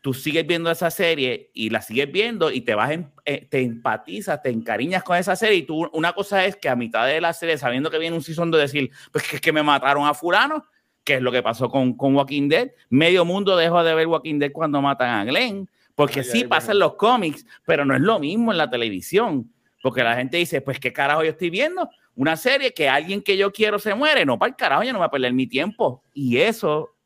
tú 0.00 0.14
sigues 0.14 0.46
viendo 0.46 0.70
esa 0.70 0.90
serie 0.90 1.50
y 1.54 1.70
la 1.70 1.82
sigues 1.82 2.10
viendo 2.10 2.50
y 2.50 2.60
te 2.62 2.74
vas, 2.74 2.90
en- 2.92 3.10
eh, 3.24 3.46
te 3.50 3.60
empatizas, 3.60 4.40
te 4.42 4.50
encariñas 4.50 5.02
con 5.02 5.16
esa 5.16 5.34
serie 5.36 5.56
y 5.58 5.62
tú, 5.64 5.88
una 5.92 6.12
cosa 6.12 6.44
es 6.44 6.56
que 6.56 6.68
a 6.68 6.76
mitad 6.76 7.06
de 7.06 7.20
la 7.20 7.32
serie, 7.32 7.58
sabiendo 7.58 7.90
que 7.90 7.98
viene 7.98 8.16
un 8.16 8.22
season 8.22 8.50
de 8.50 8.58
decir, 8.58 8.90
pues 9.12 9.26
que 9.28 9.36
es 9.36 9.42
que 9.42 9.52
me 9.52 9.62
mataron 9.62 10.06
a 10.06 10.14
fulano, 10.14 10.64
que 11.04 11.14
es 11.14 11.22
lo 11.22 11.32
que 11.32 11.42
pasó 11.42 11.68
con, 11.68 11.94
con 11.96 12.14
Walking 12.14 12.48
Dead. 12.48 12.70
Medio 12.90 13.24
mundo 13.24 13.56
dejó 13.56 13.82
de 13.82 13.94
ver 13.94 14.06
Walking 14.06 14.38
Dead 14.38 14.52
cuando 14.52 14.80
matan 14.80 15.10
a 15.10 15.24
Glenn, 15.24 15.68
porque 15.94 16.20
Ay, 16.20 16.24
sí 16.26 16.38
ay, 16.42 16.44
pasa 16.48 16.72
en 16.72 16.78
los 16.78 16.94
cómics, 16.94 17.44
pero 17.66 17.84
no 17.84 17.94
es 17.94 18.00
lo 18.00 18.18
mismo 18.20 18.52
en 18.52 18.58
la 18.58 18.70
televisión, 18.70 19.50
porque 19.82 20.04
la 20.04 20.14
gente 20.16 20.36
dice, 20.36 20.60
pues 20.60 20.78
qué 20.78 20.92
carajo 20.92 21.24
yo 21.24 21.30
estoy 21.30 21.50
viendo, 21.50 21.88
una 22.18 22.36
serie 22.36 22.74
que 22.74 22.88
alguien 22.88 23.22
que 23.22 23.36
yo 23.36 23.52
quiero 23.52 23.78
se 23.78 23.94
muere, 23.94 24.26
no 24.26 24.36
para 24.40 24.50
el 24.50 24.56
carajo, 24.56 24.82
yo 24.82 24.92
no 24.92 24.98
voy 24.98 25.06
a 25.06 25.10
perder 25.10 25.32
mi 25.32 25.46
tiempo. 25.46 26.02
Y 26.12 26.38
eso, 26.38 26.96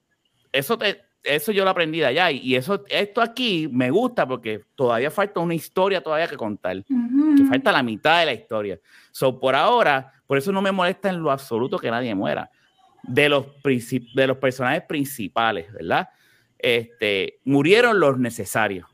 eso 0.51 0.77
te... 0.79 1.03
Eso 1.25 1.53
yo 1.53 1.63
lo 1.63 1.71
aprendí 1.71 2.01
de 2.01 2.07
allá 2.07 2.33
y 2.33 2.57
eso, 2.57 2.83
esto 2.89 3.21
aquí 3.21 3.69
me 3.71 3.93
gusta 3.93 4.27
porque 4.27 4.65
todavía 4.75 5.09
falta 5.09 5.39
una 5.39 5.55
historia 5.55 6.03
todavía 6.03 6.27
que 6.27 6.37
contar 6.37 6.83
que 6.85 7.45
falta 7.49 7.71
la 7.71 7.85
mitad 7.85 8.19
de 8.19 8.27
la 8.27 8.33
historia. 8.33 8.81
So, 9.13 9.39
por 9.39 9.55
ahora, 9.55 10.15
por 10.27 10.37
eso 10.37 10.51
no 10.51 10.61
me 10.61 10.73
molesta 10.73 11.11
en 11.11 11.23
lo 11.23 11.31
absoluto 11.31 11.79
que 11.79 11.93
nadie 11.93 12.13
muera. 12.17 12.51
De 13.05 13.29
los, 13.29 13.47
de 13.63 14.27
los 14.27 14.37
personajes 14.39 14.83
principales, 14.83 15.73
¿verdad? 15.73 16.09
Este, 16.59 17.39
murieron 17.45 18.01
los 18.01 18.19
necesarios. 18.19 18.89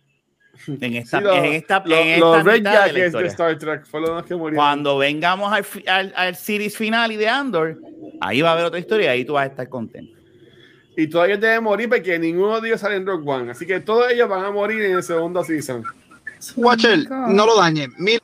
En 0.81 0.95
esta, 0.97 1.19
Sí, 1.19 1.25
los- 1.25 1.37
en 1.39 1.45
esta, 1.47 1.83
Los, 1.85 1.99
en 1.99 2.21
los 2.21 2.37
esta 2.39 2.51
Red 2.51 2.59
mitad 2.59 2.87
de 2.93 3.11
de. 3.11 3.27
Star 3.29 3.59
Trek 3.59 3.87
fueron 3.87 4.17
los 4.17 4.25
que 4.27 4.35
murieron. 4.35 4.57
Cuando 4.65 4.99
vengamos 4.99 5.53
al, 5.53 5.65
al, 5.87 6.13
al 6.17 6.37
series 6.37 6.77
final 6.77 7.13
y 7.13 7.17
de 7.17 7.29
Andor, 7.29 7.79
ahí 8.21 8.41
va 8.43 8.51
a 8.51 8.53
haber 8.55 8.65
otra 8.67 8.79
historia 8.79 9.07
y 9.07 9.19
ahí 9.21 9.25
tú 9.25 9.35
vas 9.35 9.45
a 9.45 9.51
estar 9.51 9.69
contento. 9.69 10.19
Y 10.97 11.07
todavía 11.07 11.37
deben 11.37 11.63
morir 11.63 11.89
porque 11.89 12.19
ninguno 12.19 12.61
de 12.61 12.69
ellos 12.71 12.81
sale 12.81 12.97
en 12.97 13.07
Rogue 13.07 13.23
One. 13.31 13.51
Así 13.53 13.65
que 13.67 13.79
todos 13.81 14.11
ellos 14.11 14.29
van 14.29 14.45
a 14.45 14.51
morir 14.51 14.83
en 14.83 14.97
el 14.97 15.03
segundo 15.03 15.45
season. 15.45 15.85
Watcher, 16.57 17.07
Oh 17.11 17.29
no 17.29 17.47
lo 17.47 17.57
dañe. 17.57 17.89
Mira, 17.99 18.21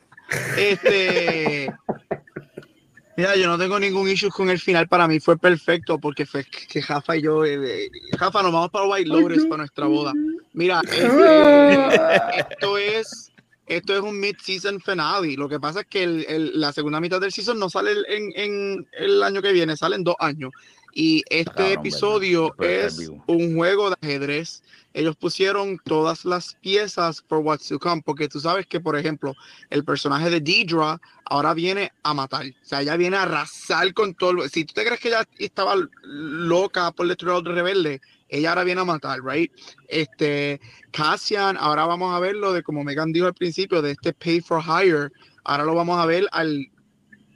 este. 0.58 1.72
Mira, 3.16 3.36
yo 3.36 3.46
no 3.46 3.56
tengo 3.56 3.78
ningún 3.78 4.08
issue 4.08 4.28
con 4.28 4.50
el 4.50 4.58
final. 4.58 4.88
Para 4.88 5.06
mí 5.06 5.20
fue 5.20 5.38
perfecto 5.38 5.98
porque 6.00 6.26
fue 6.26 6.44
que 6.44 6.82
Jafa 6.82 7.16
y 7.16 7.22
yo. 7.22 7.44
eh, 7.44 7.54
eh, 7.64 7.88
Jafa, 8.18 8.42
nos 8.42 8.52
vamos 8.52 8.70
para 8.70 8.86
White 8.88 9.08
Lotus 9.08 9.44
para 9.44 9.58
nuestra 9.58 9.86
boda. 9.86 10.12
Mira, 10.54 10.80
este, 10.90 12.40
esto 12.40 12.78
es. 12.78 13.30
Esto 13.66 13.94
es 13.94 14.00
un 14.02 14.20
mid-season 14.20 14.78
finale. 14.78 15.36
Lo 15.38 15.48
que 15.48 15.58
pasa 15.58 15.80
es 15.80 15.86
que 15.86 16.02
el- 16.02 16.26
el- 16.28 16.60
la 16.60 16.70
segunda 16.70 17.00
mitad 17.00 17.18
del 17.18 17.32
season 17.32 17.58
no 17.58 17.70
sale 17.70 17.92
en, 18.08 18.30
en 18.36 18.88
el 18.92 19.22
año 19.22 19.40
que 19.40 19.52
viene, 19.52 19.74
sale 19.74 19.96
en 19.96 20.04
dos 20.04 20.16
años. 20.18 20.50
Y 20.92 21.22
este 21.30 21.50
cabrón, 21.54 21.72
episodio 21.78 22.54
es 22.60 23.10
un 23.26 23.56
juego 23.56 23.88
de 23.88 23.96
ajedrez. 24.02 24.62
Ellos 24.92 25.16
pusieron 25.16 25.78
todas 25.82 26.26
las 26.26 26.56
piezas 26.60 27.24
for 27.26 27.38
what's 27.38 27.66
to 27.68 27.78
come, 27.78 28.02
porque 28.04 28.28
tú 28.28 28.38
sabes 28.38 28.66
que, 28.66 28.80
por 28.80 28.98
ejemplo, 28.98 29.32
el 29.70 29.82
personaje 29.82 30.28
de 30.28 30.40
Deidre 30.42 30.98
ahora 31.24 31.54
viene 31.54 31.90
a 32.02 32.12
matar. 32.12 32.44
O 32.44 32.64
sea, 32.66 32.82
ella 32.82 32.96
viene 32.98 33.16
a 33.16 33.22
arrasar 33.22 33.94
con 33.94 34.14
todo. 34.14 34.44
el- 34.44 34.50
Si 34.50 34.66
tú 34.66 34.74
te 34.74 34.84
crees 34.84 35.00
que 35.00 35.08
ella 35.08 35.24
estaba 35.38 35.74
loca 36.02 36.92
por 36.92 37.08
destruir 37.08 37.34
al 37.36 37.44
rebelde, 37.46 38.02
ella 38.34 38.48
ahora 38.48 38.64
viene 38.64 38.80
a 38.80 38.84
matar, 38.84 39.24
right? 39.24 39.52
Este, 39.86 40.60
Cassian, 40.90 41.56
ahora 41.56 41.86
vamos 41.86 42.12
a 42.12 42.18
verlo 42.18 42.52
de 42.52 42.64
como 42.64 42.82
Megan 42.82 43.12
dijo 43.12 43.26
al 43.26 43.34
principio, 43.34 43.80
de 43.80 43.92
este 43.92 44.12
pay 44.12 44.40
for 44.40 44.60
hire. 44.60 45.10
Ahora 45.44 45.64
lo 45.64 45.74
vamos 45.74 46.00
a 46.00 46.06
ver 46.06 46.26
al, 46.32 46.66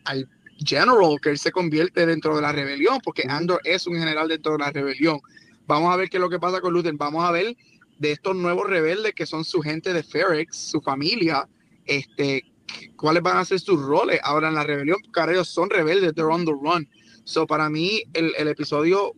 al 0.06 0.28
general 0.58 1.16
que 1.22 1.30
él 1.30 1.38
se 1.38 1.52
convierte 1.52 2.04
dentro 2.04 2.34
de 2.34 2.42
la 2.42 2.50
rebelión, 2.50 2.98
porque 3.04 3.22
Andor 3.28 3.60
es 3.62 3.86
un 3.86 3.96
general 3.96 4.26
dentro 4.26 4.52
de 4.52 4.58
la 4.58 4.72
rebelión. 4.72 5.20
Vamos 5.68 5.94
a 5.94 5.96
ver 5.96 6.10
qué 6.10 6.16
es 6.16 6.20
lo 6.20 6.28
que 6.28 6.40
pasa 6.40 6.60
con 6.60 6.72
Luther. 6.72 6.94
Vamos 6.96 7.24
a 7.24 7.30
ver 7.30 7.56
de 7.98 8.12
estos 8.12 8.34
nuevos 8.34 8.68
rebeldes 8.68 9.14
que 9.14 9.24
son 9.24 9.44
su 9.44 9.60
gente 9.60 9.92
de 9.92 10.02
Ferex, 10.02 10.56
su 10.56 10.80
familia, 10.80 11.48
este, 11.86 12.42
cuáles 12.96 13.22
van 13.22 13.36
a 13.36 13.44
ser 13.44 13.60
sus 13.60 13.80
roles 13.80 14.18
ahora 14.24 14.48
en 14.48 14.54
la 14.54 14.64
rebelión, 14.64 14.98
porque 15.00 15.32
ellos 15.32 15.48
son 15.48 15.70
rebeldes, 15.70 16.12
they're 16.14 16.32
on 16.32 16.44
the 16.44 16.52
run. 16.52 16.88
So, 17.22 17.46
para 17.46 17.70
mí, 17.70 18.02
el, 18.14 18.32
el 18.36 18.48
episodio 18.48 19.12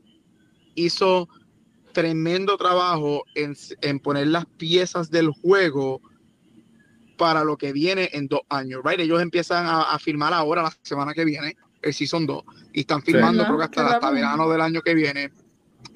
hizo 0.74 1.28
tremendo 1.92 2.56
trabajo 2.56 3.24
en, 3.34 3.56
en 3.80 4.00
poner 4.00 4.28
las 4.28 4.46
piezas 4.46 5.10
del 5.10 5.30
juego 5.30 6.00
para 7.16 7.44
lo 7.44 7.56
que 7.56 7.72
viene 7.72 8.08
en 8.12 8.28
dos 8.28 8.40
años, 8.48 8.80
right? 8.84 9.00
Ellos 9.00 9.20
empiezan 9.20 9.66
a, 9.66 9.82
a 9.82 9.98
filmar 9.98 10.32
ahora, 10.32 10.62
la 10.62 10.72
semana 10.82 11.12
que 11.12 11.24
viene, 11.24 11.56
el 11.82 11.92
Season 11.92 12.26
2, 12.26 12.42
y 12.72 12.80
están 12.80 13.02
filmando, 13.02 13.42
Sí. 13.42 13.46
creo 13.46 13.58
que 13.58 13.64
hasta, 13.64 13.94
hasta 13.94 14.10
verano 14.10 14.48
del 14.48 14.60
año 14.60 14.80
que 14.80 14.94
viene. 14.94 15.30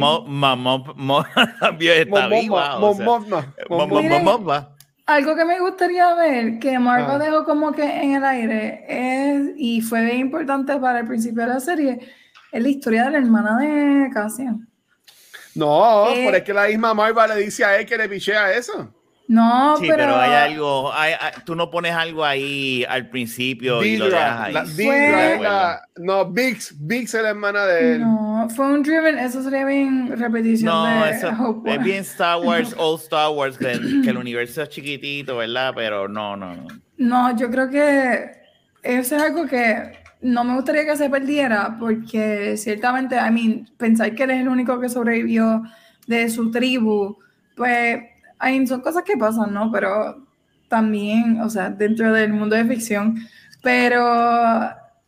Algo 5.06 5.34
que 5.34 5.44
me 5.44 5.58
gustaría 5.58 6.14
ver, 6.14 6.60
que 6.60 6.78
Marco 6.78 7.12
ah. 7.12 7.18
dejó 7.18 7.44
como 7.44 7.72
que 7.72 7.82
en 7.82 8.14
el 8.14 8.24
aire, 8.24 8.84
es, 8.88 9.50
y 9.56 9.80
fue 9.80 10.04
bien 10.04 10.20
importante 10.20 10.76
para 10.76 11.00
el 11.00 11.06
principio 11.06 11.42
de 11.42 11.48
la 11.48 11.60
serie, 11.60 11.98
es 12.52 12.62
la 12.62 12.68
historia 12.68 13.04
de 13.06 13.10
la 13.10 13.18
hermana 13.18 13.58
de 13.58 14.08
Cassian. 14.14 14.68
No, 15.56 16.08
eh, 16.10 16.24
por 16.24 16.36
es 16.36 16.42
que 16.44 16.54
la 16.54 16.68
misma 16.68 16.94
Marva 16.94 17.26
le 17.26 17.36
dice 17.36 17.64
a 17.64 17.76
él 17.76 17.86
que 17.86 17.98
le 17.98 18.08
pichea 18.08 18.52
eso. 18.52 18.94
No, 19.26 19.78
sí, 19.78 19.86
pero... 19.88 20.16
hay 20.16 20.32
algo, 20.32 20.92
hay, 20.92 21.14
tú 21.46 21.54
no 21.54 21.70
pones 21.70 21.92
algo 21.92 22.24
ahí 22.24 22.84
al 22.86 23.08
principio 23.08 23.82
y 23.82 23.96
lo 23.96 24.10
dejas 24.10 24.40
ahí. 24.40 24.52
La, 24.52 25.80
no, 25.96 26.30
Bix, 26.30 26.74
Bix 26.78 27.14
es 27.14 27.22
la 27.22 27.30
hermana 27.30 27.64
de 27.64 27.94
él. 27.94 28.00
No, 28.02 28.46
fue 28.54 28.66
un 28.66 28.82
Driven, 28.82 29.18
eso 29.18 29.42
sería 29.42 29.64
bien 29.64 30.14
repetición 30.18 30.70
no, 30.70 31.06
eso 31.06 31.62
es 31.64 31.82
bien 31.82 32.00
Star 32.00 32.38
Wars, 32.38 32.74
Old 32.78 33.00
Star 33.00 33.30
Wars, 33.30 33.56
que, 33.56 33.72
el 33.72 34.16
universo 34.16 34.62
es 34.62 34.68
chiquitito, 34.68 35.38
¿verdad? 35.38 35.72
Pero 35.74 36.06
no, 36.06 36.36
no, 36.36 36.54
no. 36.54 36.66
No, 36.98 37.36
yo 37.36 37.50
creo 37.50 37.70
que 37.70 38.30
eso 38.82 39.16
es 39.16 39.22
algo 39.22 39.46
que 39.46 40.04
no 40.20 40.44
me 40.44 40.54
gustaría 40.54 40.84
que 40.84 40.96
se 40.98 41.08
perdiera, 41.08 41.76
porque 41.80 42.58
ciertamente, 42.58 43.16
I 43.16 43.30
mean, 43.30 43.70
pensar 43.78 44.14
que 44.14 44.24
él 44.24 44.30
es 44.32 44.40
el 44.42 44.48
único 44.48 44.78
que 44.78 44.90
sobrevivió 44.90 45.62
de 46.06 46.28
su 46.28 46.50
tribu, 46.50 47.16
pues 47.56 48.02
son 48.66 48.80
cosas 48.80 49.02
que 49.04 49.16
pasan, 49.16 49.52
¿no? 49.52 49.70
Pero 49.72 50.26
también, 50.68 51.40
o 51.40 51.50
sea, 51.50 51.70
dentro 51.70 52.12
del 52.12 52.32
mundo 52.32 52.56
de 52.56 52.64
ficción, 52.64 53.16
pero 53.62 54.00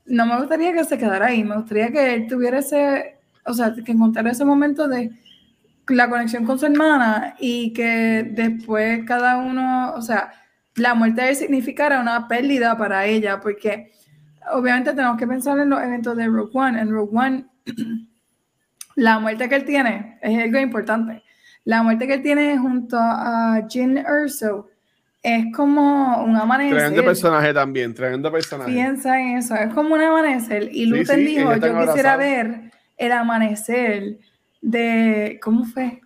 no 0.07 0.27
me 0.27 0.39
gustaría 0.39 0.73
que 0.73 0.85
se 0.85 0.99
quedara 0.99 1.27
ahí, 1.27 1.45
me 1.45 1.57
gustaría 1.57 1.91
que 1.91 2.15
él 2.15 2.27
tuviera 2.29 2.59
ese, 2.59 3.19
o 3.45 3.55
sea, 3.55 3.75
que 3.75 3.93
encontrara 3.93 4.31
ese 4.31 4.45
momento 4.45 4.89
de 4.89 5.11
la 5.89 6.09
conexión 6.09 6.45
con 6.45 6.59
su 6.59 6.67
hermana 6.67 7.37
y 7.39 7.73
que 7.73 8.31
después 8.33 9.05
cada 9.07 9.39
uno, 9.39 9.93
o 9.95 10.03
sea, 10.03 10.33
la 10.77 10.95
muerte 10.95 11.23
de 11.23 11.31
él 11.31 11.37
significara 11.37 12.01
una 12.01 12.29
pérdida 12.29 12.77
para 12.77 13.07
ella, 13.07 13.41
porque 13.41 13.93
obviamente 14.53 14.93
tenemos 14.93 15.17
que 15.17 15.27
pensar 15.27 15.59
en 15.59 15.71
los 15.71 15.83
eventos 15.83 16.17
de 16.17 16.27
Rogue 16.27 16.51
One. 16.55 16.81
En 16.81 16.91
Rogue 16.91 17.17
One, 17.17 17.47
la 18.97 19.19
muerte 19.19 19.49
que 19.49 19.57
él 19.57 19.65
tiene 19.65 20.19
es 20.23 20.39
algo 20.45 20.59
importante. 20.59 21.23
La 21.66 21.82
muerte 21.82 22.06
que 22.06 22.14
él 22.14 22.22
tiene 22.22 22.56
junto 22.56 22.97
a 22.97 23.60
Jin 23.68 23.98
Erso 23.98 24.68
es 25.20 25.47
como 25.52 26.22
un 26.22 26.36
amanecer. 26.36 26.76
Tremendo 26.78 27.05
personaje 27.05 27.52
también, 27.52 27.93
tremendo 27.93 28.30
personaje. 28.30 28.70
Piensa 28.70 29.20
en 29.20 29.38
eso, 29.38 29.56
es 29.56 29.74
como 29.74 29.97
un 29.97 30.01
amanecer. 30.01 30.68
Y 30.70 30.86
Luther 30.86 31.18
dijo, 31.18 31.56
yo 31.56 31.86
quisiera 31.86 32.16
ver 32.16 32.70
el 32.97 33.10
amanecer 33.10 34.18
de, 34.62 35.40
¿cómo 35.43 35.64
fue? 35.64 36.02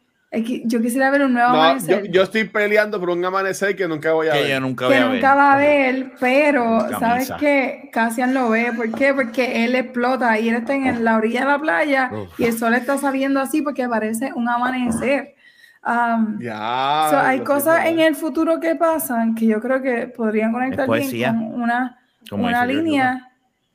Yo 0.64 0.80
quisiera 0.80 1.10
ver 1.10 1.24
un 1.24 1.34
nuevo 1.34 1.50
amanecer. 1.50 2.10
Yo, 2.10 2.22
estoy 2.22 2.44
peleando 2.44 2.98
por 2.98 3.10
un 3.10 3.22
amanecer 3.22 3.76
que 3.76 3.86
nunca 3.86 4.14
voy 4.14 4.28
a 4.28 4.32
que 4.32 4.40
ver. 4.40 4.50
Yo 4.52 4.60
nunca 4.60 4.88
que 4.88 4.94
voy 4.94 5.02
a 5.02 5.12
nunca 5.12 5.34
va 5.34 5.52
a 5.52 5.56
ver, 5.58 6.12
pero 6.18 6.88
¿sabes 6.98 7.30
qué? 7.38 7.90
Cassian 7.92 8.32
lo 8.32 8.48
ve. 8.48 8.72
¿Por 8.74 8.90
qué? 8.92 9.12
Porque 9.12 9.66
él 9.66 9.74
explota 9.74 10.38
y 10.38 10.48
él 10.48 10.54
está 10.54 10.74
en 10.74 11.04
la 11.04 11.18
orilla 11.18 11.40
de 11.40 11.46
la 11.46 11.58
playa 11.58 12.10
y 12.38 12.44
el 12.44 12.56
sol 12.56 12.72
está 12.72 12.96
saliendo 12.96 13.40
así 13.40 13.60
porque 13.60 13.86
parece 13.86 14.32
un 14.34 14.48
amanecer 14.48 15.34
ya, 15.82 17.28
hay 17.28 17.40
cosas 17.40 17.86
en 17.86 18.01
el 18.01 18.15
futuro 18.15 18.61
que 18.61 18.74
pasan 18.74 19.35
que 19.35 19.47
yo 19.47 19.61
creo 19.61 19.81
que 19.81 20.09
podrían 20.09 20.52
conectar 20.52 20.89
bien 20.89 21.35
con 21.35 21.62
una, 21.62 21.98
una 22.32 22.66
línea. 22.66 23.27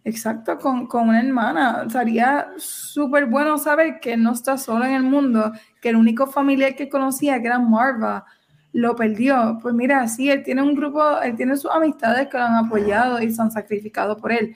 Exacto, 0.04 0.60
con, 0.60 0.86
con, 0.86 1.10
una 1.10 1.20
hermana. 1.20 1.90
Sería 1.90 2.50
súper 2.58 3.26
bueno 3.26 3.58
saber 3.58 4.00
que 4.00 4.16
no 4.16 4.34
está 4.34 4.56
solo 4.56 4.86
en 4.86 4.92
el 4.92 5.02
mundo, 5.02 5.52
que 5.82 5.90
el 5.90 5.96
único 5.96 6.28
familiar 6.28 6.76
que 6.76 6.90
conocía, 6.90 7.42
que 7.42 7.48
era 7.48 7.58
Marva, 7.58 8.24
lo 8.72 8.96
perdió. 8.96 9.58
Pues 9.64 9.74
mira, 9.74 10.08
sí, 10.08 10.30
él 10.30 10.44
tiene 10.44 10.62
un 10.62 10.76
grupo, 10.76 11.20
él 11.22 11.36
tiene 11.36 11.58
sus 11.58 11.72
amistades 11.72 12.28
que 12.28 12.38
lo 12.38 12.44
han 12.44 12.66
apoyado 12.66 13.20
y 13.20 13.32
se 13.32 13.42
han 13.42 13.52
sacrificado 13.52 14.16
por 14.18 14.32
él. 14.32 14.56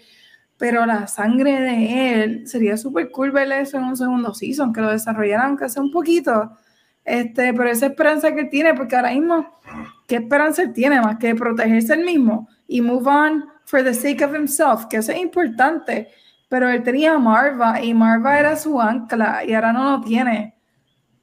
Pero 0.57 0.85
la 0.85 1.07
sangre 1.07 1.59
de 1.59 2.23
él, 2.23 2.47
sería 2.47 2.77
súper 2.77 3.09
cool 3.09 3.31
ver 3.31 3.51
eso 3.51 3.77
en 3.77 3.85
un 3.85 3.97
segundo 3.97 4.35
season, 4.35 4.71
que 4.71 4.81
lo 4.81 4.91
desarrollaran, 4.91 5.47
aunque 5.47 5.67
sea 5.67 5.81
un 5.81 5.89
poquito 5.89 6.51
este, 7.05 7.53
pero 7.53 7.69
esa 7.69 7.87
esperanza 7.87 8.33
que 8.35 8.45
tiene, 8.45 8.73
porque 8.73 8.95
ahora 8.95 9.11
mismo, 9.11 9.59
¿qué 10.07 10.17
esperanza 10.17 10.61
él 10.63 10.73
tiene 10.73 11.01
más 11.01 11.17
que 11.17 11.33
protegerse 11.35 11.93
él 11.93 12.05
mismo 12.05 12.47
y 12.67 12.81
move 12.81 13.07
on 13.07 13.45
for 13.65 13.83
the 13.83 13.93
sake 13.93 14.23
of 14.23 14.35
himself? 14.35 14.85
Que 14.85 14.97
eso 14.97 15.11
es 15.11 15.19
importante. 15.19 16.09
Pero 16.49 16.69
él 16.69 16.81
tenía 16.83 17.13
a 17.13 17.19
Marva 17.19 17.81
y 17.81 17.93
Marva 17.93 18.39
era 18.39 18.55
su 18.55 18.81
ancla 18.81 19.43
y 19.45 19.53
ahora 19.53 19.71
no 19.71 19.97
lo 19.97 20.01
tiene. 20.01 20.55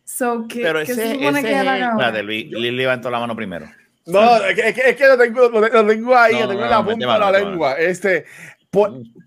So, 0.04 0.46
¿qué, 0.48 0.62
pero 0.62 0.80
ese, 0.80 0.94
se 0.94 1.14
supone 1.14 1.40
ese 1.40 1.48
que 1.48 1.60
él 1.60 1.68
haga 1.68 2.12
levantó 2.52 3.10
la 3.10 3.18
mano 3.18 3.34
primero. 3.34 3.66
No, 4.06 4.36
es 4.36 4.54
que, 4.54 4.90
es 4.90 4.96
que 4.96 5.06
lo, 5.08 5.18
tengo, 5.18 5.48
lo, 5.48 5.86
tengo 5.86 6.16
ahí, 6.16 6.40
lo 6.40 6.48
tengo 6.48 6.62
en 6.62 6.70
la 6.70 6.84
punta 6.84 7.12
de 7.12 7.18
la 7.18 7.32
lengua. 7.32 7.72
Este, 7.74 8.24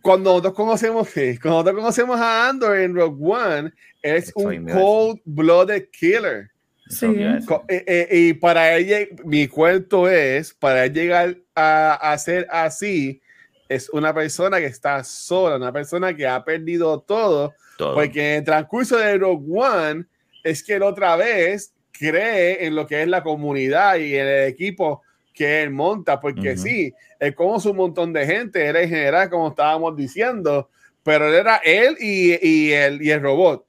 cuando 0.02 0.30
nosotros 0.30 0.54
conocemos, 0.54 1.10
cuando 1.42 1.58
nosotros 1.58 1.76
conocemos 1.76 2.20
a 2.20 2.48
Andor 2.48 2.78
en 2.78 2.96
Rogue 2.96 3.18
One, 3.20 3.74
es 4.02 4.32
un 4.36 4.66
cold-blooded 4.66 5.90
killer. 5.92 6.50
Sí. 6.90 7.06
Eh, 7.08 7.44
eh, 7.68 8.08
y 8.12 8.34
para 8.34 8.76
ella, 8.76 9.08
mi 9.24 9.48
cuento 9.48 10.08
es, 10.08 10.54
para 10.54 10.88
llegar 10.88 11.38
a, 11.54 12.12
a 12.12 12.18
ser 12.18 12.48
así, 12.50 13.22
es 13.70 13.90
una 13.90 14.14
persona 14.14 14.58
que 14.58 14.66
está 14.66 15.04
sola, 15.04 15.58
una 15.58 15.72
persona 15.72 16.16
que 16.16 16.28
ha 16.28 16.44
perdido 16.44 17.00
todo, 17.02 17.54
porque 17.78 18.34
en 18.34 18.40
el 18.40 18.44
transcurso 18.44 18.98
de 18.98 19.18
Rogue 19.18 19.46
One 19.48 20.06
es 20.44 20.64
que 20.64 20.76
él 20.76 20.84
otra 20.84 21.16
vez 21.16 21.72
cree 21.92 22.66
en 22.66 22.76
lo 22.76 22.88
que 22.88 23.04
es 23.04 23.08
la 23.08 23.22
comunidad 23.22 23.98
y 23.98 24.16
el 24.16 24.48
equipo 24.48 25.04
que 25.34 25.62
él 25.62 25.70
monta, 25.70 26.20
porque 26.20 26.58
sí, 26.58 26.94
es 27.20 27.36
como 27.36 27.56
un 27.56 27.78
montón 27.78 28.12
de 28.12 28.26
gente, 28.26 28.66
era 28.66 28.82
en 28.82 28.90
general, 28.90 29.30
como 29.30 29.50
estábamos 29.50 29.96
diciendo, 29.96 30.70
pero 31.04 31.34
era 31.34 31.58
él 31.58 31.96
y, 32.00 32.46
y, 32.46 32.72
el, 32.74 33.02
y 33.02 33.12
el 33.12 33.22
robot. 33.22 33.66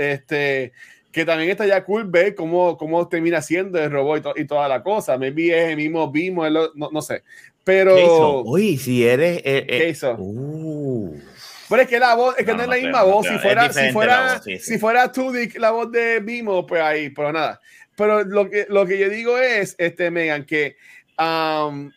Este, 0.00 0.72
que 1.12 1.24
también 1.24 1.50
está 1.50 1.66
ya 1.66 1.84
cool 1.84 2.04
ver 2.04 2.34
cómo, 2.34 2.76
cómo 2.78 3.06
termina 3.08 3.42
siendo 3.42 3.78
el 3.78 3.90
robot 3.90 4.34
y, 4.36 4.46
toda 4.46 4.66
la 4.68 4.82
cosa. 4.82 5.18
Maybe 5.18 5.48
es 5.48 5.70
el 5.70 5.76
mismo 5.76 6.10
Vimo, 6.10 6.48
no, 6.48 6.70
no, 6.74 7.02
sé. 7.02 7.22
Pero. 7.64 8.42
Uy, 8.42 8.78
si 8.78 9.06
eres. 9.06 9.38
Eh, 9.38 9.42
eh, 9.44 9.66
¿Qué 9.66 9.88
hizo? 9.90 10.16
Uh. 10.18 11.20
Pero 11.68 11.82
es 11.82 11.88
que 11.88 11.98
la 12.00 12.14
voz, 12.14 12.34
es 12.38 12.46
que 12.46 12.54
no, 12.54 12.62
es 12.62 12.68
la 12.68 12.76
misma 12.76 13.02
voz. 13.02 13.26
Si 13.26 13.38
fuera, 13.38 13.72
si 13.72 13.92
fuera, 13.92 14.42
si 14.42 14.78
fuera 14.78 15.12
Tudyk, 15.12 15.58
la 15.58 15.70
voz 15.70 15.92
de 15.92 16.18
Vimo, 16.20 16.66
pues 16.66 16.82
ahí, 16.82 17.10
pero 17.10 17.32
nada. 17.32 17.60
Pero 17.94 18.24
lo 18.24 18.48
que, 18.48 18.66
lo 18.68 18.86
que 18.86 18.98
yo 18.98 19.08
digo 19.08 19.38
es, 19.38 19.76
este, 19.78 20.10
Megan, 20.10 20.44
que 20.44 20.76
um, 21.18 21.92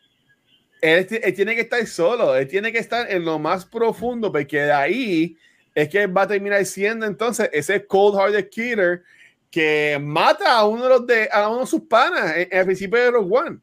él, 0.81 1.07
él, 1.09 1.33
tiene 1.33 1.55
que 1.55 1.61
estar 1.61 1.87
solo, 1.87 2.35
él 2.35 2.47
tiene 2.47 2.71
que 2.71 2.77
estar 2.77 3.09
en 3.09 3.25
lo 3.25 3.39
más 3.39 3.65
profundo, 3.65 4.31
porque 4.31 4.59
de 4.59 4.73
ahí 4.73 5.37
es 5.75 5.89
que 5.89 6.07
va 6.07 6.23
a 6.23 6.27
terminar 6.27 6.63
siendo 6.65 7.05
entonces 7.05 7.49
ese 7.51 7.85
cold 7.85 8.17
hearted 8.17 8.49
killer 8.49 9.03
que 9.49 9.99
mata 10.01 10.57
a 10.57 10.65
uno 10.65 10.83
de 10.83 10.89
los 10.89 11.07
de 11.07 11.29
a 11.31 11.49
uno 11.49 11.61
de 11.61 11.67
sus 11.67 11.81
panas 11.81 12.35
en, 12.35 12.47
el 12.51 12.65
principio 12.65 12.99
de 12.99 13.11
Rogue 13.11 13.37
One. 13.37 13.59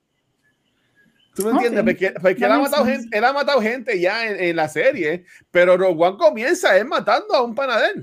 ¿Tú 1.35 1.45
me 1.45 1.51
entiendes? 1.53 1.85
Porque, 1.85 2.15
porque 2.21 2.45
él, 2.45 2.53
ha 2.53 2.59
matado 2.59 2.85
gente, 2.85 3.17
él, 3.17 3.25
ha 3.25 3.33
matado 3.33 3.61
gente, 3.61 4.01
ya 4.01 4.27
en, 4.27 4.41
en, 4.41 4.57
la 4.57 4.69
serie, 4.69 5.25
pero 5.51 5.77
Rogue 5.77 6.05
One 6.05 6.17
comienza 6.17 6.77
él 6.77 6.87
matando 6.87 7.35
a 7.35 7.43
un 7.43 7.55
panadero, 7.55 8.03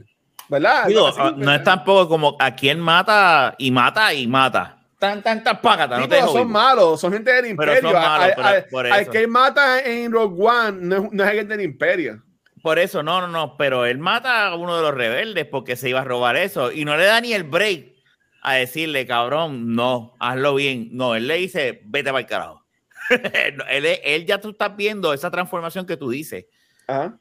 ¿verdad? 0.49 0.87
Digo, 0.87 1.11
no, 1.35 1.53
es 1.53 1.63
tampoco 1.63 2.07
como 2.07 2.37
a 2.39 2.55
quien 2.55 2.79
mata 2.79 3.55
y 3.57 3.69
mata 3.71 4.13
y 4.13 4.27
mata. 4.27 4.73
Tan, 4.97 5.21
tan, 5.21 5.43
tan, 5.43 5.61
págata, 5.61 5.99
no 5.99 6.09
te 6.09 6.19
son 6.21 6.49
malos, 6.49 6.99
son 6.99 7.13
gente 7.13 7.31
del 7.31 7.47
imperio. 7.47 7.91
Malos, 7.93 8.33
al, 8.37 8.65
al, 8.75 8.91
al, 8.91 9.09
que 9.09 9.27
mata 9.27 9.79
en 9.81 10.11
Rogue 10.11 10.43
One 10.43 10.77
no, 10.81 11.09
no 11.11 11.23
es 11.23 11.31
gente 11.31 11.55
del 11.55 11.65
imperio. 11.65 12.23
Por 12.67 12.79
eso, 12.79 13.01
no, 13.01 13.21
no, 13.21 13.29
no, 13.29 13.55
pero 13.55 13.85
él 13.85 13.97
mata 13.97 14.45
a 14.47 14.55
uno 14.57 14.75
de 14.75 14.81
los 14.81 14.93
rebeldes 14.93 15.45
porque 15.45 15.77
se 15.77 15.87
iba 15.87 16.01
a 16.01 16.03
robar 16.03 16.35
eso 16.35 16.69
y 16.69 16.83
no 16.83 16.97
le 16.97 17.05
da 17.05 17.21
ni 17.21 17.31
el 17.31 17.45
break 17.45 17.93
a 18.41 18.55
decirle, 18.55 19.07
cabrón, 19.07 19.73
no, 19.73 20.17
hazlo 20.19 20.53
bien. 20.53 20.89
No, 20.91 21.15
él 21.15 21.27
le 21.29 21.35
dice, 21.35 21.81
vete 21.85 22.09
para 22.09 22.19
el 22.19 22.25
carajo. 22.25 22.65
él, 23.69 23.85
él, 24.03 24.25
ya 24.25 24.41
tú 24.41 24.49
estás 24.49 24.75
viendo 24.75 25.13
esa 25.13 25.31
transformación 25.31 25.85
que 25.85 25.95
tú 25.95 26.09
dices. 26.09 26.47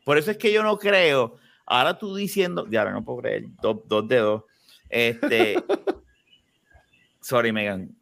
Por 0.05 0.19
eso 0.19 0.33
es 0.33 0.37
que 0.37 0.53
yo 0.53 0.65
no 0.65 0.81
creo, 0.81 1.37
ahora 1.65 1.97
tú 1.97 2.17
diciendo, 2.17 2.67
ya 2.69 2.85
no 2.87 3.05
puedo 3.05 3.21
creer, 3.21 3.45
dos, 3.63 3.83
dos 3.87 4.09
dedos, 4.09 4.43
este, 4.89 5.63
sorry, 7.21 7.53
Megan. 7.53 7.95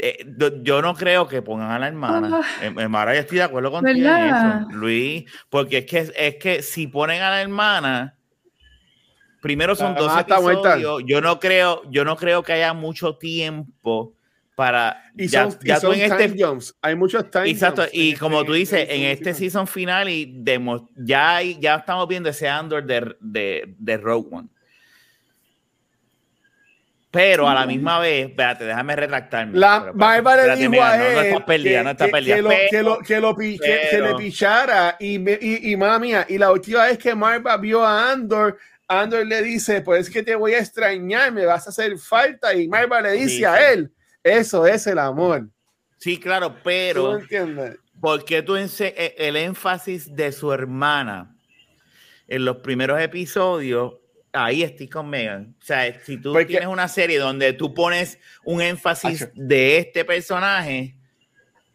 Eh, 0.00 0.24
yo 0.62 0.80
no 0.80 0.94
creo 0.94 1.26
que 1.26 1.42
pongan 1.42 1.70
a 1.72 1.78
la 1.78 1.88
hermana. 1.88 2.40
Ah. 2.42 2.64
En 2.64 2.90
Mara, 2.90 3.14
yo 3.14 3.20
estoy 3.20 3.38
de 3.38 3.44
acuerdo 3.44 3.70
contigo 3.70 3.96
en 3.96 4.04
¿Verdad? 4.04 4.60
eso, 4.62 4.70
Luis, 4.76 5.24
porque 5.50 5.78
es 5.78 5.86
que, 5.86 6.12
es 6.16 6.34
que 6.36 6.62
si 6.62 6.86
ponen 6.86 7.20
a 7.22 7.30
la 7.30 7.42
hermana, 7.42 8.14
primero 9.40 9.74
son 9.74 9.94
dos 9.94 10.12
episodios. 10.20 11.02
Yo 11.06 11.20
no 11.20 11.38
creo, 11.40 11.82
yo 11.90 12.04
no 12.04 12.16
creo 12.16 12.42
que 12.42 12.52
haya 12.52 12.72
mucho 12.74 13.16
tiempo 13.16 14.12
para 14.54 15.04
Y 15.16 15.28
ya, 15.28 15.48
son, 15.50 15.58
y 15.62 15.66
ya 15.68 15.74
tú 15.76 15.80
son 15.88 15.94
en 15.94 16.12
este 16.12 16.44
jumps. 16.44 16.74
Hay 16.82 16.96
muchos 16.96 17.30
time 17.30 17.48
Exacto, 17.48 17.82
jumps 17.82 17.94
y 17.96 18.10
en 18.10 18.16
como 18.18 18.36
este- 18.38 18.46
tú 18.46 18.52
dices, 18.54 18.86
en 18.90 19.02
este 19.02 19.24
final. 19.24 19.34
season 19.36 19.66
final 19.68 20.08
y 20.08 20.26
demo- 20.42 20.88
ya, 20.96 21.36
hay- 21.36 21.58
ya 21.60 21.76
estamos 21.76 22.08
viendo 22.08 22.28
ese 22.28 22.48
Andor 22.48 22.84
de, 22.84 23.16
de, 23.20 23.74
de 23.78 23.96
Rogue 23.98 24.28
One. 24.32 24.48
Pero 27.10 27.48
a 27.48 27.54
la 27.54 27.64
misma 27.64 27.98
vez, 28.00 28.28
espérate, 28.28 28.64
déjame 28.64 28.94
retractarme. 28.94 29.58
La 29.58 29.90
Bárbara 29.94 30.54
dijo 30.54 30.70
mira, 30.70 30.92
a 30.92 30.96
no, 30.98 31.04
no 31.04 31.08
él 31.20 31.26
estás 31.26 31.42
perdida, 31.44 31.78
que, 31.78 31.84
no 31.84 31.90
estás 31.90 32.06
que- 32.06 32.12
perdida. 32.12 32.36
que 32.36 32.42
lo, 32.42 32.50
que, 32.50 32.82
lo, 32.82 32.98
que, 33.34 33.98
lo 33.98 34.08
le 34.08 34.14
pichara 34.16 34.96
y, 35.00 35.16
y, 35.16 35.72
y 35.72 35.76
y 36.28 36.38
la 36.38 36.52
última 36.52 36.84
vez 36.84 36.98
que 36.98 37.14
Marva 37.14 37.56
vio 37.56 37.82
a 37.82 38.12
Andor, 38.12 38.58
Andor 38.86 39.26
le 39.26 39.42
dice, 39.42 39.80
pues 39.80 40.06
es 40.08 40.12
que 40.12 40.22
te 40.22 40.34
voy 40.34 40.52
a 40.52 40.58
extrañar, 40.58 41.32
me 41.32 41.46
vas 41.46 41.66
a 41.66 41.70
hacer 41.70 41.96
falta, 41.98 42.52
y 42.54 42.68
Marva 42.68 43.00
le 43.00 43.12
dice 43.12 43.28
Sí, 43.36 43.44
a 43.44 43.70
él, 43.72 43.90
eso 44.22 44.66
es 44.66 44.86
el 44.86 44.98
amor. 44.98 45.48
Sí, 45.96 46.20
claro, 46.20 46.50
¿Tú 46.52 46.56
pero 46.62 47.18
entiendes? 47.18 47.78
¿por 48.00 48.24
qué 48.26 48.42
tú 48.42 48.56
ense- 48.56 48.92
e- 48.96 49.14
el 49.18 49.36
énfasis 49.36 50.14
de 50.14 50.30
su 50.30 50.52
hermana 50.52 51.34
en 52.28 52.44
los 52.44 52.58
primeros 52.58 53.00
episodios? 53.00 53.94
Ahí 54.32 54.62
estoy 54.62 54.88
con 54.88 55.08
Megan. 55.08 55.54
O 55.60 55.64
sea, 55.64 55.98
si 56.04 56.18
tú 56.18 56.32
Porque- 56.32 56.46
tienes 56.46 56.68
una 56.68 56.88
serie 56.88 57.18
donde 57.18 57.52
tú 57.54 57.72
pones 57.74 58.18
un 58.44 58.60
énfasis 58.60 59.22
Acho. 59.22 59.32
de 59.34 59.78
este 59.78 60.04
personaje, 60.04 60.94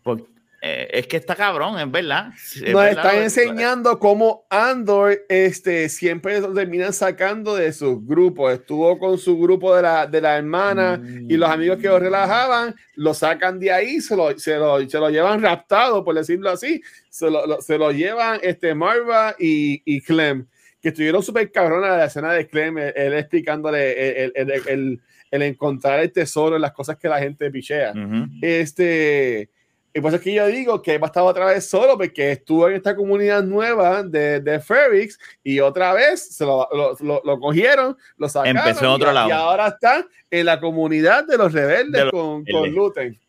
pues, 0.04 0.22
eh, 0.66 0.88
es 0.94 1.08
que 1.08 1.18
está 1.18 1.36
cabrón, 1.36 1.78
es 1.78 1.92
verdad. 1.92 2.30
Es 2.56 2.62
Nos 2.72 2.84
verdad 2.84 3.06
están 3.06 3.22
enseñando 3.24 4.00
cómo 4.00 4.46
Andor 4.50 5.26
este, 5.28 5.90
siempre 5.90 6.40
terminan 6.42 6.94
sacando 6.94 7.56
de 7.56 7.74
sus 7.74 8.06
grupos. 8.06 8.54
Estuvo 8.54 8.98
con 8.98 9.18
su 9.18 9.38
grupo 9.38 9.76
de 9.76 9.82
la, 9.82 10.08
de 10.08 10.22
la 10.22 10.38
hermana 10.38 11.02
y 11.28 11.36
los 11.36 11.50
amigos 11.50 11.80
que 11.80 11.88
lo 11.90 12.00
relajaban, 12.00 12.74
lo 12.96 13.14
sacan 13.14 13.60
de 13.60 13.74
ahí, 13.74 14.00
se 14.00 14.16
lo, 14.16 14.38
se 14.40 14.56
lo, 14.58 14.88
se 14.90 15.00
lo 15.00 15.10
llevan 15.10 15.42
raptado, 15.42 16.02
por 16.06 16.16
decirlo 16.16 16.50
así. 16.52 16.82
Se 17.10 17.30
lo, 17.30 17.46
lo- 17.46 17.62
se 17.62 17.78
lo 17.78 17.92
llevan 17.92 18.40
este, 18.42 18.74
Marva 18.74 19.36
y, 19.38 19.82
y 19.84 20.00
Clem, 20.00 20.48
que 20.84 20.90
estuvieron 20.90 21.24
súper 21.24 21.52
cabronas 21.52 21.98
la 21.98 22.06
escena 22.06 22.34
de 22.34 22.46
Clem, 22.46 22.78
él, 22.78 22.94
él 22.96 23.14
explicándole 23.14 24.26
el, 24.26 24.32
el, 24.36 24.52
el- 24.52 25.02
el- 25.32 25.42
encontrar 25.42 26.00
el 26.02 26.12
tesoro 26.12 26.58
en 26.58 26.62
las 26.62 26.74
cosas 26.74 26.96
que 26.98 27.08
la 27.10 27.18
gente 27.18 27.50
pichea. 27.50 27.92
Ujú. 27.92 28.28
Este, 28.42 29.50
y 29.96 30.00
pues 30.02 30.14
es 30.14 30.22
que 30.22 30.34
yo 30.34 30.46
digo 30.48 30.82
que 30.82 30.98
va 31.00 31.08
a 31.08 31.10
estar 31.10 31.24
otra 31.24 31.46
vez 31.46 31.68
solo 31.68 31.98
porque 31.98 32.34
estuvo 32.34 32.68
en 32.70 32.76
esta 32.76 32.96
comunidad 32.96 33.42
nueva 33.44 34.04
de, 34.04 34.40
de 34.42 34.60
Ferrix 34.60 35.18
y 35.44 35.60
otra 35.60 35.94
vez 35.94 36.36
se 36.36 36.46
lo, 36.46 36.68
lo, 36.72 36.96
lo- 37.00 37.22
lo 37.24 37.40
cogieron, 37.40 37.96
lo 38.18 38.28
sacaron 38.30 38.58
Empezó 38.58 38.86
en 38.86 38.92
otro 38.92 39.12
y, 39.12 39.14
lado. 39.14 39.30
y 39.30 39.32
ahora 39.32 39.68
está 39.70 40.06
en 40.30 40.46
la 40.46 40.60
comunidad 40.60 41.26
de 41.26 41.38
los 41.38 41.52
rebeldes 41.54 41.92
De 41.94 42.04
los 42.06 42.12
con, 42.12 42.46
rebeldes. 42.46 42.54
con 42.54 42.72
Luten. 42.76 43.20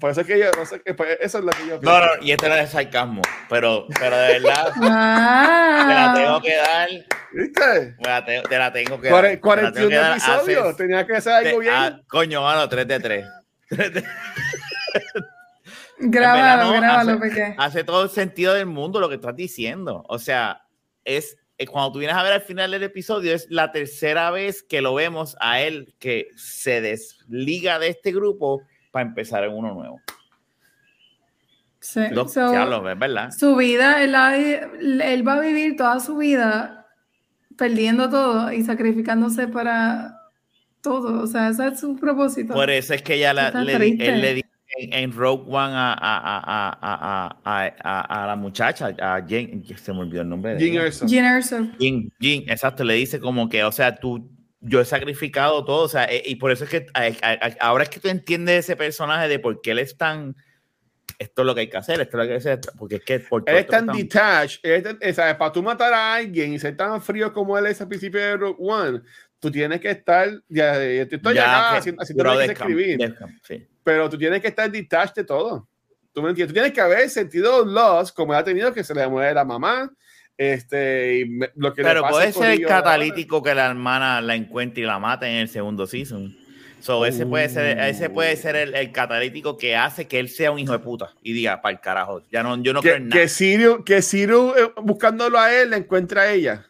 Por 0.00 0.10
eso 0.10 0.22
es 0.22 0.26
que 0.26 0.38
yo, 0.38 0.46
no 0.56 0.64
sé, 0.66 0.80
qué- 0.82 0.94
pues 0.94 1.18
eso 1.20 1.38
es 1.38 1.44
lo 1.44 1.50
que 1.52 1.66
yo 1.66 1.74
No, 1.74 1.80
pienso. 1.80 1.98
no, 2.00 2.22
y 2.22 2.32
este 2.32 2.48
no 2.48 2.54
es 2.56 2.70
sarcasmo, 2.70 3.22
pero, 3.48 3.86
pero 4.00 4.16
de 4.16 4.40
verdad, 4.40 4.72
te 4.74 4.80
la 4.80 6.12
Ah, 6.12 6.14
tengo 6.16 6.40
que 6.40 6.56
dar. 6.56 6.88
¿Viste? 7.32 7.96
me 7.98 8.08
la 8.08 8.24
te, 8.24 8.42
te 8.42 8.58
la 8.58 8.72
tengo 8.72 9.00
que 9.00 9.08
dar. 9.10 9.20
te 9.20 9.22
la 9.22 9.28
tengo 9.30 9.40
41 9.42 9.88
que 9.90 9.94
dar. 9.96 10.12
episodios, 10.16 10.64
Haces- 10.66 10.76
tenía 10.76 11.06
que 11.06 11.16
hacer 11.16 11.32
algo 11.34 11.50
te- 11.50 11.58
bien. 11.60 11.74
ah, 11.76 12.00
coño, 12.08 12.42
mano, 12.42 12.68
3 12.68 12.88
de 12.88 13.00
3. 13.00 13.24
grábalo, 15.98 16.64
no, 16.74 16.80
grábalo, 16.80 17.10
hace- 17.12 17.18
porque 17.20 17.54
hace 17.58 17.84
todo 17.84 18.02
el 18.04 18.10
sentido 18.10 18.54
del 18.54 18.66
mundo 18.66 19.00
lo 19.00 19.08
que 19.08 19.16
estás 19.16 19.36
diciendo. 19.36 20.04
O 20.08 20.18
sea, 20.18 20.62
es, 21.04 21.36
es 21.58 21.68
cuando 21.70 21.92
tú 21.92 21.98
vienes 21.98 22.16
a 22.16 22.22
ver 22.22 22.32
al 22.32 22.42
final 22.42 22.70
del 22.70 22.82
episodio, 22.84 23.34
es 23.34 23.46
la 23.50 23.70
tercera 23.72 24.30
vez 24.30 24.62
que 24.62 24.80
lo 24.80 24.94
vemos 24.94 25.36
a 25.40 25.60
él 25.60 25.94
que 25.98 26.28
se 26.36 26.80
desliga 26.80 27.78
de 27.78 27.88
este 27.88 28.12
grupo 28.12 28.62
para 28.90 29.06
empezar 29.06 29.44
en 29.44 29.52
uno 29.52 29.74
nuevo. 29.74 30.00
sí. 31.80 32.00
Dos, 32.12 32.32
So, 32.32 32.52
ya 32.52 32.64
lo 32.66 32.82
ves, 32.82 32.98
¿verdad? 32.98 33.30
su 33.30 33.56
vida, 33.56 34.02
él, 34.02 34.14
va 34.14 35.34
a 35.34 35.40
vivir 35.40 35.76
toda 35.76 36.00
su 36.00 36.16
vida 36.16 36.86
perdiendo 37.56 38.08
todo 38.08 38.52
y 38.52 38.62
sacrificándose 38.62 39.48
para 39.48 40.16
todo. 40.82 41.22
O 41.22 41.26
sea, 41.26 41.48
ese 41.48 41.68
es 41.68 41.80
su 41.80 41.96
propósito. 41.96 42.54
Por 42.54 42.70
eso 42.70 42.94
es 42.94 43.02
que 43.02 43.14
ella 43.14 43.32
la- 43.34 43.46
Está 43.48 43.62
le, 43.62 43.74
él 43.74 44.20
le 44.20 44.34
dice 44.34 44.48
en, 44.78 44.92
en 44.94 45.12
Rogue 45.12 45.44
One 45.46 45.74
a, 45.74 45.92
a, 45.92 45.94
a, 45.94 46.38
a, 46.38 46.76
a, 46.80 47.36
a, 47.44 47.74
a- 47.82 48.22
a 48.24 48.26
la 48.26 48.36
muchacha, 48.36 48.86
a 49.00 49.20
Jane, 49.20 49.62
se 49.76 49.92
me 49.92 50.00
olvidó 50.00 50.22
el 50.22 50.28
nombre 50.28 50.54
de 50.54 50.64
ella. 50.64 50.84
Erso. 50.84 51.06
Jyn 51.06 51.24
Erso. 51.24 51.68
Jin, 51.78 52.12
Jin, 52.20 52.44
exacto, 52.48 52.84
le 52.84 52.94
dice 52.94 53.20
como 53.20 53.48
que, 53.48 53.62
o 53.64 53.72
sea, 53.72 53.96
tú, 53.96 54.30
yo 54.60 54.80
he 54.80 54.84
sacrificado 54.84 55.64
todo, 55.64 55.84
o 55.84 55.88
sea, 55.88 56.04
eh, 56.04 56.22
y 56.26 56.36
por 56.36 56.50
eso 56.50 56.64
es 56.64 56.70
que 56.70 56.86
a- 56.94 57.06
a- 57.22 57.56
ahora 57.60 57.84
es 57.84 57.88
que 57.90 58.00
tú 58.00 58.08
entiendes 58.08 58.64
ese 58.66 58.76
personaje 58.76 59.26
de 59.28 59.38
por 59.38 59.60
qué 59.62 59.70
él 59.70 59.78
es 59.78 59.96
tan, 59.96 60.36
esto 61.18 61.42
es 61.42 61.46
lo 61.46 61.54
que 61.54 61.62
hay 61.62 61.68
que 61.70 61.76
hacer, 61.78 62.00
esto 62.00 62.16
es 62.16 62.22
lo 62.22 62.28
que 62.28 62.34
hay 62.34 62.40
que 62.42 62.48
hacer, 62.48 62.60
porque 62.78 62.96
es 62.96 63.02
que 63.02 63.20
por 63.20 63.42
Él 63.46 63.56
es 63.56 63.66
tan 63.66 63.86
que 63.88 63.98
detached, 63.98 64.60
él 64.62 64.72
es 64.72 64.82
tan- 64.82 64.98
o 65.02 65.12
sea, 65.14 65.38
para 65.38 65.52
tú 65.52 65.62
matar 65.62 65.92
a 65.94 66.14
alguien 66.14 66.52
y 66.52 66.58
ser 66.58 66.76
tan 66.76 67.00
frío 67.02 67.32
como 67.32 67.56
él 67.58 67.66
es 67.66 67.80
al 67.80 67.88
principio 67.88 68.20
de 68.20 68.36
Rogue 68.36 68.56
One, 68.58 69.00
tú 69.38 69.50
tienes 69.50 69.80
que 69.80 69.90
estar, 69.90 70.28
ya, 70.48 70.82
estoy 70.82 71.34
ya 71.34 71.68
acá 71.70 71.76
haciendo, 71.78 72.24
lo 72.24 72.38
que 72.38 72.44
escribir, 72.52 73.16
sí. 73.42 73.66
pero 73.82 74.10
tú 74.10 74.18
tienes 74.18 74.40
que 74.42 74.48
estar 74.48 74.70
detached 74.70 75.14
de 75.14 75.24
todo. 75.24 75.66
Tú 76.12 76.22
me 76.22 76.30
entiendes, 76.30 76.48
tú 76.50 76.54
tienes 76.54 76.72
que 76.72 76.80
haber 76.80 77.08
sentido 77.08 77.64
loss 77.64 78.12
como 78.12 78.34
él 78.34 78.40
ha 78.40 78.44
tenido 78.44 78.72
que 78.74 78.82
se 78.84 78.92
le 78.94 79.06
muere 79.08 79.32
la 79.32 79.44
mamá, 79.44 79.90
este, 80.40 81.18
y 81.18 81.24
me- 81.26 81.50
lo 81.54 81.74
que 81.74 81.82
le 81.82 81.88
Pero 81.90 82.08
puede 82.08 82.32
ser 82.32 82.52
el 82.52 82.66
catalítico 82.66 83.42
que 83.42 83.54
la 83.54 83.66
hermana 83.66 84.22
la 84.22 84.34
encuentre 84.34 84.82
y 84.82 84.86
la 84.86 84.98
mata 84.98 85.28
en 85.28 85.36
el 85.36 85.48
segundo 85.48 85.86
season. 85.86 86.34
So, 86.80 87.04
ese 87.04 87.26
puede 87.26 87.50
ser, 87.50 87.78
ese 87.78 88.08
puede 88.08 88.34
ser 88.36 88.56
el, 88.56 88.74
el 88.74 88.90
catalítico 88.90 89.58
que 89.58 89.76
hace 89.76 90.08
que 90.08 90.18
él 90.18 90.30
sea 90.30 90.50
un 90.50 90.58
hijo 90.58 90.72
de 90.72 90.78
puta 90.78 91.12
y 91.22 91.34
diga, 91.34 91.60
para 91.60 91.74
el 91.74 91.80
carajo, 91.80 92.22
ya 92.32 92.42
no, 92.42 92.56
yo 92.62 92.72
no 92.72 92.80
creo 92.80 92.94
Que, 92.94 92.96
en 93.02 93.08
nada. 93.10 93.20
que 93.20 93.28
Siru, 93.28 93.84
que 93.84 93.98
eh, 93.98 94.72
buscándolo 94.82 95.38
a 95.38 95.52
él, 95.54 95.68
le 95.70 95.76
encuentra 95.76 96.22
a 96.22 96.32
ella. 96.32 96.66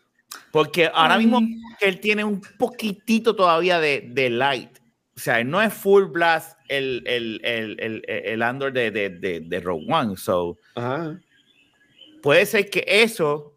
Porque 0.50 0.90
ahora 0.92 1.16
mismo 1.16 1.40
que 1.78 1.86
él 1.86 2.00
tiene 2.00 2.24
un 2.24 2.40
poquitito 2.58 3.36
todavía 3.36 3.78
de, 3.78 4.02
de 4.10 4.30
light. 4.30 4.78
O 5.16 5.20
sea, 5.20 5.38
él 5.38 5.48
no 5.48 5.62
es 5.62 5.72
full 5.72 6.06
blast 6.06 6.58
el, 6.66 7.04
el, 7.06 7.40
el, 7.44 7.76
el, 7.78 8.02
el 8.08 8.42
Andor 8.42 8.72
de, 8.72 8.90
de, 8.90 9.10
de, 9.10 9.40
de 9.40 9.60
Rogue 9.60 9.86
One. 9.88 10.16
So, 10.16 10.58
Ajá. 10.74 11.20
puede 12.20 12.46
ser 12.46 12.68
que 12.68 12.84
eso. 12.84 13.54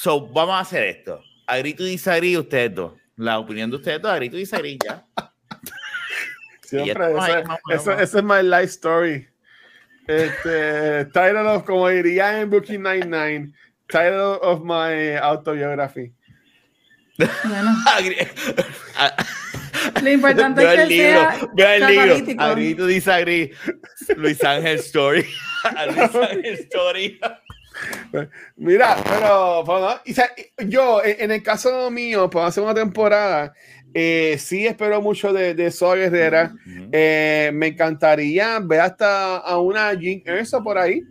So, 0.00 0.26
vamos 0.28 0.54
a 0.54 0.60
hacer 0.60 0.84
esto. 0.84 1.22
A 1.46 1.58
grito 1.58 1.82
y 1.82 1.90
disagree 1.90 2.38
ustedes 2.38 2.74
dos. 2.74 2.94
La 3.16 3.38
opinión 3.38 3.68
de 3.68 3.76
ustedes 3.76 4.00
dos, 4.00 4.10
a 4.10 4.16
grito 4.16 4.34
y 4.36 4.40
disagree 4.40 4.78
ya. 4.82 5.04
Siempre, 6.62 7.04
ahí, 7.04 7.42
vamos, 7.42 7.58
vamos. 7.68 7.88
ese 8.00 8.18
es 8.18 8.24
my 8.24 8.42
life 8.42 8.64
story. 8.64 9.28
Este, 10.06 11.04
title 11.12 11.40
of, 11.40 11.64
como 11.64 11.86
diría 11.90 12.40
en 12.40 12.48
Brooklyn 12.48 12.82
Nine-Nine, 12.82 13.52
title 13.88 14.38
of 14.40 14.62
my 14.64 15.16
autobiography. 15.20 16.14
Bueno, 17.18 17.30
lo 20.02 20.10
importante 20.10 20.62
Veo 20.62 20.72
es 20.72 20.78
el 20.78 20.88
que 20.88 20.94
libro, 20.94 21.20
sea 21.20 21.48
veo 21.52 21.72
el 21.74 21.86
libro. 21.86 22.06
catalítico. 22.06 22.42
A 22.42 22.54
grito 22.54 22.88
y 22.88 22.94
disagree. 22.94 23.52
Luis 24.16 24.42
Ángel 24.42 24.78
Story. 24.78 25.26
A 25.76 25.84
Luis 25.84 26.14
Ángel 26.14 26.54
Story. 26.54 27.20
Mira, 28.56 28.96
pero, 29.04 29.62
pero 29.64 29.80
no, 29.80 29.90
y, 30.04 30.12
o 30.12 30.68
yo, 30.68 31.02
en, 31.04 31.30
el 31.30 31.42
caso 31.42 31.90
mío, 31.90 32.28
para 32.28 32.46
hacer 32.46 32.62
una 32.62 32.74
temporada, 32.74 33.52
eh, 33.92 34.36
sí 34.38 34.66
espero 34.66 35.00
mucho 35.00 35.32
de, 35.32 35.54
de 35.54 35.70
Soa 35.70 35.96
Guerrera. 35.96 36.54
Eh, 36.92 37.50
me 37.52 37.68
encantaría 37.68 38.58
ver 38.60 38.80
hasta 38.80 39.38
a 39.38 39.58
una 39.58 39.92
Jean 39.94 40.22
Erso 40.24 40.62
por 40.62 40.78
ahí. 40.78 41.02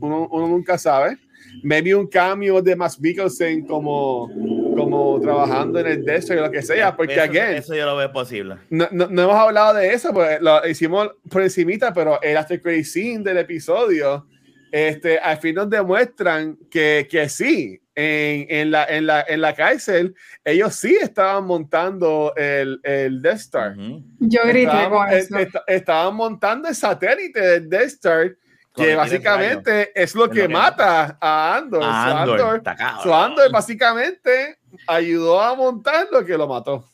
Uno, 0.00 0.28
uno 0.30 0.48
nunca 0.48 0.78
sabe. 0.78 1.18
Maybe 1.62 1.94
un 1.94 2.06
cambio 2.06 2.62
de 2.62 2.74
Max 2.74 2.98
Mikkelsen 2.98 3.66
como, 3.66 4.30
como 4.76 5.20
trabajando 5.20 5.78
en 5.80 5.86
el 5.86 6.04
Destro 6.04 6.34
y 6.34 6.40
lo 6.40 6.50
que 6.50 6.62
sea, 6.62 6.96
porque 6.96 7.12
eso, 7.12 7.22
again, 7.22 7.56
eso 7.56 7.74
yo 7.74 7.84
lo 7.84 7.96
veo 7.96 8.10
posible. 8.10 8.56
no, 8.70 8.88
no, 8.90 9.08
no 9.08 9.22
hemos 9.22 9.36
hablado 9.36 9.74
de 9.74 9.92
eso, 9.92 10.12
pues 10.12 10.40
lo 10.40 10.66
hicimos 10.66 11.10
por 11.28 11.42
encimita, 11.42 11.92
pero 11.92 12.20
el 12.22 12.36
after 12.36 12.60
scene 12.84 13.22
del 13.22 13.38
episodio, 13.38 14.26
este, 14.72 15.18
al 15.20 15.36
fin 15.38 15.54
nos 15.54 15.70
demuestran 15.70 16.56
que, 16.70 17.06
que 17.08 17.28
sí, 17.28 17.78
en, 17.94 18.46
en, 18.48 18.70
la, 18.70 18.84
en, 18.86 19.06
la, 19.06 19.22
en 19.28 19.40
la 19.42 19.54
cárcel, 19.54 20.14
ellos 20.44 20.74
sí 20.74 20.96
estaban 21.00 21.44
montando 21.44 22.32
el, 22.36 22.80
el 22.82 23.20
Death 23.22 23.36
Star. 23.36 23.76
Ujú. 23.78 24.02
Yo 24.18 24.40
grité 24.44 24.62
Estaban, 24.72 24.90
con 24.90 25.08
eh, 25.12 25.18
eso. 25.18 25.36
est- 25.38 25.56
estaban 25.66 26.14
montando 26.16 26.68
el 26.68 26.74
satélite 26.74 27.38
del 27.38 27.68
Death 27.68 27.82
Star, 27.88 28.34
Con 28.72 28.86
que 28.86 28.94
básicamente 28.94 29.92
es 29.94 30.14
lo 30.14 30.24
Es 30.24 30.30
que 30.30 30.42
lo 30.42 30.48
que- 30.48 30.54
mata 30.54 31.18
a 31.20 31.56
Andor. 31.58 31.82
So, 31.82 31.86
Andor, 31.90 32.40
Andor- 32.40 32.56
está 32.56 32.74
cabrón. 32.76 33.02
so, 33.02 33.14
Andor 33.14 33.52
básicamente 33.52 34.56
ayudó 34.86 35.42
a 35.42 35.54
montar 35.54 36.06
lo 36.10 36.24
que 36.24 36.38
lo 36.38 36.48
mató. 36.48 36.88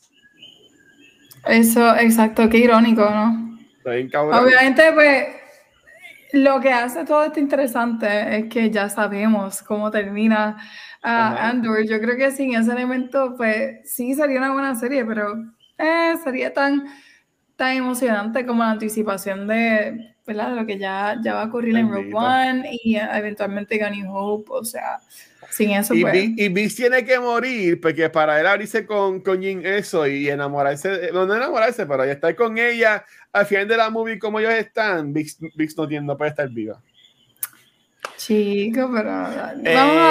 Eso, 1.47 1.95
exacto, 1.97 2.49
qué 2.49 2.59
irónico, 2.59 3.09
¿no? 3.09 3.57
Obviamente, 3.87 4.93
pues, 4.93 5.27
lo 6.33 6.61
que 6.61 6.73
hace 6.73 7.05
todo 7.05 7.25
esto 7.25 7.41
interesante 7.41 8.39
es 8.39 8.49
que 8.49 8.71
ya 8.71 8.89
sabemos 8.89 9.63
cómo 9.63 9.91
termina 9.91 10.57
ah, 11.03 11.33
Ajá. 11.33 11.49
Andor. 11.49 11.87
Yo 11.87 12.01
creo 12.01 12.17
que 12.17 12.31
sin 12.31 12.55
ese 12.55 12.71
elemento, 12.73 13.35
pues, 13.37 13.91
sí 13.91 14.15
sería 14.15 14.39
una 14.39 14.53
buena 14.53 14.75
serie, 14.75 15.05
pero 15.05 15.35
eh, 15.79 16.15
sería 16.23 16.53
tan, 16.53 16.85
tan 17.57 17.77
emocionante 17.77 18.45
como 18.45 18.63
la 18.63 18.73
anticipación 18.73 19.47
de, 19.47 20.15
¿verdad? 20.27 20.55
lo 20.55 20.67
que 20.67 20.79
ya, 20.79 21.17
ya 21.23 21.35
va 21.35 21.43
a 21.43 21.47
ocurrir 21.47 21.77
en 21.77 21.91
Rogue. 21.91 22.13
One 22.13 22.71
y 22.85 22.97
eventualmente 22.97 23.79
Gunny 23.79 24.05
Hope. 24.07 24.51
O 24.51 24.65
sea, 24.65 25.01
sin 25.51 25.71
eso, 25.71 25.95
Y, 25.95 26.03
pues. 26.03 26.15
Y 26.37 26.77
tiene 26.77 27.05
que 27.05 27.19
morir 27.19 27.81
porque 27.81 28.11
para 28.11 28.39
él 28.39 28.47
abrirse 28.47 28.85
con, 28.85 29.21
con 29.21 29.41
Jin 29.41 29.65
eso 29.65 30.07
y 30.07 30.29
enamorarse, 30.29 31.11
no, 31.13 31.25
no 31.25 31.35
enamorarse, 31.35 31.87
pero 31.87 32.05
ya 32.05 32.13
estar 32.13 32.37
con 32.37 32.59
ella 32.59 33.05
al 33.33 33.47
final 33.47 33.69
de 33.69 33.77
la 33.77 33.91
movie 33.91 34.19
como 34.19 34.41
ellos 34.41 34.55
están, 34.55 35.13
Vince, 35.13 35.37
Vince 35.55 35.75
no 35.77 35.89
tiene, 35.89 36.07
no 36.07 36.17
puede 36.17 36.31
estar 36.31 36.49
viva. 36.49 36.81
Chico, 38.17 38.91
pero 38.93 39.11
vamos 39.11 39.37
a 39.37 39.53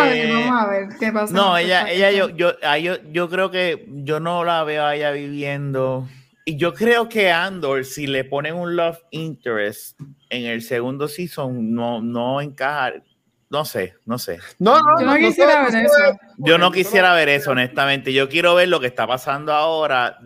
ver, 0.06 0.26
Eh, 0.26 0.34
vamos 0.34 0.61
a 0.61 0.68
ver 0.69 0.88
qué 0.99 1.11
pasa. 1.11 1.34
No, 1.34 1.57
ella, 1.57 1.89
ella, 1.91 2.11
yo, 2.11 2.30
yo, 2.30 2.53
ah, 2.64 2.77
yo, 2.77 2.95
yo 3.11 3.30
creo 3.30 3.52
que 3.52 3.85
yo 3.88 4.19
no 4.19 4.45
la 4.45 4.64
veo 4.64 4.85
a 4.85 4.95
ella 4.95 5.11
viviendo. 5.11 6.07
Y 6.45 6.56
yo 6.56 6.73
creo 6.73 7.10
que 7.10 7.30
Andor, 7.30 7.84
si 7.84 8.07
le 8.07 8.23
ponen 8.23 8.56
un 8.56 8.77
love 8.77 8.99
interest 9.11 9.99
en 10.30 10.45
el 10.45 10.61
segundo 10.61 11.10
season, 11.10 11.73
no, 11.73 12.02
no 12.02 12.39
encaja. 12.39 12.94
No 13.49 13.65
sé, 13.65 13.95
no 14.06 14.18
sé. 14.18 14.39
No, 14.60 14.81
no, 14.81 14.99
Yo 14.99 15.06
no 15.06 15.15
quisiera 15.18 15.64
ver 15.64 15.76
eso. 15.85 16.18
Yo 16.38 16.57
no 16.57 16.72
quisiera 16.72 17.14
ver 17.14 17.30
eso, 17.30 17.52
honestamente. 17.52 18.14
Yo 18.14 18.30
quiero 18.30 18.56
ver 18.56 18.69
lo 18.69 18.80
que 18.80 18.88
está 18.88 19.06
pasando 19.06 19.53
ahora. 19.53 20.19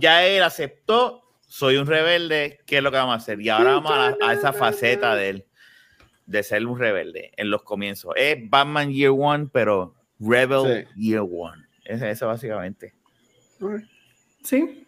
Ya 0.00 0.26
él 0.26 0.42
aceptó, 0.42 1.23
soy 1.56 1.76
un 1.76 1.86
rebelde, 1.86 2.58
¿qué 2.66 2.78
es 2.78 2.82
lo 2.82 2.90
que 2.90 2.96
vamos 2.96 3.12
a 3.12 3.18
hacer? 3.18 3.40
Y 3.40 3.48
ahora 3.48 3.74
vamos 3.74 3.92
a, 3.92 4.10
la- 4.10 4.16
a 4.28 4.32
esa 4.32 4.52
faceta 4.52 5.14
de 5.14 5.28
él, 5.28 5.46
de 6.26 6.42
ser 6.42 6.66
un 6.66 6.76
rebelde 6.76 7.30
en 7.36 7.48
los 7.48 7.62
comienzos. 7.62 8.12
Es 8.16 8.38
Batman 8.50 8.90
Year 8.90 9.12
One, 9.16 9.46
pero 9.52 9.94
Rebel 10.18 10.88
Year 10.96 11.20
One. 11.20 11.62
Es 11.84 12.02
eso 12.02 12.26
básicamente. 12.26 12.92
Sí. 14.42 14.84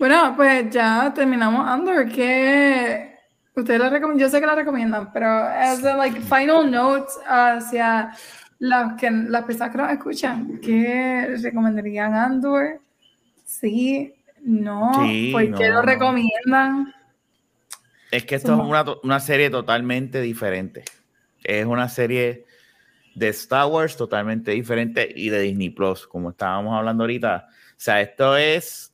Bueno, 0.00 0.32
pues 0.34 0.68
ya 0.70 1.12
terminamos 1.14 1.64
Andor. 1.68 2.08
¿Qué 2.08 3.14
ustedes 3.54 3.78
la 3.78 3.90
recomiendan? 3.90 4.26
Yo 4.26 4.28
sé 4.28 4.40
que 4.40 4.46
la 4.46 4.56
recomiendan, 4.56 5.12
pero 5.12 5.28
as 5.28 5.84
a, 5.84 5.96
like 5.96 6.20
final 6.22 6.68
notes 6.68 7.20
hacia 7.24 8.10
las 8.58 8.94
que 9.00 9.08
las 9.12 9.44
personas 9.44 9.70
que 9.70 9.78
nos 9.78 9.92
escuchan, 9.92 10.58
¿qué 10.60 11.36
recomendarían 11.40 12.14
Andor? 12.14 12.80
Sí, 13.44 14.12
no, 14.44 14.92
Sí, 15.02 15.30
¿por 15.32 15.42
qué 15.42 15.68
no, 15.68 15.74
lo 15.74 15.80
no. 15.80 15.82
recomiendan? 15.82 16.94
Es 18.10 18.24
que 18.24 18.34
esto 18.34 18.54
es 18.54 18.58
una, 18.58 18.84
una 19.02 19.20
serie 19.20 19.50
totalmente 19.50 20.20
diferente. 20.20 20.84
Es 21.44 21.64
una 21.64 21.88
serie 21.88 22.44
de 23.14 23.28
Star 23.28 23.66
Wars 23.66 23.96
totalmente 23.96 24.50
diferente 24.52 25.08
y 25.14 25.28
de 25.30 25.40
Disney 25.40 25.70
Plus, 25.70 26.06
como 26.06 26.30
estábamos 26.30 26.76
hablando 26.76 27.04
ahorita. 27.04 27.46
O 27.48 27.52
sea, 27.76 28.00
esto 28.00 28.36
es 28.36 28.92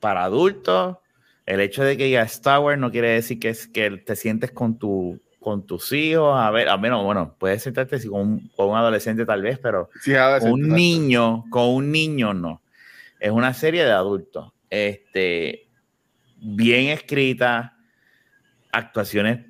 para 0.00 0.24
adultos. 0.24 0.98
El 1.46 1.60
hecho 1.60 1.82
de 1.82 1.96
que 1.96 2.04
diga 2.04 2.22
Star 2.22 2.60
Wars 2.60 2.78
no 2.78 2.90
quiere 2.90 3.08
decir 3.10 3.38
que, 3.40 3.50
es, 3.50 3.66
que 3.66 3.90
te 3.90 4.16
sientes 4.16 4.50
con, 4.52 4.78
tu, 4.78 5.20
con 5.40 5.66
tus 5.66 5.92
hijos. 5.92 6.34
A 6.38 6.50
ver, 6.50 6.68
a 6.68 6.76
menos, 6.76 7.04
bueno, 7.04 7.34
puedes 7.38 7.62
sentarte 7.62 8.06
con 8.08 8.20
un, 8.20 8.48
con 8.54 8.68
un 8.68 8.76
adolescente 8.76 9.24
tal 9.24 9.42
vez, 9.42 9.58
pero 9.58 9.90
Sí, 10.02 10.12
un 10.42 10.68
niño, 10.68 11.44
con 11.50 11.68
un 11.68 11.90
niño 11.90 12.34
no. 12.34 12.60
Es 13.20 13.30
una 13.30 13.54
serie 13.54 13.84
de 13.84 13.92
adultos. 13.92 14.52
Este, 14.70 15.70
bien 16.40 16.88
escrita, 16.88 17.76
actuaciones 18.72 19.46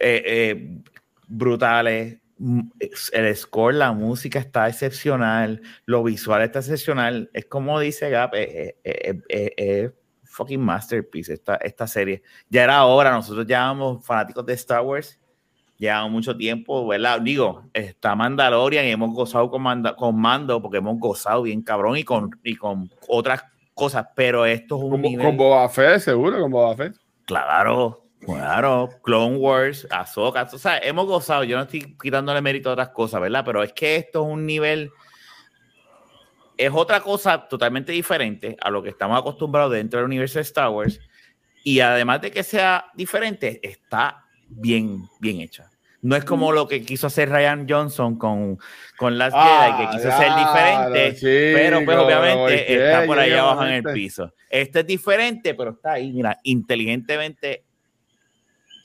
eh, 0.00 0.22
eh, 0.26 0.82
brutales. 1.28 2.18
mm, 2.38 2.60
El 3.12 3.36
score, 3.36 3.74
la 3.74 3.92
música 3.92 4.38
está 4.38 4.68
excepcional, 4.68 5.62
lo 5.86 6.02
visual 6.02 6.42
está 6.42 6.58
excepcional. 6.58 7.30
Es 7.32 7.46
como 7.46 7.78
dice 7.80 8.10
Gap, 8.10 8.32
es, 8.34 9.92
fucking 10.24 10.60
masterpiece 10.60 11.34
esta, 11.34 11.56
esta 11.56 11.86
serie. 11.86 12.22
Ya 12.48 12.64
era 12.64 12.84
hora, 12.84 13.10
nosotros 13.12 13.46
ya 13.46 13.58
éramos 13.58 14.04
fanáticos 14.04 14.44
de 14.46 14.52
Star 14.54 14.82
Wars, 14.82 15.18
llevamos 15.78 16.10
mucho 16.10 16.36
tiempo, 16.36 16.86
¿verdad? 16.86 17.20
Digo, 17.20 17.62
está 17.72 18.14
Mandalorian 18.14 18.84
y 18.86 18.90
hemos 18.90 19.14
gozado 19.14 19.48
con, 19.50 19.62
Manda- 19.62 19.94
con 19.94 20.20
Mando 20.20 20.60
porque 20.60 20.78
hemos 20.78 20.98
gozado 20.98 21.42
bien 21.42 21.62
cabrón 21.62 21.96
y 21.96 22.04
con, 22.04 22.30
y 22.42 22.56
con 22.56 22.90
otras 23.06 23.44
cosas, 23.74 24.06
pero 24.16 24.44
esto 24.44 24.76
es 24.76 24.82
un 24.82 24.90
Con, 24.90 25.02
nivel... 25.02 25.24
con 25.24 25.36
Boba 25.36 25.68
Fett, 25.68 26.00
seguro, 26.00 26.40
con 26.40 26.50
Boba 26.50 26.74
Fett. 26.76 26.96
Claro, 27.24 28.04
claro, 28.20 28.88
Clone 29.04 29.36
Wars, 29.36 29.86
Ahsoka, 29.90 30.48
o 30.52 30.58
sea, 30.58 30.78
hemos 30.78 31.06
gozado, 31.06 31.44
yo 31.44 31.56
no 31.56 31.62
estoy 31.62 31.96
quitándole 32.02 32.40
mérito 32.40 32.70
a 32.70 32.72
otras 32.72 32.88
cosas, 32.88 33.20
¿verdad? 33.20 33.44
Pero 33.44 33.62
es 33.62 33.72
que 33.72 33.94
esto 33.96 34.26
es 34.26 34.32
un 34.32 34.46
nivel, 34.46 34.90
es 36.56 36.72
otra 36.74 37.00
cosa 37.00 37.46
totalmente 37.46 37.92
diferente 37.92 38.56
a 38.60 38.70
lo 38.70 38.82
que 38.82 38.88
estamos 38.88 39.16
acostumbrados 39.16 39.72
dentro 39.72 40.00
del 40.00 40.06
universo 40.06 40.40
de 40.40 40.42
Star 40.42 40.70
Wars, 40.70 41.00
y 41.62 41.78
además 41.78 42.20
de 42.20 42.32
que 42.32 42.42
sea 42.42 42.86
diferente, 42.94 43.60
está 43.62 44.24
bien, 44.48 45.02
bien 45.20 45.40
hecha. 45.40 45.70
No 46.00 46.14
es 46.14 46.24
como 46.24 46.52
lo 46.52 46.68
que 46.68 46.82
quiso 46.82 47.08
hacer 47.08 47.28
Ryan 47.28 47.66
Johnson 47.68 48.16
con, 48.16 48.58
con 48.96 49.18
Last 49.18 49.36
Jedi, 49.36 49.76
que 49.78 49.96
quiso 49.96 50.16
ser 50.16 50.30
diferente, 50.36 51.54
pero 51.54 51.84
pues 51.84 51.98
obviamente 51.98 52.72
está 52.72 53.04
por 53.04 53.18
ahí 53.18 53.32
abajo 53.32 53.64
en 53.64 53.72
el 53.72 53.82
piso. 53.82 54.32
Este 54.48 54.80
es 54.80 54.86
diferente, 54.86 55.54
pero 55.54 55.72
está 55.72 55.94
ahí, 55.94 56.12
mira, 56.12 56.38
inteligentemente 56.44 57.64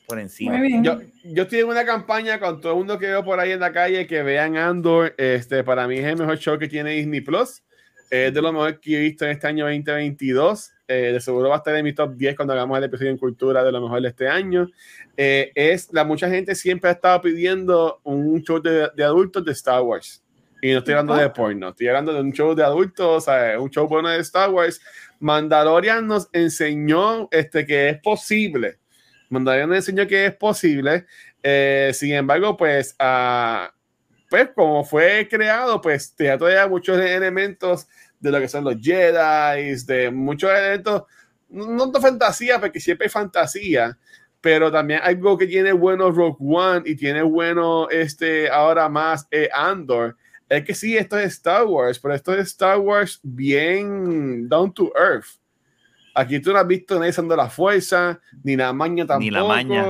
por 0.08 0.20
encima. 0.20 0.60
Yo, 0.82 1.00
yo 1.24 1.44
estoy 1.44 1.60
en 1.60 1.68
una 1.68 1.86
campaña 1.86 2.40
con 2.40 2.60
todo 2.60 2.74
el 2.74 2.78
mundo 2.80 2.98
que 2.98 3.08
veo 3.08 3.24
por 3.24 3.40
ahí 3.40 3.52
en 3.52 3.60
la 3.60 3.72
calle 3.72 4.08
que 4.08 4.24
vean 4.24 4.58
Andor. 4.58 5.14
Este, 5.18 5.64
para 5.64 5.88
mí 5.88 6.00
es 6.00 6.06
el 6.06 6.18
mejor 6.18 6.38
show 6.40 6.58
que 6.58 6.68
tiene 6.68 6.92
Disney 6.92 7.22
Plus. 7.22 7.64
Es 8.10 8.34
de 8.34 8.42
lo 8.42 8.52
mejor 8.52 8.80
que 8.80 8.98
he 8.98 9.00
visto 9.00 9.26
en 9.26 9.32
este 9.32 9.48
año 9.48 9.66
2022. 9.66 10.73
Eh, 10.88 11.12
de 11.14 11.22
seguro 11.22 11.48
va 11.48 11.56
a 11.56 11.58
estar 11.60 11.76
en 11.76 11.84
mi 11.84 11.94
top 11.94 12.16
10 12.16 12.36
cuando 12.36 12.54
hagamos 12.54 12.78
el 12.78 12.84
episodio 12.84 13.12
en 13.12 13.18
cultura 13.18 13.64
de 13.64 13.72
lo 13.72 13.82
mejor 13.82 14.02
de 14.02 14.10
este 14.10 14.28
año. 14.28 14.70
Eh, 15.16 15.52
es 15.56 15.92
la 15.94 16.04
mucha 16.04 16.30
gente 16.30 16.56
siempre 16.56 16.90
ha 16.90 16.94
estado 16.94 17.22
pidiendo 17.22 18.02
un 18.04 18.42
show 18.44 18.62
de, 18.62 18.90
de 18.96 19.04
adultos 19.04 19.46
de 19.46 19.54
Star 19.54 19.82
Wars. 19.82 20.24
Y 20.64 20.72
no 20.72 20.78
estoy 20.78 20.94
hablando 20.94 21.16
de 21.16 21.30
porno, 21.30 21.70
estoy 21.70 21.90
hablando 21.90 22.14
de 22.14 22.22
un 22.22 22.32
show 22.32 22.56
de 22.56 22.64
adultos, 22.64 23.06
o 23.06 23.20
sea, 23.20 23.60
un 23.60 23.70
show 23.70 23.86
bueno 23.86 24.08
de 24.08 24.20
Star 24.20 24.50
Wars. 24.50 24.80
Mandalorian 25.20 26.08
nos 26.08 26.30
enseñó 26.32 27.28
este, 27.32 27.66
que 27.66 27.90
es 27.90 28.00
posible. 28.00 28.80
Mandalorian 29.30 29.68
nos 29.68 29.80
enseñó 29.80 30.08
que 30.08 30.28
es 30.28 30.36
posible. 30.36 31.06
Eh, 31.44 31.92
sin 31.94 32.14
embargo, 32.14 32.56
pues, 32.56 32.96
ah, 33.00 33.74
pues 34.30 34.52
como 34.56 34.86
fue 34.86 35.28
creado, 35.30 35.82
pues 35.82 36.16
te 36.16 36.36
todavía 36.38 36.66
muchos 36.68 36.98
elementos 36.98 37.90
de 38.24 38.32
lo 38.32 38.40
que 38.40 38.48
son 38.48 38.64
los 38.64 38.78
Jedi, 38.82 39.76
de 39.86 40.10
muchos 40.10 40.50
elementos, 40.50 41.04
no, 41.50 41.88
de 41.88 42.00
fantasía, 42.00 42.60
porque 42.60 42.80
siempre 42.80 43.06
hay 43.06 43.12
fantasía, 43.12 43.98
pero 44.40 44.72
también 44.72 45.02
algo 45.04 45.38
que 45.38 45.46
tiene 45.46 45.74
bueno 45.74 46.10
Rogue 46.10 46.38
One 46.40 46.84
y 46.86 46.96
tiene 46.96 47.22
bueno 47.22 47.90
este 47.90 48.50
ahora 48.50 48.88
más 48.88 49.28
eh, 49.30 49.50
Andor. 49.54 50.16
Es 50.48 50.64
que 50.64 50.74
sí, 50.74 50.98
esto 50.98 51.18
es 51.20 51.34
Star 51.34 51.66
Wars, 51.66 52.00
pero 52.00 52.14
esto 52.14 52.34
es 52.34 52.48
Star 52.48 52.80
Wars 52.80 53.20
bien 53.24 54.48
down 54.48 54.74
to 54.74 54.92
earth. 54.96 55.40
Aquí 56.16 56.40
tú 56.40 56.54
no 56.54 56.60
has 56.60 56.68
visto 56.68 56.96
nadie 56.98 57.10
usando 57.10 57.36
la 57.36 57.50
fuerza, 57.50 58.20
ni 58.44 58.56
la 58.56 58.72
maña 58.72 59.06
tampoco. 59.06 59.24
Ni 59.24 59.32
la 59.32 59.44
maña. 59.44 59.86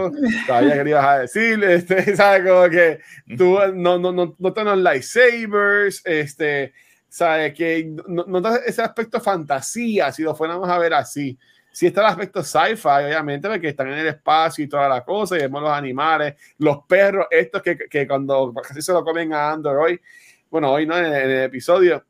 Sabía 0.47 0.81
que 0.81 0.89
ibas 0.89 1.05
a 1.05 1.19
decir, 1.19 1.63
este, 1.63 2.15
¿sabes? 2.15 2.49
Como 2.49 2.69
que 2.69 2.99
tú 3.37 3.57
no, 3.75 3.99
no, 3.99 4.11
no, 4.11 4.35
no 4.39 4.63
los 4.63 4.77
lightsabers, 4.77 6.01
este, 6.05 6.73
¿sabes? 7.13 7.53
Que 7.53 7.85
no, 8.07 8.25
no 8.25 8.55
ese 8.55 8.81
aspecto 8.81 9.21
fantasía, 9.21 10.11
si 10.11 10.23
lo 10.23 10.33
fuéramos 10.33 10.67
a 10.67 10.79
ver 10.79 10.95
así. 10.95 11.37
Sí 11.71 11.85
está 11.85 12.01
el 12.01 12.07
aspecto 12.07 12.43
sci-fi, 12.43 13.05
obviamente, 13.05 13.47
porque 13.47 13.69
están 13.69 13.89
en 13.89 13.99
el 13.99 14.07
espacio 14.07 14.63
y 14.63 14.67
toda 14.67 14.89
la 14.89 15.03
cosa, 15.03 15.35
y 15.35 15.41
vemos 15.41 15.61
los 15.61 15.71
animales, 15.71 16.33
los 16.57 16.79
perros, 16.87 17.27
estos 17.29 17.61
que, 17.61 17.77
que 17.87 18.07
cuando 18.07 18.51
casi 18.53 18.81
se 18.81 18.91
lo 18.93 19.03
comen 19.03 19.31
a 19.31 19.51
Andor 19.51 19.77
hoy, 19.77 20.01
bueno, 20.49 20.71
hoy 20.71 20.87
no, 20.87 20.97
en 20.97 21.05
en 21.05 21.13
el 21.13 21.43
episodio. 21.43 22.03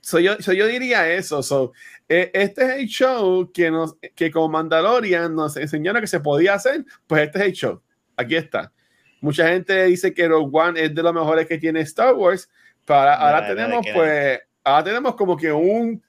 So 0.00 0.18
yo, 0.18 0.36
so 0.40 0.54
yo 0.54 0.66
diría 0.66 1.12
eso. 1.12 1.42
So, 1.42 1.72
eh, 2.08 2.30
este 2.32 2.64
es 2.64 2.70
el 2.80 2.86
show 2.86 3.52
que, 3.52 3.70
nos, 3.70 3.96
que 4.14 4.30
con 4.30 4.50
Mandalorian 4.50 5.34
nos 5.34 5.58
enseñaron 5.58 6.00
que 6.00 6.06
se 6.06 6.20
podía 6.20 6.54
hacer. 6.54 6.86
Pues 7.06 7.24
este 7.24 7.38
es 7.38 7.44
el 7.44 7.52
show. 7.52 7.82
Aquí 8.16 8.36
está. 8.36 8.72
Mucha 9.20 9.48
gente 9.48 9.84
dice 9.84 10.14
que 10.14 10.26
Rogue 10.26 10.50
One 10.52 10.82
es 10.82 10.94
de 10.94 11.02
los 11.02 11.12
mejores 11.12 11.46
que 11.46 11.58
tiene 11.58 11.80
Star 11.82 12.14
Wars. 12.14 12.48
Pero 12.84 12.98
ahora, 12.98 13.40
nada, 13.40 13.46
tenemos, 13.46 13.84
que 13.84 13.92
pues, 13.92 14.40
ahora 14.64 14.84
tenemos 14.84 15.14
como 15.14 15.36
que 15.36 15.52
un, 15.52 16.02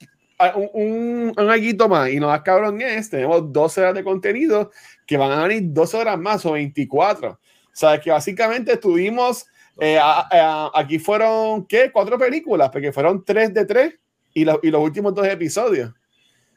un, 0.55 0.69
un, 0.73 1.33
un 1.37 1.49
alguito 1.49 1.87
más. 1.87 2.09
Y 2.09 2.19
no 2.19 2.27
más 2.27 2.41
cabrón 2.41 2.81
es, 2.81 3.09
tenemos 3.09 3.51
12 3.51 3.81
horas 3.81 3.93
de 3.95 4.03
contenido 4.03 4.71
que 5.05 5.17
van 5.17 5.31
a 5.31 5.47
venir 5.47 5.63
12 5.73 5.97
horas 5.97 6.17
más 6.17 6.45
o 6.45 6.53
24. 6.53 7.31
O 7.31 7.39
sea, 7.71 7.99
que 7.99 8.11
básicamente 8.11 8.77
tuvimos 8.77 9.45
eh, 9.79 9.97
a, 9.97 10.27
a, 10.31 10.71
aquí 10.73 10.99
fueron, 10.99 11.65
¿qué? 11.65 11.91
Cuatro 11.91 12.17
películas, 12.17 12.69
porque 12.69 12.91
fueron 12.91 13.23
tres 13.25 13.53
de 13.53 13.65
tres 13.65 13.99
y, 14.33 14.45
lo, 14.45 14.59
y 14.61 14.69
los 14.69 14.81
últimos 14.81 15.13
dos 15.13 15.27
episodios. 15.27 15.91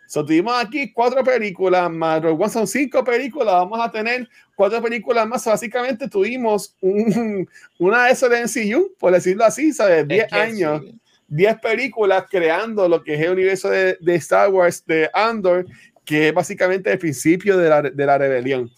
So, 0.07 0.25
tuvimos 0.25 0.55
aquí 0.63 0.93
cuatro 0.93 1.23
películas 1.25 1.91
más, 1.91 2.23
Rogue 2.23 2.45
One 2.45 2.53
son 2.53 2.67
cinco 2.67 3.03
películas, 3.03 3.55
vamos 3.55 3.81
a 3.81 3.91
tener 3.91 4.29
cuatro 4.55 4.81
películas 4.81 5.27
más. 5.27 5.45
Básicamente 5.45 6.09
tuvimos 6.09 6.77
un, 6.81 7.49
una 7.79 8.07
de 8.07 8.13
esas 8.13 8.31
de 8.31 8.41
NCU, 8.43 8.95
por 8.99 9.13
decirlo 9.13 9.45
así, 9.45 9.73
¿sabes? 9.73 10.07
10 10.07 10.33
años, 10.33 10.83
10 11.29 11.61
películas 11.61 12.25
creando 12.31 12.89
lo 12.89 13.03
que 13.03 13.15
es 13.15 13.21
el 13.21 13.33
universo 13.33 13.69
de, 13.69 13.99
de, 14.01 14.15
Star 14.17 14.51
Wars 14.51 14.85
de 14.87 15.11
Andor, 15.13 15.67
que 16.05 16.29
es 16.29 16.35
básicamente 16.35 16.93
el 16.93 16.99
principio 16.99 17.57
de 17.57 17.69
la, 17.69 17.83
de 17.83 18.07
la 18.07 18.19
rebelión. 18.19 18.71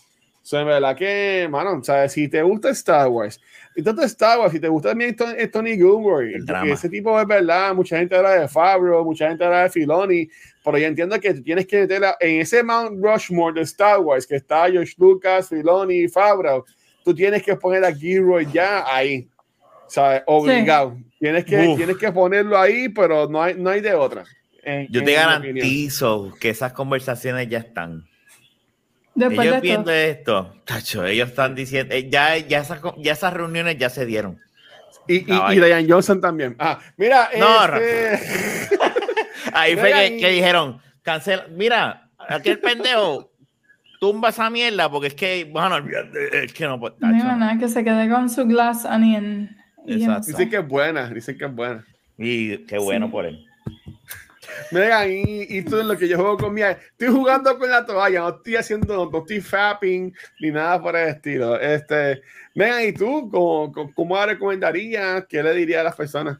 So, 0.42 0.58
en 0.58 0.66
verdad 0.66 0.96
que, 0.96 1.46
mano, 1.50 1.84
¿sabes? 1.84 2.12
Si 2.12 2.26
te 2.26 2.42
gusta 2.42 2.70
Star 2.70 3.08
Wars, 3.08 3.38
y 3.76 3.82
tanto 3.82 4.02
Star 4.02 4.40
Wars, 4.40 4.50
si 4.50 4.58
te 4.58 4.66
gusta 4.66 4.88
también 4.88 5.14
Tony 5.52 5.74
Gilroy, 5.74 6.42
ese 6.72 6.88
tipo 6.88 7.20
es 7.20 7.26
verdad, 7.26 7.74
mucha 7.74 7.98
gente 7.98 8.16
habla 8.16 8.40
de 8.40 8.48
Fabro, 8.48 9.04
mucha 9.04 9.28
gente 9.28 9.44
habla 9.44 9.64
de 9.64 9.70
Filoni, 9.70 10.28
pero 10.70 10.82
yo 10.82 10.86
entiendo 10.86 11.18
que 11.18 11.32
tú 11.32 11.42
tienes 11.42 11.66
que 11.66 11.80
meter 11.80 12.02
en 12.20 12.40
ese 12.40 12.62
Mount 12.62 13.02
Rushmore 13.02 13.54
de 13.54 13.62
Star 13.62 14.00
Wars, 14.00 14.26
que 14.26 14.36
está 14.36 14.70
George 14.70 14.92
Lucas, 14.98 15.48
Filoni, 15.48 16.08
Fabro, 16.08 16.66
tú 17.02 17.14
tienes 17.14 17.42
que 17.42 17.56
poner 17.56 17.86
a 17.86 17.94
Gilroy 17.94 18.46
ya 18.52 18.84
ahí, 18.86 19.26
¿sabes? 19.86 20.22
Obligado. 20.26 20.98
Tienes, 21.18 21.46
que, 21.46 21.74
tienes 21.74 21.96
que 21.96 22.12
ponerlo 22.12 22.58
ahí, 22.58 22.90
pero 22.90 23.26
no 23.28 23.42
hay, 23.42 23.54
no 23.54 23.70
hay 23.70 23.80
de 23.80 23.94
otra. 23.94 24.24
yo 24.90 25.02
te 25.02 25.14
garantizo 25.14 26.34
que 26.38 26.50
esas 26.50 26.74
conversaciones 26.74 27.48
ya 27.48 27.60
están 27.60 28.04
ellos 29.16 29.60
viendo 29.62 29.90
esto, 29.90 30.54
tacho, 30.66 31.06
ellos 31.06 31.30
están 31.30 31.54
diciendo, 31.54 31.94
eh, 31.94 32.10
ya, 32.10 32.36
ya, 32.36 32.60
esas, 32.60 32.80
ya 32.98 33.12
esas 33.12 33.32
reuniones 33.32 33.78
ya 33.78 33.88
se 33.88 34.04
dieron. 34.04 34.38
Y, 35.06 35.16
y, 35.16 35.38
y 35.52 35.54
Diane 35.54 35.86
Johnson 35.88 36.20
también. 36.20 36.54
Ah, 36.58 36.78
mira, 36.98 37.30
no, 37.38 37.76
este... 37.76 38.76
ahí 39.52 39.76
fue 39.76 40.16
que, 40.18 40.30
dijeron, 40.30 40.80
cancela, 41.02 41.46
mira, 41.50 42.08
aquel 42.28 42.58
pendejo 42.58 43.30
tumba 44.00 44.28
esa 44.28 44.48
mierda 44.50 44.90
porque 44.90 45.08
es 45.08 45.14
que, 45.14 45.44
bueno, 45.44 45.78
es 46.32 46.52
que 46.52 46.66
no 46.66 46.78
puede. 46.78 46.96
No, 47.00 47.36
nada, 47.36 47.58
que 47.58 47.68
se 47.68 47.84
quede 47.84 48.08
con 48.08 48.30
su 48.30 48.46
glass 48.46 48.84
onion. 48.84 49.50
Dicen 49.84 50.50
que 50.50 50.56
es 50.56 50.66
buena, 50.66 51.08
dicen 51.10 51.38
que 51.38 51.44
es 51.44 51.54
buena. 51.54 51.84
Y 52.16 52.58
qué 52.66 52.78
bueno 52.78 53.10
por 53.10 53.24
él. 53.26 53.44
Megan, 54.70 55.10
y, 55.10 55.42
y 55.56 55.62
tú 55.62 55.78
en 55.78 55.88
lo 55.88 55.96
que 55.96 56.08
yo 56.08 56.16
juego 56.16 56.36
con 56.36 56.52
mi 56.54 56.62
estoy 56.62 57.08
jugando 57.08 57.56
con 57.58 57.70
la 57.70 57.84
toalla, 57.84 58.20
no 58.20 58.28
estoy 58.30 58.56
haciendo, 58.56 59.08
no 59.10 59.18
estoy 59.18 59.40
fapping 59.40 60.12
ni 60.40 60.50
nada 60.50 60.80
por 60.80 60.96
el 60.96 61.08
estilo. 61.08 61.58
Este, 61.60 62.22
Megan, 62.54 62.88
¿y 62.88 62.92
tú 62.92 63.30
cómo, 63.30 63.92
cómo 63.94 64.26
recomendarías? 64.26 65.26
¿Qué 65.28 65.42
le 65.42 65.54
diría 65.54 65.80
a 65.80 65.84
las 65.84 65.96
personas? 65.96 66.38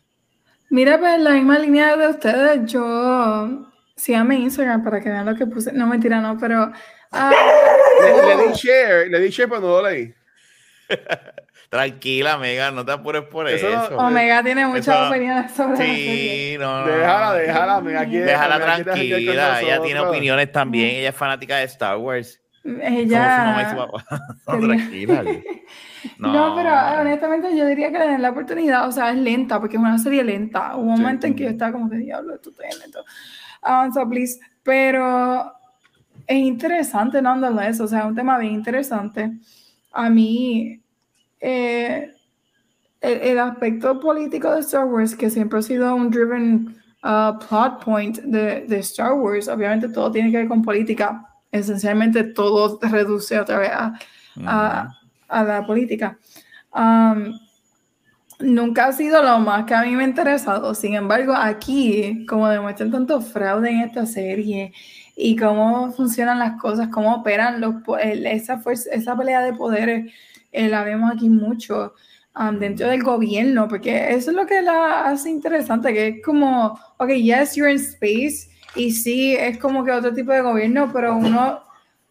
Mira, 0.70 0.98
pues 0.98 1.20
la 1.20 1.30
misma 1.30 1.58
línea 1.58 1.96
de 1.96 2.08
ustedes, 2.08 2.70
yo 2.70 3.70
síganme 3.96 4.36
Instagram 4.36 4.84
para 4.84 5.00
que 5.00 5.08
vean 5.08 5.26
lo 5.26 5.34
que 5.34 5.46
puse. 5.46 5.72
No, 5.72 5.86
mentira, 5.86 6.20
no, 6.20 6.38
pero. 6.38 6.72
Uh, 7.10 7.30
le, 8.02 8.36
le, 8.36 8.48
di 8.48 8.52
share, 8.52 9.08
le 9.08 9.20
di 9.20 9.30
share, 9.30 9.48
pero 9.48 9.60
no 9.62 9.68
lo 9.68 9.88
leí. 9.88 10.14
Tranquila, 11.70 12.38
Mega, 12.38 12.70
no 12.70 12.84
te 12.84 12.92
apures 12.92 13.24
por 13.24 13.46
eso. 13.46 13.66
Omega 13.98 14.42
tiene 14.42 14.66
muchas 14.66 15.10
opiniones 15.10 15.52
sobre 15.52 15.76
sí, 15.76 16.56
no, 16.58 16.80
no, 16.80 16.86
Déjala, 16.86 17.34
déjala, 17.34 17.80
Mega. 17.82 18.04
déjala 18.06 18.58
tranquila, 18.58 19.60
ella 19.60 19.82
tiene 19.82 20.00
opiniones 20.00 20.50
también. 20.50 20.96
Ella 20.96 21.10
es 21.10 21.14
fanática 21.14 21.58
de 21.58 21.64
Star 21.64 21.98
Wars. 21.98 22.40
Ella. 22.82 24.04
No. 26.16 26.32
No. 26.32 26.54
pero 26.54 26.70
honestamente 27.00 27.56
yo 27.56 27.66
diría 27.66 27.90
que 27.90 28.18
la 28.18 28.30
oportunidad, 28.30 28.86
o 28.86 28.92
sea, 28.92 29.10
es 29.10 29.18
lenta, 29.18 29.58
porque 29.58 29.76
es 29.76 29.82
una 29.82 29.98
serie 29.98 30.22
lenta. 30.22 30.76
Hubo 30.76 30.92
un 30.92 31.00
momento 31.00 31.26
en 31.26 31.34
que 31.34 31.44
yo 31.44 31.50
estaba 31.50 31.72
como 31.72 31.90
que 31.90 31.96
diablo, 31.96 32.34
esto 32.34 32.50
está 32.50 32.64
lento. 32.80 33.04
Avanza, 33.62 34.06
please. 34.06 34.38
Pero 34.62 35.52
es 36.26 36.36
interesante, 36.36 37.20
nonetheless, 37.20 37.80
o 37.80 37.88
sea, 37.88 38.06
un 38.06 38.14
tema 38.14 38.38
bien 38.38 38.54
interesante. 38.54 39.38
A 39.92 40.08
mí, 40.08 40.80
eh, 41.40 42.12
el, 43.00 43.38
aspecto 43.38 43.98
político 43.98 44.52
de 44.52 44.60
Star 44.60 44.86
Wars, 44.86 45.14
que 45.16 45.30
siempre 45.30 45.58
ha 45.58 45.62
sido 45.62 45.94
un 45.94 46.10
driven 46.10 46.76
uh, 47.02 47.38
plot 47.38 47.84
point 47.84 48.18
de, 48.18 48.66
de, 48.66 48.78
Star 48.80 49.14
Wars, 49.14 49.48
obviamente 49.48 49.88
todo 49.88 50.10
tiene 50.10 50.30
que 50.30 50.38
ver 50.38 50.48
con 50.48 50.62
política, 50.62 51.27
esencialmente 51.52 52.24
todo 52.24 52.78
reduce 52.82 53.38
otra 53.38 53.58
vez 53.58 53.70
a, 53.72 53.94
a, 55.28 55.44
la 55.44 55.66
política. 55.66 56.18
Um, 56.74 57.38
nunca 58.40 58.86
ha 58.86 58.92
sido 58.92 59.22
lo 59.22 59.38
más 59.40 59.64
que 59.64 59.74
a 59.74 59.82
mí 59.82 59.96
me 59.96 60.04
ha 60.04 60.08
interesado, 60.08 60.74
sin 60.74 60.94
embargo, 60.94 61.34
aquí, 61.34 62.26
como 62.26 62.48
demuestran 62.48 62.90
tanto 62.90 63.20
fraude 63.20 63.70
en 63.70 63.80
esta 63.80 64.06
serie, 64.06 64.72
y 65.20 65.34
cómo 65.34 65.90
funcionan 65.92 66.38
las 66.38 66.60
cosas, 66.60 66.88
cómo 66.92 67.16
operan 67.16 67.60
los, 67.60 67.74
esa, 68.24 68.58
fuerza, 68.58 68.90
esa 68.92 69.16
pelea 69.16 69.42
de 69.42 69.52
poderes 69.52 70.12
eh, 70.52 70.68
la 70.68 70.84
vemos 70.84 71.10
aquí 71.12 71.28
mucho 71.28 71.94
um, 72.38 72.56
dentro 72.60 72.88
del 72.88 73.02
gobierno, 73.02 73.66
porque 73.66 74.14
eso 74.14 74.30
es 74.30 74.36
lo 74.36 74.46
que 74.46 74.62
la 74.62 75.06
hace 75.06 75.28
interesante, 75.28 75.92
que 75.92 76.08
es 76.08 76.24
como, 76.24 76.78
ok, 76.98 77.08
yes, 77.14 77.56
you're 77.56 77.68
in 77.68 77.78
space, 77.78 78.48
y 78.74 78.92
sí, 78.92 79.34
es 79.34 79.58
como 79.58 79.84
que 79.84 79.92
otro 79.92 80.12
tipo 80.12 80.32
de 80.32 80.40
gobierno, 80.40 80.90
pero 80.92 81.16
uno, 81.16 81.62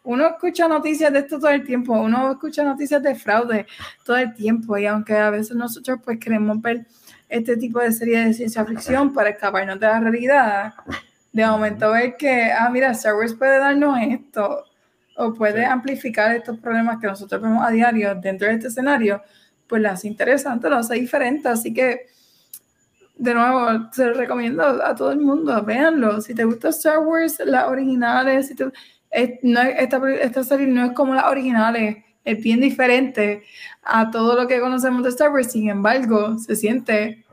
uno 0.03 0.27
escucha 0.27 0.67
noticias 0.67 1.11
de 1.13 1.19
esto 1.19 1.39
todo 1.39 1.49
el 1.49 1.63
tiempo, 1.63 1.93
uno 1.93 2.31
escucha 2.31 2.63
noticias 2.63 3.01
de 3.03 3.15
fraude 3.15 3.65
todo 4.03 4.17
el 4.17 4.33
tiempo, 4.33 4.77
y 4.77 4.85
aunque 4.85 5.15
a 5.15 5.29
veces 5.29 5.55
nosotros 5.55 5.99
pues 6.03 6.19
queremos 6.19 6.61
ver 6.61 6.85
este 7.29 7.57
tipo 7.57 7.79
de 7.79 7.91
serie 7.91 8.25
de 8.25 8.33
ciencia 8.33 8.65
ficción 8.65 9.13
para 9.13 9.29
escaparnos 9.29 9.79
de 9.79 9.87
la 9.87 9.99
realidad, 9.99 10.73
de 11.31 11.45
momento 11.45 11.91
ver 11.91 12.15
que, 12.17 12.51
ah, 12.51 12.69
mira, 12.69 12.91
Star 12.91 13.15
Wars 13.15 13.33
puede 13.33 13.59
darnos 13.59 13.99
esto, 14.01 14.63
o 15.17 15.33
puede 15.33 15.65
amplificar 15.65 16.35
estos 16.35 16.59
problemas 16.59 16.99
que 16.99 17.07
nosotros 17.07 17.41
vemos 17.41 17.65
a 17.65 17.71
diario 17.71 18.13
dentro 18.15 18.47
de 18.47 18.53
este 18.53 18.67
escenario, 18.67 19.21
pues 19.67 19.81
lo 19.81 19.89
hace 19.89 20.07
interesante, 20.07 20.69
lo 20.69 20.77
hace 20.77 20.93
diferente. 20.93 21.49
Así 21.49 21.73
que, 21.73 22.07
de 23.17 23.33
nuevo, 23.33 23.89
se 23.91 24.05
lo 24.05 24.13
recomiendo 24.13 24.63
a 24.63 24.95
todo 24.95 25.11
el 25.11 25.19
mundo, 25.19 25.61
véanlo. 25.63 26.21
Si 26.21 26.33
te 26.33 26.43
gusta 26.43 26.69
Star 26.69 26.99
Wars, 26.99 27.41
las 27.45 27.67
originales, 27.67 28.47
si 28.47 28.55
no, 29.43 29.61
esta, 29.61 30.01
esta 30.21 30.43
serie 30.43 30.67
no 30.67 30.85
es 30.85 30.91
como 30.91 31.13
las 31.13 31.25
originales, 31.25 31.97
es 32.23 32.43
bien 32.43 32.59
diferente 32.59 33.43
a 33.83 34.11
todo 34.11 34.35
lo 34.35 34.47
que 34.47 34.59
conocemos 34.59 35.03
de 35.03 35.09
Star 35.09 35.31
Wars, 35.31 35.51
sin 35.51 35.69
embargo, 35.69 36.37
se 36.37 36.55
siente 36.55 37.25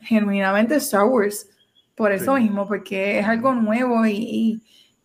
genuinamente 0.00 0.76
Star 0.76 1.04
Wars. 1.04 1.48
Por 1.94 2.10
eso 2.10 2.34
mismo, 2.34 2.66
porque 2.66 3.18
es 3.18 3.26
algo 3.26 3.54
nuevo 3.54 4.04
y 4.06 4.62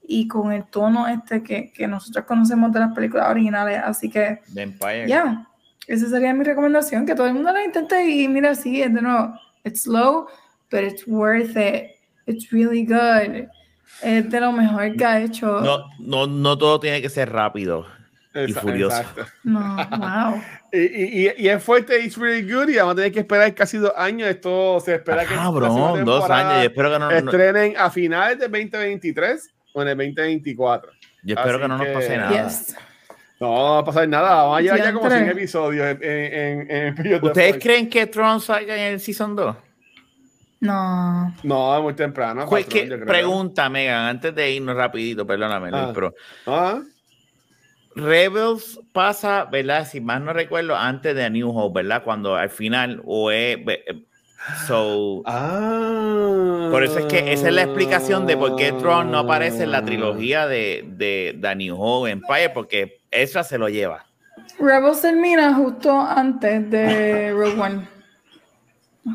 y 0.07 0.27
con 0.27 0.53
el 0.53 0.63
tono 0.63 1.07
este 1.07 1.43
que, 1.43 1.71
que, 1.71 1.85
nosotros 1.87 2.25
conocemos 2.25 2.71
de 2.71 2.79
las 2.79 2.93
películas 2.93 3.29
originales. 3.29 3.81
Así 3.83 4.09
que, 4.09 4.39
ya, 5.05 5.47
esa 5.85 6.09
sería 6.09 6.33
mi 6.33 6.45
recomendación, 6.45 7.05
que 7.05 7.13
todo 7.13 7.27
el 7.27 7.33
mundo 7.33 7.51
la 7.51 7.63
intente 7.63 8.09
y 8.09 8.27
mira, 8.27 8.55
sí, 8.55 8.81
es 8.81 8.93
de 8.93 9.01
nuevo, 9.01 9.37
it's 9.67 9.81
slow, 9.83 10.27
but 10.71 10.83
it's 10.83 11.05
worth 11.05 11.55
it. 11.55 11.91
It's 12.25 12.51
really 12.51 12.83
good. 12.83 13.47
Es 14.01 14.29
de 14.29 14.39
lo 14.39 14.51
mejor 14.51 14.95
que 14.95 15.05
ha 15.05 15.21
hecho. 15.21 15.61
No, 15.61 15.85
no, 15.99 16.27
no 16.27 16.57
todo 16.57 16.79
tiene 16.79 17.01
que 17.01 17.09
ser 17.09 17.31
rápido 17.31 17.85
y 18.33 18.53
furioso. 18.53 19.03
No, 19.43 19.75
wow. 19.75 20.41
y, 20.73 21.27
y, 21.27 21.33
y, 21.37 21.49
es 21.49 21.63
fuerte, 21.63 21.99
it's 22.03 22.17
really 22.17 22.41
good, 22.41 22.69
y 22.69 22.75
vamos 22.75 22.93
a 22.93 22.95
tener 22.95 23.11
que 23.11 23.19
esperar 23.19 23.53
casi 23.55 23.77
dos 23.77 23.93
años. 23.95 24.29
Esto 24.29 24.79
se 24.79 24.95
espera 24.95 25.25
que. 25.25 25.33
Cabrón, 25.33 26.05
dos 26.05 26.29
años. 26.29 26.63
Y 26.63 26.65
espero 26.67 26.91
que 26.91 26.99
no. 26.99 27.11
Estrenen 27.11 27.75
a 27.77 27.89
finales 27.89 28.39
de 28.39 28.47
2023 28.47 29.49
en 29.75 29.87
el 29.87 29.97
2024. 29.97 30.91
Yo 31.23 31.35
espero 31.35 31.59
que 31.59 31.67
no 31.67 31.77
nos 31.77 31.87
pase 31.87 32.17
nada. 32.17 32.29
No, 32.29 32.47
no 33.39 33.51
va 33.51 33.79
a 33.79 33.85
pasar 33.85 34.07
nada. 34.07 34.43
Vamos 34.43 34.57
a 34.57 34.61
llegar 34.61 34.79
ya 34.79 34.93
como 34.93 35.09
100 35.09 35.29
episodios 35.29 35.97
en, 36.01 36.71
en, 36.71 37.23
¿Ustedes 37.23 37.57
creen 37.61 37.89
que 37.89 38.07
Tron 38.07 38.41
salga 38.41 38.75
en 38.75 38.93
el 38.93 38.99
Season 38.99 39.35
2? 39.35 39.55
No. 40.59 41.35
No, 41.43 41.77
es 41.77 41.83
muy 41.83 41.93
temprano. 41.93 42.47
Pues 42.49 42.65
que, 42.65 42.85
pregunta, 42.85 43.69
Megan, 43.69 44.07
antes 44.07 44.33
de 44.33 44.51
irnos 44.51 44.75
rapidito, 44.75 45.25
perdóname, 45.25 45.69
ah. 45.71 45.91
pero... 45.93 46.15
Ah. 46.47 46.81
Rebels 47.95 48.79
pasa, 48.91 49.45
¿verdad? 49.45 49.87
Si 49.87 49.99
más 50.01 50.21
no 50.21 50.31
recuerdo, 50.31 50.75
antes 50.75 51.15
de 51.15 51.25
A 51.25 51.29
New 51.29 51.49
Hope, 51.49 51.81
¿verdad? 51.81 52.03
Cuando 52.03 52.35
al 52.35 52.49
final, 52.49 53.01
o 53.05 53.31
es, 53.31 53.57
So, 54.67 55.23
ah. 55.25 56.69
Por 56.71 56.83
eso 56.83 56.99
es 56.99 57.05
que 57.05 57.33
esa 57.33 57.47
es 57.47 57.53
la 57.53 57.63
explicación 57.63 58.25
de 58.27 58.37
por 58.37 58.55
qué 58.55 58.71
Tron 58.71 59.11
no 59.11 59.19
aparece 59.19 59.63
en 59.63 59.71
la 59.71 59.83
trilogía 59.83 60.47
de, 60.47 60.85
de 60.87 61.55
New 61.55 61.75
Hope 61.77 62.11
Empire, 62.11 62.51
porque 62.51 62.96
esa 63.11 63.43
se 63.43 63.57
lo 63.57 63.69
lleva. 63.69 64.05
Rebels 64.59 65.01
termina 65.01 65.53
justo 65.53 65.99
antes 65.99 66.69
de 66.69 67.31
Rogue 67.31 67.59
One. 67.59 67.97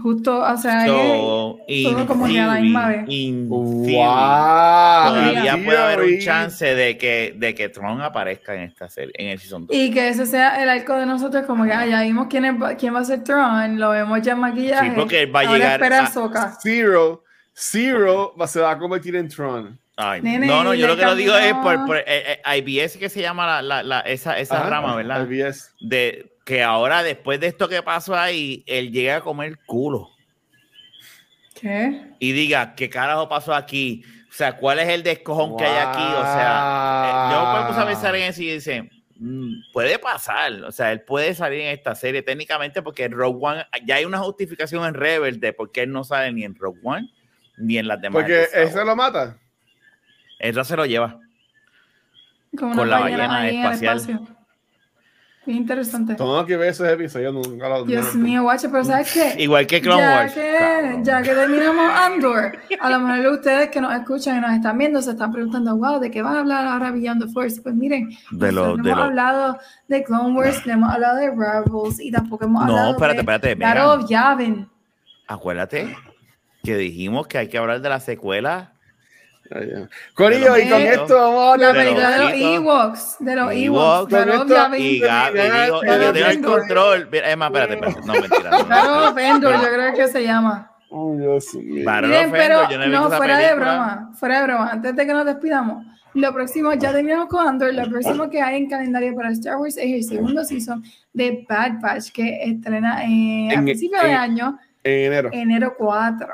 Justo, 0.00 0.40
o 0.40 0.56
sea, 0.56 0.86
so, 0.86 1.58
todo 1.82 2.06
como 2.06 2.26
que 2.26 2.40
a 2.40 2.46
la 2.46 2.60
misma 2.60 2.88
vez. 2.88 3.04
Wow. 3.46 3.88
Todavía 5.06 5.58
puede 5.62 5.78
haber 5.78 6.00
un 6.00 6.18
chance 6.18 6.74
de 6.74 6.96
que, 6.96 7.34
de 7.36 7.54
que 7.54 7.68
Tron 7.68 8.00
aparezca 8.00 8.54
en 8.54 8.62
esta 8.62 8.88
serie, 8.88 9.12
en 9.18 9.28
el 9.28 9.38
Season 9.38 9.66
2. 9.66 9.76
Y 9.76 9.90
que 9.90 10.08
ese 10.08 10.24
sea 10.24 10.62
el 10.62 10.70
arco 10.70 10.96
de 10.96 11.04
nosotros, 11.04 11.44
como 11.44 11.64
que 11.64 11.72
ah, 11.72 11.84
ya 11.86 12.02
vimos 12.02 12.28
quién, 12.30 12.46
es, 12.46 12.54
quién 12.78 12.94
va 12.94 13.00
a 13.00 13.04
ser 13.04 13.22
Tron, 13.22 13.78
lo 13.78 13.90
vemos 13.90 14.22
ya 14.22 14.32
en 14.32 14.38
maquillaje. 14.38 14.88
Sí, 14.88 14.92
porque 14.96 15.26
va 15.26 15.40
a 15.40 15.44
llegar 15.44 15.92
a 15.92 16.10
Zero. 16.62 17.24
Zero 17.54 18.34
se 18.46 18.60
va 18.60 18.70
a 18.70 18.78
convertir 18.78 19.14
en 19.16 19.28
Tron. 19.28 19.78
Ay, 20.04 20.20
Nene, 20.22 20.46
no, 20.46 20.64
no, 20.64 20.74
yo 20.74 20.86
lo 20.86 20.96
que 20.96 21.04
lo 21.04 21.14
digo 21.14 21.36
es 21.36 21.54
por, 21.54 21.84
por 21.86 21.96
eh, 21.98 22.04
eh, 22.44 22.58
IBS 22.58 22.98
que 22.98 23.08
se 23.08 23.20
llama 23.20 23.46
la, 23.46 23.62
la, 23.62 23.82
la- 23.82 24.00
esa, 24.00 24.38
esa 24.38 24.60
Ajá, 24.60 24.70
rama, 24.70 24.96
¿verdad? 24.96 25.26
IBS. 25.28 25.74
De 25.80 26.32
que 26.44 26.62
ahora, 26.62 27.02
después 27.02 27.38
de 27.40 27.46
esto 27.46 27.68
que 27.68 27.82
pasó 27.82 28.16
ahí, 28.16 28.64
él 28.66 28.90
llega 28.90 29.16
a 29.16 29.20
comer 29.20 29.58
culo 29.64 30.08
¿Qué? 31.58 32.14
y 32.18 32.32
diga, 32.32 32.74
¿qué 32.74 32.90
carajo 32.90 33.28
pasó 33.28 33.54
aquí? 33.54 34.02
O 34.28 34.34
sea, 34.34 34.56
¿cuál 34.56 34.78
es 34.80 34.88
el 34.88 35.02
descojón 35.02 35.56
que 35.56 35.64
hay 35.64 35.76
aquí? 35.76 36.14
O 36.14 36.24
sea, 36.24 37.04
eh, 37.06 37.32
yo 37.32 37.52
me 37.60 37.66
puse 37.68 37.80
a 37.80 37.86
pensar 37.86 38.16
en 38.16 38.22
eso 38.22 38.42
y 38.42 38.46
dice, 38.54 38.90
mm, 39.16 39.72
puede 39.72 39.98
pasar, 39.98 40.52
o 40.64 40.72
sea, 40.72 40.90
él 40.90 41.02
puede 41.02 41.34
salir 41.34 41.60
en 41.60 41.68
esta 41.68 41.94
serie 41.94 42.22
técnicamente 42.22 42.82
porque 42.82 43.04
en 43.04 43.12
Rogue 43.12 43.38
One, 43.40 43.66
ya 43.84 43.96
hay 43.96 44.04
una 44.06 44.18
justificación 44.18 44.84
en 44.86 44.94
Rebel 44.94 45.38
de 45.38 45.52
por 45.52 45.70
qué 45.70 45.82
él 45.82 45.92
no 45.92 46.02
sale 46.02 46.32
ni 46.32 46.44
en 46.44 46.54
Rogue 46.56 46.80
One 46.82 47.08
ni 47.58 47.76
en 47.78 47.86
las 47.86 48.00
demás. 48.00 48.22
Porque 48.22 48.46
Wars. 48.56 48.74
lo 48.74 48.96
mata. 48.96 49.38
Ezra 50.42 50.64
se 50.64 50.76
lo 50.76 50.84
lleva. 50.86 51.18
Como 52.58 52.74
Con 52.76 52.90
la 52.90 53.00
ballena 53.00 53.48
espacial. 53.48 53.96
espacio. 53.98 54.26
Bien 55.44 55.58
interesante. 55.58 56.14
Tengo 56.14 56.46
que 56.46 56.56
ver 56.56 56.68
esos 56.68 56.86
episodios, 56.88 57.32
nunca 57.34 57.68
lo 57.68 57.84
Dios 57.84 58.14
no- 58.14 58.22
mío, 58.22 58.42
guacho, 58.42 58.70
pero 58.70 58.84
¿sabes 58.84 59.12
qué? 59.12 59.34
Igual 59.42 59.66
que 59.66 59.80
Clone 59.80 60.00
ya 60.00 60.16
Wars. 60.16 60.32
Que, 60.34 60.98
ya 61.02 61.20
que 61.22 61.30
terminamos 61.34 61.84
Andor, 61.92 62.52
a 62.78 62.90
lo 62.90 63.00
mejor 63.00 63.32
ustedes 63.32 63.68
que 63.70 63.80
nos 63.80 63.92
escuchan 63.92 64.36
y 64.38 64.40
nos 64.40 64.52
están 64.52 64.78
viendo 64.78 65.02
se 65.02 65.10
están 65.10 65.32
preguntando, 65.32 65.74
wow, 65.76 65.98
¿de 65.98 66.12
qué 66.12 66.22
van 66.22 66.36
a 66.36 66.40
hablar 66.40 66.66
ahora 66.68 66.92
Beyond 66.92 67.24
the 67.26 67.32
Force? 67.32 67.60
Pues 67.60 67.74
miren, 67.74 68.10
De 68.30 68.52
lo- 68.52 68.76
de 68.76 68.82
hemos 68.90 68.96
lo- 68.98 69.02
hablado 69.02 69.58
de 69.88 70.04
Clone 70.04 70.32
Wars, 70.38 70.64
le 70.64 70.74
hemos 70.74 70.92
hablado 70.94 71.16
de 71.16 71.30
Rebels 71.30 71.98
y 72.00 72.12
tampoco 72.12 72.44
hemos 72.44 72.64
No, 72.64 72.70
hablado 72.70 72.90
espérate, 72.92 73.14
de 73.14 73.20
espérate, 73.22 73.54
Battle 73.56 73.82
Megan. 73.82 74.00
of 74.00 74.08
Yavin. 74.10 74.68
Acuérdate 75.26 75.96
que 76.62 76.76
dijimos 76.76 77.26
que 77.26 77.38
hay 77.38 77.48
que 77.48 77.58
hablar 77.58 77.80
de 77.80 77.88
la 77.88 77.98
secuela. 77.98 78.71
Corillo, 80.14 80.56
y 80.58 80.68
con 80.68 80.80
Eh, 80.80 80.92
esto 80.94 81.14
vamos 81.16 81.54
a 81.54 81.56
La 81.58 81.68
hablar 81.68 81.74
de 81.86 81.94
de 81.94 82.18
los 82.18 82.32
Ewoks, 82.56 83.16
de 83.20 83.36
los 83.36 83.52
Ewoks, 83.52 84.12
Ewoks, 84.12 84.12
of 84.12 84.28
esto- 84.42 84.54
Yavin. 84.54 84.82
Y 84.82 84.98
Gaby, 85.00 85.38
digo, 85.40 85.82
yo 85.84 86.12
tengo 86.12 86.26
el 86.28 86.40
control. 86.42 87.08
Es 87.12 87.36
más, 87.36 87.48
espérate, 87.50 87.74
espérate. 87.74 88.00
No, 88.06 88.12
mentira. 88.14 88.50
no, 88.50 88.58
Battle 88.66 88.90
no. 88.90 89.08
of 89.08 89.18
Endor, 89.18 89.52
yo 89.54 89.68
creo 89.72 89.94
que 89.94 90.08
se 90.08 90.22
llama. 90.24 90.68
Oh, 90.90 91.16
Dios 91.16 91.54
mío. 91.54 91.90
Miren, 91.90 92.30
pero 92.30 92.68
no 92.68 92.86
no, 93.08 93.10
fuera 93.16 93.38
de 93.38 93.44
película. 93.48 93.72
broma, 93.74 94.10
fuera 94.14 94.38
de 94.40 94.44
broma, 94.46 94.70
antes 94.72 94.94
de 94.94 95.06
que 95.06 95.12
nos 95.12 95.24
despidamos, 95.24 95.86
lo 96.14 96.34
próximo, 96.34 96.74
ya 96.74 96.92
terminamos 96.92 97.28
con 97.28 97.48
Andor, 97.48 97.72
lo 97.72 97.88
próximo 97.88 98.28
que 98.28 98.42
hay 98.42 98.56
en 98.58 98.68
calendario 98.68 99.14
para 99.14 99.30
Star 99.30 99.56
Wars 99.56 99.78
es 99.78 99.84
el 99.90 100.04
segundo 100.04 100.44
season 100.44 100.84
de 101.14 101.46
Bad 101.48 101.80
Batch 101.80 102.12
que 102.12 102.42
estrena 102.44 103.02
eh, 103.04 103.48
a 103.50 103.54
En- 103.54 103.64
principios 103.64 104.02
de 104.02 104.12
año, 104.12 104.58
En 104.84 105.06
enero. 105.12 105.30
enero 105.32 105.74
4. 105.78 106.28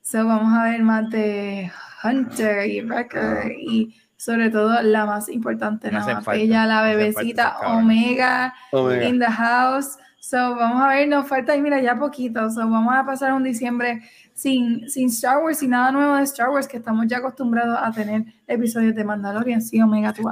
So 0.00 0.26
vamos 0.26 0.52
a 0.58 0.64
ver 0.64 0.82
más 0.82 1.08
de 1.10 1.70
Hunter 2.02 2.66
y 2.68 2.80
Wrecker 2.80 3.52
y 3.52 3.94
sobre 4.16 4.50
todo 4.50 4.80
la 4.82 5.04
más 5.04 5.28
importante, 5.28 5.90
la 5.90 6.00
hacen 6.00 6.14
más 6.14 6.24
falta, 6.24 6.40
bella, 6.40 6.66
la 6.66 6.74
falta 6.80 6.96
bebecita. 6.96 7.58
Omega 7.66 8.54
Omega. 8.70 9.08
in 9.08 9.18
the 9.18 9.26
house. 9.26 9.98
So, 10.20 10.54
vamos 10.54 10.80
a 10.80 10.88
ver, 10.88 11.08
nos 11.08 11.26
falta, 11.26 11.56
y 11.56 11.60
mira, 11.60 11.80
ya 11.80 11.98
poquito. 11.98 12.48
So, 12.50 12.60
vamos 12.60 12.94
a 12.94 13.04
pasar 13.04 13.32
un 13.32 13.42
diciembre 13.42 14.00
sin, 14.34 14.88
sin 14.88 15.08
Star 15.08 15.38
Wars, 15.42 15.58
sin 15.58 15.70
nada 15.70 15.90
nuevo 15.90 16.14
de 16.14 16.22
Star 16.22 16.50
Wars, 16.50 16.68
que 16.68 16.76
estamos 16.76 17.06
ya 17.08 17.18
acostumbrados 17.18 17.76
a 17.82 17.90
tener 17.90 18.24
episodios 18.46 18.94
de 18.94 19.04
Mandalorian. 19.04 19.60
Sí, 19.60 19.82
Omega, 19.82 20.12
tú. 20.12 20.22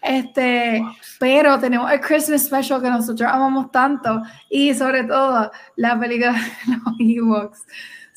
Este, 0.00 0.80
pero 1.18 1.58
tenemos 1.58 1.90
el 1.90 2.00
Christmas 2.00 2.44
Special 2.44 2.80
que 2.80 2.88
nosotros 2.88 3.28
amamos 3.28 3.72
tanto 3.72 4.22
y 4.48 4.72
sobre 4.74 5.02
todo 5.02 5.50
la 5.74 5.98
película 5.98 6.32
de 6.66 6.76
los 6.76 6.94
Ewoks. 7.00 7.66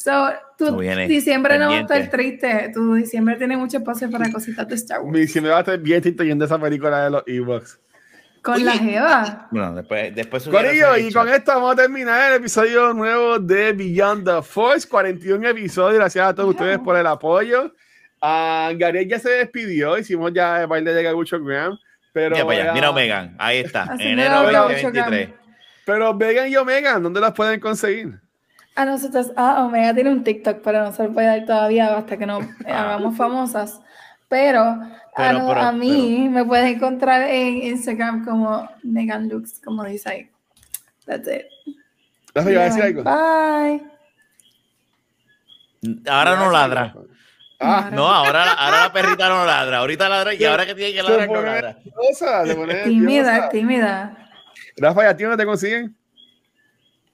So, 0.03 0.33
tu 0.57 0.79
diciembre 0.79 1.59
no 1.59 1.69
va 1.69 1.77
a 1.77 1.79
estar 1.81 2.09
pendiente. 2.09 2.17
triste. 2.39 2.71
Tu 2.73 2.95
diciembre 2.95 3.35
tiene 3.35 3.55
mucho 3.55 3.77
espacio 3.77 4.09
para 4.09 4.31
cositas 4.31 4.67
de 4.67 4.73
Star 4.75 5.01
Wars. 5.01 5.35
Mi 5.35 5.41
me 5.41 5.49
va 5.49 5.57
a 5.57 5.59
estar 5.59 5.77
bien 5.77 6.01
triste 6.01 6.25
yendo 6.25 6.45
esa 6.45 6.57
película 6.59 7.03
de 7.03 7.11
los 7.11 7.23
Ewoks. 7.27 7.79
Con 8.41 8.65
la 8.65 8.71
Jeva. 8.71 9.47
Bueno, 9.51 9.75
después, 9.75 10.15
después 10.15 10.47
Corillo, 10.47 10.97
y 10.97 11.13
con 11.13 11.29
esto 11.29 11.53
vamos 11.53 11.73
a 11.73 11.75
terminar 11.75 12.31
el 12.31 12.37
episodio 12.37 12.91
nuevo 12.95 13.37
de 13.37 13.73
Beyond 13.73 14.25
the 14.25 14.41
Force. 14.41 14.87
41 14.87 15.49
episodios. 15.49 15.99
Gracias 15.99 16.27
a 16.27 16.33
todos 16.33 16.47
Wow. 16.47 16.55
ustedes 16.55 16.79
por 16.79 16.97
el 16.97 17.05
apoyo. 17.05 17.71
Ah, 18.19 18.71
Gabriel 18.75 19.07
ya 19.07 19.19
se 19.19 19.29
despidió. 19.29 19.99
Hicimos 19.99 20.33
ya 20.33 20.61
el 20.61 20.67
baile 20.67 20.93
de 20.93 21.03
Gabucho 21.03 21.39
Graham. 21.43 21.77
Pero, 22.11 22.35
allá, 22.49 22.71
ah, 22.71 22.73
mira 22.73 22.91
Megan, 22.91 23.35
ahí 23.39 23.59
está, 23.59 23.95
enero 23.99 24.47
el 24.47 24.51
gaucho 24.53 24.73
2023. 24.73 25.29
pero 25.85 26.13
Megan 26.13 26.49
y 26.49 26.55
Omega, 26.57 26.99
¿dónde 26.99 27.21
las 27.21 27.31
pueden 27.31 27.59
conseguir? 27.59 28.19
A 28.75 28.85
nosotros, 28.85 29.31
ah, 29.35 29.63
Omega 29.65 29.93
tiene 29.93 30.11
un 30.11 30.23
TikTok, 30.23 30.61
pero 30.63 30.83
no 30.83 30.91
se 30.93 31.03
lo 31.03 31.13
puede 31.13 31.27
dar 31.27 31.45
todavía 31.45 31.95
hasta 31.97 32.17
que 32.17 32.25
no 32.25 32.39
hagamos 32.65 33.15
famosas. 33.17 33.81
Pero, 34.29 34.61
a, 34.61 35.01
Pero, 35.17 35.39
no- 35.39 35.47
pero, 35.49 35.61
a 35.61 35.71
mí 35.73 36.29
me 36.29 36.45
pueden 36.45 36.67
encontrar 36.67 37.21
en 37.29 37.57
Instagram 37.63 38.23
como 38.23 38.69
Megan 38.83 39.27
Lux, 39.27 39.59
como 39.63 39.83
dice 39.83 40.09
ahí. 40.09 40.29
That's 41.05 41.27
it. 41.27 41.43
Rafa, 42.33 42.51
¿iba 42.51 42.61
a 42.61 42.65
decir 42.65 42.83
algo? 42.83 43.03
Bye. 43.03 43.83
Ahora 46.09 46.35
no 46.37 46.51
ladra. 46.51 46.93
Ah, 47.59 47.89
No, 47.91 48.07
ahora, 48.07 48.53
ahora 48.53 48.81
la 48.83 48.93
perrita 48.93 49.27
no 49.29 49.45
ladra. 49.45 49.79
Ahorita 49.79 50.07
ladra 50.09 50.33
y 50.33 50.43
ahora 50.45 50.65
que 50.65 50.73
tiene 50.75 50.93
que 50.93 51.03
ladrar 51.03 51.27
no 51.27 51.41
ladra. 51.41 51.77
Tímida, 52.85 53.49
tímida. 53.49 54.17
Rafa, 54.77 55.03
¿y 55.03 55.07
a 55.07 55.17
ti 55.17 55.23
dónde 55.23 55.37
te 55.37 55.45
consiguen? 55.45 55.95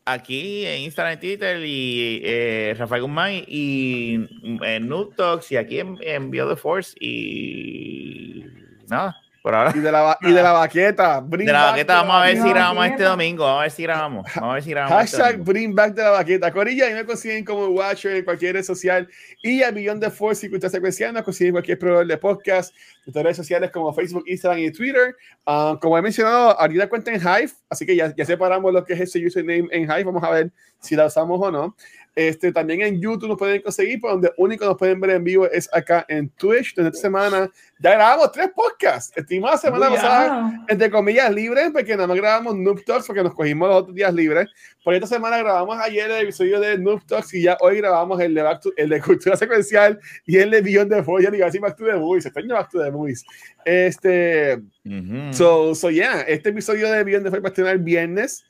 Aquí 0.10 0.66
en 0.66 0.84
Instagram, 0.84 1.20
Twitter 1.20 1.66
y 1.66 2.22
eh, 2.24 2.74
Rafael 2.78 3.02
Guzmán 3.02 3.34
y, 3.34 3.44
y 3.46 4.58
en 4.64 4.88
Noob 4.88 5.14
Talks 5.16 5.52
y 5.52 5.58
aquí 5.58 5.80
en, 5.80 5.98
en 6.00 6.32
Bio 6.32 6.48
the 6.48 6.56
Force 6.56 6.96
y 6.98 8.46
nada, 8.88 9.18
ahora. 9.56 9.74
Y 9.76 9.80
de 9.80 9.92
la, 9.92 10.18
y 10.22 10.32
de 10.32 10.44
la 10.44 10.52
baqueta. 10.54 11.20
Bring 11.20 11.46
De 11.46 11.54
la 11.54 11.72
baqueta 11.72 11.94
de 11.94 12.00
vamos 12.00 12.16
a 12.16 12.26
ver 12.26 12.38
si 12.38 12.50
grabamos 12.50 12.86
este 12.88 13.04
domingo, 13.04 13.44
vamos 13.44 13.60
a 13.60 13.62
ver 13.64 13.72
si 13.72 13.84
grabamos, 13.84 14.26
vamos 14.36 14.52
a 14.52 14.54
ver 14.54 14.64
si 14.64 14.70
grabamos 14.70 15.04
este 15.04 15.18
Hashtag 15.18 15.32
domingo. 15.32 15.52
bring 15.52 15.76
back 15.76 15.94
de 15.94 16.04
la 16.04 16.10
baqueta. 16.12 16.52
Corilla, 16.52 16.90
y 16.90 16.94
me 16.94 17.06
consiguen 17.06 17.46
como 17.46 17.68
Watcher 17.68 18.16
en 18.16 18.26
cualquier 18.26 18.56
red 18.56 18.64
social. 18.64 19.08
Y 19.42 19.64
a 19.64 19.72
Beyond 19.72 20.04
the 20.04 20.12
Force 20.12 20.46
y 20.46 20.50
Cultura 20.50 20.70
Secuencial 20.70 21.14
nos 21.14 21.24
consiguen 21.24 21.48
en 21.48 21.54
cualquier 21.54 21.80
proveedor 21.80 22.08
de 22.08 22.18
podcast, 22.18 22.74
de 23.06 23.24
redes 23.24 23.38
sociales 23.38 23.72
como 23.72 23.94
Facebook, 23.94 24.24
Instagram 24.28 24.60
y 24.60 24.72
Twitter. 24.72 25.16
Ah, 25.46 25.78
como 25.82 25.98
he 25.98 26.02
mencionado, 26.02 26.60
ahorita 26.60 26.90
cuenta 26.90 27.12
en 27.12 27.22
Hive, 27.22 27.52
así 27.70 27.86
que 27.86 27.96
ya, 27.96 28.14
ya 28.16 28.26
separamos 28.26 28.74
lo 28.74 28.84
que 28.84 28.94
es 28.94 29.02
ese 29.02 29.26
username 29.26 29.68
en 29.72 29.84
Hive. 29.84 30.04
Vamos 30.04 30.24
a 30.24 30.32
ver 30.32 30.52
si 30.80 30.96
la 30.96 31.06
usamos 31.06 31.40
o 31.42 31.52
no. 31.52 31.76
Este, 32.20 32.52
también 32.52 32.82
en 32.82 33.00
YouTube 33.00 33.28
nos 33.30 33.38
pueden 33.38 33.62
conseguir, 33.62 34.00
pero 34.02 34.14
donde 34.14 34.34
único 34.38 34.66
nos 34.66 34.76
pueden 34.76 35.00
ver 35.00 35.12
en 35.12 35.24
vivo 35.24 35.46
es 35.52 35.70
acá 35.72 36.04
en 36.10 36.30
Twitch. 36.30 36.74
Donde 36.74 36.90
esta 36.90 37.02
semana 37.02 37.48
ya 37.78 37.92
grabamos 37.92 38.32
tres 38.32 38.50
podcasts. 38.56 39.16
Estimada 39.16 39.56
semana 39.56 39.88
Muy 39.88 39.98
pasada 39.98 40.66
entre 40.68 40.90
comillas, 40.90 41.32
libres, 41.32 41.70
porque 41.72 41.96
nada 41.96 42.08
más 42.08 42.18
grabamos 42.18 42.56
Noob 42.56 42.84
Talks 42.84 43.06
porque 43.06 43.22
nos 43.22 43.36
cogimos 43.36 43.70
los 43.70 43.78
otros 43.78 43.96
días 43.96 44.12
libres. 44.12 44.50
Por 44.84 44.96
esta 44.96 45.06
semana 45.06 45.38
grabamos 45.38 45.78
ayer 45.80 46.10
el 46.10 46.24
episodio 46.24 46.60
de 46.60 46.80
Noob 46.80 47.06
Talks 47.06 47.36
y 47.36 47.44
ya 47.44 47.56
hoy 47.60 47.78
grabamos 47.78 48.20
el 48.20 48.34
de, 48.34 48.42
Back 48.42 48.62
to- 48.62 48.74
el 48.78 48.90
de 48.90 49.00
Cultura 49.00 49.38
Secuencial 49.38 50.00
y 50.26 50.38
el 50.38 50.50
de 50.50 50.62
Beyond 50.62 50.92
the 50.92 51.04
Force. 51.04 51.24
Ya 51.24 51.30
le 51.30 51.38
iba 51.38 51.46
a 51.46 51.50
decir 51.50 51.62
Back 51.62 51.78
to 51.78 51.86
the 51.86 51.94
Movies, 51.98 52.26
extraño 52.26 52.56
Back 52.56 52.72
to 52.72 52.82
the 52.84 52.90
Movies. 52.90 53.24
Este, 53.64 54.56
Ujú. 54.86 55.34
so, 55.34 55.76
so 55.76 55.92
yeah, 55.92 56.22
este 56.22 56.50
episodio 56.50 56.90
de 56.92 57.04
Beyond 57.04 57.26
the 57.26 57.30
Force 57.30 57.44
va 57.44 57.50
a 57.50 57.52
estrenar 57.52 57.74
el 57.74 57.84
viernes 57.84 58.44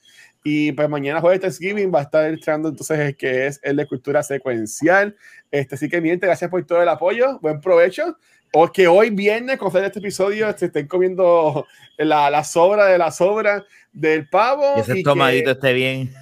y 0.50 0.72
pues 0.72 0.88
mañana 0.88 1.20
jueves 1.20 1.42
Thanksgiving 1.42 1.94
va 1.94 2.00
a 2.00 2.04
estar 2.04 2.26
entrando 2.26 2.70
entonces 2.70 2.98
el 2.98 3.18
que 3.18 3.48
es 3.48 3.60
el 3.64 3.76
de 3.76 3.86
Cultura 3.86 4.24
Secuencial. 4.24 5.14
Este, 5.52 5.76
así 5.76 5.90
que 5.90 6.00
mi 6.00 6.08
gente, 6.08 6.26
gracias 6.26 6.50
por 6.50 6.66
todo 6.66 6.82
el 6.82 6.88
apoyo, 6.88 7.38
buen 7.42 7.60
provecho. 7.60 8.18
O 8.54 8.72
que 8.72 8.88
hoy 8.88 9.10
viernes, 9.10 9.58
con 9.58 9.76
este 9.76 10.00
episodio, 10.00 10.58
se 10.58 10.68
estén 10.68 10.88
comiendo 10.88 11.68
la, 11.98 12.30
la 12.30 12.46
sobra 12.46 12.86
de 12.86 12.98
la 12.98 13.12
sobra 13.12 13.66
del 13.92 14.30
pavo. 14.30 14.76
Y 14.78 14.80
ese 14.80 14.96
y 14.96 14.98
estomadito 15.00 15.48
que, 15.48 15.52
esté 15.52 15.74
bien. 15.74 16.14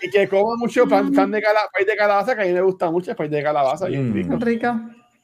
y 0.00 0.08
que 0.08 0.28
coman 0.28 0.58
mucho 0.58 0.88
pan, 0.88 1.12
pan 1.12 1.30
de, 1.30 1.42
cala, 1.42 1.60
pay 1.70 1.84
de 1.84 1.94
calabaza, 1.94 2.34
que 2.34 2.40
a 2.40 2.46
mí 2.46 2.52
me 2.52 2.62
gusta 2.62 2.90
mucho 2.90 3.10
el 3.10 3.18
pay 3.18 3.28
de 3.28 3.42
calabaza. 3.42 3.84
bien 3.88 4.08
Mm. 4.08 4.14
rico. 4.14 4.36
Rico. 4.40 4.80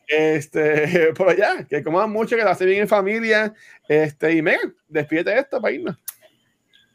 Este, 0.07 1.13
por 1.17 1.31
allá, 1.31 1.65
que 1.67 1.83
coman 1.83 2.11
mucho, 2.11 2.37
que 2.37 2.45
la 2.45 2.51
hacen 2.51 2.67
bien 2.67 2.83
en 2.83 2.89
familia. 2.89 3.55
Este, 3.89 4.35
y 4.35 4.43
Megan, 4.43 4.77
despídete 4.87 5.31
de 5.31 5.39
esto 5.39 5.63
para 5.63 5.73
irnos. 5.73 5.97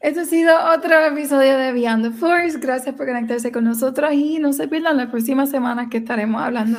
Este 0.00 0.20
ha 0.20 0.24
sido 0.24 0.54
otro 0.74 1.04
episodio 1.06 1.56
de 1.56 1.72
Beyond 1.72 2.04
the 2.12 2.18
Force. 2.18 2.58
Gracias 2.58 2.94
por 2.94 3.06
conectarse 3.06 3.50
con 3.50 3.64
nosotros 3.64 4.12
y 4.12 4.38
no 4.38 4.52
se 4.52 4.68
pierdan 4.68 4.96
las 4.98 5.08
próximas 5.08 5.50
semanas 5.50 5.88
que 5.90 5.98
estaremos 5.98 6.40
hablando 6.42 6.78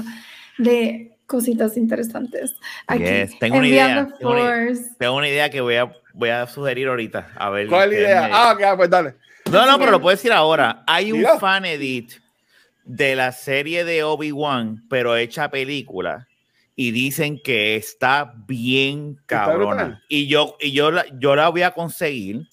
de 0.57 1.17
cositas 1.25 1.75
interesantes. 1.77 2.55
Aquí 2.85 3.03
Yes, 3.03 3.37
tengo 3.39 3.55
en 3.55 3.59
una 3.61 3.67
idea, 3.67 4.07
tengo 4.19 4.31
una-. 4.31 4.65
Tengo 4.97 5.15
una 5.17 5.27
idea 5.27 5.49
que 5.49 5.61
voy 5.61 5.75
a, 5.75 5.91
voy 6.13 6.29
a 6.29 6.45
sugerir 6.47 6.87
ahorita. 6.87 7.31
A 7.35 7.49
ver 7.49 7.67
¿Cuál 7.67 7.91
idea? 7.93 8.27
me- 8.27 8.33
Ah, 8.33 8.53
ok, 8.55 8.77
pues 8.77 8.89
dale. 8.89 9.15
No, 9.51 9.65
no, 9.65 9.79
pero 9.79 9.91
lo 9.91 9.99
puedo 10.01 10.15
decir 10.15 10.31
ahora. 10.31 10.83
Hay 10.87 11.11
un 11.11 11.19
Dilo. 11.19 11.39
fan 11.39 11.65
edit 11.65 12.11
de 12.83 13.15
la 13.15 13.31
serie 13.31 13.83
de 13.83 14.03
Obi-Wan, 14.03 14.83
pero 14.89 15.15
hecha 15.17 15.49
película. 15.49 16.27
Y 16.75 16.91
dicen 16.91 17.39
que 17.43 17.75
está 17.75 18.33
bien 18.47 19.17
cabrona. 19.25 20.03
Y 20.07 20.27
yo, 20.27 20.55
y 20.61 20.71
yo, 20.71 20.91
la, 20.91 21.05
yo 21.17 21.35
la 21.35 21.49
voy 21.49 21.63
a 21.63 21.71
conseguir 21.71 22.47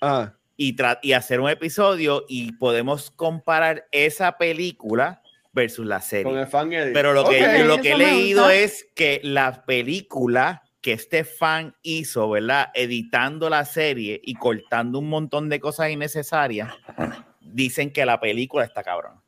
Ah, 0.00 0.34
y, 0.56 0.76
y 1.02 1.12
hacer 1.12 1.40
un 1.40 1.48
episodio 1.50 2.24
y 2.28 2.52
podemos 2.52 3.10
comparar 3.10 3.86
esa 3.92 4.36
película 4.38 5.22
versus 5.52 5.86
la 5.86 5.98
Con 6.00 6.08
serie. 6.08 6.40
el 6.40 6.46
fan 6.46 6.72
edit. 6.72 6.92
Pero 6.92 7.12
lo 7.12 7.24
que, 7.28 7.42
Ok. 7.42 7.66
lo 7.66 7.80
que 7.80 7.92
he 7.92 7.96
leído 7.98 8.42
gusta. 8.42 8.54
es 8.54 8.86
que 8.94 9.20
la 9.24 9.64
película 9.64 10.62
que 10.82 10.92
este 10.92 11.24
fan 11.24 11.74
hizo, 11.82 12.28
¿verdad? 12.30 12.68
Editando 12.74 13.50
la 13.50 13.64
serie 13.64 14.20
y 14.22 14.34
cortando 14.34 14.98
un 14.98 15.08
montón 15.08 15.48
de 15.48 15.60
cosas 15.60 15.90
innecesarias, 15.90 16.72
dicen 17.40 17.90
que 17.92 18.04
la 18.06 18.20
película 18.20 18.64
está 18.64 18.82
cabrón. 18.82 19.20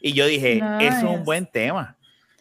Y 0.00 0.12
yo 0.12 0.26
dije, 0.26 0.62
eso 0.80 0.96
es 0.98 1.02
un 1.04 1.24
buen 1.24 1.46
tema. 1.46 1.96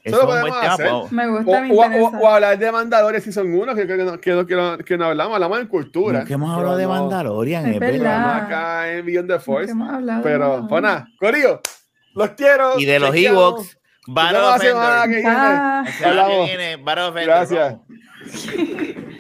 Eso 0.08 0.16
lo 0.18 0.22
es 0.22 0.24
un 0.24 0.28
buen 0.28 0.54
podemos 0.54 0.62
tema. 0.62 0.74
hacer. 0.74 1.12
Me 1.14 1.26
O, 1.28 1.32
gusta, 1.44 1.62
me 1.62 1.72
o- 1.72 1.76
o- 1.80 1.86
interesa. 1.86 2.18
o 2.20 2.28
hablar 2.28 2.58
de 2.60 2.72
Mandalorian 2.72 3.22
Season 3.22 3.54
1, 3.54 3.76
que, 3.76 3.88
que, 3.88 3.98
que, 3.98 4.06
que, 4.22 4.46
que 4.48 4.56
no, 4.56 4.78
que 4.80 4.98
no 4.98 5.06
hablamos, 5.06 5.34
hablamos 5.36 5.60
en 5.60 5.68
cultura. 5.68 6.20
Nunca 6.20 6.34
hemos 6.34 6.56
hablado 6.58 6.78
de 6.78 6.84
Pero 6.86 6.96
no- 6.96 7.02
Mandalorian, 7.02 7.66
Es 7.68 7.80
verdad. 7.80 8.36
acá 8.38 8.92
en 8.92 9.06
Beyond 9.06 9.30
the 9.30 9.40
Force. 9.40 9.74
Pero, 10.24 10.66
pues 10.68 10.82
nada, 10.82 11.08
Corillo, 11.20 11.62
los 12.16 12.30
quiero. 12.32 12.80
Y 12.80 12.86
de 12.86 13.00
los. 13.00 13.16
Ewoks, 13.16 13.78
Battle 14.08 14.40
of 14.40 14.64
Endor. 14.64 14.82
Ah. 15.26 15.84
Battle 16.84 17.04
of 17.04 17.18
Endor, 17.18 17.24
Gracias. 17.26 17.74
vamos. 17.74 17.88